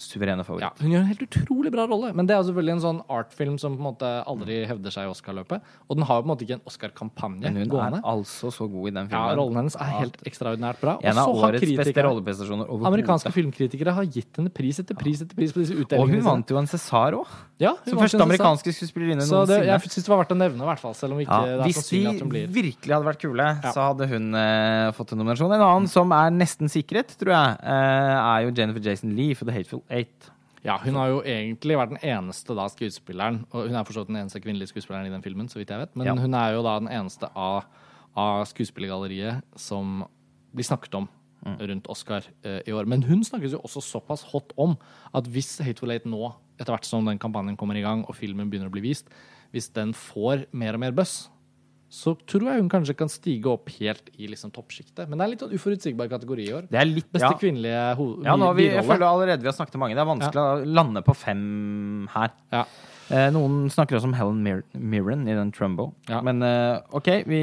suverene 0.00 0.44
favoritt. 0.44 0.62
Ja, 0.64 0.70
hun 0.82 0.90
gjør 0.90 1.00
en 1.04 1.06
helt 1.12 1.22
utrolig 1.26 1.70
bra 1.72 1.84
rolle, 1.86 2.12
men 2.16 2.26
det 2.26 2.34
er 2.34 2.42
selvfølgelig 2.42 2.72
en 2.76 2.80
sånn 2.84 3.00
artfilm 3.12 3.58
som 3.60 3.76
på 3.76 3.82
en 3.82 3.88
måte 3.92 4.08
aldri 4.26 4.64
hevder 4.66 4.90
seg 4.90 5.06
i 5.06 5.10
Oscar-løpet. 5.12 5.60
Og 5.88 5.96
den 5.98 6.04
har 6.08 6.16
jo 6.18 6.22
på 6.22 6.26
en 6.26 6.32
måte 6.32 6.46
ikke 6.46 6.56
en 6.58 6.64
Oscar-kampanje 6.66 7.42
Men 7.52 7.56
hun 7.62 7.68
gående. 7.70 7.98
er 8.00 8.08
altså 8.12 8.50
så 8.50 8.66
god 8.70 8.88
i 8.88 8.94
den 8.96 9.08
filmen. 9.08 9.28
Ja, 9.28 9.36
rollen 9.38 9.56
hennes 9.60 9.76
er 9.76 9.92
helt 10.00 10.16
ekstraordinært 10.26 10.80
bra. 10.80 10.96
En 11.02 11.18
av 11.18 11.28
årets 11.28 11.66
beste 11.76 12.02
rolleprestasjoner 12.06 12.66
overhodet. 12.66 12.92
Amerikanske 12.92 13.32
filmkritikere 13.36 13.94
har 13.94 14.04
gitt 14.04 14.36
henne 14.40 14.50
pris 14.52 14.80
etter 14.80 14.94
pris 14.98 15.22
etter 15.22 15.36
pris 15.38 15.52
på 15.52 15.60
disse 15.62 15.76
utdelingene. 15.76 16.00
Og 16.02 16.08
hun 16.16 16.24
vant 16.26 16.48
jo 16.50 16.56
en 16.58 16.66
Cesar 16.66 17.12
òg. 17.20 17.26
ja, 17.62 17.74
Som 17.86 17.98
første 17.98 18.20
amerikanske 18.22 18.72
skuespillerinne 18.74 19.22
Så 19.28 19.44
jeg 19.46 19.62
noensinne. 19.66 19.92
syns 19.92 20.04
det 20.04 20.08
var 20.08 20.24
verdt 20.24 20.34
å 20.34 20.38
nevne, 20.40 20.62
i 20.62 20.66
hvert 20.72 20.80
fall. 20.80 20.94
Selv 20.94 21.12
om 21.12 21.18
ikke 21.20 21.30
Ja, 21.30 21.44
det 21.46 21.60
er 21.60 21.64
hvis 21.68 21.76
de 21.76 21.82
sannsynlig 21.82 22.14
at 22.16 22.20
hun 22.22 22.28
blir 22.32 22.46
virkelig 22.48 22.92
hadde 22.96 23.06
vært 23.06 23.20
kule, 23.20 23.46
Ja. 23.62 23.72
så 23.72 23.80
hadde 23.92 24.08
hun 24.08 24.34
eh, 24.34 24.90
fått 24.92 25.12
en 25.12 25.18
nominasjon. 25.18 25.52
En 25.52 25.60
annen 25.60 25.88
som 25.88 26.10
er 26.12 26.30
nesten 26.30 26.66
sikret, 26.68 27.14
tror 27.18 27.32
jeg, 27.36 27.58
eh, 27.62 28.16
er 28.18 28.46
jo 28.46 28.50
Jennifer 28.56 28.80
Jason 28.80 29.14
Lee 29.14 29.34
for 29.34 29.44
The 29.44 29.52
Hateful 29.52 29.81
Eight. 29.90 30.30
Ja, 30.64 30.76
hun 30.78 30.94
har 30.94 31.08
jo 31.10 31.22
egentlig 31.26 31.74
vært 31.76 31.90
den 31.96 32.02
eneste 32.06 32.54
da 32.54 32.68
skuespilleren, 32.70 33.40
og 33.50 33.66
hun 33.66 33.74
er 33.74 33.84
forstått 33.84 34.06
den 34.06 34.16
eneste 34.20 34.40
kvinnelige 34.40 34.70
skuespilleren 34.70 35.06
i 35.08 35.10
den 35.10 35.22
filmen, 35.24 35.48
så 35.50 35.58
vidt 35.58 35.70
jeg 35.74 35.78
vet, 35.80 35.96
men 35.96 36.06
Ja. 36.06 36.14
hun 36.14 36.34
er 36.34 36.52
jo 36.54 36.62
da 36.62 36.78
den 36.78 36.88
eneste 36.88 37.28
av, 37.34 37.64
av 38.14 38.44
skuespillergalleriet 38.46 39.42
som 39.56 40.04
blir 40.54 40.64
snakket 40.64 40.94
om 40.94 41.08
Mm. 41.44 41.56
rundt 41.58 41.88
Oscar 41.90 42.22
eh, 42.44 42.60
i 42.68 42.70
år. 42.70 42.86
Men 42.86 43.02
hun 43.02 43.24
snakkes 43.24 43.50
jo 43.50 43.58
også 43.58 43.80
såpass 43.82 44.22
hot 44.30 44.52
om 44.56 44.76
at 45.12 45.24
hvis 45.26 45.58
Hateful 45.58 45.90
Eight 45.90 46.04
nå, 46.06 46.32
etter 46.56 46.70
hvert 46.72 46.84
som 46.86 47.04
den 47.04 47.18
kampanjen 47.18 47.56
kommer 47.58 47.74
i 47.74 47.82
gang 47.82 48.04
og 48.06 48.14
filmen 48.14 48.48
begynner 48.48 48.68
å 48.68 48.70
bli 48.70 48.80
vist, 48.80 49.08
hvis 49.52 49.66
den 49.74 49.90
får 49.92 50.46
mer 50.52 50.74
og 50.74 50.78
mer 50.84 50.92
buzz, 50.92 51.28
så 51.92 52.14
tror 52.24 52.46
jeg 52.48 52.62
hun 52.62 52.70
kanskje 52.72 52.94
kan 52.96 53.10
stige 53.12 53.50
opp 53.52 53.68
helt 53.76 54.06
i 54.16 54.30
liksom 54.30 54.52
toppsjiktet. 54.54 55.04
Men 55.10 55.20
det 55.20 55.24
er 55.26 55.32
litt 55.34 55.42
sånn 55.44 55.52
uforutsigbar 55.52 56.08
kategori 56.08 56.46
i 56.46 56.54
år. 56.56 56.70
Det 56.72 56.78
er 56.80 56.88
litt 56.88 57.10
Beste 57.12 57.28
ja. 57.28 57.36
kvinnelige 57.36 57.82
hovedrolle. 57.98 58.30
Ja, 58.30 58.36
nå 58.40 58.48
har 58.48 58.56
vi, 58.56 58.70
jeg 58.72 58.86
føler 58.88 59.04
allerede 59.10 59.44
vi 59.44 59.50
har 59.50 59.58
snakket 59.58 59.76
om 59.76 59.84
mange. 59.84 59.98
Det 59.98 60.00
er 60.00 60.08
vanskelig 60.08 60.42
å 60.42 60.72
lande 60.80 61.04
på 61.04 61.14
fem 61.20 61.44
her. 62.14 62.32
Ja. 62.54 62.64
Eh, 63.12 63.26
noen 63.34 63.66
snakker 63.68 63.98
også 63.98 64.08
om 64.08 64.14
Helen 64.16 64.40
Mir 64.40 64.62
Mirren 64.72 65.26
i 65.28 65.36
den 65.36 65.52
Trumbo. 65.52 65.90
Ja. 66.08 66.22
Men 66.24 66.40
eh, 66.46 66.80
OK, 66.96 67.10
vi 67.28 67.42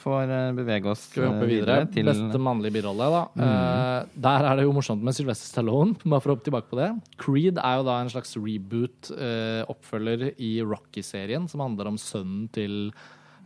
får 0.00 0.30
eh, 0.32 0.52
bevege 0.56 0.88
oss 0.88 1.04
Skal 1.10 1.26
vi 1.26 1.28
hoppe 1.28 1.48
videre, 1.50 1.82
videre? 1.82 1.92
til 1.92 2.08
Beste 2.08 2.40
mannlige 2.40 2.78
birolle, 2.78 3.08
da. 3.12 3.22
Eh, 3.44 4.10
der 4.24 4.48
er 4.48 4.56
det 4.56 4.64
jo 4.64 4.72
morsomt 4.72 5.04
med 5.04 5.16
Sylvester 5.18 5.52
Stallone, 5.52 5.98
bare 6.08 6.22
for 6.24 6.32
å 6.32 6.38
hoppe 6.38 6.48
tilbake 6.48 6.72
på 6.72 6.80
det. 6.80 6.88
Creed 7.20 7.60
er 7.60 7.80
jo 7.80 7.88
da 7.90 7.98
en 8.00 8.12
slags 8.14 8.32
reboot-oppfølger 8.40 10.30
i 10.40 10.54
Rocky-serien, 10.64 11.44
som 11.50 11.66
handler 11.66 11.92
om 11.92 12.00
sønnen 12.00 12.46
til 12.56 12.94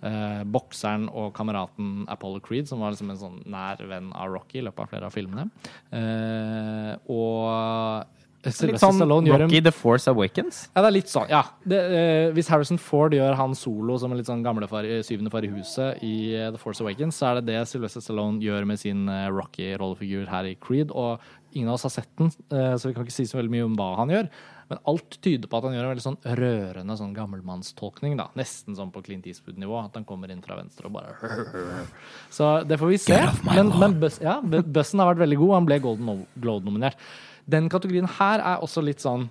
eh, 0.03 0.42
bokseren 0.44 1.09
og 1.12 1.32
kameraten 1.36 2.05
Apollo 2.12 2.40
Creed, 2.40 2.68
som 2.68 2.80
var 2.84 2.92
liksom 2.94 3.11
en 3.14 3.22
sånn 3.22 3.38
nær 3.47 3.80
venn 3.88 4.12
av 4.14 4.32
Rocky 4.34 4.61
i 4.61 4.66
løpet 4.66 4.84
av 4.84 4.92
flere 4.92 5.09
av 5.11 5.16
filmene. 5.16 5.49
Eh, 5.92 6.92
og 7.12 8.12
Litt 8.47 8.78
sånn 8.78 9.01
Rocky 9.03 9.59
The 9.59 9.72
Force 9.74 10.07
Awakens. 10.07 10.68
ja, 10.70 10.82
det 10.84 10.86
er 10.86 10.94
litt 10.94 11.11
sånn, 11.11 11.26
ja. 11.32 11.40
Det, 11.66 11.78
eh, 11.99 12.26
hvis 12.36 12.47
Harrison 12.53 12.78
Ford 12.78 13.14
gjør 13.16 13.34
han 13.34 13.57
solo 13.59 13.97
som 13.99 14.12
en 14.12 14.20
litt 14.20 14.28
sånn 14.28 14.44
gamle 14.44 14.68
far, 14.70 14.86
syvende 15.03 15.32
far 15.32 15.42
i 15.42 15.51
huset 15.51 15.99
i 16.07 16.34
eh, 16.36 16.53
The 16.55 16.61
Force 16.62 16.84
Awakens, 16.84 17.18
så 17.18 17.32
er 17.32 17.40
det 17.40 17.49
det 17.49 17.64
Sylvester 17.66 18.05
Stallone 18.05 18.38
gjør 18.44 18.68
med 18.70 18.78
sin 18.78 19.09
eh, 19.11 19.26
Rocky-rollefigur 19.34 20.30
her 20.30 20.47
i 20.53 20.55
Creed. 20.62 20.94
Og 20.94 21.18
ingen 21.57 21.72
av 21.72 21.74
oss 21.74 21.88
har 21.88 21.97
sett 21.97 22.12
den, 22.20 22.30
eh, 22.53 22.76
så 22.76 22.86
vi 22.86 22.94
kan 22.94 23.09
ikke 23.09 23.16
si 23.16 23.26
så 23.26 23.40
veldig 23.40 23.51
mye 23.57 23.66
om 23.66 23.74
hva 23.80 23.90
han 24.05 24.14
gjør. 24.14 24.30
Men 24.69 24.81
alt 24.91 25.19
tyder 25.23 25.47
på 25.47 25.59
at 25.61 25.67
han 25.69 25.77
gjør 25.77 25.85
en 25.87 25.93
veldig 25.93 26.03
sånn 26.05 26.17
rørende 26.41 26.97
sånn 26.99 27.12
gammelmannstolkning. 27.14 28.17
da. 28.19 28.25
Nesten 28.35 28.75
sånn 28.75 28.91
på 28.91 29.03
Clint 29.07 29.27
Eastwood-nivå. 29.31 29.77
At 29.85 29.95
han 29.95 30.05
kommer 30.09 30.31
inn 30.35 30.43
fra 30.43 30.57
venstre 30.59 30.89
og 30.89 30.97
bare 30.97 31.14
Så 32.37 32.49
det 32.67 32.79
får 32.81 32.91
vi 32.91 32.99
se. 32.99 33.19
Men, 33.47 33.71
men 33.79 33.95
Buzz, 34.03 34.19
ja, 34.25 34.41
Bu- 34.43 34.64
Bussen 34.67 34.99
har 35.03 35.12
vært 35.14 35.23
veldig 35.27 35.39
god. 35.45 35.55
Han 35.61 35.69
ble 35.71 35.79
Golden 35.85 36.25
Globe-nominert. 36.43 36.99
Den 37.47 37.69
kategorien 37.71 38.09
her 38.19 38.43
er 38.43 38.62
også 38.64 38.83
litt 38.83 38.99
sånn 39.05 39.29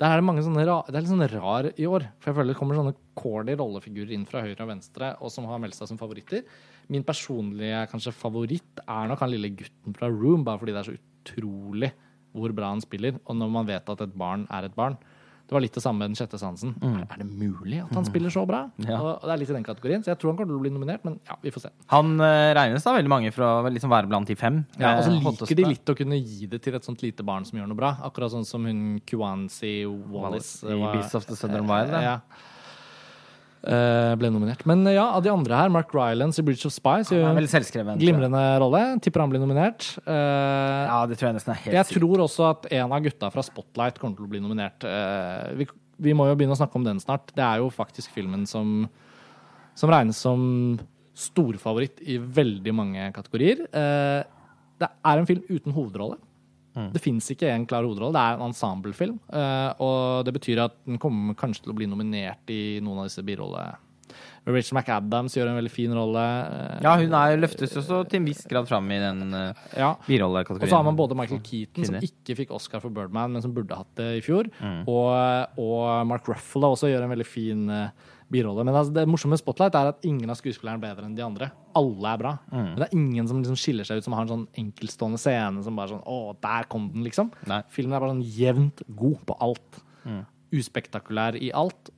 Der 0.00 0.08
er 0.14 0.16
det 0.16 0.24
mange 0.24 0.40
sånne 0.42 0.62
ra 0.64 0.78
Det 0.88 0.96
er 0.96 1.02
litt 1.04 1.10
sånn 1.12 1.28
rar 1.34 1.68
i 1.76 1.84
år. 1.86 2.06
For 2.18 2.30
jeg 2.32 2.38
føler 2.38 2.54
det 2.54 2.58
kommer 2.58 2.78
sånne 2.80 2.94
corny 3.20 3.54
rollefigurer 3.60 4.14
inn 4.16 4.24
fra 4.26 4.40
høyre 4.46 4.64
og 4.64 4.70
venstre, 4.72 5.12
og 5.20 5.30
som 5.30 5.44
har 5.50 5.60
meldt 5.62 5.76
seg 5.76 5.90
som 5.92 6.00
favoritter. 6.00 6.40
Min 6.88 7.04
personlige 7.06 7.84
kanskje 7.92 8.12
favoritt 8.16 8.80
er 8.88 9.12
nok 9.12 9.20
han 9.22 9.30
lille 9.36 9.52
gutten 9.60 9.94
fra 9.96 10.08
Room, 10.10 10.42
bare 10.44 10.58
fordi 10.60 10.72
det 10.74 10.80
er 10.82 10.88
så 10.90 10.96
utrolig 10.98 11.92
hvor 12.34 12.54
bra 12.56 12.72
han 12.74 12.82
spiller. 12.84 13.18
Og 13.24 13.38
når 13.38 13.52
man 13.58 13.68
vet 13.68 13.94
at 13.94 14.04
et 14.04 14.16
barn 14.18 14.48
er 14.52 14.68
et 14.68 14.76
barn. 14.76 14.98
Det 15.44 15.52
var 15.52 15.60
litt 15.60 15.74
det 15.76 15.82
samme 15.84 16.00
med 16.00 16.14
Den 16.14 16.16
sjette 16.16 16.38
sansen. 16.40 16.70
Er, 16.80 17.02
er 17.04 17.18
det 17.20 17.26
mulig 17.28 17.82
at 17.82 17.90
han 17.92 18.06
spiller 18.08 18.32
så 18.32 18.46
bra? 18.48 18.62
Ja. 18.80 18.96
Og, 18.96 19.26
det 19.26 19.34
er 19.34 19.40
litt 19.42 19.50
i 19.52 19.56
den 19.58 19.66
kategorien, 19.66 20.04
så 20.04 20.14
jeg 20.14 20.20
tror 20.22 20.32
han 20.32 20.38
kommer 20.38 20.54
til 20.54 20.56
å 20.56 20.62
bli 20.62 20.72
nominert, 20.72 21.04
men 21.04 21.18
ja, 21.28 21.36
vi 21.44 21.52
får 21.52 21.66
se. 21.66 21.72
Han 21.92 22.14
eh, 22.16 22.52
regnes 22.56 22.86
da 22.86 22.94
veldig 22.96 23.12
mange 23.12 23.32
for 23.34 23.44
å 23.44 23.72
liksom 23.74 23.92
være 23.92 24.08
blant 24.08 24.32
de 24.32 24.38
fem. 24.40 24.62
Ja, 24.80 24.94
og 24.94 25.04
så 25.04 25.12
eh, 25.12 25.18
liker 25.18 25.28
hotteste. 25.28 25.58
de 25.60 25.68
litt 25.68 25.92
å 25.92 25.96
kunne 25.98 26.16
gi 26.16 26.48
det 26.48 26.62
til 26.64 26.78
et 26.78 26.88
sånt 26.88 27.04
lite 27.04 27.26
barn 27.28 27.44
som 27.44 27.60
gjør 27.60 27.68
noe 27.68 27.80
bra. 27.82 27.92
Akkurat 28.08 28.32
sånn 28.32 28.48
som 28.48 28.64
hun 28.64 28.80
Kuansi 29.04 29.74
Wallis 29.84 30.56
I 30.64 30.80
Beasts 30.80 31.18
of 31.20 31.28
the 31.28 31.36
Southern 31.36 31.68
Wild, 31.68 31.92
ja. 31.92 32.16
ja. 32.16 32.16
Eh, 33.64 34.14
ble 34.20 34.28
nominert. 34.28 34.60
Men 34.68 34.82
eh, 34.84 34.92
ja, 34.98 35.06
av 35.16 35.22
de 35.24 35.30
andre 35.32 35.56
her, 35.56 35.70
Mark 35.72 35.92
Rylance 35.96 36.40
i 36.40 36.44
Bridge 36.44 36.66
of 36.68 36.72
Spies 36.74 37.08
glimrende 38.02 38.42
rolle. 38.60 38.80
Tipper 39.00 39.22
han 39.24 39.32
blir 39.32 39.40
nominert. 39.40 39.86
Eh, 40.04 40.82
Ja, 40.84 40.98
det 41.08 41.16
tror 41.16 41.30
jeg 41.30 41.38
nesten 41.38 41.54
er 41.54 41.60
helt 41.62 41.78
jeg 41.78 41.88
tror 41.94 42.24
også 42.26 42.50
at 42.50 42.68
en 42.76 42.92
av 42.92 43.00
gutta 43.06 43.30
fra 43.32 43.44
Spotlight 43.46 43.96
kommer 44.02 44.18
til 44.20 44.26
å 44.26 44.32
bli 44.34 44.42
nominert. 44.44 44.84
Vi, 45.56 45.66
vi 46.04 46.12
må 46.12 46.28
jo 46.28 46.36
begynne 46.36 46.52
å 46.52 46.60
snakke 46.60 46.76
om 46.76 46.84
den 46.84 47.00
snart. 47.00 47.32
Det 47.32 47.44
er 47.46 47.62
jo 47.62 47.70
faktisk 47.72 48.12
filmen 48.12 48.44
som, 48.50 48.84
som 49.74 49.92
regnes 49.94 50.20
som 50.20 50.44
storfavoritt 51.16 52.02
i 52.04 52.18
veldig 52.18 52.74
mange 52.76 53.08
kategorier. 53.16 53.64
Det 53.70 54.88
er 54.90 55.18
en 55.22 55.28
film 55.30 55.44
uten 55.48 55.72
hovedrolle. 55.72 56.18
Det 56.92 57.00
fins 57.02 57.30
ikke 57.30 57.50
en 57.54 57.66
klar 57.70 57.84
hovedrolle. 57.86 58.12
Det 58.16 58.22
er 58.24 58.34
en 58.40 58.48
ensemblefilm. 58.50 59.18
eh, 59.32 59.72
og 59.78 60.24
det 60.26 60.34
betyr 60.34 60.64
at 60.64 60.74
den 60.86 60.98
kommer 60.98 61.34
kanskje 61.38 61.62
til 61.64 61.72
å 61.72 61.76
bli 61.78 61.86
nominert 61.86 62.50
i 62.50 62.80
noen 62.82 62.98
av 62.98 63.04
disse 63.10 63.22
birollene. 63.22 63.76
Rachel 64.46 64.76
McAdams 64.76 65.32
gjør 65.38 65.48
en 65.48 65.56
veldig 65.56 65.70
fin 65.72 65.92
rolle. 65.96 66.20
eh, 66.20 66.80
Ja, 66.84 66.96
hun 67.00 67.14
er, 67.16 67.36
løftes 67.40 67.72
også 67.80 68.02
til 68.10 68.20
en 68.20 68.26
viss 68.28 68.42
grad 68.50 68.66
fram 68.68 68.90
i 68.92 68.98
den 69.00 69.32
uh, 69.32 69.54
ja. 69.78 69.94
Og 70.60 70.68
så 70.68 70.76
har 70.76 70.84
man 70.84 70.96
både 70.98 71.16
Michael 71.16 71.40
Keaton, 71.40 71.84
som 71.86 71.94
ikke 72.04 72.36
fikk 72.42 72.50
Oscar 72.52 72.80
for 72.84 72.90
Birdman, 72.90 73.32
men 73.32 73.40
som 73.42 73.54
burde 73.54 73.74
hatt 73.78 73.94
det 73.96 74.10
i 74.18 74.20
fjor, 74.26 74.50
Mm. 74.60 74.82
og, 74.86 75.48
og 75.58 76.06
Mark 76.06 76.28
Ruffalo 76.28 76.74
også 76.74 76.90
gjør 76.92 77.04
en 77.06 77.14
veldig 77.14 77.26
fin 77.26 77.70
eh, 77.70 77.88
birolle. 78.32 78.64
Men 78.66 78.76
altså, 78.78 78.94
det 78.96 79.06
morsomme 79.10 79.36
med 79.36 79.42
Spotlight 79.42 79.76
er 79.78 79.90
at 79.92 80.06
ingen 80.08 80.30
av 80.32 80.38
skuespillerne 80.38 80.80
er 80.80 80.84
bedre 80.84 81.08
enn 81.08 81.16
de 81.16 81.24
andre. 81.24 81.50
Alle 81.78 82.12
er 82.12 82.20
bra. 82.22 82.36
Mm. 82.52 82.60
Men 82.60 82.78
det 82.80 82.86
er 82.86 82.96
ingen 82.98 83.30
som 83.30 83.40
liksom 83.40 83.58
skiller 83.60 83.88
seg 83.88 84.00
ut, 84.00 84.06
som 84.06 84.16
har 84.16 84.24
en 84.26 84.32
sånn 84.34 84.46
enkeltstående 84.64 85.20
scene 85.20 85.64
som 85.66 85.76
bare 85.78 85.94
sånn 85.94 86.06
Å, 86.06 86.20
der 86.44 86.70
kom 86.70 86.88
den, 86.92 87.04
liksom. 87.06 87.32
Nei. 87.50 87.60
Filmen 87.74 87.96
er 87.96 88.04
bare 88.04 88.14
sånn 88.14 88.24
jevnt 88.36 88.84
god 89.00 89.20
på 89.28 89.36
alt. 89.44 89.82
Mm. 90.04 90.24
Uspektakulær 90.54 91.38
i 91.40 91.52
alt. 91.56 91.92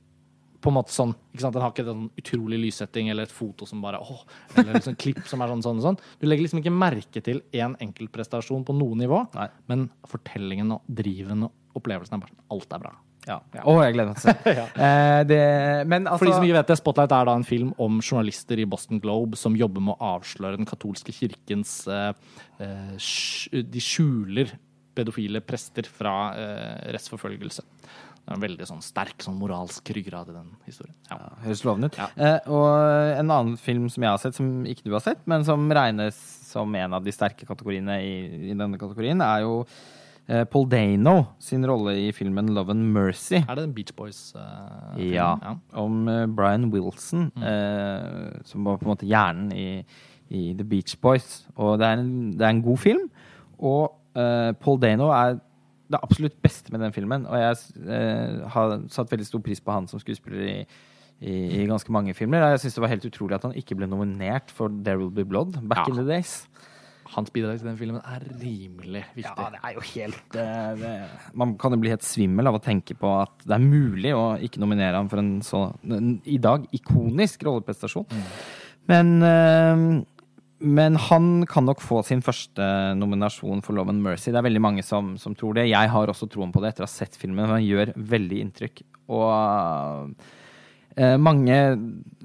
På 0.57 0.71
en 0.71 0.77
måte 0.79 0.91
sånn, 0.91 1.13
ikke 1.31 1.43
sant? 1.45 1.55
Den 1.55 1.63
har 1.63 1.73
ikke 1.73 1.85
en 1.93 2.07
utrolig 2.17 2.57
lyssetting 2.65 3.11
eller 3.13 3.27
et 3.27 3.33
foto 3.33 3.67
som 3.69 3.83
bare 3.83 3.99
åh, 4.01 4.23
eller 4.57 4.79
liksom 4.79 4.97
klipp 4.99 5.21
som 5.29 5.43
er 5.45 5.53
sånn 5.53 5.61
sånn 5.63 5.79
og 5.79 5.85
sånn. 5.85 5.99
Du 6.17 6.25
legger 6.25 6.47
liksom 6.47 6.63
ikke 6.63 6.73
merke 6.73 7.21
til 7.23 7.43
én 7.55 7.77
enkeltprestasjon 7.85 8.65
på 8.67 8.75
noe 8.75 8.97
nivå, 8.97 9.21
Nei. 9.37 9.47
men 9.69 9.85
fortellingen 10.09 10.73
og 10.75 10.89
driven 10.89 11.45
og 11.45 11.77
opplevelsen 11.77 12.17
er 12.17 12.25
bare 12.25 12.33
sånn 12.33 12.57
alt 12.57 12.73
er 12.73 12.83
bra. 12.87 12.95
Ja. 13.27 13.37
Å, 13.63 13.73
jeg 13.83 13.95
gleder 13.97 14.13
meg 14.13 14.21
til 14.21 14.31
å 14.31 14.35
se. 14.35 14.55
Eh, 14.87 15.21
det, 15.27 15.41
men 15.89 16.05
altså 16.05 16.21
For 16.21 16.29
de 16.29 16.35
som 16.37 16.45
ikke 16.45 16.57
vet 16.59 16.71
det, 16.71 16.77
Spotlight 16.79 17.13
er 17.15 17.27
da 17.27 17.35
en 17.37 17.45
film 17.47 17.71
om 17.81 17.99
journalister 17.99 18.59
i 18.61 18.67
Boston 18.69 19.01
Globe 19.03 19.39
som 19.39 19.57
jobber 19.57 19.83
med 19.83 19.97
å 19.97 20.11
avsløre 20.15 20.59
den 20.59 20.69
katolske 20.69 21.15
kirkens 21.15 21.79
eh, 21.91 22.11
eh, 22.63 23.61
De 23.65 23.83
skjuler 23.83 24.53
pedofile 24.97 25.41
prester 25.45 25.87
fra 25.89 26.13
eh, 26.37 26.91
rettsforfølgelse. 26.95 27.65
Det 28.27 28.33
er 28.33 28.35
en 28.35 28.43
veldig 28.43 28.65
sånn 28.67 28.81
sterk 28.83 29.23
sånn 29.23 29.37
moralsk 29.39 29.87
ryggrad 29.95 30.33
i 30.33 30.35
den 30.35 30.47
historien. 30.67 30.95
Ja. 31.07 31.19
Høres 31.45 31.61
lovende 31.63 31.87
ut. 31.87 31.99
Ja. 31.99 32.07
Eh, 32.19 32.49
og 32.51 33.19
en 33.21 33.29
annen 33.31 33.53
film 33.61 33.85
som 33.93 34.03
jeg 34.03 34.11
har 34.11 34.19
sett, 34.19 34.35
som 34.35 34.65
ikke 34.67 34.87
du 34.87 34.95
har 34.97 35.03
sett, 35.05 35.21
men 35.31 35.45
som 35.47 35.63
regnes 35.71 36.17
som 36.47 36.75
en 36.75 36.97
av 36.97 37.05
de 37.05 37.13
sterke 37.15 37.47
kategoriene 37.47 38.01
i, 38.03 38.17
i 38.51 38.57
denne 38.57 38.79
kategorien, 38.81 39.23
er 39.23 39.45
jo 39.45 39.61
Paul 40.51 40.65
Dano 40.67 41.23
sin 41.39 41.63
rolle 41.65 41.93
i 42.07 42.11
filmen 42.11 42.49
'Love 42.49 42.71
and 42.71 42.83
Mercy'. 42.97 43.43
Er 43.49 43.55
det 43.55 43.63
en 43.63 43.73
Beach 43.73 43.93
Boys? 43.95 44.33
Uh? 44.35 44.99
Ja. 44.99 45.37
ja. 45.41 45.53
Om 45.73 46.07
uh, 46.07 46.25
Brian 46.27 46.65
Wilson, 46.73 47.31
eh, 47.37 48.41
som 48.43 48.65
var 48.65 48.77
på 48.77 48.85
en 48.85 48.91
måte 48.91 49.07
hjernen 49.07 49.51
i, 49.55 49.85
i 50.29 50.53
The 50.53 50.63
Beach 50.67 50.97
Boys. 51.01 51.47
Og 51.55 51.79
det 51.79 51.87
er 51.87 51.93
en, 52.01 52.31
det 52.33 52.41
er 52.41 52.49
en 52.49 52.61
god 52.61 52.77
film. 52.77 53.09
Og 53.59 53.93
eh, 54.15 54.51
Paul 54.59 54.81
Dano 54.81 55.07
er 55.15 55.39
det 55.87 55.99
absolutt 56.03 56.35
beste 56.43 56.71
med 56.71 56.81
den 56.83 56.91
filmen. 56.93 57.25
Og 57.25 57.37
jeg 57.39 57.55
eh, 57.87 58.43
har 58.51 58.81
satt 58.91 59.11
veldig 59.11 59.25
stor 59.25 59.39
pris 59.39 59.61
på 59.63 59.71
han 59.71 59.87
som 59.87 59.99
skuespiller 60.03 60.43
i, 60.43 60.65
i, 61.21 61.61
i 61.61 61.65
ganske 61.69 61.91
mange 61.91 62.13
filmer. 62.13 62.43
Jeg 62.51 62.59
syns 62.65 62.75
det 62.75 62.81
var 62.83 62.91
helt 62.91 63.05
utrolig 63.07 63.35
at 63.39 63.47
han 63.47 63.55
ikke 63.55 63.75
ble 63.79 63.87
nominert 63.87 64.51
for 64.51 64.67
There 64.83 64.97
Will 64.99 65.11
Be 65.15 65.23
Blood 65.25 65.55
back 65.69 65.87
Ja. 65.87 65.93
in 65.93 66.01
the 66.01 66.05
days. 66.09 66.41
Hans 67.13 67.31
bidrag 67.33 67.61
til 67.61 67.69
den 67.69 67.79
filmen 67.79 68.01
er 68.01 68.25
rimelig 68.41 69.03
viktig. 69.15 69.31
Ja, 69.31 69.49
det 69.53 69.61
er 69.63 69.77
jo 69.77 69.85
helt 69.93 70.37
eh, 70.41 70.73
det, 70.81 70.91
Man 71.37 71.55
kan 71.61 71.75
jo 71.75 71.81
bli 71.81 71.93
helt 71.93 72.05
svimmel 72.05 72.49
av 72.49 72.59
å 72.59 72.63
tenke 72.63 72.97
på 72.97 73.13
at 73.21 73.47
det 73.47 73.55
er 73.57 73.63
mulig 73.63 74.13
å 74.17 74.27
ikke 74.43 74.61
nominere 74.63 74.99
ham 74.99 75.09
for 75.11 75.23
en 75.23 75.37
så 75.45 75.63
en, 75.87 76.17
i 76.27 76.39
dag 76.41 76.67
ikonisk 76.75 77.47
rolleprestasjon. 77.47 78.07
Men 78.91 79.17
eh, 79.25 79.87
men 80.57 80.95
han 80.97 81.45
kan 81.45 81.67
nok 81.69 81.81
få 81.85 81.99
sin 82.05 82.23
første 82.25 82.65
nominasjon 82.97 83.61
for 83.61 83.77
Love 83.77 83.93
and 83.93 84.01
Mercy. 84.01 84.31
Det 84.31 84.39
er 84.39 84.47
veldig 84.47 84.63
mange 84.63 84.83
som, 84.85 85.13
som 85.21 85.35
tror 85.37 85.53
det. 85.53 85.67
Jeg 85.69 85.91
har 85.93 86.09
også 86.09 86.29
troen 86.33 86.53
på 86.53 86.63
det 86.63 86.71
etter 86.71 86.85
å 86.85 86.89
ha 86.89 86.93
sett 86.93 87.17
filmen. 87.19 87.45
Den 87.45 87.65
gjør 87.65 87.91
veldig 87.93 88.39
inntrykk. 88.41 88.81
Og 89.13 90.15
eh, 90.97 91.13
mange 91.21 91.59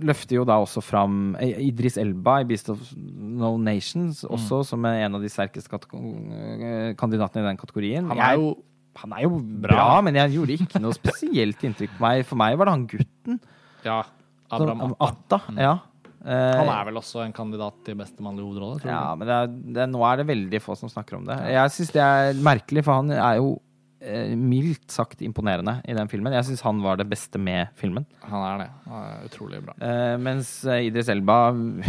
løfter 0.00 0.38
jo 0.38 0.46
da 0.48 0.56
også 0.64 0.80
fram 0.84 1.36
Idris 1.42 2.00
Elba 2.00 2.38
i 2.40 2.48
Beast 2.48 2.72
of 2.72 2.80
No 3.42 3.52
Nations, 3.60 4.22
også 4.24 4.62
som 4.72 4.86
er 4.88 5.04
en 5.06 5.18
av 5.18 5.24
de 5.24 5.30
sterkeste 5.32 5.68
eh, 5.72 6.92
kandidatene 7.00 7.44
i 7.44 7.48
den 7.50 7.60
kategorien. 7.60 8.08
Han 8.12 8.22
er 8.22 8.38
jo 8.40 8.52
han 9.00 9.14
er 9.16 9.22
jo 9.24 9.38
bra, 9.64 10.02
men 10.04 10.18
jeg 10.18 10.34
gjorde 10.34 10.56
ikke 10.60 10.80
noe 10.84 10.92
spesielt 10.92 11.62
inntrykk 11.64 11.94
på 11.96 12.02
meg. 12.04 12.26
For 12.28 12.36
meg 12.36 12.58
var 12.60 12.68
det 12.68 12.74
han 12.74 12.82
gutten. 12.90 13.38
Ja, 13.86 14.02
Abraham 14.52 14.92
Atta. 15.00 15.38
Atta. 15.38 15.54
Ja. 15.56 15.72
Eh, 16.22 16.56
Han 16.60 16.68
er 16.70 16.84
vel 16.86 17.00
også 17.00 17.24
en 17.24 17.32
kandidat 17.34 17.80
til 17.86 17.96
beste 17.98 18.22
mannlige 18.22 18.46
hovedrolle? 18.46 18.84
Ja, 18.86 19.14
men 19.18 19.26
det 19.26 19.34
er, 19.38 19.54
det 19.78 19.86
nå 19.90 20.04
er 20.06 20.20
det 20.20 20.28
veldig 20.28 20.60
få 20.62 20.76
som 20.78 20.92
snakker 20.92 21.18
om 21.18 21.24
det. 21.26 21.38
Jeg 21.50 21.72
syns 21.74 21.94
det 21.96 22.02
er 22.04 22.42
merkelig, 22.46 22.84
for 22.86 23.00
han 23.00 23.10
er 23.16 23.40
jo 23.40 23.48
eh, 23.56 23.71
mildt 24.38 24.90
sagt 24.90 25.22
imponerende 25.22 25.78
i 25.88 25.94
den 25.96 26.10
filmen. 26.10 26.34
Jeg 26.34 26.48
syns 26.48 26.64
han 26.66 26.80
var 26.84 26.98
det 27.00 27.06
beste 27.10 27.38
med 27.38 27.70
filmen. 27.78 28.06
Han 28.26 28.46
er 28.48 28.62
det. 28.64 28.68
Han 28.88 29.04
er 29.06 29.26
utrolig 29.28 29.62
bra. 29.64 29.76
Eh, 29.78 30.16
mens 30.22 30.52
eh, 30.66 30.88
Idris 30.88 31.10
Elba, 31.12 31.38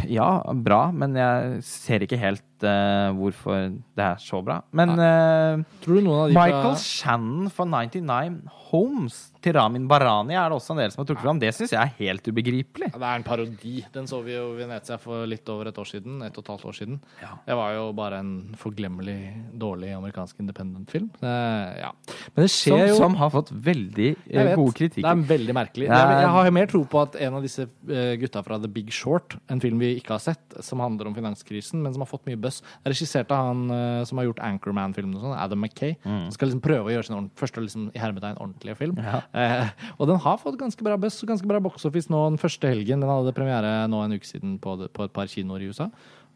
ja, 0.09 0.29
bra, 0.53 0.85
men 0.93 1.17
jeg 1.17 1.63
ser 1.67 2.05
ikke 2.05 2.21
helt 2.21 2.45
eh, 2.67 3.11
hvorfor 3.17 3.69
det 3.97 4.05
er 4.07 4.17
så 4.23 4.41
bra. 4.45 4.61
Men 4.75 4.95
uh, 4.97 5.63
Tror 5.83 5.99
du 5.99 6.05
noen 6.07 6.19
av 6.23 6.31
de 6.31 6.37
Michael 6.37 6.73
fra 6.73 6.75
Shannon 6.81 7.49
for 7.53 7.69
99 7.69 8.41
Homes 8.73 9.19
til 9.43 9.53
Ramin 9.57 9.83
Barani 9.91 10.37
er 10.39 10.47
det 10.49 10.55
også 10.55 10.71
en 10.73 10.79
del 10.79 10.91
som 10.93 11.01
har 11.03 11.07
trukket 11.09 11.25
fram. 11.25 11.39
Det 11.41 11.49
syns 11.53 11.73
jeg 11.75 11.81
er 11.83 11.91
helt 11.99 12.27
ubegripelig. 12.31 12.87
Ja, 12.93 12.99
Det 13.01 13.07
er 13.09 13.19
en 13.19 13.25
parodi. 13.27 13.73
Den 13.93 14.07
så 14.09 14.21
vi 14.23 14.33
jo 14.37 14.45
i 14.53 14.61
Venezia 14.61 14.95
for 15.01 15.27
litt 15.29 15.49
over 15.51 15.67
et 15.69 15.77
år 15.81 15.89
siden. 15.89 16.21
Et 16.25 16.37
og 16.39 16.45
et 16.45 16.51
halvt 16.53 16.65
år 16.71 16.77
siden. 16.77 16.99
Ja. 17.21 17.33
Det 17.45 17.57
var 17.59 17.73
jo 17.75 17.83
bare 17.97 18.21
en 18.23 18.31
forglemmelig 18.57 19.17
dårlig 19.59 19.91
amerikansk 19.97 20.39
independent-film. 20.45 21.09
Ja. 21.21 21.91
Men 22.33 22.45
det 22.47 22.51
Som, 22.55 22.79
jo 22.79 22.95
som 22.97 23.17
har 23.19 23.33
fått 23.33 23.51
veldig 23.51 24.09
eh, 24.31 24.53
gode 24.55 24.75
kritikker. 24.79 25.03
Det 25.03 25.11
er 25.11 25.27
veldig 25.35 25.57
merkelig. 25.59 25.89
Er- 25.89 26.01
Jeg, 26.13 26.21
jeg 26.23 26.33
har 26.37 26.51
mer 26.55 26.71
tro 26.71 26.83
på 26.89 27.01
at 27.03 27.15
en 27.27 27.37
av 27.39 27.43
disse 27.45 27.67
eh, 27.67 28.13
gutta 28.21 28.43
fra 28.47 28.57
The 28.63 28.71
Big 28.71 28.91
Short, 28.95 29.37
en 29.51 29.61
film 29.63 29.79
vi 29.83 29.93
ikke 29.99 30.15
har 30.15 30.23
sett, 30.23 30.57
som 30.63 30.79
handler 30.83 31.09
om 31.11 31.15
finanskrisen, 31.17 31.81
men 31.83 31.93
som 31.95 32.03
har 32.05 32.09
fått 32.11 32.25
mye 32.29 32.39
buzz, 32.39 32.52
er 32.61 32.93
regissert 32.93 33.31
av 33.33 33.49
han 33.49 33.63
eh, 33.73 34.01
som 34.09 34.19
har 34.19 34.27
gjort 34.27 34.41
Anchorman-filmen 34.45 35.17
og 35.17 35.25
sånn, 35.25 35.35
Adam 35.39 35.63
McKay. 35.63 35.95
Mm. 36.03 36.25
Som 36.27 36.37
skal 36.37 36.51
liksom 36.51 36.63
prøve 36.65 36.89
å 36.89 36.95
gjøre 36.95 37.07
sin 37.09 37.29
første 37.39 37.63
liksom, 37.65 37.89
i 37.93 38.01
hermetegn 38.01 38.39
ordentlige 38.39 38.77
film. 38.79 38.99
Ja. 39.03 39.21
Eh, 39.43 39.69
og 39.97 40.09
den 40.09 40.19
har 40.23 40.41
fått 40.41 40.59
ganske 40.59 40.85
bra 40.85 40.97
buzz 40.99 41.21
og 41.23 41.31
ganske 41.33 41.47
bra 41.49 41.61
box 41.63 41.87
office 41.89 42.11
nå 42.13 42.19
den 42.29 42.41
første 42.41 42.69
helgen. 42.69 43.03
Den 43.03 43.11
hadde 43.11 43.35
premiere 43.35 43.71
nå 43.91 44.03
en 44.03 44.17
uke 44.17 44.29
siden 44.29 44.57
på, 44.61 44.77
på 44.93 45.07
et 45.07 45.15
par 45.15 45.31
kinoer 45.31 45.63
i 45.63 45.71
USA. 45.71 45.89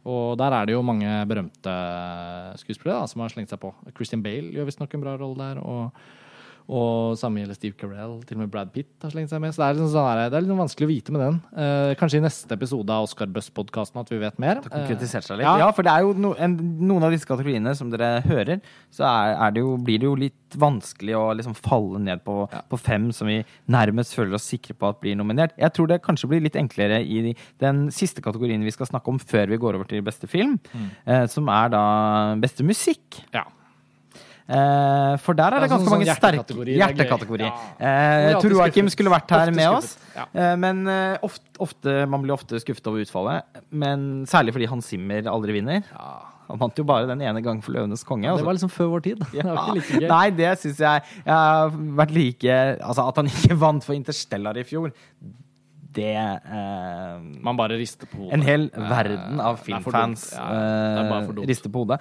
Og 0.08 0.38
der 0.40 0.54
er 0.56 0.68
det 0.68 0.76
jo 0.76 0.86
mange 0.86 1.10
berømte 1.28 1.74
skuespillere 2.62 3.02
da, 3.02 3.10
som 3.12 3.24
har 3.24 3.34
slengt 3.34 3.52
seg 3.52 3.60
på. 3.60 3.74
Christian 3.98 4.24
Bale 4.24 4.54
gjør 4.56 4.70
visstnok 4.70 4.96
en 4.96 5.04
bra 5.04 5.18
rolle 5.20 5.50
der. 5.50 5.60
og 5.60 5.91
og 6.68 7.15
samme 7.15 7.39
gjelder 7.39 7.56
Steve 7.56 7.77
Carell. 7.80 8.18
Til 8.27 8.35
og 8.35 8.41
med 8.44 8.52
Brad 8.52 8.72
Pitt 8.76 8.89
har 9.03 9.14
slengt 9.14 9.31
seg 9.31 9.39
med. 9.44 9.53
Så 9.56 9.61
det 9.61 9.68
er, 9.68 9.77
liksom 9.77 9.91
sånn 9.94 10.19
det 10.19 10.35
er 10.35 10.44
litt 10.44 10.60
vanskelig 10.60 10.88
å 10.88 10.91
vite 10.91 11.15
med 11.15 11.23
den. 11.23 11.38
Eh, 11.64 11.91
kanskje 11.99 12.19
i 12.19 12.26
neste 12.26 12.57
episode 12.57 12.91
av 12.91 13.07
Oscar 13.07 13.30
Buss-podkasten 13.31 14.02
at 14.02 14.11
vi 14.11 14.19
vet 14.19 14.41
mer. 14.44 14.60
Det 14.64 14.73
konkretisert 14.73 15.27
seg 15.27 15.39
litt. 15.39 15.48
ja. 15.48 15.56
Ja. 15.64 15.69
for 15.76 15.88
det 15.88 15.94
er 15.94 16.03
jo 16.03 16.11
no, 16.19 16.34
en, 16.35 16.57
noen 16.84 17.07
av 17.07 17.15
disse 17.15 17.27
kategoriene 17.30 17.72
som 17.77 17.91
dere 17.94 18.19
hører, 18.27 18.60
så 18.94 19.07
er, 19.07 19.35
er 19.48 19.56
det 19.56 19.64
jo, 19.64 19.77
blir 19.80 20.03
det 20.03 20.10
jo 20.10 20.15
litt 20.19 20.57
vanskelig 20.60 21.15
å 21.15 21.26
liksom 21.39 21.56
falle 21.57 22.02
ned 22.03 22.23
på, 22.27 22.39
på 22.48 22.80
fem 22.80 23.10
som 23.15 23.31
vi 23.31 23.39
nærmest 23.72 24.15
føler 24.18 24.35
oss 24.35 24.48
sikre 24.52 24.76
på 24.76 24.91
at 24.91 24.99
blir 25.03 25.15
nominert. 25.19 25.56
Jeg 25.60 25.76
tror 25.76 25.91
det 25.91 26.02
kanskje 26.03 26.31
blir 26.31 26.44
litt 26.44 26.60
enklere 26.60 26.99
i 27.03 27.35
den 27.64 27.88
siste 27.95 28.23
kategorien 28.23 28.64
vi 28.64 28.76
skal 28.76 28.89
snakke 28.91 29.11
om 29.11 29.19
før 29.23 29.53
vi 29.53 29.61
går 29.61 29.80
over 29.80 29.88
til 29.88 30.03
beste 30.03 30.27
film, 30.27 30.57
eh, 31.06 31.26
som 31.31 31.48
er 31.52 31.72
da 31.72 31.85
beste 32.44 32.68
musikk. 32.68 33.23
Ja. 33.35 33.48
Eh, 34.48 35.18
for 35.19 35.36
der 35.36 35.57
er 35.57 35.60
det 35.60 35.69
Ja, 35.69 35.76
sånn- 35.76 35.84
ganske 35.84 35.91
mange 35.91 36.06
sånn 36.07 36.19
sterke 36.22 36.68
hjertekategori, 36.78 37.38
det 37.38 37.48
er 37.48 37.52
Ja. 37.52 38.28
Eh, 38.28 38.34
Det 38.34 38.41
Tor 38.41 38.52
Joakim 38.52 38.90
skulle 38.90 39.11
vært 39.11 39.30
her 39.30 39.48
Ofte 39.48 39.56
med 39.56 39.68
oss, 39.68 39.98
ja. 40.15 40.26
eh, 40.34 40.56
men 40.56 40.86
ofte, 41.22 41.44
ofte, 41.60 42.07
man 42.07 42.22
blir 42.22 42.34
ofte 42.34 42.56
skuffet 42.64 42.88
over 42.88 43.03
utfallet. 43.03 43.44
Men 43.72 44.26
særlig 44.26 44.53
fordi 44.53 44.68
Hans 44.68 44.86
Zimmer 44.88 45.22
aldri 45.28 45.52
vinner. 45.60 45.84
Ja. 45.91 46.22
Han 46.48 46.60
vant 46.61 46.78
jo 46.80 46.86
bare 46.88 47.07
den 47.10 47.22
ene 47.22 47.41
gang 47.44 47.61
for 47.61 47.74
'Løvenes 47.74 48.06
konge'. 48.07 48.24
Det 48.24 48.32
altså. 48.32 48.45
var 48.45 48.53
liksom 48.56 48.72
før 48.72 48.88
vår 48.94 49.03
tid. 49.03 49.19
Det 49.34 49.44
var 49.44 49.76
ikke 49.76 49.99
like. 49.99 50.07
Nei, 50.07 50.30
det 50.30 50.53
syns 50.61 50.78
jeg 50.80 51.02
Jeg 51.26 51.34
har 51.34 51.69
vært 51.72 52.14
like 52.15 52.56
Altså, 52.80 53.07
at 53.07 53.15
han 53.19 53.26
ikke 53.28 53.57
vant 53.65 53.84
for 53.84 53.94
Interstellar 53.94 54.57
i 54.57 54.64
fjor, 54.64 54.91
det 55.98 56.15
eh, 56.15 57.19
Man 57.44 57.57
bare 57.57 57.78
rister 57.80 58.07
på 58.07 58.22
hodet. 58.24 58.34
En 58.38 58.45
hel 58.45 58.69
verden 58.69 59.40
av 59.41 59.57
det 59.57 59.65
filmfans. 59.65 60.30
Ja, 60.38 60.48
det 61.34 61.48
rister 61.49 61.74
på 61.74 61.84
hodet. 61.84 61.99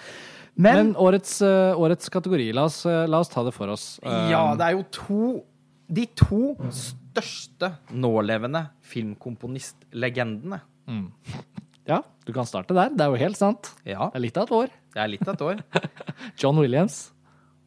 Men, 0.57 0.77
Men, 0.77 0.91
årets, 0.97 1.43
eh, 1.45 1.77
årets 1.77 2.09
kategori, 2.09 2.49
la 2.57 2.65
oss, 2.65 2.79
eh, 2.89 3.05
la 3.07 3.19
oss 3.21 3.29
ta 3.29 3.43
det 3.45 3.53
for 3.53 3.69
oss. 3.69 3.99
Eh, 4.03 4.31
ja, 4.33 4.55
det 4.57 4.65
er 4.71 4.77
jo 4.79 4.85
to 4.91 5.45
De 5.87 6.03
to 6.19 6.57
største 6.75 7.69
nålevende 7.95 8.65
filmkomponistlegendene. 8.83 10.59
ja, 11.93 12.01
du 12.27 12.33
kan 12.35 12.49
starte 12.49 12.75
der. 12.75 12.91
Det 12.91 13.05
er 13.05 13.13
jo 13.13 13.21
helt 13.21 13.39
sant. 13.39 13.71
Ja, 13.87 14.09
Det 14.11 14.19
er 14.19 14.25
litt 14.25 14.41
av 14.41 14.49
et 14.49 14.55
år. 14.57 14.75
det 14.97 15.03
er 15.05 15.13
litt 15.13 15.29
av 15.29 15.35
et 15.37 15.45
år. 15.47 15.63
John 16.43 16.59
Williams 16.59 17.13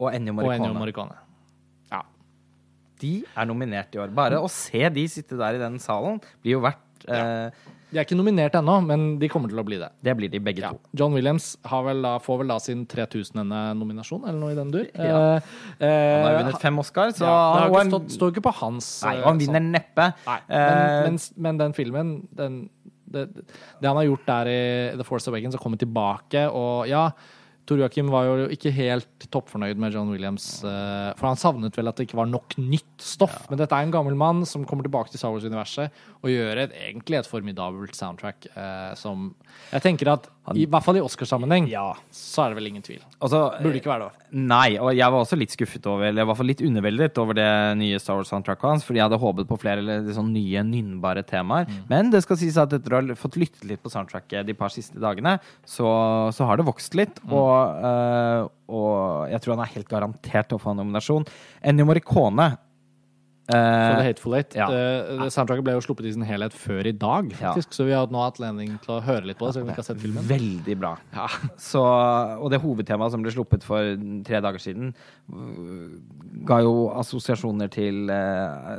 Og 0.00 0.12
Ennio 0.12 0.32
Morricone. 0.34 1.16
Ja. 1.92 2.02
De 3.00 3.14
er 3.24 3.48
nominert 3.48 3.94
i 3.96 3.98
år. 4.02 4.12
Bare 4.12 4.40
å 4.40 4.48
se 4.52 4.88
de 4.92 5.06
sitte 5.08 5.38
der 5.40 5.56
i 5.56 5.62
den 5.62 5.78
salen 5.80 6.20
blir 6.42 6.58
jo 6.58 6.60
verdt 6.64 7.08
eh, 7.08 7.48
De 7.90 7.98
er 7.98 8.04
ikke 8.06 8.16
nominert 8.16 8.54
ennå, 8.54 8.76
men 8.86 9.18
de 9.18 9.28
kommer 9.28 9.48
til 9.50 9.58
å 9.58 9.64
bli 9.66 9.76
det. 9.80 9.88
Det 10.02 10.12
blir 10.16 10.30
de 10.30 10.38
begge 10.38 10.60
Ja. 10.62 10.70
to. 10.70 10.78
John 10.94 11.12
Williams 11.12 11.56
har 11.66 11.82
vel 11.84 12.02
da, 12.02 12.18
får 12.18 12.38
vel 12.38 12.48
da 12.48 12.58
sin 12.58 12.86
3000. 12.86 13.34
nominasjon, 13.76 14.22
eller 14.28 14.38
noe 14.38 14.52
i 14.52 14.54
den 14.54 14.70
dur. 14.70 14.86
Ja. 14.94 15.36
Eh, 15.36 15.42
Han 15.80 16.24
har 16.24 16.32
jo 16.32 16.44
vunnet 16.44 16.60
fem 16.60 16.78
Oscar, 16.78 17.08
så 17.10 17.24
ja, 17.26 17.52
det 17.54 17.60
har 17.62 17.68
ikke 17.70 17.76
han- 17.78 17.90
stått, 17.90 18.10
står 18.18 18.32
ikke 18.32 18.42
på 18.46 18.54
hans 18.54 19.02
Nei, 19.04 19.16
eh, 19.16 19.22
han 19.24 19.38
vinner 19.38 19.60
sånn. 19.60 19.72
neppe. 19.72 20.14
Nei, 20.26 20.38
Eh, 20.48 21.02
men, 21.02 21.12
men, 21.12 21.18
men 21.36 21.58
den 21.58 21.72
filmen 21.72 22.28
den, 22.34 22.68
det, 23.10 23.34
det 23.34 23.86
han 23.88 23.96
har 23.96 24.04
gjort 24.04 24.24
der 24.26 24.46
i 24.46 24.96
The 24.96 25.02
Force 25.04 25.26
Awakens, 25.28 25.56
å 25.56 25.58
komme 25.60 25.76
tilbake 25.76 26.46
og 26.52 26.86
Ja, 26.88 27.10
Tor 27.70 27.78
Joakim 27.78 28.08
var 28.10 28.24
jo 28.26 28.48
ikke 28.50 28.72
helt 28.74 29.26
toppfornøyd 29.30 29.78
med 29.78 29.94
John 29.94 30.08
Williams, 30.10 30.48
eh, 30.66 31.12
for 31.14 31.28
han 31.30 31.38
savnet 31.38 31.76
vel 31.78 31.86
at 31.86 32.00
det 32.00 32.08
ikke 32.08 32.18
var 32.18 32.26
nok 32.26 32.56
nytt 32.58 32.98
stoff. 33.06 33.44
Men 33.48 33.60
dette 33.62 33.76
er 33.78 33.86
en 33.86 33.94
gammel 33.94 34.16
mann 34.18 34.42
som 34.48 34.64
kommer 34.66 34.82
tilbake 34.82 35.12
til 35.12 35.22
Star 35.22 35.30
Wars-universet 35.30 35.94
og 36.20 36.32
gjør 36.32 36.64
et, 36.64 36.74
egentlig 36.90 37.20
et 37.20 37.30
formidabelt 37.30 37.94
soundtrack 37.96 38.50
eh, 38.50 38.90
som 38.98 39.30
Jeg 39.70 39.84
tenker 39.86 40.10
at 40.16 40.26
i 40.58 40.64
hvert 40.66 40.82
fall 40.82 40.96
i 40.98 41.02
Oscarsammenheng 41.04 41.68
Ja. 41.70 41.92
så 42.10 42.42
er 42.42 42.50
det 42.50 42.56
vel 42.58 42.66
ingen 42.72 42.82
tvil. 42.82 42.98
Altså, 43.22 43.52
Burde 43.62 43.78
ikke 43.78 43.92
være 43.92 44.08
det. 44.08 44.24
Nei, 44.34 44.72
og 44.82 44.90
jeg 44.98 45.12
var 45.14 45.22
også 45.22 45.38
litt 45.38 45.52
skuffet 45.54 45.86
over, 45.86 46.08
eller 46.08 46.24
i 46.24 46.26
hvert 46.26 46.38
fall 46.40 46.48
litt 46.50 46.62
underveldet 46.66 47.20
over 47.22 47.38
det 47.38 47.46
nye 47.78 48.00
Star 48.02 48.18
Wars-soundtracket 48.18 48.66
hans, 48.66 48.86
fordi 48.86 48.98
jeg 48.98 49.06
hadde 49.06 49.20
håpet 49.22 49.46
på 49.50 49.58
flere 49.62 49.84
eller, 49.84 50.10
sånn 50.16 50.32
nye 50.34 50.64
nynnbare 50.66 51.22
temaer. 51.28 51.68
Mm. 51.70 51.84
Men 51.92 52.10
det 52.10 52.24
skal 52.26 52.40
sies 52.40 52.58
at 52.58 52.74
etter 52.74 52.96
å 52.98 53.02
ha 53.12 53.18
fått 53.20 53.38
lyttet 53.38 53.62
litt 53.70 53.82
på 53.84 53.92
soundtracket 53.94 54.48
de 54.50 54.56
par 54.58 54.74
siste 54.74 54.98
dagene, 54.98 55.36
så, 55.62 55.86
så 56.34 56.50
har 56.50 56.58
det 56.58 56.66
vokst 56.66 56.98
litt, 56.98 57.20
Mm. 57.20 57.32
og, 57.36 57.50
eh, 57.90 58.48
og 58.70 59.30
jeg 59.32 59.42
tror 59.44 59.56
han 59.56 59.64
er 59.66 59.74
helt 59.76 59.88
garantert 59.90 60.52
å 60.56 60.60
få 60.62 60.72
en 60.74 60.82
nominasjon. 60.84 61.24
Ennio 61.66 61.86
Morricone 61.88 62.52
For 63.50 63.56
eh, 63.58 63.96
The 63.98 64.04
Hateful 64.06 64.34
Eight. 64.38 64.52
ja. 64.54 64.68
Det 64.70 65.26
soundtracket 65.34 65.64
ble 65.66 65.72
jo 65.74 65.80
sluppet 65.82 66.06
i 66.06 66.12
sin 66.14 66.22
helhet 66.22 66.54
før 66.54 66.86
i 66.86 66.92
dag, 66.94 67.32
Ja. 67.32 67.50
faktisk. 67.50 67.72
Så 67.74 67.86
vi 67.88 67.94
har 67.96 68.06
nå 68.06 68.20
hatt 68.22 68.38
anledning 68.38 68.76
til 68.84 68.94
å 68.94 69.00
høre 69.02 69.26
litt 69.26 69.40
på 69.40 69.48
det, 69.48 69.54
selv 69.56 69.64
om 69.64 69.70
vi 69.70 69.74
ikke 69.74 69.82
har 69.82 69.88
sett 69.88 70.02
filmen. 70.04 70.28
Veldig 70.28 70.76
bra. 70.78 70.92
Ja. 71.16 71.26
Så, 71.58 71.82
og 71.82 72.46
det 72.52 72.60
hovedtemaet 72.62 73.10
som 73.10 73.24
ble 73.24 73.32
sluppet 73.34 73.66
for 73.66 73.96
tre 74.28 74.38
dager 74.44 74.62
siden, 74.62 74.92
ga 76.46 76.60
jo 76.62 76.76
assosiasjoner 77.00 77.72
til 77.74 78.06
uh, 78.12 78.78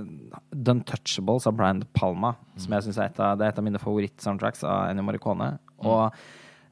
The 0.55 0.77
Untouchables 0.77 1.49
av 1.51 1.57
Brian 1.59 1.81
De 1.83 1.89
Palma, 1.97 2.35
som 2.55 2.71
jeg 2.77 2.87
synes 2.87 3.01
er 3.03 3.11
er 3.11 3.43
et 3.49 3.59
av 3.59 3.65
mine 3.67 3.81
favoritt-soundtracks 3.81 4.63
av 4.63 4.87
Ennio 4.93 5.03
Morricone. 5.03 5.57
Og 5.83 6.15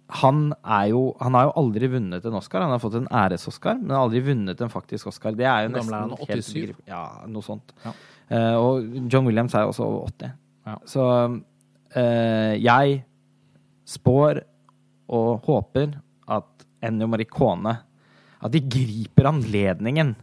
han, 0.10 0.53
er 0.65 0.88
jo, 0.90 1.02
han 1.22 1.36
har 1.38 1.49
jo 1.49 1.52
aldri 1.61 1.90
vunnet 1.94 2.23
en 2.26 2.38
Oscar. 2.40 2.64
Han 2.65 2.73
har 2.73 2.81
fått 2.81 2.98
en 2.98 3.10
æres-Oscar, 3.14 3.77
men 3.77 3.94
har 3.94 4.07
aldri 4.07 4.23
vunnet 4.26 4.61
en 4.65 4.72
faktisk 4.73 5.11
Oscar. 5.11 5.36
Det 5.38 5.45
er 5.45 5.68
jo 5.68 5.73
nesten 5.76 5.94
er 5.94 6.07
nesten 6.10 6.15
han? 6.18 6.31
helt 6.31 6.48
87? 6.48 6.56
ubegripelig. 6.56 6.88
Ja, 6.90 7.03
noe 7.30 7.45
sånt. 7.45 7.76
Ja. 7.86 7.94
Uh, 8.30 8.56
og 8.57 8.98
John 9.10 9.30
Williams 9.30 9.53
er 9.57 9.65
jo 9.65 9.73
også 9.73 9.86
over 9.86 10.10
80. 10.10 10.34
Ja. 10.69 10.77
Så 10.90 11.06
uh, 11.06 12.53
jeg 12.57 12.98
spår 13.90 14.41
og 15.14 15.45
håper 15.45 15.94
at 16.30 16.65
Ennio 16.86 17.10
Maricone 17.10 17.73
At 18.40 18.53
de 18.53 18.61
griper 18.61 19.27
anledningen 19.27 20.14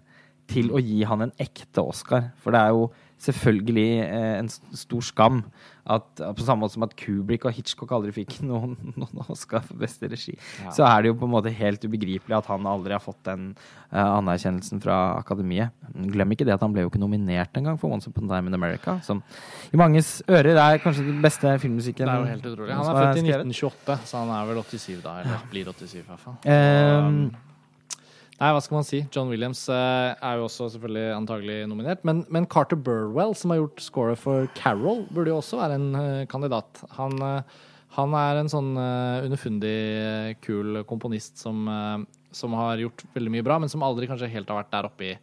til 0.48 0.70
å 0.72 0.80
gi 0.80 1.02
han 1.04 1.26
en 1.26 1.34
ekte 1.42 1.82
Oscar. 1.82 2.30
For 2.40 2.54
det 2.54 2.62
er 2.62 2.74
jo 2.74 2.86
selvfølgelig 3.22 3.88
eh, 4.04 4.34
en 4.42 4.48
stor 4.50 5.04
skam 5.04 5.40
at 5.86 6.18
på 6.18 6.42
samme 6.42 6.64
måte 6.64 6.74
som 6.74 6.82
at 6.82 6.96
Kubrick 6.98 7.44
og 7.46 7.54
Hitchcock 7.54 7.92
aldri 7.94 8.10
fikk 8.12 8.40
noen, 8.48 8.74
noen 8.98 9.20
Oscar 9.30 9.62
for 9.64 9.78
beste 9.78 10.08
regi, 10.10 10.34
Ja. 10.64 10.72
så 10.74 10.84
er 10.88 11.02
det 11.04 11.12
jo 11.12 11.16
på 11.20 11.28
en 11.28 11.32
måte 11.36 11.52
helt 11.54 11.84
ubegripelig 11.86 12.34
at 12.36 12.48
han 12.50 12.66
aldri 12.66 12.96
har 12.96 13.02
fått 13.04 13.22
den 13.28 13.52
uh, 13.94 14.18
anerkjennelsen 14.18 14.82
fra 14.82 14.96
akademiet. 15.20 15.70
Glem 16.10 16.34
ikke 16.34 16.48
det 16.48 16.56
at 16.56 16.64
han 16.66 16.74
ble 16.74 16.84
jo 16.84 16.90
ikke 16.90 17.00
nominert 17.00 17.54
engang 17.56 17.78
for 17.78 17.94
Once 17.94 18.10
Upon 18.10 18.26
a 18.26 18.34
Time 18.34 18.50
in 18.50 18.58
America, 18.58 18.98
som 19.06 19.22
i 19.70 19.78
manges 19.78 20.18
ører 20.26 20.58
er 20.58 20.82
kanskje 20.82 21.06
den 21.06 21.22
beste 21.22 21.54
filmmusikken 21.62 22.04
Det 22.10 22.12
er 22.12 22.24
jo 22.24 22.30
helt 22.34 22.50
utrolig. 22.52 22.74
Han 22.74 22.90
er 22.90 23.00
født 23.00 23.22
i 23.22 23.26
1928, 23.30 23.98
så 24.10 24.24
han 24.24 24.34
er 24.36 24.50
vel 24.50 24.62
87 24.66 25.02
da. 25.06 25.18
Eller 25.22 25.50
blir 25.54 25.70
87 25.70 26.00
i 26.02 26.06
hvert 26.10 26.26
fall. 26.26 26.40
Um, 26.50 27.20
Nei, 28.36 28.50
hva 28.52 28.60
skal 28.60 28.76
man 28.76 28.84
si? 28.84 28.98
John 29.14 29.30
Williams 29.32 29.62
eh, 29.72 30.10
er 30.12 30.36
jo 30.36 30.44
også 30.44 30.66
selvfølgelig 30.74 31.04
antagelig 31.16 31.54
nominert. 31.70 32.02
Men, 32.04 32.20
men 32.32 32.44
Carter 32.52 32.76
Burwell, 32.76 33.32
som 33.38 33.54
har 33.54 33.62
gjort 33.62 33.80
scoret 33.80 34.20
for 34.20 34.50
Carol, 34.58 35.06
burde 35.08 35.32
jo 35.32 35.38
også 35.40 35.56
være 35.62 35.78
en 35.78 35.86
eh, 35.96 36.26
kandidat. 36.28 36.82
Han, 36.98 37.16
eh, 37.24 37.56
han 37.96 38.16
er 38.20 38.42
en 38.42 38.52
sånn 38.52 38.74
eh, 38.76 39.24
underfundig, 39.24 39.72
eh, 40.02 40.34
kul 40.44 40.82
komponist 40.90 41.40
som, 41.40 41.64
eh, 41.64 42.04
som 42.36 42.58
har 42.60 42.82
gjort 42.84 43.06
veldig 43.16 43.32
mye 43.38 43.46
bra, 43.46 43.56
men 43.62 43.72
som 43.72 43.84
aldri 43.86 44.10
kanskje 44.10 44.28
helt 44.34 44.52
har 44.52 44.60
vært 44.60 44.74
der 44.74 44.90
oppe 44.90 45.08
i, 45.08 45.16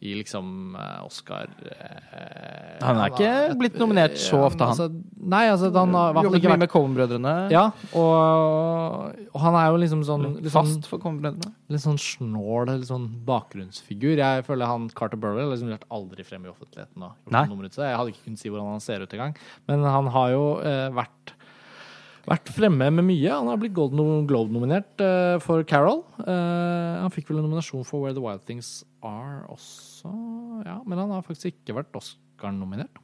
i 0.00 0.14
liksom 0.16 0.76
eh, 0.80 1.00
Oscar 1.04 1.50
eh, 1.60 2.76
Han 2.80 2.96
er 2.96 3.10
ikke 3.10 3.30
har- 3.30 3.56
blitt 3.60 3.76
nominert 3.76 4.16
så 4.16 4.38
ofte, 4.46 4.64
han. 4.64 4.72
Altså, 4.72 4.86
nei, 5.20 5.42
altså 5.52 5.68
han 5.74 5.92
har 5.92 6.14
Jobbet 6.16 6.38
ikke 6.40 6.48
mye 6.48 6.54
vært 6.54 6.62
med 6.64 6.72
Coven-brødrene. 6.72 7.34
Ja, 7.52 7.64
og, 7.92 9.18
og 9.34 9.40
han 9.44 9.58
er 9.60 9.66
jo 9.68 9.80
liksom 9.82 10.04
sånn 10.08 10.24
litt 10.38 10.48
sånn, 10.54 10.70
Fast 10.70 10.88
for 10.88 11.02
Coven-brødrene? 11.02 11.52
litt 11.68 11.84
sånn 11.84 12.00
snål, 12.00 12.72
litt 12.72 12.88
sånn 12.88 13.10
bakgrunnsfigur. 13.28 14.16
Jeg 14.22 14.46
føler 14.48 14.72
han 14.72 14.88
Carter 14.96 15.20
Burrell, 15.20 15.50
har 15.50 15.52
liksom 15.52 15.74
vært 15.74 15.88
aldri 15.92 16.24
fremme 16.24 16.48
i 16.48 16.54
offentligheten. 16.54 17.04
Seg. 17.70 17.84
Jeg 17.84 18.00
hadde 18.00 18.14
ikke 18.14 18.24
kunnet 18.24 18.40
si 18.40 18.48
hvordan 18.48 18.72
han 18.72 18.82
ser 18.84 19.04
ut 19.04 19.12
engang. 19.18 19.36
Men 19.68 19.84
han 19.84 20.08
har 20.16 20.32
jo 20.32 20.44
eh, 20.64 20.88
vært 20.96 21.36
vært 22.28 22.50
fremme 22.54 22.90
med 22.94 23.06
mye. 23.06 23.30
Han 23.32 23.48
har 23.50 23.60
blitt 23.60 23.74
Golden 23.76 24.26
Globe-nominert 24.28 25.02
uh, 25.02 25.36
for 25.42 25.64
Carol. 25.68 26.04
Uh, 26.20 27.00
han 27.02 27.12
fikk 27.14 27.30
vel 27.30 27.40
en 27.40 27.48
nominasjon 27.48 27.86
for 27.88 28.04
Where 28.04 28.16
the 28.16 28.22
Wild 28.22 28.44
Things 28.48 28.80
Are 29.02 29.46
også, 29.48 29.89
ja. 30.08 30.78
Men 30.86 31.02
han 31.02 31.12
har 31.12 31.24
faktisk 31.26 31.52
ikke 31.52 31.76
vært 31.80 31.96
Oscar-nominert, 32.00 33.00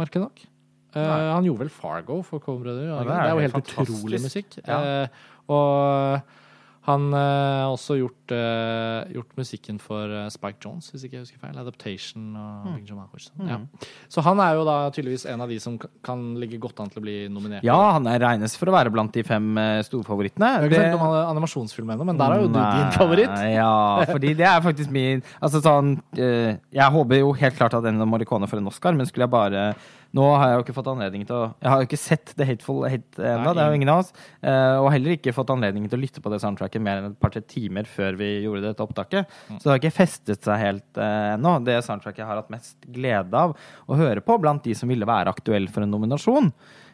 merkelig 0.00 0.26
nok. 0.26 0.44
Uh, 0.92 1.00
han 1.00 1.46
gjorde 1.46 1.64
vel 1.64 1.72
Fargo 1.72 2.18
for 2.26 2.42
Coen-brødre. 2.44 2.84
Ja, 2.84 2.98
det, 3.00 3.08
det 3.08 3.16
er 3.16 3.30
jo 3.32 3.44
helt 3.46 3.54
helt 3.56 3.72
utrolig 3.86 4.20
musikk. 4.20 4.58
Ja. 4.66 4.80
Uh, 5.08 5.54
og 5.56 6.41
han 6.82 7.12
eh, 7.14 7.62
har 7.62 7.70
også 7.76 7.94
gjort, 8.00 8.32
eh, 8.34 9.12
gjort 9.14 9.36
musikken 9.38 9.76
for 9.78 10.10
eh, 10.10 10.28
Spike 10.34 10.58
Jones, 10.64 10.88
hvis 10.90 11.04
ikke 11.06 11.20
jeg 11.20 11.26
husker 11.28 11.38
feil. 11.38 11.58
Adaptation 11.62 12.24
og 12.36 12.66
Mm. 12.66 12.74
Bing 12.76 12.86
John 12.88 12.98
Malkovich. 12.98 13.28
Ja. 13.46 13.58
Så 14.10 14.22
han 14.26 14.38
er 14.42 14.54
jo 14.58 14.64
da 14.66 14.90
tydeligvis 14.90 15.24
en 15.30 15.40
av 15.40 15.48
de 15.48 15.58
som 15.62 15.76
kan 16.02 16.34
ligge 16.38 16.58
godt 16.62 16.80
an 16.82 16.90
til 16.90 17.00
å 17.00 17.04
bli 17.04 17.16
nominert. 17.30 17.62
Ja, 17.66 17.76
han 17.96 18.06
er 18.10 18.18
regnes 18.22 18.56
for 18.58 18.66
å 18.66 18.74
være 18.74 18.90
blant 18.94 19.12
de 19.14 19.22
fem 19.26 19.54
storfavorittene. 19.86 20.48
Jeg 20.48 20.60
har 20.60 20.68
ikke 20.68 20.82
Det- 20.92 21.00
om 21.00 21.36
animasjonsfilm 21.36 21.90
ennå, 21.94 22.04
men 22.06 22.16
der 22.18 22.32
er 22.32 22.40
jo 22.42 22.48
du 22.48 22.58
din 22.58 22.92
favoritt. 22.98 23.38
Ja, 23.62 24.04
fordi 24.10 24.34
det 24.36 24.46
er 24.46 24.60
faktisk 24.60 24.90
min 24.90 25.22
Altså 25.42 25.60
sånn 25.62 26.00
eh, 26.16 26.56
Jeg 26.72 26.90
håper 26.92 27.18
jo 27.18 27.32
helt 27.32 27.54
klart 27.56 27.74
at 27.74 27.84
Ennio 27.84 28.06
Morricone 28.06 28.46
får 28.48 28.58
en 28.58 28.66
Oscar, 28.68 28.92
men 28.94 29.06
skulle 29.06 29.26
jeg 29.26 29.30
bare 29.30 29.74
Nå 30.16 30.26
har 30.36 30.50
jeg 30.50 30.58
jo 30.58 30.64
ikke 30.66 30.74
fått 30.76 30.90
anledning 30.92 31.22
til 31.28 31.36
å 31.38 31.44
Jeg 31.56 31.70
har 31.72 31.80
jo 31.80 31.88
ikke 31.88 32.00
sett 32.00 32.34
The 32.36 32.46
Hateful 32.48 32.82
Hate 32.84 33.24
ennå, 33.32 33.54
det 33.56 33.64
er 33.64 33.72
jo 33.72 33.78
ingen 33.80 33.92
av 33.92 34.02
oss. 34.02 34.12
eh, 34.44 34.76
og 34.76 34.90
heller 34.92 35.16
ikke 35.16 35.34
fått 35.36 35.52
anledning 35.54 35.88
til 35.88 35.98
å 35.98 36.02
lytte 36.02 36.20
på 36.24 36.32
det 36.32 36.42
soundtracket 36.42 36.84
mer 36.84 37.00
enn 37.00 37.10
et 37.12 37.18
par-tre 37.22 37.40
timer 37.48 37.88
før 37.88 38.18
vi 38.20 38.30
gjorde 38.44 38.66
dette 38.66 38.84
opptaket. 38.84 39.32
Mm. 39.48 39.56
Så 39.56 39.64
det 39.64 39.72
har 39.72 39.80
ikke 39.80 39.96
festet 40.02 40.44
seg 40.44 40.60
helt 40.60 41.00
uh, 41.00 41.32
ennå. 41.34 41.56
Det 41.64 41.78
soundtracket 41.86 42.24
jeg 42.24 42.28
har 42.28 42.42
hatt 42.42 42.52
mest 42.52 42.76
glede 42.92 43.44
av 43.46 43.56
å 43.88 43.98
høre 43.98 44.24
på 44.24 44.36
blant 44.42 44.64
de 44.66 44.76
som 44.76 44.90
ville 44.92 45.08
være 45.08 45.32
aktuell 45.32 45.70
for 45.72 45.86
en 45.86 45.94
nominasjon 45.94 46.52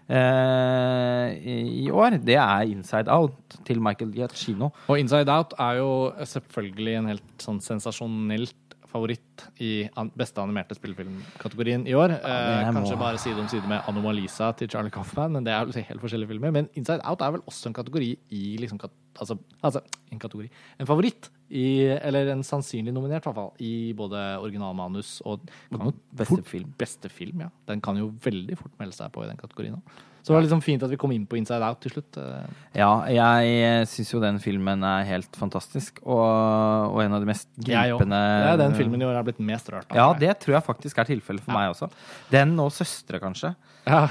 eh, 0.08 1.36
i, 1.38 1.56
i 1.84 1.90
år, 1.90 2.18
det 2.24 2.38
er 2.40 2.70
Inside 2.70 3.12
Out 3.12 3.58
til 3.68 3.82
Michael 3.84 4.14
Giacchino. 4.16 4.70
Og 4.88 5.02
Inside 5.02 5.32
Out 5.32 5.54
er 5.58 5.80
jo 5.82 5.90
selvfølgelig 6.22 6.96
en 7.00 7.12
helt 7.12 7.44
sånn 7.44 7.60
sensasjonelt 7.64 8.67
favoritt 8.88 9.44
i 9.60 9.88
beste 10.16 10.40
animerte 10.42 10.74
spillefilmkategorien 10.78 11.86
i 11.88 11.94
år. 11.94 12.14
Ja, 12.22 12.70
kanskje 12.72 12.96
må- 12.96 13.00
bare 13.02 13.18
side 13.18 13.38
om 13.40 13.48
side 13.48 13.68
med 13.68 13.82
Anomalisa 13.88 14.52
til 14.56 14.68
Charlie 14.68 14.90
Coffman, 14.90 15.32
men 15.32 15.44
det 15.44 15.52
er 15.52 15.66
jo 15.66 15.72
helt 15.82 16.00
forskjellige 16.00 16.28
filmer. 16.28 16.50
Men 16.52 16.68
Inside 16.74 17.00
Out 17.04 17.20
er 17.22 17.30
vel 17.32 17.42
også 17.42 17.66
en 17.68 17.74
kategori 17.74 18.16
i 18.30 18.56
liksom 18.58 18.78
Altså, 19.18 19.36
altså 19.64 19.80
en 20.12 20.18
kategori. 20.20 20.48
En 20.78 20.86
favoritt, 20.86 21.28
i, 21.50 21.86
eller 21.90 22.28
en 22.30 22.42
sannsynlig 22.46 22.92
nominert, 22.94 23.24
i 23.26 23.26
hvert 23.26 23.34
fall, 23.34 23.52
i 23.58 23.92
både 23.92 24.38
originalmanus 24.38 25.20
og 25.26 25.40
kan 25.72 25.92
Beste 26.14 26.44
film. 26.44 26.72
Beste 26.78 27.08
film, 27.10 27.40
ja. 27.40 27.48
Den 27.66 27.80
kan 27.80 27.96
jo 27.98 28.12
veldig 28.22 28.56
fort 28.56 28.78
melde 28.78 28.94
seg 28.94 29.10
på 29.10 29.24
i 29.24 29.26
den 29.26 29.36
kategorien 29.36 29.74
òg. 29.74 29.82
Så 30.22 30.32
det 30.32 30.34
var 30.36 30.42
liksom 30.44 30.60
fint 30.62 30.82
at 30.82 30.90
vi 30.90 30.96
kom 31.00 31.12
inn 31.14 31.24
på 31.26 31.36
Inside 31.38 31.62
Out 31.64 31.80
til 31.80 31.90
slutt. 31.94 32.16
eh. 32.20 32.48
Ja, 32.76 32.90
jeg 33.08 33.86
syns 33.88 34.10
jo 34.12 34.20
den 34.20 34.38
filmen 34.38 34.82
er 34.84 35.04
helt 35.08 35.36
fantastisk, 35.36 36.00
og, 36.04 36.92
og 36.92 37.00
en 37.04 37.14
av 37.16 37.20
de 37.24 37.26
mest 37.30 37.48
gripende 37.56 38.18
Det 38.18 38.50
er 38.52 38.60
den 38.60 38.74
filmen 38.76 39.00
i 39.00 39.04
år 39.06 39.14
jeg 39.14 39.20
har 39.22 39.28
blitt 39.30 39.40
mest 39.40 39.70
rørt 39.72 39.86
av. 39.90 39.96
Ja, 39.96 40.08
det 40.18 40.34
tror 40.42 40.58
jeg 40.58 40.64
faktisk 40.66 40.98
er 40.98 41.08
tilfellet 41.08 41.44
for 41.46 41.52
meg 41.56 41.70
også. 41.72 41.88
Den 42.30 42.52
og 42.60 42.72
Søstre, 42.76 43.20
kanskje. 43.22 43.54
Ja. 43.88 44.02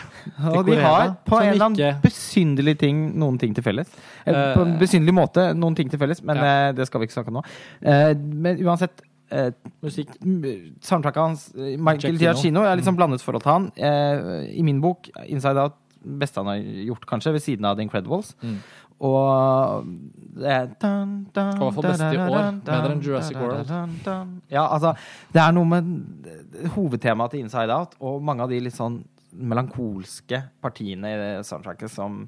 Og 0.49 0.63
de 0.65 0.79
har 0.81 1.11
på 1.27 1.37
en 1.37 1.51
eller 1.51 1.67
annen 1.67 1.99
besynderlig 2.01 2.77
ting 2.81 3.03
noen 3.19 3.37
ting 3.37 3.53
til 3.53 3.61
felles. 3.67 3.91
Eh, 4.25 4.33
På 4.55 4.63
en 4.65 4.73
Eh, 4.73 4.79
besynderlig 4.81 5.13
måte 5.13 5.51
noen 5.53 5.75
ting 5.77 5.91
til 5.91 5.99
felles, 6.01 6.23
men 6.25 6.35
ja. 6.41 6.47
eh, 6.69 6.71
det 6.73 6.87
skal 6.89 6.99
vi 7.03 7.05
ikke 7.11 7.17
snakke 7.19 7.29
om 7.29 7.37
nå. 7.37 7.43
Eh, 7.83 8.15
Men 8.17 8.57
uansett 8.65 9.03
eh, 9.29 9.51
Musikk. 9.83 10.15
Soundtracket 10.81 11.21
hans, 11.21 11.43
eh, 11.55 11.75
Michael 11.77 12.17
Giacchino. 12.17 12.63
Er 12.63 12.75
litt 12.75 12.85
Mm. 12.85 12.89
sånn 12.89 12.97
blandet 12.97 13.21
forhold 13.21 13.43
til 13.43 13.51
han. 13.51 13.71
Eh, 13.75 14.57
I 14.57 14.63
min 14.63 14.81
bok, 14.81 15.09
Inside 15.27 15.57
Out, 15.61 15.75
beste 16.21 16.41
han 16.41 16.51
har 16.51 16.61
gjort, 16.89 17.07
kanskje, 17.09 17.33
ved 17.37 17.43
siden 17.45 17.67
av 17.69 17.77
The 17.77 17.87
Incredibles. 17.87 18.33
Mm. 18.41 18.59
Og 19.07 19.89
det 20.41 20.53
er 20.53 20.71
dun, 20.81 21.11
dun, 21.35 21.51
i 21.51 21.59
hvert 21.61 21.75
fall 21.75 21.85
beste 21.85 22.07
i 22.15 22.21
år, 22.23 22.47
bedre 22.65 22.95
enn 22.95 23.03
Jurassic 23.05 23.37
World. 23.37 23.75
Ja, 24.49 24.63
altså, 24.65 24.95
det 25.35 25.43
er 25.43 25.53
noe 25.53 25.69
med 25.69 26.71
hovedtemaet 26.73 27.35
til 27.35 27.45
Inside 27.45 27.75
Out, 27.75 27.93
og 28.01 28.25
mange 28.25 28.47
av 28.47 28.49
de 28.53 28.63
litt 28.65 28.77
sånn 28.77 29.03
melankolske 29.37 30.39
partiene 30.63 31.11
i 31.13 31.17
det 31.19 31.31
soundtracket 31.45 31.91
som 31.93 32.23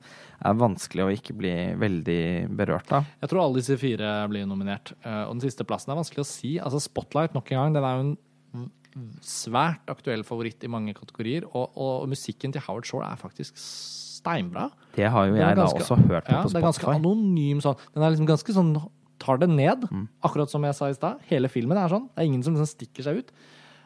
er 0.46 0.58
vanskelig 0.60 1.06
å 1.06 1.12
ikke 1.16 1.34
bli 1.40 1.54
veldig 1.80 2.22
berørt 2.60 2.92
av. 2.94 3.08
Jeg 3.24 3.32
tror 3.32 3.44
alle 3.48 3.62
disse 3.64 3.78
fire 3.82 4.12
blir 4.30 4.46
nominert. 4.46 4.94
Eh, 5.02 5.24
Og 5.26 5.38
den 5.38 5.48
siste 5.48 5.66
plassen 5.66 5.94
er 5.94 5.98
vanskelig 5.98 6.22
å 6.22 6.30
si. 6.30 6.52
Altså 6.62 6.82
Spotlight, 6.84 7.34
nok 7.34 7.50
en 7.50 7.58
gang, 7.64 7.74
den 7.80 7.88
er 7.88 7.96
jo 7.96 8.04
en 8.06 8.18
svært 9.26 9.90
aktuell 9.92 10.24
favoritt 10.28 10.64
i 10.64 10.70
mange 10.72 10.94
kategorier. 10.98 11.46
Og, 11.54 11.72
og 11.80 12.08
musikken 12.12 12.52
til 12.56 12.62
Howard 12.68 12.86
Shore 12.90 13.08
er 13.12 13.20
faktisk 13.22 13.58
steinbra. 13.60 14.70
Det 14.96 15.08
har 15.12 15.30
jo 15.30 15.36
jeg 15.40 15.56
ganske, 15.60 15.80
da 15.80 15.86
også 15.86 15.98
hørt 16.10 16.26
på 16.28 16.34
Ja, 16.36 16.42
på 16.44 16.50
det 16.54 16.60
er 16.60 16.66
ganske 16.68 16.90
anonym 16.96 17.62
sånn. 17.64 17.78
Den 17.96 18.04
er 18.04 18.16
liksom 18.16 18.30
ganske 18.30 18.56
sånn 18.62 18.74
Tar 19.20 19.36
det 19.36 19.50
ned, 19.52 19.82
Mm. 19.92 20.06
akkurat 20.24 20.48
som 20.50 20.64
jeg 20.64 20.76
sa 20.78 20.88
i 20.88 20.94
stad. 20.96 21.18
Hele 21.28 21.50
filmen 21.52 21.76
er 21.78 21.90
sånn. 21.92 22.06
Det 22.16 22.22
er 22.24 22.28
ingen 22.30 22.42
som 22.42 22.54
liksom 22.56 22.70
stikker 22.72 23.04
seg 23.04 23.18
ut. 23.20 23.32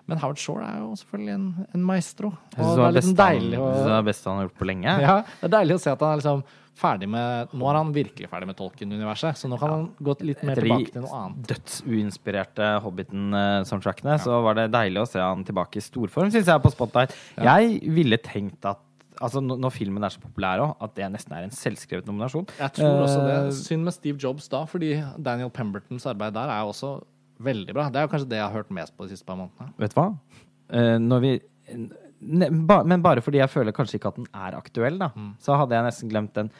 Men 0.05 0.19
Howard 0.21 0.37
Shore 0.37 0.61
er 0.61 0.77
jo 0.83 0.91
selvfølgelig 0.99 1.33
en, 1.33 1.47
en 1.73 1.83
maestro. 1.87 2.27
Og 2.53 2.75
det 2.77 2.83
er 2.85 2.91
liksom 2.99 3.15
deilig 3.17 3.57
å 3.57 3.69
det 3.73 3.81
er 3.87 3.95
det 3.95 4.05
beste 4.11 4.29
han 4.29 4.37
har 4.37 4.45
gjort 4.45 4.59
på 4.59 4.67
lenge. 4.69 4.93
ja, 5.01 5.15
det 5.41 5.47
er 5.49 5.53
deilig 5.55 5.73
å 5.79 5.81
se 5.81 5.89
at 5.89 5.99
han 6.05 6.11
er 6.13 6.21
liksom 6.21 6.43
ferdig 6.79 7.07
med 7.11 7.51
Nå 7.53 7.67
er 7.69 7.77
han 7.77 7.91
virkelig 7.93 8.29
ferdig 8.31 8.47
med 8.49 8.57
Tolkien-universet, 8.57 9.37
så 9.37 9.49
nå 9.51 9.59
kan 9.61 9.69
han 9.75 9.83
gå 10.01 10.15
litt 10.25 10.41
mer 10.43 10.57
Etter 10.57 10.65
tilbake 10.65 10.93
til 10.95 11.03
noe 11.05 11.19
annet. 11.19 11.43
dødsuinspirerte 11.51 12.69
Hobbiten-soundtrackene, 12.85 14.17
så 14.23 14.39
var 14.45 14.57
det 14.57 14.69
deilig 14.73 15.03
å 15.03 15.09
se 15.09 15.21
han 15.21 15.43
tilbake 15.47 15.79
i 15.79 15.85
storform, 15.85 16.31
syns 16.33 16.49
jeg, 16.49 16.63
på 16.63 16.71
Spotlight. 16.73 17.13
Jeg 17.37 17.79
ville 17.93 18.19
tenkt 18.23 18.65
at 18.73 18.81
Altså, 19.23 19.39
når 19.45 19.59
når 19.61 19.71
filmen 19.71 20.03
er 20.03 20.09
så 20.09 20.19
populær 20.19 20.59
òg, 20.59 20.71
at 20.83 20.95
det 20.97 21.05
nesten 21.13 21.35
er 21.37 21.43
en 21.45 21.51
selvskrevet 21.53 22.07
nominasjon. 22.09 22.47
Jeg 22.57 22.73
tror 22.75 23.03
også 23.05 23.19
det. 23.21 23.35
Eh, 23.45 23.51
Synd 23.55 23.85
med 23.85 23.93
Steve 23.93 24.17
Jobs 24.19 24.49
da, 24.49 24.63
fordi 24.67 24.89
Daniel 25.21 25.51
Pembertons 25.53 26.07
arbeid 26.09 26.33
der 26.33 26.49
er 26.49 26.65
også 26.65 26.95
veldig 27.39 27.75
bra. 27.77 27.85
Det 27.93 28.01
er 28.01 28.07
jo 28.07 28.11
kanskje 28.11 28.29
det 28.33 28.39
jeg 28.41 28.47
har 28.47 28.57
hørt 28.57 28.73
mest 28.73 28.95
på 28.97 29.05
de 29.05 29.13
siste 29.13 29.23
par 29.29 29.37
månedene. 29.37 29.69
Vet 29.79 29.93
du 29.93 29.99
hva? 30.01 30.07
Eh, 30.73 30.97
når 30.99 31.21
vi 31.23 31.31
ne, 32.25 32.49
ba, 32.49 32.83
Men 32.83 33.01
bare 33.01 33.21
fordi 33.21 33.37
jeg 33.41 33.49
føler 33.49 33.71
kanskje 33.75 33.99
ikke 33.99 34.07
at 34.13 34.15
den 34.15 34.27
er 34.33 34.55
aktuell, 34.57 34.97
da, 34.99 35.09
Mm. 35.15 35.35
så 35.39 35.57
hadde 35.57 35.75
jeg 35.75 35.83
nesten 35.85 36.09
glemt 36.09 36.33
den. 36.33 36.51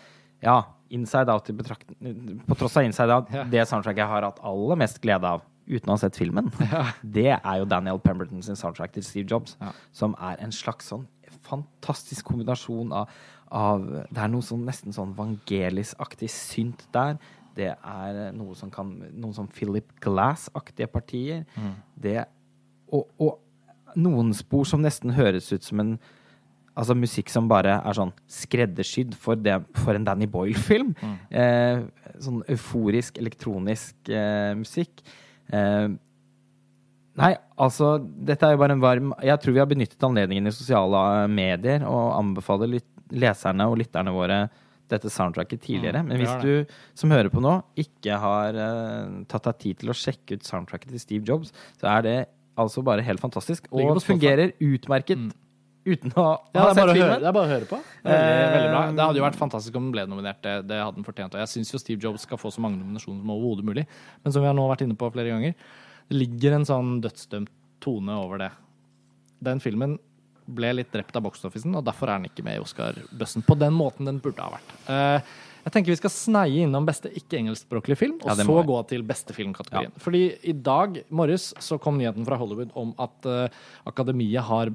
Ja, 0.43 0.63
Inside 0.91 1.29
Out 1.31 1.49
i 1.49 1.53
betraktning 1.53 2.41
På 2.45 2.55
tross 2.59 2.75
av 2.77 2.83
Inside 2.83 3.09
Out, 3.15 3.31
Ja. 3.31 3.43
det 3.45 3.67
soundtracket 3.67 3.97
jeg 4.03 4.07
har 4.07 4.21
hatt 4.27 4.39
aller 4.43 4.75
mest 4.75 4.99
glede 5.01 5.23
av 5.23 5.41
uten 5.67 5.87
å 5.87 5.91
ha 5.95 5.97
sett 5.97 6.17
filmen, 6.19 6.51
det 7.03 7.29
er 7.39 7.57
jo 7.59 7.65
Daniel 7.65 7.97
Pemberton 7.99 8.41
sin 8.43 8.55
soundtrack 8.55 8.91
til 8.91 9.03
Steve 9.03 9.25
Jobs, 9.29 9.55
Ja. 9.61 9.71
som 9.93 10.15
er 10.19 10.35
en 10.43 10.51
slags 10.51 10.89
sånn 10.91 11.07
fantastisk 11.43 12.25
kombinasjon 12.25 12.91
av, 12.93 13.07
av 13.51 13.85
Det 14.11 14.17
er 14.17 14.27
noe 14.27 14.41
sånn 14.41 14.65
nesten 14.65 14.91
sånn 14.93 15.13
vangelisaktig 15.15 16.29
synt 16.29 16.85
der. 16.91 17.17
Det 17.55 17.69
er 17.85 18.31
noe 18.33 18.55
som 18.55 18.71
kan 18.71 18.87
Noen 19.13 19.33
sånn 19.35 19.49
Philip 19.53 19.91
Glass-aktige 20.01 20.87
partier. 20.91 21.45
Mm. 21.55 21.73
Det 22.01 22.25
og, 22.91 23.07
og 23.19 23.39
noen 23.99 24.33
spor 24.37 24.67
som 24.69 24.83
nesten 24.83 25.13
høres 25.17 25.51
ut 25.53 25.65
som 25.65 25.83
en 25.83 25.95
Altså 26.73 26.95
musikk 26.97 27.27
som 27.29 27.45
bare 27.45 27.75
er 27.85 27.93
sånn 27.93 28.09
skreddersydd 28.33 29.11
for, 29.21 29.37
det, 29.37 29.59
for 29.77 29.93
en 29.93 30.07
Danny 30.07 30.25
Boyle-film. 30.25 30.95
Mm. 30.97 31.11
Eh, 31.29 32.15
sånn 32.17 32.39
euforisk, 32.49 33.19
elektronisk 33.21 34.09
eh, 34.09 34.55
musikk. 34.57 35.03
Eh, 35.53 35.85
nei, 37.21 37.31
altså 37.61 37.99
Dette 38.01 38.49
er 38.49 38.55
jo 38.55 38.61
bare 38.63 38.73
en 38.73 38.81
varm 38.81 39.13
Jeg 39.21 39.37
tror 39.43 39.53
vi 39.53 39.61
har 39.61 39.69
benyttet 39.69 40.05
anledningen 40.07 40.49
i 40.49 40.55
sosiale 40.55 41.03
eh, 41.19 41.29
medier 41.29 41.85
og 41.85 42.15
anbefaler 42.17 42.79
leserne 43.13 43.69
og 43.69 43.77
lytterne 43.83 44.17
våre 44.17 44.41
dette 44.91 45.09
soundtracket 45.13 45.61
tidligere. 45.63 46.01
Mm, 46.03 46.09
Men 46.09 46.21
hvis 46.21 46.33
du 46.41 46.73
som 46.97 47.13
hører 47.13 47.29
på 47.33 47.41
nå, 47.43 47.57
ikke 47.79 48.17
har 48.19 48.57
eh, 48.57 49.13
tatt 49.31 49.49
deg 49.49 49.59
tid 49.61 49.81
til 49.81 49.93
å 49.93 49.97
sjekke 49.97 50.37
ut 50.37 50.47
soundtracket 50.47 50.93
til 50.93 51.01
Steve 51.01 51.29
Jobs, 51.29 51.53
så 51.79 51.89
er 51.93 52.05
det 52.07 52.17
altså 52.57 52.83
bare 52.85 53.01
helt 53.05 53.19
fantastisk. 53.23 53.67
Og 53.71 54.01
fungerer 54.03 54.53
utmerket 54.61 55.17
Mm. 55.17 55.31
uten 55.85 56.11
å 56.15 56.23
ha 56.23 56.33
det, 56.53 56.61
er 56.61 56.73
sett 56.73 56.83
å 56.83 56.95
høre, 56.95 57.19
det 57.19 57.27
er 57.27 57.33
bare 57.35 57.47
å 57.47 57.51
høre 57.51 57.65
på. 57.67 57.79
Veldig, 58.03 58.53
veldig 58.53 58.69
bra. 58.71 58.83
Eh, 58.87 58.91
Det 58.95 59.03
hadde 59.03 59.17
jo 59.19 59.23
vært 59.25 59.39
fantastisk 59.39 59.75
om 59.75 59.83
den 59.83 59.91
ble 59.91 60.05
nominert. 60.07 60.41
Det, 60.41 60.53
det 60.67 60.77
hadde 60.79 60.95
den 60.95 61.03
fortjent. 61.07 61.33
Og 61.35 61.41
jeg 61.43 61.51
syns 61.51 61.73
jo 61.73 61.79
Steve 61.81 61.99
Jobs 62.01 62.21
skal 62.23 62.37
få 62.39 62.51
så 62.53 62.61
mange 62.63 62.77
nominasjoner 62.79 63.19
som 63.19 63.29
overhodet 63.35 63.65
mulig. 63.67 63.85
Men 64.23 64.31
som 64.31 64.41
vi 64.41 64.47
har 64.47 64.55
nå 64.55 64.67
vært 64.69 64.85
inne 64.85 64.95
på 64.95 65.11
flere 65.11 65.33
ganger, 65.33 65.53
det 66.09 66.17
ligger 66.21 66.53
en 66.55 66.65
sånn 66.65 67.01
dødsdømt 67.03 67.49
tone 67.83 68.15
over 68.15 68.37
det. 68.45 68.51
Den 69.43 69.59
filmen 69.59 69.97
ble 70.47 70.73
litt 70.75 70.91
drept 70.91 71.15
av 71.15 71.23
box-officen, 71.23 71.75
og 71.75 71.83
derfor 71.87 72.07
er 72.11 72.19
den 72.19 72.29
ikke 72.31 72.43
med 72.43 72.57
i 72.59 72.63
Oscar-bøssen 72.63 73.43
på 73.47 73.55
den 73.59 73.73
måten 73.75 74.05
den 74.07 74.19
burde 74.23 74.43
ha 74.43 74.51
vært. 74.55 74.73
Eh, 74.91 75.21
Jeg 75.63 75.71
tenker 75.71 75.93
vi 75.93 75.99
skal 75.99 76.11
sneie 76.11 76.65
innom 76.65 76.85
beste 76.87 77.09
ikke-engelskspråklig 77.15 77.95
film, 77.99 78.17
og 78.21 78.33
Ja, 78.33 78.35
så 78.35 78.63
gå 78.67 78.79
til 78.89 79.03
beste 79.07 79.35
filmkategorien. 79.35 79.93
Fordi 80.03 80.23
i 80.43 80.53
dag 80.53 80.99
morges 81.09 81.53
så 81.63 81.79
kom 81.79 81.97
nyheten 81.99 82.25
fra 82.27 82.37
Hollywood 82.39 82.73
om 82.75 82.91
at 82.99 83.29
uh, 83.29 83.61
Akademiet 83.87 84.43
har 84.43 84.73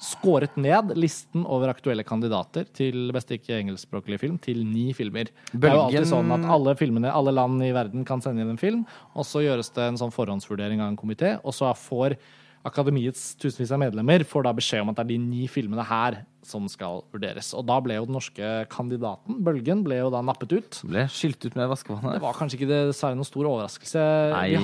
skåret 0.00 0.54
ned 0.56 0.94
listen 0.96 1.42
over 1.44 1.72
aktuelle 1.74 2.06
kandidater 2.06 2.68
til 2.76 3.10
beste 3.12 3.36
ikke-engelskspråklige 3.36 4.22
film 4.22 4.38
til 4.40 4.62
ni 4.64 4.90
filmer. 4.96 5.32
Det 5.52 5.68
er 5.68 5.76
jo 5.76 5.86
alltid 5.88 6.08
sånn 6.08 6.30
at 6.38 6.46
alle 6.54 6.76
filmene, 6.78 7.10
alle 7.12 7.34
land 7.34 7.60
i 7.66 7.72
verden 7.76 8.06
kan 8.08 8.22
sende 8.24 8.44
inn 8.44 8.54
en 8.54 8.60
film, 8.60 8.86
og 9.12 9.26
så 9.28 9.42
gjøres 9.44 9.74
det 9.76 9.90
en 9.90 10.00
sånn 10.00 10.14
forhåndsvurdering 10.14 10.80
av 10.80 10.92
en 10.92 11.00
komité, 11.00 11.34
og 11.42 11.56
så 11.56 11.74
får 11.76 12.16
Akademiets 12.66 13.34
tusenvis 13.40 13.70
av 13.72 13.80
medlemmer 13.80 14.20
får 14.28 14.44
da 14.44 14.52
beskjed 14.56 14.82
om 14.84 14.90
at 14.92 14.98
det 14.98 15.06
er 15.06 15.10
de 15.14 15.18
ni 15.22 15.46
filmene 15.48 15.84
her 15.88 16.18
som 16.44 16.66
skal 16.68 17.02
vurderes. 17.12 17.52
Og 17.56 17.64
da 17.68 17.78
ble 17.84 17.96
jo 17.96 18.06
den 18.08 18.16
norske 18.16 18.50
kandidaten, 18.72 19.38
Bølgen, 19.44 19.80
ble 19.86 20.00
jo 20.00 20.10
da 20.12 20.20
nappet 20.24 20.52
ut. 20.56 20.80
Ble 20.88 21.06
skilt 21.12 21.40
ut 21.46 21.56
med 21.56 21.70
vaskevannet. 21.72 22.18
Det 22.18 22.24
var 22.24 22.36
kanskje 22.36 22.58
ikke 22.58 22.70
dessverre 22.70 23.16
noen 23.16 23.28
stor 23.28 23.48
overraskelse. 23.48 24.04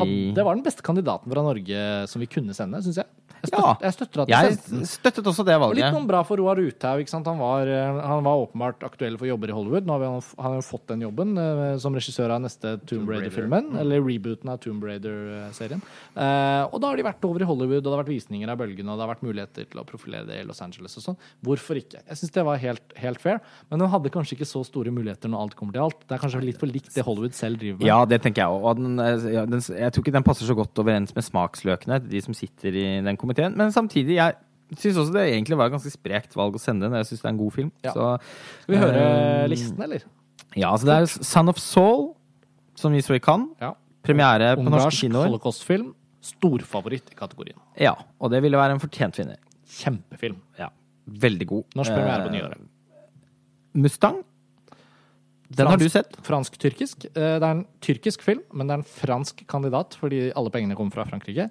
Hadde, 0.00 0.18
det 0.36 0.44
var 0.44 0.58
den 0.58 0.66
beste 0.66 0.84
kandidaten 0.84 1.32
fra 1.32 1.44
Norge 1.46 1.86
som 2.12 2.24
vi 2.24 2.28
kunne 2.28 2.56
sende, 2.56 2.82
syns 2.84 3.00
jeg. 3.00 3.08
Jeg, 3.42 3.52
Ja. 3.52 3.76
jeg 3.80 3.92
støtter 3.94 4.22
at 4.22 4.28
Jeg 4.28 4.86
støttet 4.86 5.24
også 5.26 5.44
det 5.44 5.54
Og 5.54 5.74
litt 5.74 5.84
valget. 5.84 5.92
noen 5.94 6.06
bra 6.08 6.22
for 6.24 6.36
Roar 6.36 6.56
Uthaug. 6.56 7.00
ikke 7.00 7.08
sant? 7.10 7.26
Han 7.26 7.38
var, 7.38 7.66
eh, 7.66 8.00
han 8.06 8.24
var 8.24 8.46
åpenbart 8.46 8.82
aktuell 8.82 9.16
for 9.18 9.26
jobber 9.26 9.48
i 9.48 9.52
Hollywood. 9.52 9.86
Nå 9.86 9.92
har 9.92 10.00
vi, 10.00 10.26
han 10.42 10.52
har 10.54 10.62
fått 10.62 10.86
den 10.88 11.00
jobben 11.02 11.36
eh, 11.38 11.76
som 11.78 11.94
regissør 11.94 12.30
av 12.30 12.40
neste 12.42 12.76
Tomb 12.86 13.08
Raider-filmen. 13.08 13.76
Eller 13.78 14.00
rebooten 14.00 14.48
av 14.50 14.58
Tomb 14.60 14.82
Raider-serien. 14.82 15.82
Eh, 16.16 16.64
og 16.72 16.80
da 16.80 16.88
har 16.90 16.96
de 16.96 17.02
vært 17.06 17.24
over 17.28 17.42
i 17.42 17.48
Hollywood, 17.48 17.82
og 17.84 17.88
det 17.90 17.94
har 17.96 18.04
vært 18.04 18.14
visninger 18.14 18.48
av 18.50 18.58
bølgene, 18.58 18.88
og 18.90 18.98
det 18.98 19.06
har 19.06 19.14
vært 19.14 19.26
muligheter 19.26 19.68
til 19.70 19.80
å 19.80 19.86
profilere 19.86 20.26
det 20.26 20.40
i 20.42 20.46
Los 20.48 20.60
Angeles 20.64 20.96
og 20.98 21.02
sånn. 21.04 21.16
Hvorfor 21.44 21.76
ikke? 21.80 22.00
Jeg 22.06 22.16
syns 22.20 22.32
det 22.32 22.44
var 22.44 22.58
helt, 22.58 22.96
helt 22.96 23.20
fair. 23.20 23.40
Men 23.70 23.80
hun 23.80 23.90
hadde 23.90 24.10
kanskje 24.10 24.36
ikke 24.38 24.48
så 24.48 24.64
store 24.66 24.90
muligheter 24.94 25.28
når 25.30 25.40
alt 25.46 25.56
kommer 25.56 25.72
til 25.76 25.82
alt. 25.86 26.00
Det 26.08 26.16
er 26.18 26.22
kanskje 26.24 26.42
litt 26.44 26.58
for 26.58 26.66
likt 26.70 26.94
det 26.94 27.04
Hollywood 27.06 27.34
selv 27.36 27.58
driver 27.60 27.78
med. 27.78 27.86
Ja, 27.86 28.04
det 28.04 28.22
tenker 28.22 28.42
jeg 28.44 28.48
òg. 28.50 28.62
Og 28.64 28.76
den, 28.76 28.98
eh, 29.00 29.46
den, 29.46 29.60
jeg 29.60 29.92
tror 29.92 30.02
ikke 30.04 30.12
den 30.16 30.26
passer 30.26 30.46
så 30.46 30.56
godt 30.56 30.74
overens 30.82 31.14
med 31.14 31.24
smaksløkene 31.24 32.00
de 32.08 32.20
som 32.22 32.34
sitter 32.34 32.68
i 32.74 32.86
den 33.04 33.16
komiteen. 33.26 33.56
Men 33.58 33.74
samtidig, 33.74 34.16
jeg 34.16 34.34
syns 34.78 34.96
også 35.02 35.12
det 35.18 35.26
egentlig 35.34 35.58
var 35.58 35.68
et 35.68 35.76
ganske 35.76 35.92
sprekt 35.92 36.34
valg 36.38 36.56
å 36.56 36.62
sende 36.62 36.86
den. 36.88 36.96
Jeg 37.02 37.10
syns 37.10 37.20
det 37.24 37.28
er 37.28 37.34
en 37.34 37.42
god 37.42 37.52
film. 37.58 37.72
Ja. 37.84 37.92
Så, 37.92 38.06
Skal 38.62 38.74
vi 38.76 38.80
høre 38.80 39.02
eh, 39.02 39.48
listen, 39.52 39.82
eller? 39.82 40.06
Ja, 40.56 40.70
altså 40.72 40.86
det 40.88 40.96
er 41.02 41.10
Son 41.32 41.52
of 41.52 41.58
Soul, 41.60 42.06
som 42.78 42.94
vi 42.96 43.02
så 43.04 43.14
i 43.18 43.20
Cannes. 43.22 43.52
Ja. 43.60 43.74
Premiere 44.06 44.54
på 44.56 44.64
norske 44.70 44.94
kinoer. 45.02 45.26
holocaustfilm. 45.28 45.90
Storfavoritt 46.26 47.10
i 47.12 47.18
kategorien. 47.18 47.58
Ja, 47.78 47.92
og 48.18 48.30
det 48.32 48.40
ville 48.42 48.58
være 48.58 48.74
en 48.74 48.80
fortjent 48.82 49.18
vinner. 49.20 49.38
Kjempefilm. 49.76 50.40
Ja, 50.58 50.70
Veldig 51.06 51.46
god. 51.46 51.64
Norsk 51.78 51.92
premiere 51.94 52.24
på 52.24 52.32
Eh, 52.32 52.34
nyåret. 52.34 52.64
Mustang. 53.78 54.22
Den 55.54 55.68
har 55.70 55.78
du 55.78 55.86
sett? 55.88 56.16
Fransk-tyrkisk. 56.26 57.04
Eh, 57.14 57.38
Det 57.38 57.42
er 57.46 57.50
en 57.52 57.66
tyrkisk 57.80 58.22
film, 58.22 58.40
men 58.52 58.66
det 58.66 58.74
er 58.74 58.78
en 58.80 58.88
fransk 58.90 59.44
kandidat 59.46 59.94
fordi 59.94 60.32
alle 60.34 60.50
pengene 60.50 60.74
kommer 60.74 60.90
fra 60.96 61.04
Frankrike. 61.06 61.48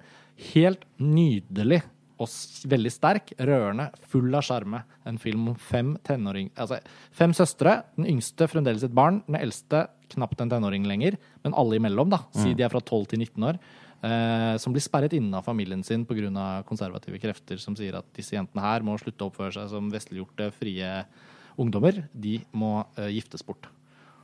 Helt 0.52 0.84
nydelig 1.00 1.82
og 2.20 2.30
veldig 2.70 2.90
sterk, 2.92 3.32
rørende, 3.36 3.90
full 4.08 4.32
av 4.36 4.44
sjarme. 4.46 4.82
En 5.08 5.18
film 5.20 5.50
om 5.52 5.56
fem 5.60 5.94
tenåring... 6.06 6.48
Altså 6.56 6.78
fem 7.16 7.34
søstre. 7.36 7.82
Den 7.98 8.08
yngste 8.14 8.48
fremdeles 8.48 8.86
et 8.86 8.94
barn. 8.96 9.20
Den 9.28 9.36
eldste 9.40 9.84
knapt 10.14 10.40
en 10.40 10.52
tenåring 10.52 10.86
lenger. 10.88 11.18
Men 11.44 11.56
alle 11.60 11.76
imellom, 11.76 12.12
da. 12.12 12.22
Si 12.36 12.54
de 12.56 12.64
er 12.64 12.72
fra 12.72 12.80
12 12.80 13.10
til 13.12 13.20
19 13.20 13.48
år. 13.50 13.60
Eh, 14.06 14.54
som 14.60 14.74
blir 14.74 14.84
sperret 14.84 15.14
inne 15.16 15.38
av 15.38 15.44
familien 15.44 15.84
sin 15.84 16.04
pga. 16.08 16.62
konservative 16.68 17.18
krefter 17.20 17.60
som 17.60 17.76
sier 17.76 17.96
at 17.96 18.08
disse 18.16 18.36
jentene 18.36 18.64
her 18.64 18.84
må 18.84 18.96
slutte 19.00 19.24
å 19.24 19.30
oppføre 19.30 19.52
seg 19.56 19.70
som 19.72 19.88
vestliggjorte, 19.92 20.50
frie 20.52 20.90
ungdommer. 21.56 22.04
De 22.12 22.40
må 22.52 22.84
eh, 22.96 23.12
giftes 23.16 23.44
bort. 23.44 23.68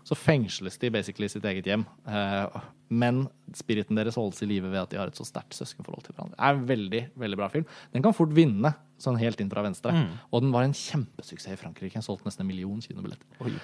Så 0.05 0.17
fengsles 0.19 0.79
de 0.79 0.91
basically 0.91 1.29
i 1.29 1.33
sitt 1.33 1.45
eget 1.45 1.69
hjem. 1.69 1.85
Eh, 2.07 2.63
men 2.93 3.25
spiriten 3.57 3.99
deres 3.99 4.17
holdes 4.21 4.41
i 4.45 4.49
live 4.49 4.71
ved 4.73 4.81
at 4.85 4.93
de 4.93 5.01
har 5.01 5.11
et 5.11 5.19
så 5.19 5.27
sterkt 5.29 5.57
søskenforhold 5.57 6.07
til 6.07 6.17
hverandre. 6.17 6.37
Det 6.37 6.47
er 6.47 6.57
en 6.57 6.65
veldig 6.69 7.03
veldig 7.25 7.39
bra 7.41 7.49
film. 7.53 7.69
Den 7.93 8.05
kan 8.05 8.15
fort 8.17 8.33
vinne, 8.37 8.73
sånn 9.03 9.19
helt 9.19 9.41
inn 9.43 9.51
fra 9.51 9.65
venstre. 9.65 9.91
Og 10.31 10.45
den 10.45 10.53
var 10.55 10.63
en 10.65 10.75
kjempesuksess 10.77 11.57
i 11.57 11.59
Frankrike. 11.59 11.97
Den 11.97 12.05
solgte 12.07 12.29
nesten 12.29 12.45
en 12.45 12.51
million 12.53 12.79
kinobilletter. 12.85 13.57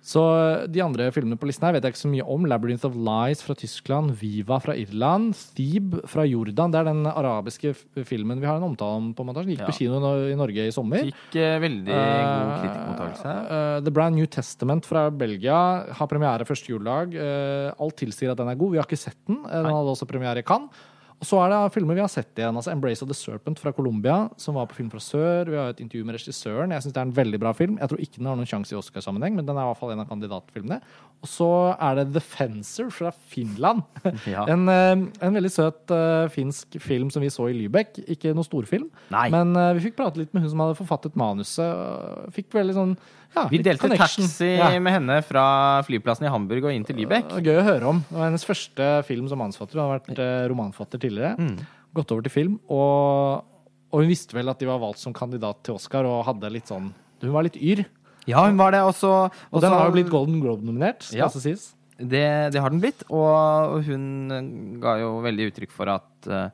Så 0.00 0.22
eh, 0.24 0.64
de 0.72 0.80
andre 0.82 1.10
filmene 1.12 1.36
på 1.38 1.48
listen 1.50 1.66
her 1.68 1.76
vet 1.76 1.84
jeg 1.84 1.94
ikke 1.94 2.00
så 2.00 2.12
mye 2.14 2.26
om. 2.36 2.46
'Labyrinth 2.48 2.86
of 2.88 2.96
Lies' 2.96 3.42
fra 3.44 3.56
Tyskland, 3.58 4.14
'Viva' 4.16 4.58
fra 4.64 4.76
Irland, 4.78 5.34
'Thebe' 5.36 6.06
fra 6.08 6.24
Jordan. 6.24 6.72
Det 6.72 6.80
er 6.80 6.88
den 6.88 7.04
arabiske 7.10 7.74
filmen 8.08 8.40
vi 8.40 8.48
har 8.48 8.56
en 8.56 8.70
omtale 8.70 9.02
om 9.02 9.12
på 9.14 9.26
Den 9.26 9.52
Gikk 9.52 9.60
Ja. 9.60 9.68
på 9.68 9.76
kino 9.76 10.00
i 10.32 10.38
Norge 10.38 10.66
i 10.66 10.72
sommer. 10.72 11.04
Fikk 11.04 11.36
eh, 11.36 11.58
veldig 11.60 11.92
god 11.92 12.54
kritikkmottakelse. 12.62 13.36
Eh, 13.56 13.80
The 13.84 13.92
Brand 13.92 14.16
New 14.16 14.26
Testament 14.26 14.86
fra 14.88 15.10
Belgia 15.10 15.60
har 15.92 16.08
premiere 16.08 16.48
første 16.48 16.72
juledag. 16.72 17.12
Uh, 17.12 17.68
alt 17.82 17.96
tilsier 18.00 18.32
at 18.32 18.40
den 18.40 18.48
er 18.48 18.56
god. 18.58 18.75
Vi 18.76 18.82
har 18.82 18.88
ikke 18.90 19.00
sett 19.00 19.18
den. 19.26 19.40
Eh, 19.46 19.62
Den 19.64 19.72
hadde 19.72 19.96
også 19.96 20.08
premiere 20.08 20.44
i 20.44 20.46
Cannes. 20.46 20.84
Og 21.16 21.24
så 21.24 21.38
er 21.40 21.48
det 21.48 21.72
filmer 21.72 21.96
vi 21.96 22.02
har 22.04 22.10
sett 22.12 22.36
igjen. 22.36 22.56
altså 22.56 22.70
'Embrace 22.70 23.02
of 23.02 23.08
the 23.08 23.16
Serpent' 23.16 23.58
fra 23.58 23.72
Colombia, 23.72 24.28
som 24.36 24.54
var 24.54 24.66
på 24.66 24.74
Film 24.76 24.90
fra 24.90 25.00
Sør. 25.00 25.48
Vi 25.48 25.56
har 25.56 25.70
et 25.70 25.80
intervju 25.80 26.04
med 26.04 26.14
regissøren. 26.14 26.70
Jeg 26.70 26.82
syns 26.82 26.92
det 26.92 27.00
er 27.00 27.08
en 27.08 27.12
veldig 27.12 27.40
bra 27.40 27.52
film. 27.54 27.78
Jeg 27.78 27.88
tror 27.88 27.98
ikke 27.98 28.18
den 28.18 28.26
har 28.26 28.36
noen 28.36 28.46
sjanse 28.46 28.72
i 28.72 28.76
Oscarsammenheng, 28.76 29.34
men 29.34 29.46
den 29.46 29.56
er 29.56 29.64
i 29.64 29.72
hvert 29.72 29.78
fall 29.78 29.92
en 29.92 30.00
av 30.00 30.08
kandidatfilmene. 30.08 30.82
Og 31.24 31.28
så 31.30 31.46
er 31.82 31.96
det 31.98 32.04
'The 32.12 32.20
Fencer' 32.22 32.90
fra 32.92 33.10
Finland. 33.10 33.82
Ja. 34.26 34.44
En, 34.48 34.68
eh, 34.68 34.92
en 35.26 35.34
veldig 35.34 35.50
søt 35.50 35.90
eh, 35.90 36.28
finsk 36.30 36.76
film 36.82 37.10
som 37.10 37.22
vi 37.22 37.30
så 37.32 37.48
i 37.50 37.54
Lübeck. 37.56 37.98
Ikke 38.06 38.34
noe 38.34 38.46
storfilm, 38.46 38.88
Nei. 39.10 39.28
men 39.34 39.56
eh, 39.56 39.72
vi 39.78 39.86
fikk 39.88 39.96
prate 39.98 40.20
litt 40.20 40.34
med 40.34 40.44
hun 40.44 40.50
som 40.52 40.62
hadde 40.62 40.78
forfattet 40.78 41.16
manuset. 41.18 42.30
Fikk 42.36 42.52
veldig 42.54 42.76
sånn 42.76 42.94
ja, 43.34 43.46
Vi 43.50 43.58
delte 43.58 43.88
connection. 43.88 44.24
taxi 44.24 44.52
Ja. 44.56 44.70
med 44.80 44.92
henne 44.92 45.18
fra 45.26 45.82
flyplassen 45.88 46.26
i 46.26 46.32
Hamburg 46.32 46.64
og 46.64 46.72
inn 46.72 46.84
til 46.86 46.96
var 47.06 47.26
gøy 47.42 47.58
å 47.60 47.66
høre 47.66 47.90
om. 47.90 48.04
Det 48.08 48.16
var 48.16 48.30
hennes 48.30 48.46
første 48.46 49.04
film 49.04 49.28
som 49.28 49.38
manusforfatter. 49.38 49.80
Hun 49.80 49.90
har 49.90 49.98
vært 50.00 50.50
romanfatter 50.50 50.98
tidligere. 51.02 51.36
Mm. 51.38 51.58
Gått 51.94 52.12
over 52.12 52.22
til 52.22 52.32
film. 52.32 52.60
Og, 52.70 53.44
og 53.92 54.00
hun 54.00 54.08
visste 54.08 54.36
vel 54.36 54.48
at 54.48 54.58
de 54.58 54.66
var 54.68 54.78
valgt 54.80 55.02
som 55.02 55.12
kandidat 55.12 55.62
til 55.64 55.74
Oscar, 55.74 56.06
og 56.08 56.24
hadde 56.28 56.52
litt 56.52 56.68
sånn 56.70 56.92
Hun 57.22 57.32
var 57.32 57.42
litt 57.48 57.56
yr. 57.56 57.84
Ja, 58.26 58.44
hun 58.46 58.58
var 58.58 58.72
det 58.74 58.80
også. 58.82 59.10
Og 59.52 59.62
den 59.62 59.70
har 59.74 59.86
jo 59.88 59.94
blitt 59.96 60.10
Golden 60.12 60.40
Globe-nominert, 60.42 61.02
skal 61.06 61.18
Ja. 61.24 61.28
også 61.30 61.40
sies. 61.44 61.72
Det, 61.98 62.52
det 62.52 62.60
har 62.60 62.68
den 62.74 62.80
blitt, 62.82 63.02
og 63.08 63.82
hun 63.86 64.78
ga 64.82 64.98
jo 65.00 65.14
veldig 65.24 65.46
uttrykk 65.52 65.70
for 65.72 65.88
at 65.88 66.26
eh, 66.28 66.50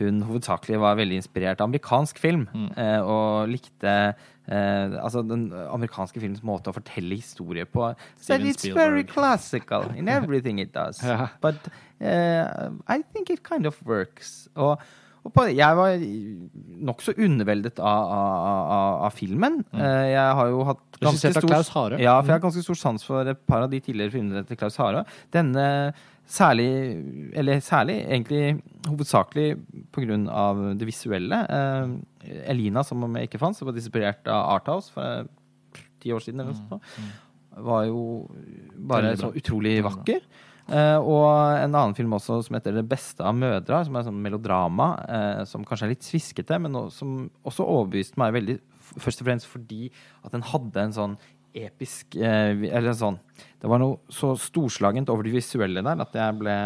hun 0.00 0.22
hovedsakelig 0.26 0.80
var 0.82 0.96
veldig 0.98 1.20
inspirert 1.20 1.60
av 1.62 1.68
amerikansk 1.68 2.18
film, 2.18 2.48
eh, 2.74 2.98
og 3.04 3.46
likte 3.52 3.92
eh, 4.48 4.96
altså 4.98 5.22
den 5.22 5.52
amerikanske 5.68 6.18
filmens 6.18 6.42
måte 6.42 6.72
å 6.72 6.74
fortelle 6.74 7.14
historie 7.20 7.62
på. 7.68 7.92
Steven 8.18 8.48
it's 8.50 8.66
very 8.74 9.04
classical 9.06 9.86
in 9.94 10.08
everything 10.10 10.58
it 10.58 10.72
does, 10.74 10.98
Ja. 11.06 11.28
but 11.40 11.54
uh, 12.02 12.72
I 12.88 13.02
think 13.12 13.30
it 13.30 13.44
kind 13.46 13.66
of 13.70 13.78
works. 13.86 14.48
Og, 14.56 14.80
og 15.22 15.30
på, 15.36 15.44
jeg 15.54 15.76
var 15.78 15.94
nokså 16.82 17.14
underveldet 17.22 17.78
av, 17.78 18.10
av, 18.10 18.66
av, 18.66 18.96
av 19.06 19.14
filmen. 19.14 19.60
Eh, 19.76 20.08
jeg 20.16 20.34
har 20.40 20.50
jo 20.50 20.64
hatt 20.72 20.91
ganske 21.02 21.32
av 21.36 21.46
Klaus 21.48 21.70
Hare. 21.74 22.00
Ja, 22.02 22.16
for 22.20 22.32
jeg 22.32 22.38
har 22.38 22.46
ganske 22.46 22.64
stor 22.64 22.78
sans 22.78 23.04
for 23.06 23.28
et 23.32 23.42
par 23.48 23.66
av 23.66 23.70
de 23.72 23.80
tidligere 23.82 24.14
filmene 24.14 24.44
til 24.48 24.58
Klaus 24.60 24.78
Hare. 24.80 25.04
Denne 25.34 25.66
særlig, 26.32 26.68
eller 27.36 27.60
særlig, 27.64 27.98
egentlig 28.06 28.62
hovedsakelig 28.86 29.48
på 29.92 30.04
grunn 30.06 30.28
av 30.30 30.62
det 30.78 30.88
visuelle. 30.88 31.42
Eh, 31.58 32.38
Elina, 32.52 32.84
som 32.86 33.02
om 33.04 33.18
jeg 33.18 33.28
ikke 33.28 33.42
fant, 33.42 33.58
som 33.58 33.68
var 33.68 33.76
inspirert 33.76 34.30
av 34.30 34.54
Arthouse 34.56 34.94
for 34.94 35.28
ti 36.02 36.14
år 36.14 36.22
siden, 36.24 36.40
eller 36.40 36.54
noe 36.54 36.62
sånt, 36.62 37.20
var 37.62 37.84
jo 37.84 38.00
bare 38.88 39.12
så 39.20 39.32
utrolig 39.36 39.76
vakker. 39.84 40.24
Uh, 40.72 40.96
og 41.02 41.26
en 41.58 41.74
annen 41.74 41.94
film 41.96 42.14
også 42.14 42.38
som 42.46 42.54
heter 42.54 42.72
'Det 42.72 42.88
beste 42.88 43.20
av 43.20 43.34
mødre', 43.34 43.84
som 43.84 43.96
er 43.96 44.04
sånn 44.06 44.22
melodrama, 44.22 44.86
uh, 45.10 45.44
som 45.44 45.64
kanskje 45.64 45.84
er 45.84 45.92
litt 45.92 46.06
sviskete, 46.06 46.58
men 46.60 46.72
også, 46.72 46.98
som 47.02 47.30
også 47.44 47.66
overbeviste 47.66 48.16
meg 48.16 48.32
veldig, 48.32 48.58
først 48.82 49.22
og 49.22 49.28
fremst 49.28 49.48
fordi 49.50 49.86
at 50.22 50.34
den 50.34 50.44
hadde 50.52 50.84
en 50.86 50.96
sånn 50.96 51.16
episk 51.52 52.16
eh, 52.16 52.56
Eller 52.72 52.94
sånn 52.96 53.18
Det 53.60 53.68
var 53.68 53.80
noe 53.82 53.98
så 54.12 54.32
storslagent 54.40 55.10
over 55.12 55.26
det 55.26 55.34
visuelle 55.34 55.82
der 55.84 56.00
at 56.04 56.16
jeg 56.16 56.38
ble 56.40 56.56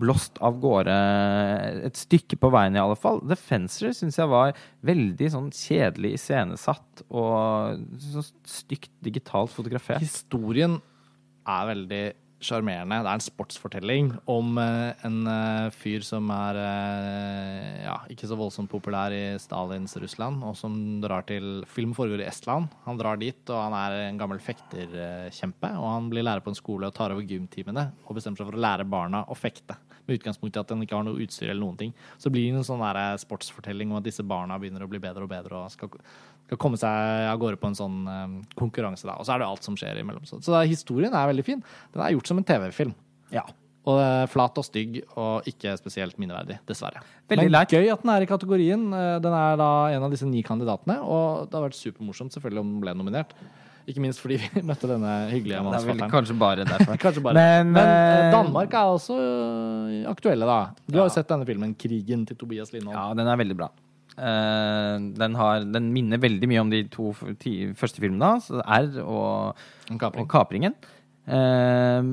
blåst 0.00 0.38
av 0.44 0.56
gårde 0.62 0.94
et 1.90 1.98
stykke 1.98 2.38
på 2.40 2.48
veien, 2.54 2.72
i 2.72 2.80
alle 2.80 2.96
fall. 2.96 3.18
The 3.28 3.36
Fencer 3.36 3.92
syns 3.92 4.16
jeg 4.16 4.30
var 4.30 4.54
veldig 4.86 5.28
sånn 5.34 5.50
kjedelig 5.52 6.14
iscenesatt 6.16 7.02
og 7.10 7.82
så 8.00 8.24
stygt 8.48 8.94
digitalt 9.04 9.52
fotografert. 9.52 10.00
Historien 10.00 10.78
er 11.44 11.68
veldig 11.74 12.02
sjarmerende. 12.40 12.98
Det 13.04 13.10
er 13.10 13.18
en 13.18 13.24
sportsfortelling 13.24 14.08
om 14.30 14.58
eh, 14.60 15.04
en 15.06 15.18
eh, 15.28 15.68
fyr 15.76 16.04
som 16.04 16.30
er 16.32 16.58
eh, 16.60 17.82
ja, 17.84 17.96
ikke 18.12 18.28
så 18.30 18.38
voldsomt 18.40 18.70
populær 18.72 19.12
i 19.14 19.36
Stalins 19.42 19.96
Russland, 20.00 20.42
og 20.46 20.56
som 20.58 20.74
drar 21.04 21.26
til 21.28 21.62
Film 21.70 21.92
foregår 21.96 22.24
i 22.24 22.28
Estland. 22.30 22.70
Han 22.86 23.00
drar 23.00 23.20
dit, 23.20 23.42
og 23.52 23.60
han 23.66 23.76
er 23.76 23.98
en 24.06 24.20
gammel 24.20 24.40
fekterkjempe. 24.42 25.72
Og 25.76 25.86
han 25.86 26.10
blir 26.12 26.26
lærer 26.26 26.44
på 26.44 26.52
en 26.52 26.58
skole 26.58 26.88
og 26.88 26.96
tar 26.96 27.14
over 27.14 27.26
gymtimene 27.28 27.90
og 28.06 28.16
bestemmer 28.16 28.40
seg 28.40 28.50
for 28.50 28.58
å 28.58 28.64
lære 28.64 28.88
barna 28.88 29.22
å 29.28 29.36
fekte. 29.36 29.76
Med 30.06 30.18
utgangspunkt 30.18 30.56
i 30.56 30.62
at 30.62 30.72
han 30.72 30.82
ikke 30.82 30.96
har 30.96 31.06
noe 31.06 31.20
utstyr 31.22 31.50
eller 31.50 31.62
noen 31.62 31.78
ting. 31.78 31.94
Så 32.18 32.32
blir 32.32 32.48
det 32.48 32.62
en 32.62 32.66
sånn 32.66 32.84
sportsfortelling 33.20 33.92
om 33.92 34.00
at 34.00 34.08
disse 34.08 34.24
barna 34.26 34.58
begynner 34.58 34.86
å 34.86 34.90
bli 34.90 35.02
bedre 35.02 35.26
og 35.26 35.30
bedre 35.30 35.60
og 35.60 35.74
skal, 35.74 35.92
skal 36.46 36.58
komme 36.58 36.78
seg 36.80 37.28
av 37.30 37.38
gårde 37.38 37.60
på 37.62 37.68
en 37.70 37.78
sånn 37.78 37.98
eh, 38.10 38.36
konkurranse. 38.58 39.06
Da. 39.06 39.14
Og 39.20 39.26
så 39.28 39.34
er 39.36 39.42
det 39.42 39.48
alt 39.50 39.66
som 39.66 39.76
skjer 39.78 40.00
imellom. 40.02 40.24
Så, 40.26 40.40
så 40.42 40.60
historien 40.66 41.14
er 41.14 41.30
veldig 41.30 41.44
fin. 41.46 41.64
Den 41.94 42.02
er 42.04 42.14
gjort 42.16 42.26
som 42.32 42.38
en 42.40 42.46
TV-film. 42.48 42.94
Ja. 43.34 43.44
Og 43.88 43.96
er 44.02 44.26
flat 44.28 44.58
og 44.60 44.64
stygg 44.66 44.98
og 45.16 45.46
ikke 45.48 45.72
spesielt 45.80 46.18
minneverdig, 46.20 46.58
dessverre. 46.68 47.00
Veldig 47.30 47.46
Men 47.48 47.54
leit. 47.54 47.72
gøy 47.72 47.88
at 47.94 48.02
den 48.04 48.10
er 48.12 48.26
i 48.26 48.28
kategorien. 48.28 48.82
Eh, 48.92 49.14
Den 49.24 49.32
er 49.32 49.56
da 49.56 49.70
en 49.94 50.02
av 50.04 50.10
disse 50.12 50.26
ni 50.28 50.42
kandidatene, 50.44 50.98
og 51.00 51.48
det 51.48 51.56
har 51.56 51.64
vært 51.68 51.78
supermorsomt 51.78 52.34
selvfølgelig 52.36 52.60
om 52.60 52.74
den 52.74 52.80
ble 52.84 52.94
nominert. 52.98 53.32
Ikke 53.88 54.02
minst 54.04 54.20
fordi 54.20 54.36
vi 54.42 54.60
møtte 54.68 54.86
denne 54.90 55.14
hyggelige 55.32 55.56
er 55.56 55.64
manusforfatteren. 55.64 56.10
kanskje 56.12 56.36
bare 56.38 56.66
derfor. 56.68 56.98
Kanskje 57.06 57.22
bare. 57.24 57.34
Men, 57.40 57.72
Men, 57.72 57.88
eh, 57.88 58.26
eh, 58.26 58.32
Danmark 58.36 58.74
er 58.76 58.90
også 58.98 59.16
eh, 59.16 60.10
aktuelle, 60.10 60.44
da. 60.46 60.58
Du 60.86 60.98
har 61.00 61.08
jo 61.08 61.14
sett 61.16 61.30
denne 61.32 61.48
filmen 61.48 61.72
'Krigen' 61.74 62.26
til 62.28 62.36
Tobias 62.36 62.74
Lindholm. 62.74 62.94
Ja, 62.98 63.14
den 63.16 63.26
er 63.32 63.40
veldig 63.40 63.56
bra. 63.56 63.70
Eh, 64.20 64.96
den, 65.16 65.34
har, 65.38 65.64
den 65.64 65.86
minner 65.94 66.20
veldig 66.20 66.48
mye 66.50 66.60
om 66.60 66.70
de 66.72 66.82
to 66.92 67.12
første 67.16 68.02
filmene 68.02 68.34
hans, 68.34 68.50
R 68.52 69.00
og, 69.00 69.56
kapring. 69.96 70.20
og 70.26 70.28
Kapringen. 70.32 70.74
Eh, 71.30 72.10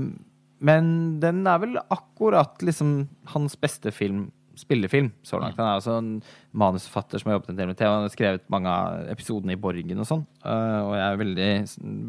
men 0.67 0.87
den 1.21 1.43
er 1.45 1.59
vel 1.61 1.75
akkurat 1.93 2.63
liksom 2.65 2.95
hans 3.33 3.57
beste 3.61 3.91
film, 3.93 4.29
spillefilm, 4.57 5.11
så 5.21 5.37
langt. 5.37 5.59
Han 5.59 5.67
er 5.69 5.77
også 5.81 5.97
en 5.99 6.11
manusforfatter 6.57 7.21
som 7.21 7.29
har 7.29 7.35
jobbet 7.37 7.51
en 7.53 7.59
del 7.59 7.67
med 7.69 7.77
TV. 7.77 7.91
Han 7.91 8.07
har 8.07 8.13
skrevet 8.15 8.47
mange 8.49 8.71
av 8.73 9.11
episodene 9.13 9.53
i 9.53 9.59
Borgen 9.61 10.01
og 10.01 10.07
sånn. 10.09 10.23
Eh, 10.41 10.79
og 10.81 10.95
jeg 10.97 11.05
er 11.11 11.19
veldig 11.21 11.49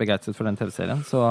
begeistret 0.01 0.39
for 0.39 0.49
den 0.49 0.57
TV-serien. 0.57 1.03
Så 1.05 1.25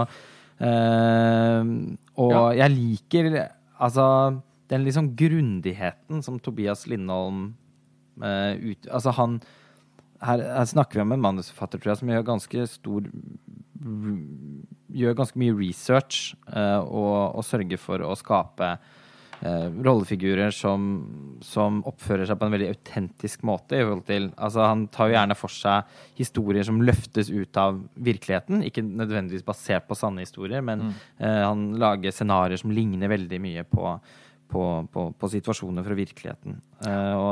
Og 2.18 2.32
Ja. 2.34 2.44
jeg 2.66 2.72
liker 2.74 3.50
altså 3.80 4.42
den 4.70 4.84
liksom 4.86 5.16
grundigheten 5.16 6.24
som 6.24 6.40
Tobias 6.40 6.88
Lindholm 6.88 7.56
ut, 8.24 8.88
Altså, 8.90 9.14
han 9.18 9.40
her, 10.24 10.42
her 10.42 10.70
snakker 10.70 11.00
vi 11.00 11.06
om 11.06 11.16
en 11.16 11.26
manusforfatter 11.26 11.82
tror 11.82 11.94
jeg, 11.94 12.02
som 12.02 12.14
gjør 12.14 12.30
ganske 12.34 12.70
stor 12.72 13.10
Gjør 14.98 15.18
ganske 15.20 15.38
mye 15.40 15.54
research 15.54 16.32
uh, 16.50 16.82
og, 16.82 17.38
og 17.38 17.44
sørger 17.46 17.80
for 17.80 18.02
å 18.02 18.16
skape 18.18 18.70
uh, 18.74 19.68
rollefigurer 19.86 20.50
som, 20.56 20.88
som 21.46 21.84
oppfører 21.88 22.26
seg 22.26 22.40
på 22.40 22.48
en 22.48 22.56
veldig 22.56 22.72
autentisk 22.72 23.44
måte. 23.48 23.78
i 23.78 23.84
forhold 23.86 24.06
til, 24.08 24.30
altså 24.34 24.66
Han 24.66 24.88
tar 24.92 25.12
jo 25.12 25.18
gjerne 25.20 25.38
for 25.38 25.54
seg 25.54 26.00
historier 26.18 26.66
som 26.66 26.82
løftes 26.82 27.30
ut 27.30 27.62
av 27.62 27.78
virkeligheten. 28.10 28.66
Ikke 28.66 28.84
nødvendigvis 28.84 29.46
basert 29.46 29.86
på 29.88 30.00
sanne 30.00 30.26
historier, 30.26 30.66
men 30.66 30.88
uh, 31.22 31.44
han 31.46 31.70
lager 31.78 32.16
scenarioer 32.16 32.64
som 32.64 32.74
ligner 32.74 33.14
veldig 33.14 33.44
mye 33.44 33.68
på 33.70 33.92
på, 34.52 34.64
på, 34.94 35.08
på 35.18 35.30
situasjoner 35.32 35.86
fra 35.86 35.98
virkeligheten. 35.98 36.60
Eh, 36.88 37.16
og, 37.18 37.32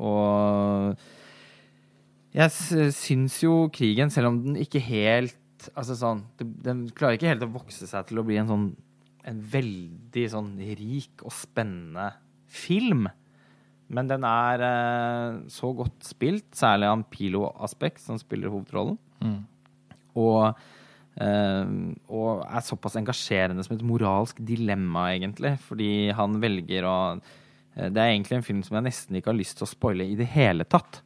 og 0.00 0.96
jeg 2.36 2.50
syns 2.94 3.40
jo 3.42 3.68
krigen, 3.74 4.10
selv 4.12 4.30
om 4.30 4.42
den 4.44 4.58
ikke 4.62 4.82
helt 4.84 5.36
Altså 5.76 5.92
sånn 5.98 6.22
Den 6.38 6.86
klarer 6.96 7.18
ikke 7.18 7.28
helt 7.28 7.42
å 7.44 7.50
vokse 7.52 7.84
seg 7.84 8.06
til 8.08 8.20
å 8.20 8.24
bli 8.24 8.38
en 8.40 8.48
sånn 8.48 8.62
En 9.28 9.42
veldig 9.52 10.22
sånn 10.32 10.54
rik 10.78 11.20
og 11.26 11.34
spennende 11.36 12.06
film. 12.50 13.04
Men 13.92 14.08
den 14.08 14.24
er 14.24 14.62
eh, 14.64 15.40
så 15.52 15.74
godt 15.76 16.06
spilt, 16.06 16.48
særlig 16.56 16.88
av 16.88 17.02
Pilo 17.12 17.44
Aspect, 17.62 18.00
som 18.02 18.18
spiller 18.18 18.50
hovedrollen. 18.50 18.96
Og, 20.18 20.40
eh, 20.48 20.79
og 21.18 22.44
er 22.46 22.64
såpass 22.64 22.96
engasjerende 23.00 23.64
som 23.66 23.76
et 23.76 23.84
moralsk 23.84 24.38
dilemma, 24.46 25.10
egentlig. 25.16 25.56
Fordi 25.66 26.10
han 26.16 26.38
velger 26.40 26.86
å 26.88 26.96
eh, 27.18 27.88
Det 27.90 27.98
er 27.98 28.14
egentlig 28.14 28.38
en 28.38 28.46
film 28.46 28.62
som 28.62 28.78
jeg 28.78 28.88
nesten 28.88 29.18
ikke 29.18 29.32
har 29.32 29.40
lyst 29.40 29.58
til 29.58 29.66
å 29.66 29.72
spoile 29.74 30.06
i 30.06 30.16
det 30.18 30.28
hele 30.32 30.64
tatt. 30.64 31.02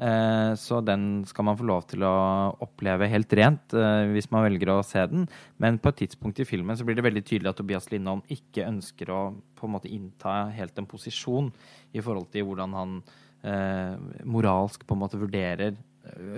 Eh, 0.00 0.54
Så 0.56 0.80
den 0.80 1.24
skal 1.28 1.44
man 1.44 1.58
få 1.58 1.66
lov 1.68 1.84
til 1.90 2.04
å 2.06 2.56
oppleve 2.64 3.08
helt 3.10 3.32
rent 3.36 3.74
eh, 3.76 4.06
hvis 4.14 4.30
man 4.32 4.46
velger 4.46 4.72
å 4.72 4.82
se 4.86 5.04
den. 5.10 5.26
Men 5.58 5.78
på 5.78 5.92
et 5.92 6.06
tidspunkt 6.06 6.40
i 6.40 6.48
filmen 6.48 6.76
så 6.78 6.86
blir 6.86 6.96
det 6.96 7.04
veldig 7.04 7.24
tydelig 7.26 7.52
at 7.52 7.60
Tobias 7.60 7.90
Lindholm 7.92 8.22
ikke 8.32 8.68
ønsker 8.68 9.12
å 9.12 9.20
på 9.58 9.68
en 9.68 9.74
måte 9.76 9.92
innta 9.92 10.46
helt 10.56 10.78
en 10.80 10.88
posisjon 10.88 11.52
i 11.92 12.00
forhold 12.00 12.30
til 12.32 12.48
hvordan 12.48 12.78
han 12.78 12.96
eh, 13.44 14.24
moralsk 14.24 14.86
på 14.86 14.96
en 14.96 15.02
måte 15.04 15.20
vurderer 15.20 15.74
eh, 15.74 15.86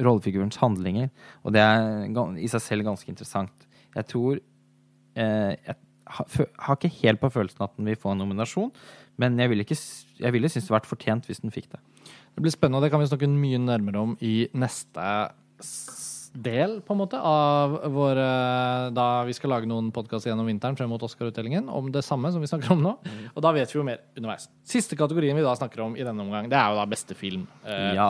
rollefigurens 0.03 0.59
handlinger. 0.63 1.11
Og 1.43 1.55
det 1.55 1.63
er 1.63 2.37
i 2.41 2.51
seg 2.51 2.65
selv 2.65 2.87
ganske 2.89 3.09
interessant. 3.11 3.69
Jeg 3.97 4.09
tror 4.09 4.39
eh, 5.17 5.53
Jeg 5.57 5.77
har, 6.13 6.77
ikke 6.77 6.93
helt 7.03 7.21
på 7.23 7.31
følelsen 7.33 7.65
at 7.65 7.77
den 7.79 7.89
vil 7.89 7.97
få 7.97 8.13
en 8.13 8.19
nominasjon, 8.21 8.73
men 9.23 9.39
jeg 9.39 9.49
ville, 9.53 9.65
ikke, 9.65 9.79
jeg 10.19 10.33
ville 10.35 10.49
synes 10.51 10.67
det 10.67 10.75
vært 10.75 10.89
fortjent 10.89 11.29
hvis 11.29 11.41
den 11.41 11.55
fikk 11.55 11.71
det. 11.73 11.81
Det 12.35 12.43
blir 12.43 12.53
spennende, 12.53 12.81
og 12.81 12.85
det 12.85 12.91
kan 12.93 13.01
vi 13.01 13.09
snakke 13.09 13.29
mye 13.31 13.61
nærmere 13.63 14.03
om 14.03 14.17
i 14.21 14.49
neste 14.53 15.07
del, 16.33 16.79
på 16.81 16.95
en 16.95 16.99
måte, 17.03 17.19
av 17.21 17.75
våre 17.93 18.25
Da 18.97 19.07
vi 19.29 19.35
skal 19.37 19.51
lage 19.53 19.69
noen 19.69 19.91
podkaster 19.93 20.31
gjennom 20.31 20.47
vinteren 20.49 20.77
frem 20.79 20.89
mot 20.89 21.03
Oscar-utdelingen 21.05 21.69
om 21.69 21.91
det 21.93 22.01
samme 22.07 22.31
som 22.33 22.41
vi 22.41 22.49
snakker 22.49 22.73
om 22.73 22.81
nå. 22.83 22.93
Og 23.35 23.43
da 23.45 23.53
vet 23.53 23.69
vi 23.73 23.79
jo 23.79 23.85
mer 23.85 24.01
underveis. 24.17 24.49
Siste 24.65 24.97
kategorien 24.97 25.37
vi 25.37 25.45
da 25.45 25.53
snakker 25.59 25.85
om 25.85 25.97
i 25.99 26.07
denne 26.07 26.25
omgang, 26.25 26.49
det 26.49 26.57
er 26.57 26.73
jo 26.73 26.81
da 26.81 26.87
beste 26.89 27.17
film. 27.19 27.45
Eh, 27.65 27.93
Ja. 27.99 28.09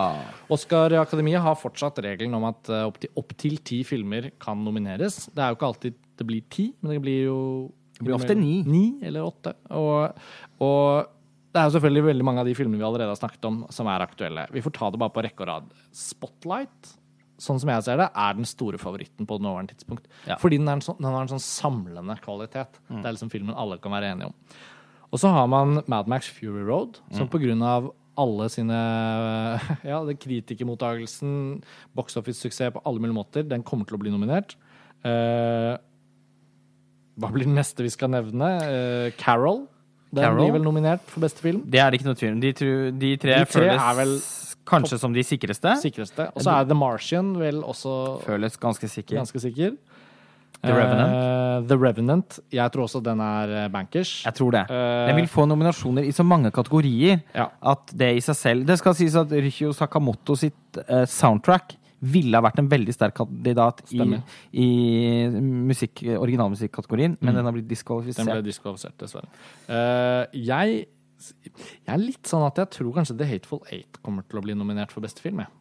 Oscar-akademiet 0.55 1.43
har 1.43 1.59
fortsatt 1.59 1.99
regelen 2.05 2.35
om 2.39 2.47
at 2.51 2.71
eh, 2.71 2.85
opptil 2.87 3.11
opp 3.19 3.35
til 3.41 3.59
ti 3.67 3.83
filmer 3.85 4.31
kan 4.43 4.63
nomineres. 4.65 5.27
Det 5.35 5.43
er 5.43 5.51
jo 5.51 5.59
ikke 5.59 5.71
alltid 5.73 5.99
det 6.19 6.27
blir 6.29 6.45
ti, 6.53 6.69
men 6.81 6.93
det 6.95 7.01
blir 7.03 7.25
jo 7.27 7.41
Det 7.99 8.05
blir 8.07 8.15
ofte 8.17 8.35
ni. 8.39 8.63
Ni 8.67 8.85
eller 9.03 9.27
åtte. 9.27 9.55
Og, 9.75 10.15
og 10.63 11.11
det 11.53 11.61
er 11.61 11.67
jo 11.69 11.75
selvfølgelig 11.77 12.05
veldig 12.07 12.25
mange 12.25 12.41
av 12.41 12.47
de 12.49 12.55
filmene 12.57 12.79
vi 12.81 12.87
allerede 12.87 13.13
har 13.13 13.19
snakket 13.21 13.45
om, 13.45 13.59
som 13.75 13.89
er 13.93 14.01
aktuelle. 14.07 14.47
Vi 14.55 14.63
får 14.65 14.73
ta 14.79 14.91
det 14.91 15.01
bare 15.03 15.13
på 15.13 15.25
rekke 15.27 15.45
og 15.45 15.49
rad. 15.51 15.67
Spotlight, 15.93 16.95
sånn 17.43 17.61
som 17.63 17.73
jeg 17.73 17.85
ser 17.87 17.99
det, 18.01 18.09
er 18.25 18.37
den 18.39 18.49
store 18.49 18.79
favoritten 18.81 19.29
på 19.29 19.39
det 19.39 19.47
nåværende 19.47 19.75
tidspunkt. 19.75 20.07
Ja. 20.29 20.39
Fordi 20.41 20.61
den, 20.61 20.71
en 20.71 20.85
sånn, 20.85 21.01
den 21.01 21.11
har 21.11 21.25
en 21.25 21.33
sånn 21.33 21.43
samlende 21.43 22.17
kvalitet. 22.23 22.79
Mm. 22.89 23.01
Det 23.01 23.09
er 23.09 23.17
liksom 23.17 23.33
filmen 23.33 23.59
alle 23.59 23.81
kan 23.83 23.95
være 23.95 24.13
enige 24.15 24.31
om. 24.31 24.37
Og 25.13 25.21
så 25.21 25.33
har 25.35 25.49
man 25.51 25.83
Mad 25.91 26.09
Max 26.09 26.31
Fury 26.33 26.63
Road, 26.65 27.03
som 27.13 27.29
på 27.29 27.43
grunn 27.43 27.61
av 27.67 27.91
alle 28.21 28.49
sine 28.53 28.79
Ja, 29.91 30.01
det 30.09 30.19
kritikermottagelsen, 30.23 31.63
box 31.97 32.17
office-suksess 32.21 32.73
på 32.75 32.85
alle 32.89 33.03
mulige 33.03 33.19
måter, 33.19 33.47
den 33.49 33.65
kommer 33.67 33.89
til 33.89 33.99
å 33.99 34.03
bli 34.03 34.13
nominert. 34.13 34.57
Uh, 35.05 35.77
hva 37.21 37.29
blir 37.33 37.49
den 37.49 37.59
neste 37.59 37.85
vi 37.85 37.93
skal 37.93 38.13
nevne? 38.13 38.55
Uh, 38.63 39.09
Carol. 39.21 39.67
Den 40.13 40.27
Carol? 40.27 40.41
blir 40.41 40.57
vel 40.57 40.65
nominert 40.65 41.05
for 41.09 41.25
beste 41.25 41.45
film. 41.45 41.65
Det 41.69 41.81
er 41.81 41.93
det 41.93 42.01
ikke 42.01 42.11
noe 42.11 42.21
tvil 42.21 42.35
om. 42.37 42.41
De, 42.41 42.53
de 42.53 42.63
tre, 42.63 43.03
De 43.03 43.17
tre 43.21 43.45
føles 43.49 43.81
er 43.81 43.99
vel 44.01 44.17
kanskje 44.69 44.99
som 44.99 45.13
de 45.15 45.23
sikreste. 45.27 45.75
Sikreste. 45.83 46.29
Og 46.37 46.43
så 46.45 46.51
er 46.61 46.69
The 46.71 46.75
Martian 46.79 47.35
vel 47.41 47.63
også 47.63 48.21
Føles 48.27 48.57
ganske 48.63 48.89
sikker. 48.89 49.17
ganske 49.23 49.41
sikker. 49.43 49.77
The 50.63 50.71
Revenant. 50.77 51.13
Uh, 51.13 51.67
The 51.67 51.77
Revenant. 51.81 52.37
Jeg 52.55 52.71
tror 52.71 52.85
også 52.87 53.01
den 53.03 53.19
er 53.25 53.51
eh, 53.65 53.69
bankers. 53.73 54.23
Jeg 54.25 54.35
tror 54.39 54.53
det. 54.55 54.61
Uh, 54.71 55.09
Den 55.09 55.17
vil 55.19 55.27
få 55.27 55.47
nominasjoner 55.51 56.07
i 56.07 56.13
så 56.15 56.23
mange 56.23 56.53
kategorier 56.55 57.19
Ja. 57.35 57.49
at 57.73 57.91
det 57.91 58.13
i 58.17 58.21
seg 58.21 58.37
selv 58.39 58.67
Det 58.69 58.77
skal 58.79 58.95
sies 58.95 59.17
at 59.19 59.33
Ryhyo 59.33 59.73
Sakamoto 59.75 60.37
sitt 60.39 60.79
uh, 60.89 61.03
soundtrack 61.05 61.75
ville 62.03 62.35
ha 62.39 62.43
vært 62.43 62.59
en 62.59 62.69
veldig 62.71 62.95
sterk 62.95 63.15
kandidat 63.15 63.83
i, 63.91 63.97
Stemmer. 63.97 64.23
i 64.59 65.29
musikk, 65.31 66.03
originalmusikkategorien, 66.19 67.17
men 67.21 67.35
den 67.35 67.45
har 67.47 67.53
blitt 67.55 67.63
Den 67.63 67.69
ble 67.71 67.77
diskvalifisert. 67.77 68.43
diskvalifisert, 68.45 68.97
dessverre. 68.99 69.29
Jeg, 70.35 70.87
jeg 71.43 71.93
er 71.95 72.01
litt 72.01 72.29
sånn 72.29 72.45
at 72.47 72.61
jeg 72.63 72.73
tror 72.79 72.95
kanskje 72.99 73.19
The 73.19 73.29
Hateful 73.29 73.63
Eight 73.71 74.01
kommer 74.03 74.27
til 74.27 74.41
å 74.41 74.45
bli 74.45 74.57
nominert 74.59 74.95
for 74.95 75.05
beste 75.05 75.25
film. 75.25 75.43
Jeg. 75.45 75.53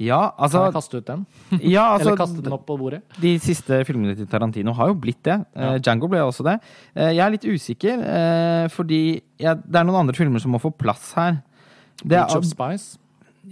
Ja, 0.00 0.30
Kan 0.32 0.48
jeg 0.48 0.56
altså, 0.56 0.60
kaste 0.72 0.96
ut 0.96 1.08
den? 1.10 1.24
ja, 1.74 1.82
Eller 1.82 1.98
altså 1.98 2.14
kaste 2.16 2.44
den 2.44 2.54
opp 2.56 2.62
på 2.68 2.76
bordet? 2.80 3.02
De 3.20 3.34
siste 3.42 3.82
filmene 3.84 4.14
til 4.16 4.28
Tarantino 4.30 4.72
har 4.76 4.88
jo 4.88 4.96
blitt 4.96 5.20
det. 5.28 5.36
Ja. 5.52 5.74
Eh, 5.74 5.80
Django 5.84 6.08
ble 6.08 6.22
også 6.24 6.46
det. 6.46 6.56
Eh, 6.94 7.10
jeg 7.18 7.20
er 7.26 7.34
litt 7.34 7.44
usikker, 7.44 8.00
eh, 8.00 8.64
fordi 8.72 9.02
jeg, 9.40 9.60
det 9.60 9.82
er 9.82 9.84
noen 9.84 10.06
andre 10.06 10.16
filmer 10.16 10.40
som 10.40 10.56
må 10.56 10.62
få 10.62 10.72
plass 10.72 11.12
her. 11.18 11.42
Det 12.00 12.16
Bridge 12.16 12.38
of 12.38 12.46
er, 12.46 12.48
Spice. 12.48 12.96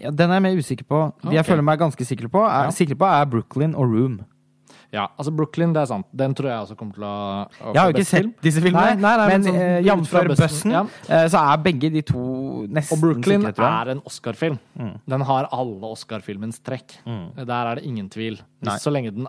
ja, 0.01 0.10
den 0.10 0.32
er 0.32 0.40
jeg 0.40 0.47
mer 0.47 0.62
usikker 0.62 0.89
på. 0.89 1.02
De 1.27 1.36
jeg 1.36 1.44
føler 1.44 1.69
meg 1.69 1.82
ganske 1.85 2.09
sikker 2.09 2.32
på, 2.32 2.47
er, 2.48 2.73
sikker 2.73 2.97
på, 2.97 3.12
er 3.12 3.28
Brooklyn 3.28 3.77
og 3.77 3.93
Room. 3.93 4.20
Ja, 4.94 5.05
altså 5.20 5.32
Brooklyn, 5.36 5.74
det 5.77 5.82
er 5.82 5.89
sant. 5.90 6.06
Den 6.16 6.32
tror 6.36 6.48
jeg 6.48 6.65
også 6.65 6.77
kommer 6.81 6.97
til 6.97 7.05
å, 7.05 7.16
å 7.69 7.73
Jeg 7.74 7.81
har 7.81 7.90
jo 7.90 7.97
ikke 7.97 8.09
sett 8.09 8.23
film. 8.23 8.31
disse 8.47 8.62
filmene, 8.65 8.94
Nei, 8.97 9.02
nei, 9.02 9.10
nei, 9.20 9.27
men 9.28 9.43
men 9.43 9.48
sånn 9.48 9.59
eh, 9.60 9.81
jf. 9.85 10.15
Bussen, 10.40 10.73
ja. 10.73 10.82
eh, 11.12 11.24
så 11.28 11.43
er 11.43 11.60
begge 11.66 11.90
de 11.93 12.02
to 12.09 12.23
nesten 12.73 12.97
Og 12.97 13.02
Brooklyn 13.02 13.44
sikre, 13.44 13.69
er 13.82 13.93
en 13.93 14.02
Oscar-film. 14.09 14.59
Mm. 14.81 14.94
Den 15.12 15.27
har 15.28 15.51
alle 15.52 15.93
Oscar-filmens 15.93 16.62
trekk. 16.65 16.97
Der 17.05 17.55
er 17.59 17.81
det 17.81 17.85
ingen 17.89 18.09
tvil. 18.12 18.40
Så 18.81 18.93
lenge 18.94 19.12
den 19.15 19.28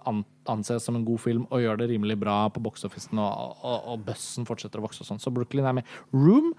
anses 0.50 0.88
som 0.88 0.96
en 0.98 1.06
god 1.06 1.20
film 1.22 1.44
og 1.52 1.62
gjør 1.62 1.84
det 1.84 1.92
rimelig 1.92 2.18
bra 2.24 2.40
på 2.54 2.64
box-officen, 2.64 3.20
og, 3.22 3.60
og, 3.60 3.80
og 3.94 4.06
bussen 4.08 4.48
fortsetter 4.48 4.80
å 4.82 4.88
vokse 4.88 5.04
og 5.04 5.12
sånn. 5.12 5.22
Så 5.22 5.34
Brooklyn 5.36 5.68
er 5.70 5.76
med. 5.82 5.96
Room 6.16 6.54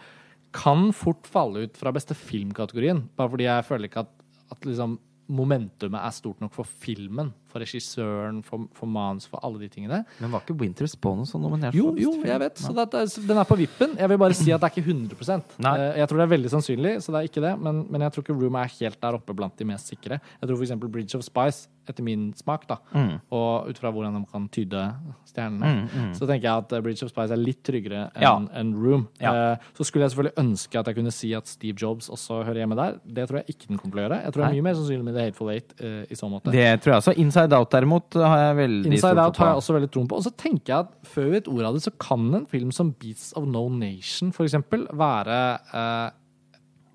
kan 0.52 0.90
fort 0.96 1.28
falle 1.30 1.64
ut 1.66 1.76
fra 1.78 1.92
beste 1.94 2.14
filmkategorien, 2.18 3.04
bare 3.16 3.32
fordi 3.32 3.46
jeg 3.48 3.66
føler 3.68 3.88
ikke 3.90 4.04
at, 4.04 4.12
at 4.50 4.66
liksom 4.66 4.98
momentumet 5.30 6.00
er 6.02 6.14
stort 6.14 6.40
nok 6.42 6.54
for 6.56 6.66
filmen, 6.82 7.30
for 7.50 7.60
regissøren, 7.64 8.40
for, 8.46 8.68
for 8.76 8.86
manus, 8.90 9.26
for 9.30 9.42
alle 9.46 9.60
de 9.62 9.68
tingene. 9.72 10.02
Men 10.20 10.30
var 10.32 10.44
ikke 10.44 10.56
Winter's 10.60 10.94
Bonus 11.00 11.34
nominert? 11.34 11.74
Jo, 11.76 11.90
jo, 11.98 12.14
jeg 12.24 12.40
vet. 12.42 12.62
Så 12.62 12.72
det, 12.76 13.02
den 13.26 13.38
er 13.42 13.48
på 13.48 13.58
vippen. 13.60 13.96
Jeg 13.98 14.08
vil 14.12 14.18
bare 14.22 14.36
si 14.38 14.52
at 14.54 14.62
det 14.62 14.70
er 14.70 14.76
ikke 14.76 14.86
100 14.88 15.42
Nei. 15.66 15.74
Eh, 15.78 15.98
Jeg 16.00 16.08
tror 16.10 16.22
det 16.22 16.26
er 16.28 16.34
veldig 16.36 16.54
sannsynlig, 16.54 16.94
så 17.04 17.12
det 17.14 17.20
er 17.24 17.28
ikke 17.30 17.44
det. 17.44 17.54
Men, 17.60 17.84
men 17.90 18.06
jeg 18.06 18.14
tror 18.16 18.26
ikke 18.26 18.38
Room 18.40 18.56
er 18.62 18.72
helt 18.78 19.00
der 19.02 19.18
oppe 19.20 19.34
blant 19.36 19.56
de 19.60 19.68
mest 19.68 19.90
sikre. 19.92 20.20
Jeg 20.40 20.48
tror 20.48 20.56
f.eks. 20.62 20.74
Bridge 20.90 21.18
of 21.18 21.26
Spice, 21.26 21.68
etter 21.90 22.04
min 22.06 22.28
smak, 22.38 22.68
da, 22.70 22.76
Mm. 22.94 23.16
og 23.34 23.70
ut 23.70 23.78
fra 23.80 23.90
hvordan 23.90 24.14
de 24.14 24.20
kan 24.30 24.44
tyde 24.52 24.78
stjernene, 25.26 26.12
så 26.14 26.26
tenker 26.28 26.46
jeg 26.46 26.64
at 26.64 26.72
eh, 26.76 26.82
Bridge 26.84 27.04
of 27.06 27.10
Spice 27.12 27.34
er 27.34 27.40
litt 27.40 27.62
tryggere 27.66 28.04
enn 28.14 28.22
Ja. 28.22 28.32
en 28.60 28.72
Room. 28.78 29.08
Ja. 29.20 29.32
Eh, 29.52 29.56
Så 29.78 29.84
skulle 29.88 30.04
jeg 30.06 30.12
selvfølgelig 30.14 30.38
ønske 30.42 30.78
at 30.78 30.86
jeg 30.90 30.96
kunne 30.98 31.12
si 31.14 31.32
at 31.34 31.48
Steve 31.50 31.76
Jobs 31.80 32.08
også 32.10 32.42
hører 32.46 32.62
hjemme 32.62 32.76
der. 32.78 32.98
Det 33.06 33.28
tror 33.28 33.40
jeg 33.40 33.54
ikke 33.56 33.68
den 33.68 33.78
kommer 33.78 33.94
til 33.96 34.00
å 34.00 34.04
gjøre. 34.08 34.18
Jeg 34.24 34.32
tror 34.32 34.42
det 34.44 34.48
er 34.50 34.56
mye 34.58 34.66
mer 34.68 34.74
sannsynlig 34.78 35.04
med 35.08 35.14
The 35.18 35.24
Hateful 35.28 35.50
Eight 35.50 35.74
uh, 35.80 36.02
i 36.10 36.14
så 36.18 36.30
måte. 36.30 36.52
Det 36.54 36.66
tror 36.82 36.92
jeg 36.94 37.02
også. 37.02 37.14
Inside 37.40 37.56
Out 37.56 37.72
derimot 37.72 38.16
har 38.20 38.38
jeg 38.42 38.56
veldig 38.60 38.92
Inside 38.92 39.24
Out 39.24 39.40
har 39.40 39.52
jeg 39.52 39.60
også 39.62 39.76
veldig 39.76 39.90
troen 39.94 40.08
på. 40.10 40.20
Og 40.20 40.26
så 40.26 40.32
tenker 40.36 40.74
jeg 40.74 40.86
at 40.86 41.10
før 41.14 41.28
vi 41.28 41.36
vet 41.38 41.50
ordet 41.50 41.68
av 41.70 41.76
det, 41.76 41.84
så 41.86 41.92
kan 42.02 42.30
en 42.36 42.48
film 42.50 42.72
som 42.74 42.92
Beats 43.00 43.30
of 43.38 43.48
No 43.48 43.68
Nation 43.72 44.34
for 44.36 44.48
eksempel 44.48 44.84
være 45.00 45.38
eh, 45.80 46.18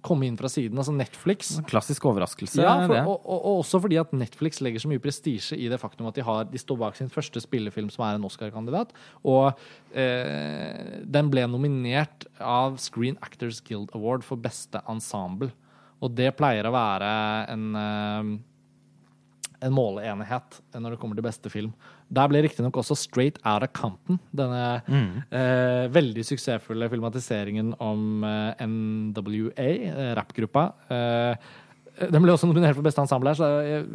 komme 0.05 0.27
inn 0.27 0.38
fra 0.38 0.49
siden. 0.51 0.77
Altså 0.77 0.93
Netflix. 0.95 1.55
Klassisk 1.69 2.05
overraskelse. 2.11 2.61
Ja, 2.61 2.77
for, 2.85 3.01
og, 3.01 3.26
og, 3.26 3.39
og 3.39 3.59
også 3.63 3.81
fordi 3.84 3.99
at 4.01 4.13
Netflix 4.13 4.61
legger 4.63 4.84
så 4.84 4.91
mye 4.91 5.01
prestisje 5.01 5.57
i 5.57 5.69
det 5.72 5.80
faktum 5.81 6.09
at 6.09 6.17
de, 6.19 6.26
har, 6.26 6.45
de 6.51 6.61
står 6.61 6.80
bak 6.84 6.99
sin 6.99 7.11
første 7.11 7.41
spillefilm 7.43 7.89
som 7.93 8.05
er 8.07 8.19
en 8.19 8.27
Oscar-kandidat. 8.30 8.93
Og 9.26 9.49
eh, 9.97 11.01
den 11.05 11.31
ble 11.34 11.47
nominert 11.49 12.27
av 12.38 12.77
Screen 12.81 13.17
Actors 13.26 13.63
Guild 13.65 13.93
Award 13.97 14.26
for 14.27 14.41
beste 14.41 14.81
ensemble. 14.91 15.51
Og 16.03 16.11
det 16.13 16.35
pleier 16.38 16.67
å 16.67 16.76
være 16.76 17.15
en 17.53 17.72
eh, 17.80 18.35
en 19.66 19.74
måleenighet 19.76 20.60
når 20.78 20.94
det 20.96 21.00
kommer 21.02 21.18
til 21.18 21.26
beste 21.26 21.52
film. 21.52 21.74
Der 22.14 22.30
ble 22.30 22.44
riktignok 22.46 22.78
også 22.78 22.98
Straight 23.00 23.40
Outta 23.42 23.70
Compton, 23.74 24.20
denne 24.36 24.62
eh, 25.34 25.86
veldig 25.94 26.26
suksessfulle 26.28 26.90
filmatiseringen 26.92 27.74
om 27.84 28.26
eh, 28.28 28.66
NWA, 28.70 29.70
eh, 29.74 30.12
rappgruppa. 30.20 30.68
Eh, 30.94 31.54
den 31.99 32.23
ble 32.26 32.34
også 32.34 32.47
nominert 32.49 32.76
for 32.76 32.84
beste 32.85 33.01
ensemble 33.03 33.31
her, 33.31 33.38
så 33.39 33.47
jeg, 33.63 33.85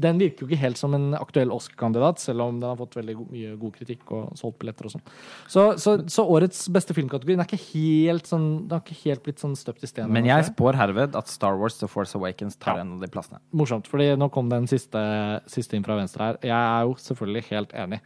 den 0.00 0.16
virker 0.20 0.44
jo 0.44 0.48
ikke 0.48 0.60
helt 0.62 0.78
som 0.80 0.94
en 0.96 1.10
aktuell 1.18 1.50
Oscar-kandidat, 1.52 2.20
selv 2.22 2.40
om 2.46 2.60
den 2.60 2.68
har 2.70 2.78
fått 2.78 2.94
veldig 2.96 3.16
mye 3.28 3.50
god 3.60 3.74
kritikk 3.76 4.12
og 4.16 4.30
solgt 4.40 4.58
billetter 4.62 4.88
og 4.88 4.94
sånn. 4.94 5.02
Så, 5.50 5.64
så, 5.82 5.96
så 6.08 6.24
årets 6.24 6.62
beste 6.72 6.96
filmkategori 6.96 7.36
den 7.36 7.44
er 7.44 7.50
ikke 7.50 7.60
helt 7.74 8.30
sånn, 8.30 8.46
den 8.70 8.78
har 8.78 8.80
ikke 8.86 8.96
helt 9.02 9.24
blitt 9.26 9.42
sånn 9.44 9.56
støpt 9.60 9.84
i 9.84 9.90
stein. 9.90 10.08
Men 10.14 10.24
jeg 10.30 10.48
spår 10.48 10.78
herved 10.80 11.18
at 11.20 11.28
Star 11.28 11.58
Wars 11.60 11.76
The 11.82 11.90
Force 11.90 12.16
Awakens 12.16 12.56
tar 12.56 12.78
Ja. 12.80 12.86
en 12.86 12.94
av 12.96 13.04
de 13.04 13.10
plassene. 13.12 13.42
morsomt, 13.52 13.86
fordi 13.90 14.14
nå 14.16 14.30
kom 14.32 14.48
den 14.48 14.66
siste, 14.70 15.00
siste 15.46 15.76
inn 15.76 15.84
fra 15.84 15.96
venstre 16.00 16.30
her. 16.30 16.38
Jeg 16.42 16.56
er 16.56 16.88
jo 16.88 16.96
selvfølgelig 16.96 17.44
helt 17.50 17.72
enig. 17.84 18.00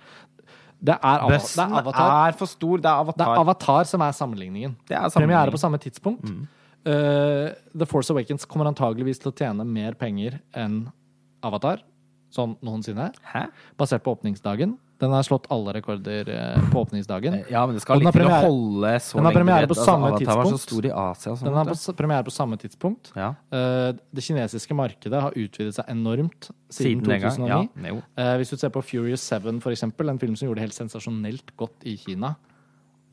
Det 0.84 0.98
er, 0.98 1.22
det 1.30 1.38
er 1.62 1.78
Avatar. 1.78 2.28
er 2.28 2.32
for 2.36 2.46
stor. 2.50 2.76
Det 2.82 2.90
er 2.90 3.04
Det 3.06 3.22
er 3.22 3.30
Avatar. 3.30 3.38
Avatar 3.40 3.84
som 3.88 4.02
er 4.04 4.12
sammenligningen. 4.12 4.74
Det 4.88 4.96
er 4.98 5.08
Premiere 5.14 5.50
på 5.54 5.60
samme 5.62 5.78
tidspunkt. 5.80 6.26
Uh, 6.84 7.50
The 7.72 7.88
Force 7.88 8.12
Awakens 8.12 8.44
kommer 8.48 8.68
antageligvis 8.68 9.22
til 9.22 9.32
å 9.32 9.36
tjene 9.36 9.66
mer 9.66 9.96
penger 9.98 10.40
enn 10.56 10.84
Avatar. 11.44 11.82
Sånn 12.34 12.56
noensinne. 12.66 13.12
Hæ? 13.30 13.46
Basert 13.78 14.02
på 14.04 14.16
åpningsdagen. 14.16 14.74
Den 15.02 15.12
har 15.12 15.24
slått 15.26 15.46
alle 15.52 15.72
rekorder 15.74 16.28
uh, 16.30 16.66
på 16.70 16.82
åpningsdagen. 16.84 17.36
Ja, 17.50 17.64
men 17.66 17.76
det 17.76 17.82
skal 17.82 18.00
litt 18.00 18.14
til 18.14 18.28
å 18.28 18.40
holde 18.44 18.92
så 19.02 19.18
den 19.18 19.26
har 19.26 19.34
lenge. 19.34 19.40
premiere 19.40 19.68
på 19.70 19.76
samme 19.78 20.10
Avatar 20.12 20.38
var 20.38 20.50
så 20.54 20.60
stor 20.62 20.86
i 20.86 20.92
Asia. 20.94 21.34
Den 21.42 21.58
har 21.58 21.70
på, 21.70 21.94
premiere 21.98 22.26
på 22.26 22.34
samme 22.34 22.58
tidspunkt. 22.60 23.10
ja. 23.18 23.32
Uh, 23.54 23.90
Det 24.14 24.24
kinesiske 24.24 24.76
markedet 24.78 25.20
har 25.26 25.34
utvidet 25.34 25.74
seg 25.76 25.90
enormt 25.90 26.48
siden, 26.70 27.04
Siden 27.04 27.38
2009. 27.38 27.86
Ja. 27.90 27.96
Eh, 28.22 28.34
hvis 28.40 28.50
du 28.54 28.56
ser 28.58 28.70
på 28.74 28.82
Furious 28.82 29.22
7, 29.26 29.60
for 29.62 29.74
eksempel, 29.74 30.10
en 30.10 30.18
film 30.18 30.34
som 30.38 30.48
gjorde 30.48 30.62
det 30.62 30.68
helt 30.68 30.78
sensasjonelt 30.78 31.54
godt 31.58 31.86
i 31.86 31.96
Kina. 32.00 32.34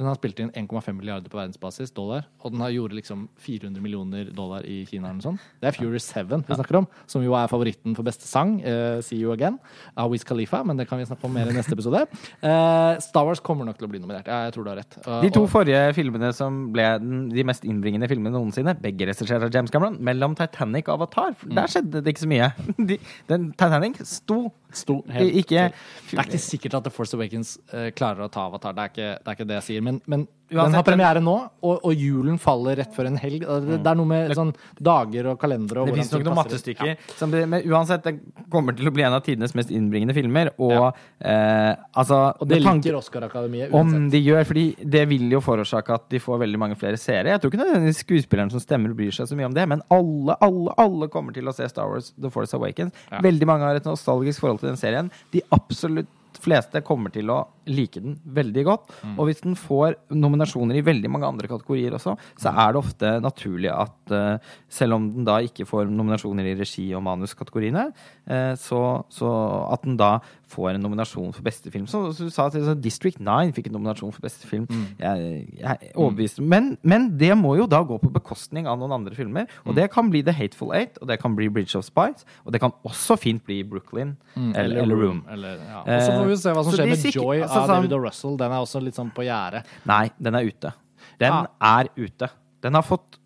Den 0.02 0.08
har 0.10 0.16
spilt 0.18 0.40
inn 0.42 0.50
1,5 0.58 0.96
milliarder 0.98 1.30
på 1.30 1.38
verdensbasis 1.38 1.92
dollar, 1.94 2.24
og 2.42 2.52
den 2.56 2.62
har 2.64 2.72
gjort 2.74 2.96
liksom 2.98 3.28
400 3.38 3.82
millioner 3.86 4.32
dollar 4.34 4.66
i 4.66 4.80
Kina. 4.90 5.12
eller 5.12 5.20
noe 5.20 5.28
sånt. 5.28 5.44
Det 5.62 5.70
er 5.70 5.76
Furious 5.78 6.08
7 6.10 6.24
vi 6.48 6.56
snakker 6.58 6.80
om, 6.80 6.88
som 7.06 7.22
jo 7.22 7.36
er 7.38 7.46
favoritten 7.52 7.94
for 7.96 8.02
beste 8.08 8.26
sang, 8.26 8.56
uh, 8.66 8.98
See 9.06 9.20
You 9.22 9.32
Again, 9.36 9.60
av 9.96 10.10
Wiz 10.10 10.24
Khalifa, 10.26 10.64
men 10.66 10.78
det 10.82 10.88
kan 10.90 10.98
vi 10.98 11.06
snakke 11.06 11.24
om 11.30 11.34
mer 11.38 11.52
i 11.52 11.54
neste 11.54 11.76
episode. 11.78 12.02
Uh, 12.42 12.98
Star 13.04 13.28
Wars 13.28 13.40
kommer 13.46 13.66
nok 13.70 13.78
til 13.78 13.86
å 13.86 13.92
bli 13.92 14.00
nominert. 14.02 14.26
Ja, 14.26 14.46
jeg 14.48 14.56
tror 14.56 14.66
du 14.66 14.72
har 14.74 14.80
rett. 14.82 14.98
Uh, 15.06 15.22
De 15.22 15.30
to 15.30 15.44
og- 15.46 15.52
forrige 15.54 15.94
filmene 15.94 16.34
som 16.34 16.72
ble 16.74 16.88
den, 16.98 17.30
de 17.30 17.44
mest 17.46 17.64
innbringende 17.64 18.10
filmene 18.10 18.34
noensinne, 18.34 18.74
begge 18.82 19.06
regissert 19.12 19.44
av 19.46 19.54
James 19.54 19.70
Cameron, 19.70 20.00
mellom 20.02 20.34
Titanic 20.36 20.90
og 20.90 20.98
Avatar, 21.02 21.36
Mm. 21.46 21.56
der 21.56 21.68
skjedde 21.68 22.02
det 22.04 22.16
ikke 22.16 22.26
så 22.26 22.32
mye. 22.34 22.50
De, 22.90 22.98
den 23.30 23.52
Titanic 23.54 24.02
sto 24.08 24.52
sto 24.78 25.04
i- 25.08 25.12
helt 25.14 25.36
ikke 25.44 25.72
Det 25.72 26.18
er 26.20 26.24
ikke 26.24 26.40
sikkert 26.40 26.74
at 26.76 26.84
The 26.84 26.92
Force 26.92 27.14
Awakens 27.18 27.58
eh, 27.74 27.92
klarer 27.92 28.26
å 28.26 28.32
ta 28.32 28.46
Avatar. 28.48 28.74
Det 28.74 28.80
er 28.84 28.90
ikke 28.94 29.10
det, 29.18 29.28
er 29.28 29.32
ikke 29.40 29.48
det 29.48 29.58
jeg 29.62 29.64
sier. 29.64 29.82
Men, 29.82 30.02
men 30.06 30.28
den 30.52 30.76
har 30.76 30.84
premiere 30.84 31.22
nå, 31.24 31.36
og, 31.64 31.86
og 31.88 31.96
julen 31.96 32.38
faller 32.42 32.80
rett 32.82 32.94
før 32.96 33.08
en 33.10 33.18
helg. 33.22 33.46
Det, 33.46 33.78
det 33.82 33.92
er 33.92 33.98
noe 34.00 34.10
med 34.10 34.34
sånn 34.38 34.52
dager 34.78 35.32
og 35.32 35.40
kalendere 35.42 35.84
og 35.84 35.90
Det 35.90 35.96
finnes 35.96 36.12
nok 36.16 36.26
noen 36.28 36.40
mattestykker. 36.42 36.92
Ja. 36.92 37.30
Men 37.32 37.58
uansett, 37.72 38.04
det 38.06 38.44
kommer 38.52 38.76
til 38.78 38.92
å 38.92 38.94
bli 38.96 39.06
en 39.08 39.16
av 39.16 39.24
tidenes 39.26 39.56
mest 39.58 39.72
innbringende 39.74 40.16
filmer. 40.18 40.52
Og 40.62 40.92
eh, 40.92 41.72
altså 41.98 42.22
Og 42.38 42.52
det 42.52 42.62
liker 42.64 43.00
Oscar-akademiet 43.00 43.72
Om 43.72 43.88
uansett. 43.94 44.12
de 44.16 44.24
gjør, 44.26 44.46
fordi 44.52 44.66
det 44.98 45.06
vil 45.12 45.28
jo 45.32 45.44
forårsake 45.46 45.96
at 45.96 46.08
de 46.12 46.22
får 46.24 46.44
veldig 46.46 46.62
mange 46.62 46.80
flere 46.80 47.00
seere. 47.02 47.34
Jeg 47.34 47.44
tror 47.44 47.54
ikke 47.54 47.64
nødvendigvis 47.64 48.04
skuespilleren 48.06 48.54
som 48.54 48.64
stemmer 48.64 48.96
bryr 48.98 49.16
seg 49.16 49.30
så 49.32 49.38
mye 49.40 49.50
om 49.50 49.56
det, 49.58 49.68
men 49.72 49.84
alle, 49.94 50.38
alle, 50.44 50.76
alle 50.82 51.12
kommer 51.14 51.36
til 51.36 51.48
å 51.48 51.56
se 51.56 51.68
Star 51.72 51.90
Wars 51.92 52.12
The 52.18 52.32
Force 52.34 52.58
Awakens. 52.58 52.96
Ja. 53.12 53.24
Veldig 53.24 53.48
mange 53.50 53.68
har 53.70 53.80
et 53.80 53.88
nostalgisk 53.88 54.44
forhold 54.44 54.64
til 54.64 54.74
den 54.74 54.82
serien. 54.82 55.12
De 55.32 55.44
absolutt 55.56 56.12
fleste 56.42 56.82
kommer 56.86 57.12
til 57.14 57.30
å 57.32 57.42
like 57.68 58.00
den 58.02 58.16
veldig 58.26 58.64
godt. 58.66 58.90
Mm. 59.04 59.16
Og 59.20 59.26
hvis 59.30 59.42
den 59.44 59.56
får 59.56 59.96
nominasjoner 60.12 60.76
i 60.80 60.86
veldig 60.86 61.10
mange 61.12 61.28
andre 61.28 61.48
kategorier 61.52 61.92
også, 61.98 62.16
så 62.40 62.52
Mm. 62.52 62.58
er 62.60 62.72
det 62.74 62.80
ofte 62.82 63.12
naturlig 63.22 63.72
at 63.72 64.12
uh, 64.12 64.38
selv 64.70 64.94
om 64.94 65.10
den 65.14 65.26
da 65.26 65.38
ikke 65.40 65.66
får 65.68 65.90
nominasjoner 65.92 66.46
i 66.52 66.56
regi- 66.60 66.94
og 66.96 67.04
manuskategoriene, 67.04 67.92
uh, 68.30 68.54
så, 68.56 69.04
så 69.10 69.30
at 69.74 69.82
den 69.84 69.98
da 69.98 70.20
får 70.52 70.74
en 70.76 70.82
nominasjon 70.84 71.32
for 71.34 71.42
beste 71.44 71.72
film. 71.72 71.86
Så, 71.88 72.12
så 72.14 72.26
du 72.28 72.30
sa 72.30 72.48
at 72.50 72.54
så 72.60 72.74
District 72.76 73.20
9 73.24 73.54
fikk 73.56 73.70
en 73.70 73.78
nominasjon 73.78 74.12
for 74.12 74.20
beste 74.26 74.48
film. 74.50 74.66
Mm. 74.68 74.82
Jeg, 75.00 75.30
jeg 75.62 75.78
er 75.78 75.94
overbevist. 75.96 76.42
Men, 76.44 76.74
men 76.84 77.06
det 77.18 77.32
må 77.40 77.54
jo 77.56 77.70
da 77.72 77.80
gå 77.88 77.96
på 78.04 78.12
bekostning 78.12 78.68
av 78.68 78.78
noen 78.82 78.92
andre 78.98 79.16
filmer. 79.16 79.46
Mm. 79.64 79.70
Og 79.72 79.78
det 79.78 79.86
kan 79.94 80.10
bli 80.12 80.22
The 80.28 80.34
Hateful 80.36 80.74
Eight, 80.76 80.98
og 81.02 81.08
det 81.08 81.22
kan 81.22 81.38
bli 81.38 81.48
Bridge 81.48 81.78
of 81.80 81.86
Spies, 81.88 82.26
og 82.44 82.52
det 82.52 82.60
kan 82.60 82.74
også 82.84 83.16
fint 83.22 83.46
bli 83.48 83.62
Brooklyn 83.64 84.18
Mm, 84.32 84.54
eller, 84.56 84.78
eller 84.84 84.96
Room. 84.96 85.18
Eller, 85.30 85.58
ja. 85.60 85.80
Og 85.84 86.04
så 86.06 86.12
får 86.16 86.28
vi 86.30 86.36
se 86.40 86.52
hva 86.56 86.62
som 86.64 86.72
Eh, 86.72 86.78
skjer 86.78 86.88
med 86.88 87.16
Joy 87.16 87.42
altså 87.52 87.62
av 87.62 87.68
sånn- 87.70 87.82
David 87.82 87.94
og 87.94 88.04
Russell. 88.04 88.38
Den 88.38 88.52
er 88.52 88.62
også 88.66 88.84
litt 88.84 88.96
sånn 88.96 89.12
på 89.14 89.24
gjerdet. 89.28 89.66
Nei, 89.86 90.12
den 90.22 90.36
er 90.36 90.44
ute. 90.48 90.74
Den 91.20 91.34
Ah. 91.34 91.48
er 91.82 91.90
ute. 91.98 92.30
Den 92.62 92.74
har 92.74 92.84
fått 92.84 93.18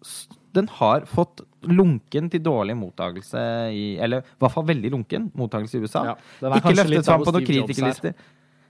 den 0.56 0.68
har 0.68 1.02
fått 1.02 1.42
lunken 1.64 2.30
til 2.32 2.40
dårlig 2.40 2.76
mottakelse 2.78 3.42
i 3.74 3.98
Eller 4.00 4.20
i 4.20 4.40
hvert 4.40 4.52
fall 4.54 4.64
veldig 4.64 4.92
lunken 4.92 5.32
mottakelse 5.36 5.76
i 5.76 5.82
USA. 5.82 6.04
Ja, 6.06 6.16
ikke 6.56 6.76
løftet 6.78 7.06
fram 7.06 7.24
på 7.26 7.34
noen 7.34 7.44
er. 7.44 7.68
kritikerlister. 7.68 8.14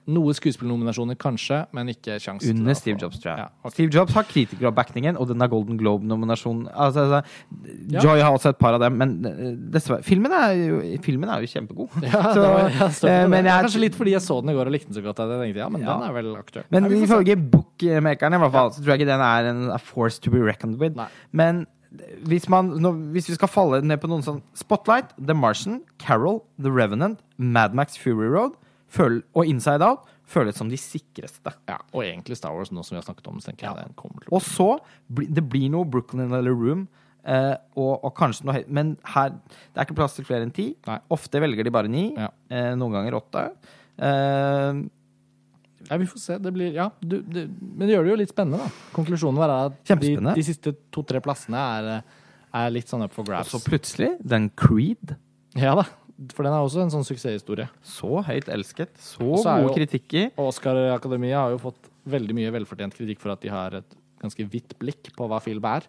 Noe 0.05 0.33
skuespillnominasjoner 0.37 1.15
kanskje, 1.17 1.63
men 1.73 1.87
ikke 1.89 2.19
sjanse 2.21 2.51
Under 2.53 2.75
Steve 2.77 2.99
Jobs, 3.01 3.17
tror 3.23 3.31
jeg. 3.31 3.39
Ja, 3.41 3.47
okay. 3.63 3.73
Steve 3.73 3.95
Jobs 3.95 4.13
har 4.13 4.27
kritikeroppbackingen, 4.29 5.17
og 5.17 5.31
den 5.31 5.41
har 5.41 5.49
Golden 5.49 5.79
Globe-nominasjon. 5.81 6.67
Altså, 6.69 7.05
altså, 7.07 7.21
Ja. 7.89 8.03
Joy 8.03 8.21
har 8.21 8.31
også 8.37 8.49
et 8.53 8.59
par 8.61 8.73
av 8.77 8.83
dem, 8.85 8.97
men 9.01 9.15
eh, 9.25 9.55
dessverre 9.73 10.03
Filmen 10.05 10.31
er 10.31 10.51
jo, 10.59 10.79
filmen 11.01 11.29
er 11.29 11.41
jo 11.41 11.49
kjempegod. 11.49 11.89
Ja, 12.05 12.21
Så, 12.33 12.41
det 12.41 12.49
var, 12.53 12.69
ja, 12.69 12.89
eh, 13.23 13.27
men 13.33 13.45
jeg- 13.49 13.65
Kanskje 13.65 13.81
litt 13.81 13.95
fordi 13.97 14.11
jeg 14.13 14.21
så 14.21 14.39
den 14.41 14.49
i 14.53 14.57
går 14.57 14.69
og 14.69 14.75
likte 14.77 14.91
den 14.93 14.99
så 14.99 15.05
godt 15.05 15.19
at 15.25 15.29
jeg 15.33 15.41
tenkte 15.47 15.63
ja, 15.63 15.69
men 15.73 15.81
den 15.81 16.03
er 16.09 16.13
vel 16.13 16.35
aktuell. 16.37 16.65
Men 16.69 16.85
ifølge 17.01 17.35
bookmakerne, 17.37 18.35
i 18.37 18.43
hvert 18.45 18.51
fall, 18.53 18.69
så 18.75 18.83
tror 18.83 18.93
jeg 18.93 19.01
ikke 19.01 19.09
den 19.13 19.21
er 19.25 19.49
en 19.53 19.63
a 19.71 19.79
force 19.81 20.19
to 20.21 20.29
be 20.33 20.37
reckoned 20.43 20.77
with. 20.77 20.95
Nei. 20.95 21.07
Men 21.31 21.65
hvis, 22.27 22.49
man, 22.51 22.69
hvis 23.13 23.29
vi 23.29 23.37
skal 23.37 23.47
falle 23.47 23.81
ned 23.81 24.01
på 24.03 24.09
noen 24.11 24.21
sånn 24.25 24.41
Spotlight, 24.53 25.13
The 25.17 25.33
Martian, 25.33 25.81
Carol, 25.97 26.41
The 26.61 26.69
Revenant, 26.69 27.21
Mad 27.37 27.73
Max 27.73 27.97
Fury 27.97 28.27
Road 28.27 28.53
føl, 28.87 29.21
og 29.35 29.45
Inside 29.49 29.81
Out 29.85 30.05
føles 30.25 30.55
som 30.57 30.69
de 30.69 30.77
sikreste. 30.77 31.51
Ja, 31.69 31.77
og 31.93 32.03
egentlig 32.03 32.37
Star 32.37 32.53
Wars, 32.55 32.71
nå 32.71 32.83
som 32.85 32.95
vi 32.95 33.01
har 33.01 33.05
snakket 33.07 33.27
om, 33.29 33.39
så 33.39 33.51
tenker 33.51 33.67
jeg 33.67 33.75
den 33.85 33.93
kommer 33.97 34.21
til 34.23 34.31
å 34.31 34.35
Og 34.37 34.41
så 34.41 34.79
bli- 35.13 35.27
det 35.33 35.43
blir 35.49 35.69
noe 35.69 35.85
Brooklyn 35.85 36.31
eller 36.33 36.51
Room. 36.53 36.87
eh, 37.25 37.55
og, 37.75 38.03
og 38.05 38.13
kanskje 38.15 38.45
noe 38.45 38.53
høyt. 38.59 38.67
Men 38.69 38.97
her 39.03 39.29
det 39.31 39.77
er 39.77 39.85
ikke 39.85 39.95
plass 39.97 40.13
til 40.15 40.25
flere 40.25 40.43
enn 40.45 40.51
ti. 40.53 40.75
Nei. 40.85 40.99
Ofte 41.09 41.39
velger 41.41 41.63
de 41.63 41.71
bare 41.73 41.87
ni. 41.89 42.13
Ja. 42.15 42.29
eh, 42.49 42.75
noen 42.77 42.91
ganger 42.93 43.17
åtte. 43.17 43.47
Eh, 43.97 44.83
Ja, 45.89 45.97
vi 46.01 46.05
får 46.09 46.17
se. 46.19 46.37
Det 46.41 46.51
blir, 46.53 46.71
ja, 46.73 46.87
du, 47.01 47.19
det, 47.21 47.43
men 47.61 47.85
det 47.87 47.93
gjør 47.95 48.03
det 48.07 48.09
jo 48.09 48.17
litt 48.17 48.31
spennende, 48.33 48.57
da. 48.63 48.69
Konklusjonen 48.95 49.41
er 49.45 49.51
at 49.53 49.99
de, 50.01 50.15
de 50.33 50.43
siste 50.47 50.71
to-tre 50.91 51.19
plassene 51.21 51.59
er, 51.61 52.03
er 52.57 52.71
litt 52.73 52.89
sånn 52.89 53.03
up 53.05 53.13
for 53.13 53.23
grabs. 53.27 53.53
og 53.53 53.61
så 53.61 53.69
plutselig, 53.69 54.15
den 54.25 54.47
Creed. 54.57 55.13
Ja 55.55 55.75
da, 55.77 55.83
for 56.33 56.43
den 56.47 56.53
er 56.53 56.63
også 56.63 56.81
en 56.85 56.89
sånn 56.93 57.03
suksesshistorie. 57.07 57.67
Så 57.83 58.23
høyt 58.23 58.47
elsket. 58.47 58.89
Så 58.97 59.21
Og 59.21 59.39
så 59.43 59.49
er 59.51 59.63
gode 59.63 59.73
jo- 59.73 59.75
kritikker. 59.79 60.31
Oscar-akademiet 60.37 61.35
har 61.35 61.49
jo 61.51 61.57
fått 61.59 61.89
veldig 62.07 62.33
mye 62.37 62.51
velfortjent 62.55 62.93
kritikk 62.95 63.19
for 63.19 63.31
at 63.31 63.41
de 63.41 63.49
har 63.49 63.75
et 63.75 63.95
ganske 64.21 64.47
hvitt 64.49 64.77
blikk 64.79 65.11
på 65.15 65.27
hva 65.27 65.41
film 65.41 65.65
er. 65.65 65.83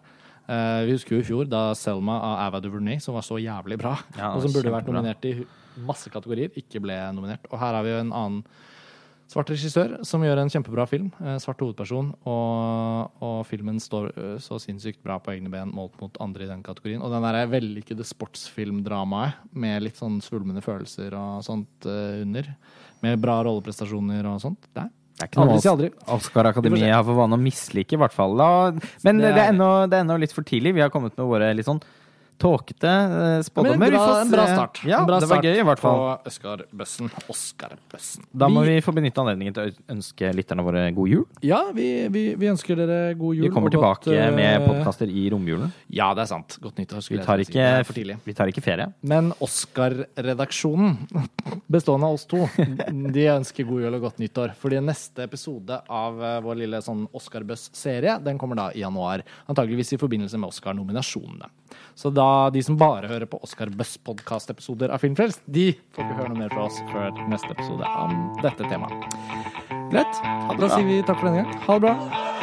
Eh, 0.49 0.85
vi 0.85 0.91
husker 0.95 1.15
jo 1.17 1.19
i 1.19 1.27
fjor 1.27 1.49
da 1.49 1.73
Selma 1.73 2.19
av 2.21 2.53
Ava 2.53 2.61
DuVernay, 2.61 2.99
som 3.01 3.13
var 3.15 3.21
så 3.21 3.35
jævlig 3.39 3.77
bra, 3.77 3.97
Ja, 4.17 4.33
og 4.35 4.41
som 4.41 4.51
burde 4.51 4.71
vært 4.71 4.85
kjempebra. 4.85 5.01
nominert 5.03 5.25
i 5.25 5.45
masse 5.85 6.09
kategorier, 6.09 6.49
ikke 6.55 6.81
ble 6.81 6.95
nominert. 7.13 7.39
Og 7.51 7.59
her 7.59 7.73
har 7.73 7.83
vi 7.83 7.89
jo 7.89 7.99
en 7.99 8.11
annen 8.11 8.43
svart 9.27 9.49
regissør 9.51 9.97
som 10.07 10.23
gjør 10.23 10.39
en 10.41 10.49
kjempebra 10.51 10.85
film. 10.87 11.09
eh, 11.21 11.37
svart 11.43 11.59
hovedperson. 11.59 12.13
Og, 12.29 13.11
og 13.23 13.39
filmen 13.49 13.79
står 13.83 14.11
eh, 14.15 14.35
så 14.43 14.59
sinnssykt 14.63 15.01
bra 15.03 15.17
på 15.19 15.33
egne 15.35 15.51
ben 15.51 15.71
målt 15.75 15.99
mot 16.01 16.15
andre 16.23 16.45
i 16.47 16.51
den 16.51 16.63
kategorien. 16.63 17.01
Og 17.03 17.11
den 17.11 17.25
der 17.27 17.47
vellykkede 17.51 18.05
sportsfilmdramaet 18.07 19.33
med 19.57 19.83
litt 19.85 19.99
sånn 19.99 20.19
svulmende 20.23 20.63
følelser 20.65 21.13
og 21.17 21.43
sånt 21.45 21.87
eh, 21.89 22.21
under. 22.23 22.47
Med 23.05 23.19
bra 23.21 23.41
rolleprestasjoner 23.45 24.25
og 24.31 24.39
sånt. 24.41 24.63
Det 24.73 24.85
er 24.85 24.93
Det 25.17 25.23
er 25.25 25.29
ikke 25.31 25.45
noe 25.49 25.61
si 25.61 25.69
aldri. 25.69 25.87
Oscar-akademiet 26.13 26.91
har 26.93 27.03
for 27.05 27.17
vane 27.17 27.33
å 27.37 27.41
mislike, 27.41 27.95
i 27.97 27.97
hvert 28.01 28.13
fall. 28.13 28.35
Men 29.03 29.17
Det 29.17 29.31
er, 29.31 29.37
er- 29.47 29.51
ennå, 29.51 29.69
det 29.89 29.97
er 29.97 30.03
ennå 30.05 30.17
litt 30.21 30.33
for 30.35 30.45
tidlig. 30.45 30.75
Vi 30.77 30.81
har 30.83 30.91
kommet 30.93 31.17
med 31.17 31.25
våre 31.25 31.47
litt 31.57 31.65
sånn 31.65 31.81
tåkete 32.41 32.89
eh, 32.89 33.09
Men 33.19 33.43
spådommer. 33.43 33.91
bra, 33.91 34.21
en 34.21 34.31
bra 34.31 34.45
start. 34.47 34.81
Ja, 34.85 35.01
bra 35.05 35.19
det 35.19 35.29
var 35.29 35.39
start 35.39 35.47
gøy, 35.47 35.59
i 35.59 35.65
hvert 35.67 35.81
fall. 35.81 35.97
På 35.97 36.31
Oscar-bøssen. 36.31 37.11
Oscar-bøssen. 37.33 38.27
Da 38.31 38.49
må 38.51 38.63
vi 38.67 38.77
få 38.85 38.93
benytte 38.95 39.21
anledningen 39.23 39.55
til 39.57 39.71
å 39.71 39.95
ønske 39.97 40.31
lytterne 40.35 40.65
våre 40.65 40.85
god 40.95 41.11
jul. 41.11 41.25
Ja, 41.45 41.63
vi, 41.75 41.87
vi, 42.13 42.23
vi 42.39 42.49
ønsker 42.51 42.79
dere 42.79 43.15
god 43.17 43.39
jul. 43.39 43.47
Vi 43.47 43.53
kommer 43.53 43.71
og 43.73 43.79
godt, 43.79 44.05
tilbake 44.07 44.29
med 44.37 44.51
eh, 44.61 44.67
podkaster 44.67 45.11
i 45.11 45.27
romjulen. 45.33 45.73
Ja, 45.93 46.11
det 46.17 46.25
er 46.25 46.31
sant. 46.31 46.57
Godt 46.63 46.81
nyttår. 46.81 47.05
Vi 47.09 47.21
tar. 47.23 47.43
Ikke, 47.43 48.17
vi 48.25 48.37
tar 48.37 48.51
ikke 48.51 48.63
ferie. 48.65 48.89
Men 49.07 49.31
Oscar-redaksjonen, 49.43 50.97
bestående 51.73 52.09
av 52.09 52.17
oss 52.19 52.27
to, 52.29 52.43
de 53.17 53.27
ønsker 53.33 53.67
god 53.67 53.85
jul 53.87 53.99
og 53.99 54.07
godt 54.09 54.21
nyttår. 54.23 54.55
Fordi 54.61 54.81
neste 54.83 55.25
episode 55.27 55.81
av 55.87 56.21
eh, 56.21 56.39
vår 56.45 56.61
lille 56.63 56.81
sånn 56.85 57.05
Oscar-buzz-serie, 57.17 58.19
den 58.25 58.39
kommer 58.41 58.59
da 58.59 58.69
i 58.73 58.83
januar. 58.85 59.25
Antageligvis 59.49 59.95
i 59.95 60.01
forbindelse 60.01 60.39
med 60.41 60.53
Oscar-nominasjonene. 60.53 61.51
Så 61.97 62.11
da 62.13 62.49
de 62.53 62.61
som 62.61 62.77
bare 62.77 63.09
hører 63.09 63.25
på 63.25 63.39
Oscar 63.41 63.71
Buzz-podkast-episoder 63.73 64.93
av 64.93 65.01
Filmfrelst, 65.01 65.41
de 65.49 65.71
får 65.95 66.05
ikke 66.05 66.17
høre 66.19 66.29
noe 66.35 66.43
mer 66.43 66.53
fra 66.53 66.67
oss 66.69 66.77
før 66.91 67.23
neste 67.31 67.49
episode 67.55 67.89
om 67.97 68.13
dette 68.43 68.69
temaet. 68.69 69.17
Greit. 69.89 70.23
Da 70.61 70.73
sier 70.75 70.85
vi 70.85 71.01
takk 71.01 71.23
for 71.23 71.31
denne 71.31 71.47
gang. 71.47 71.61
Ha 71.65 71.79
det 71.79 71.87
bra. 71.87 72.36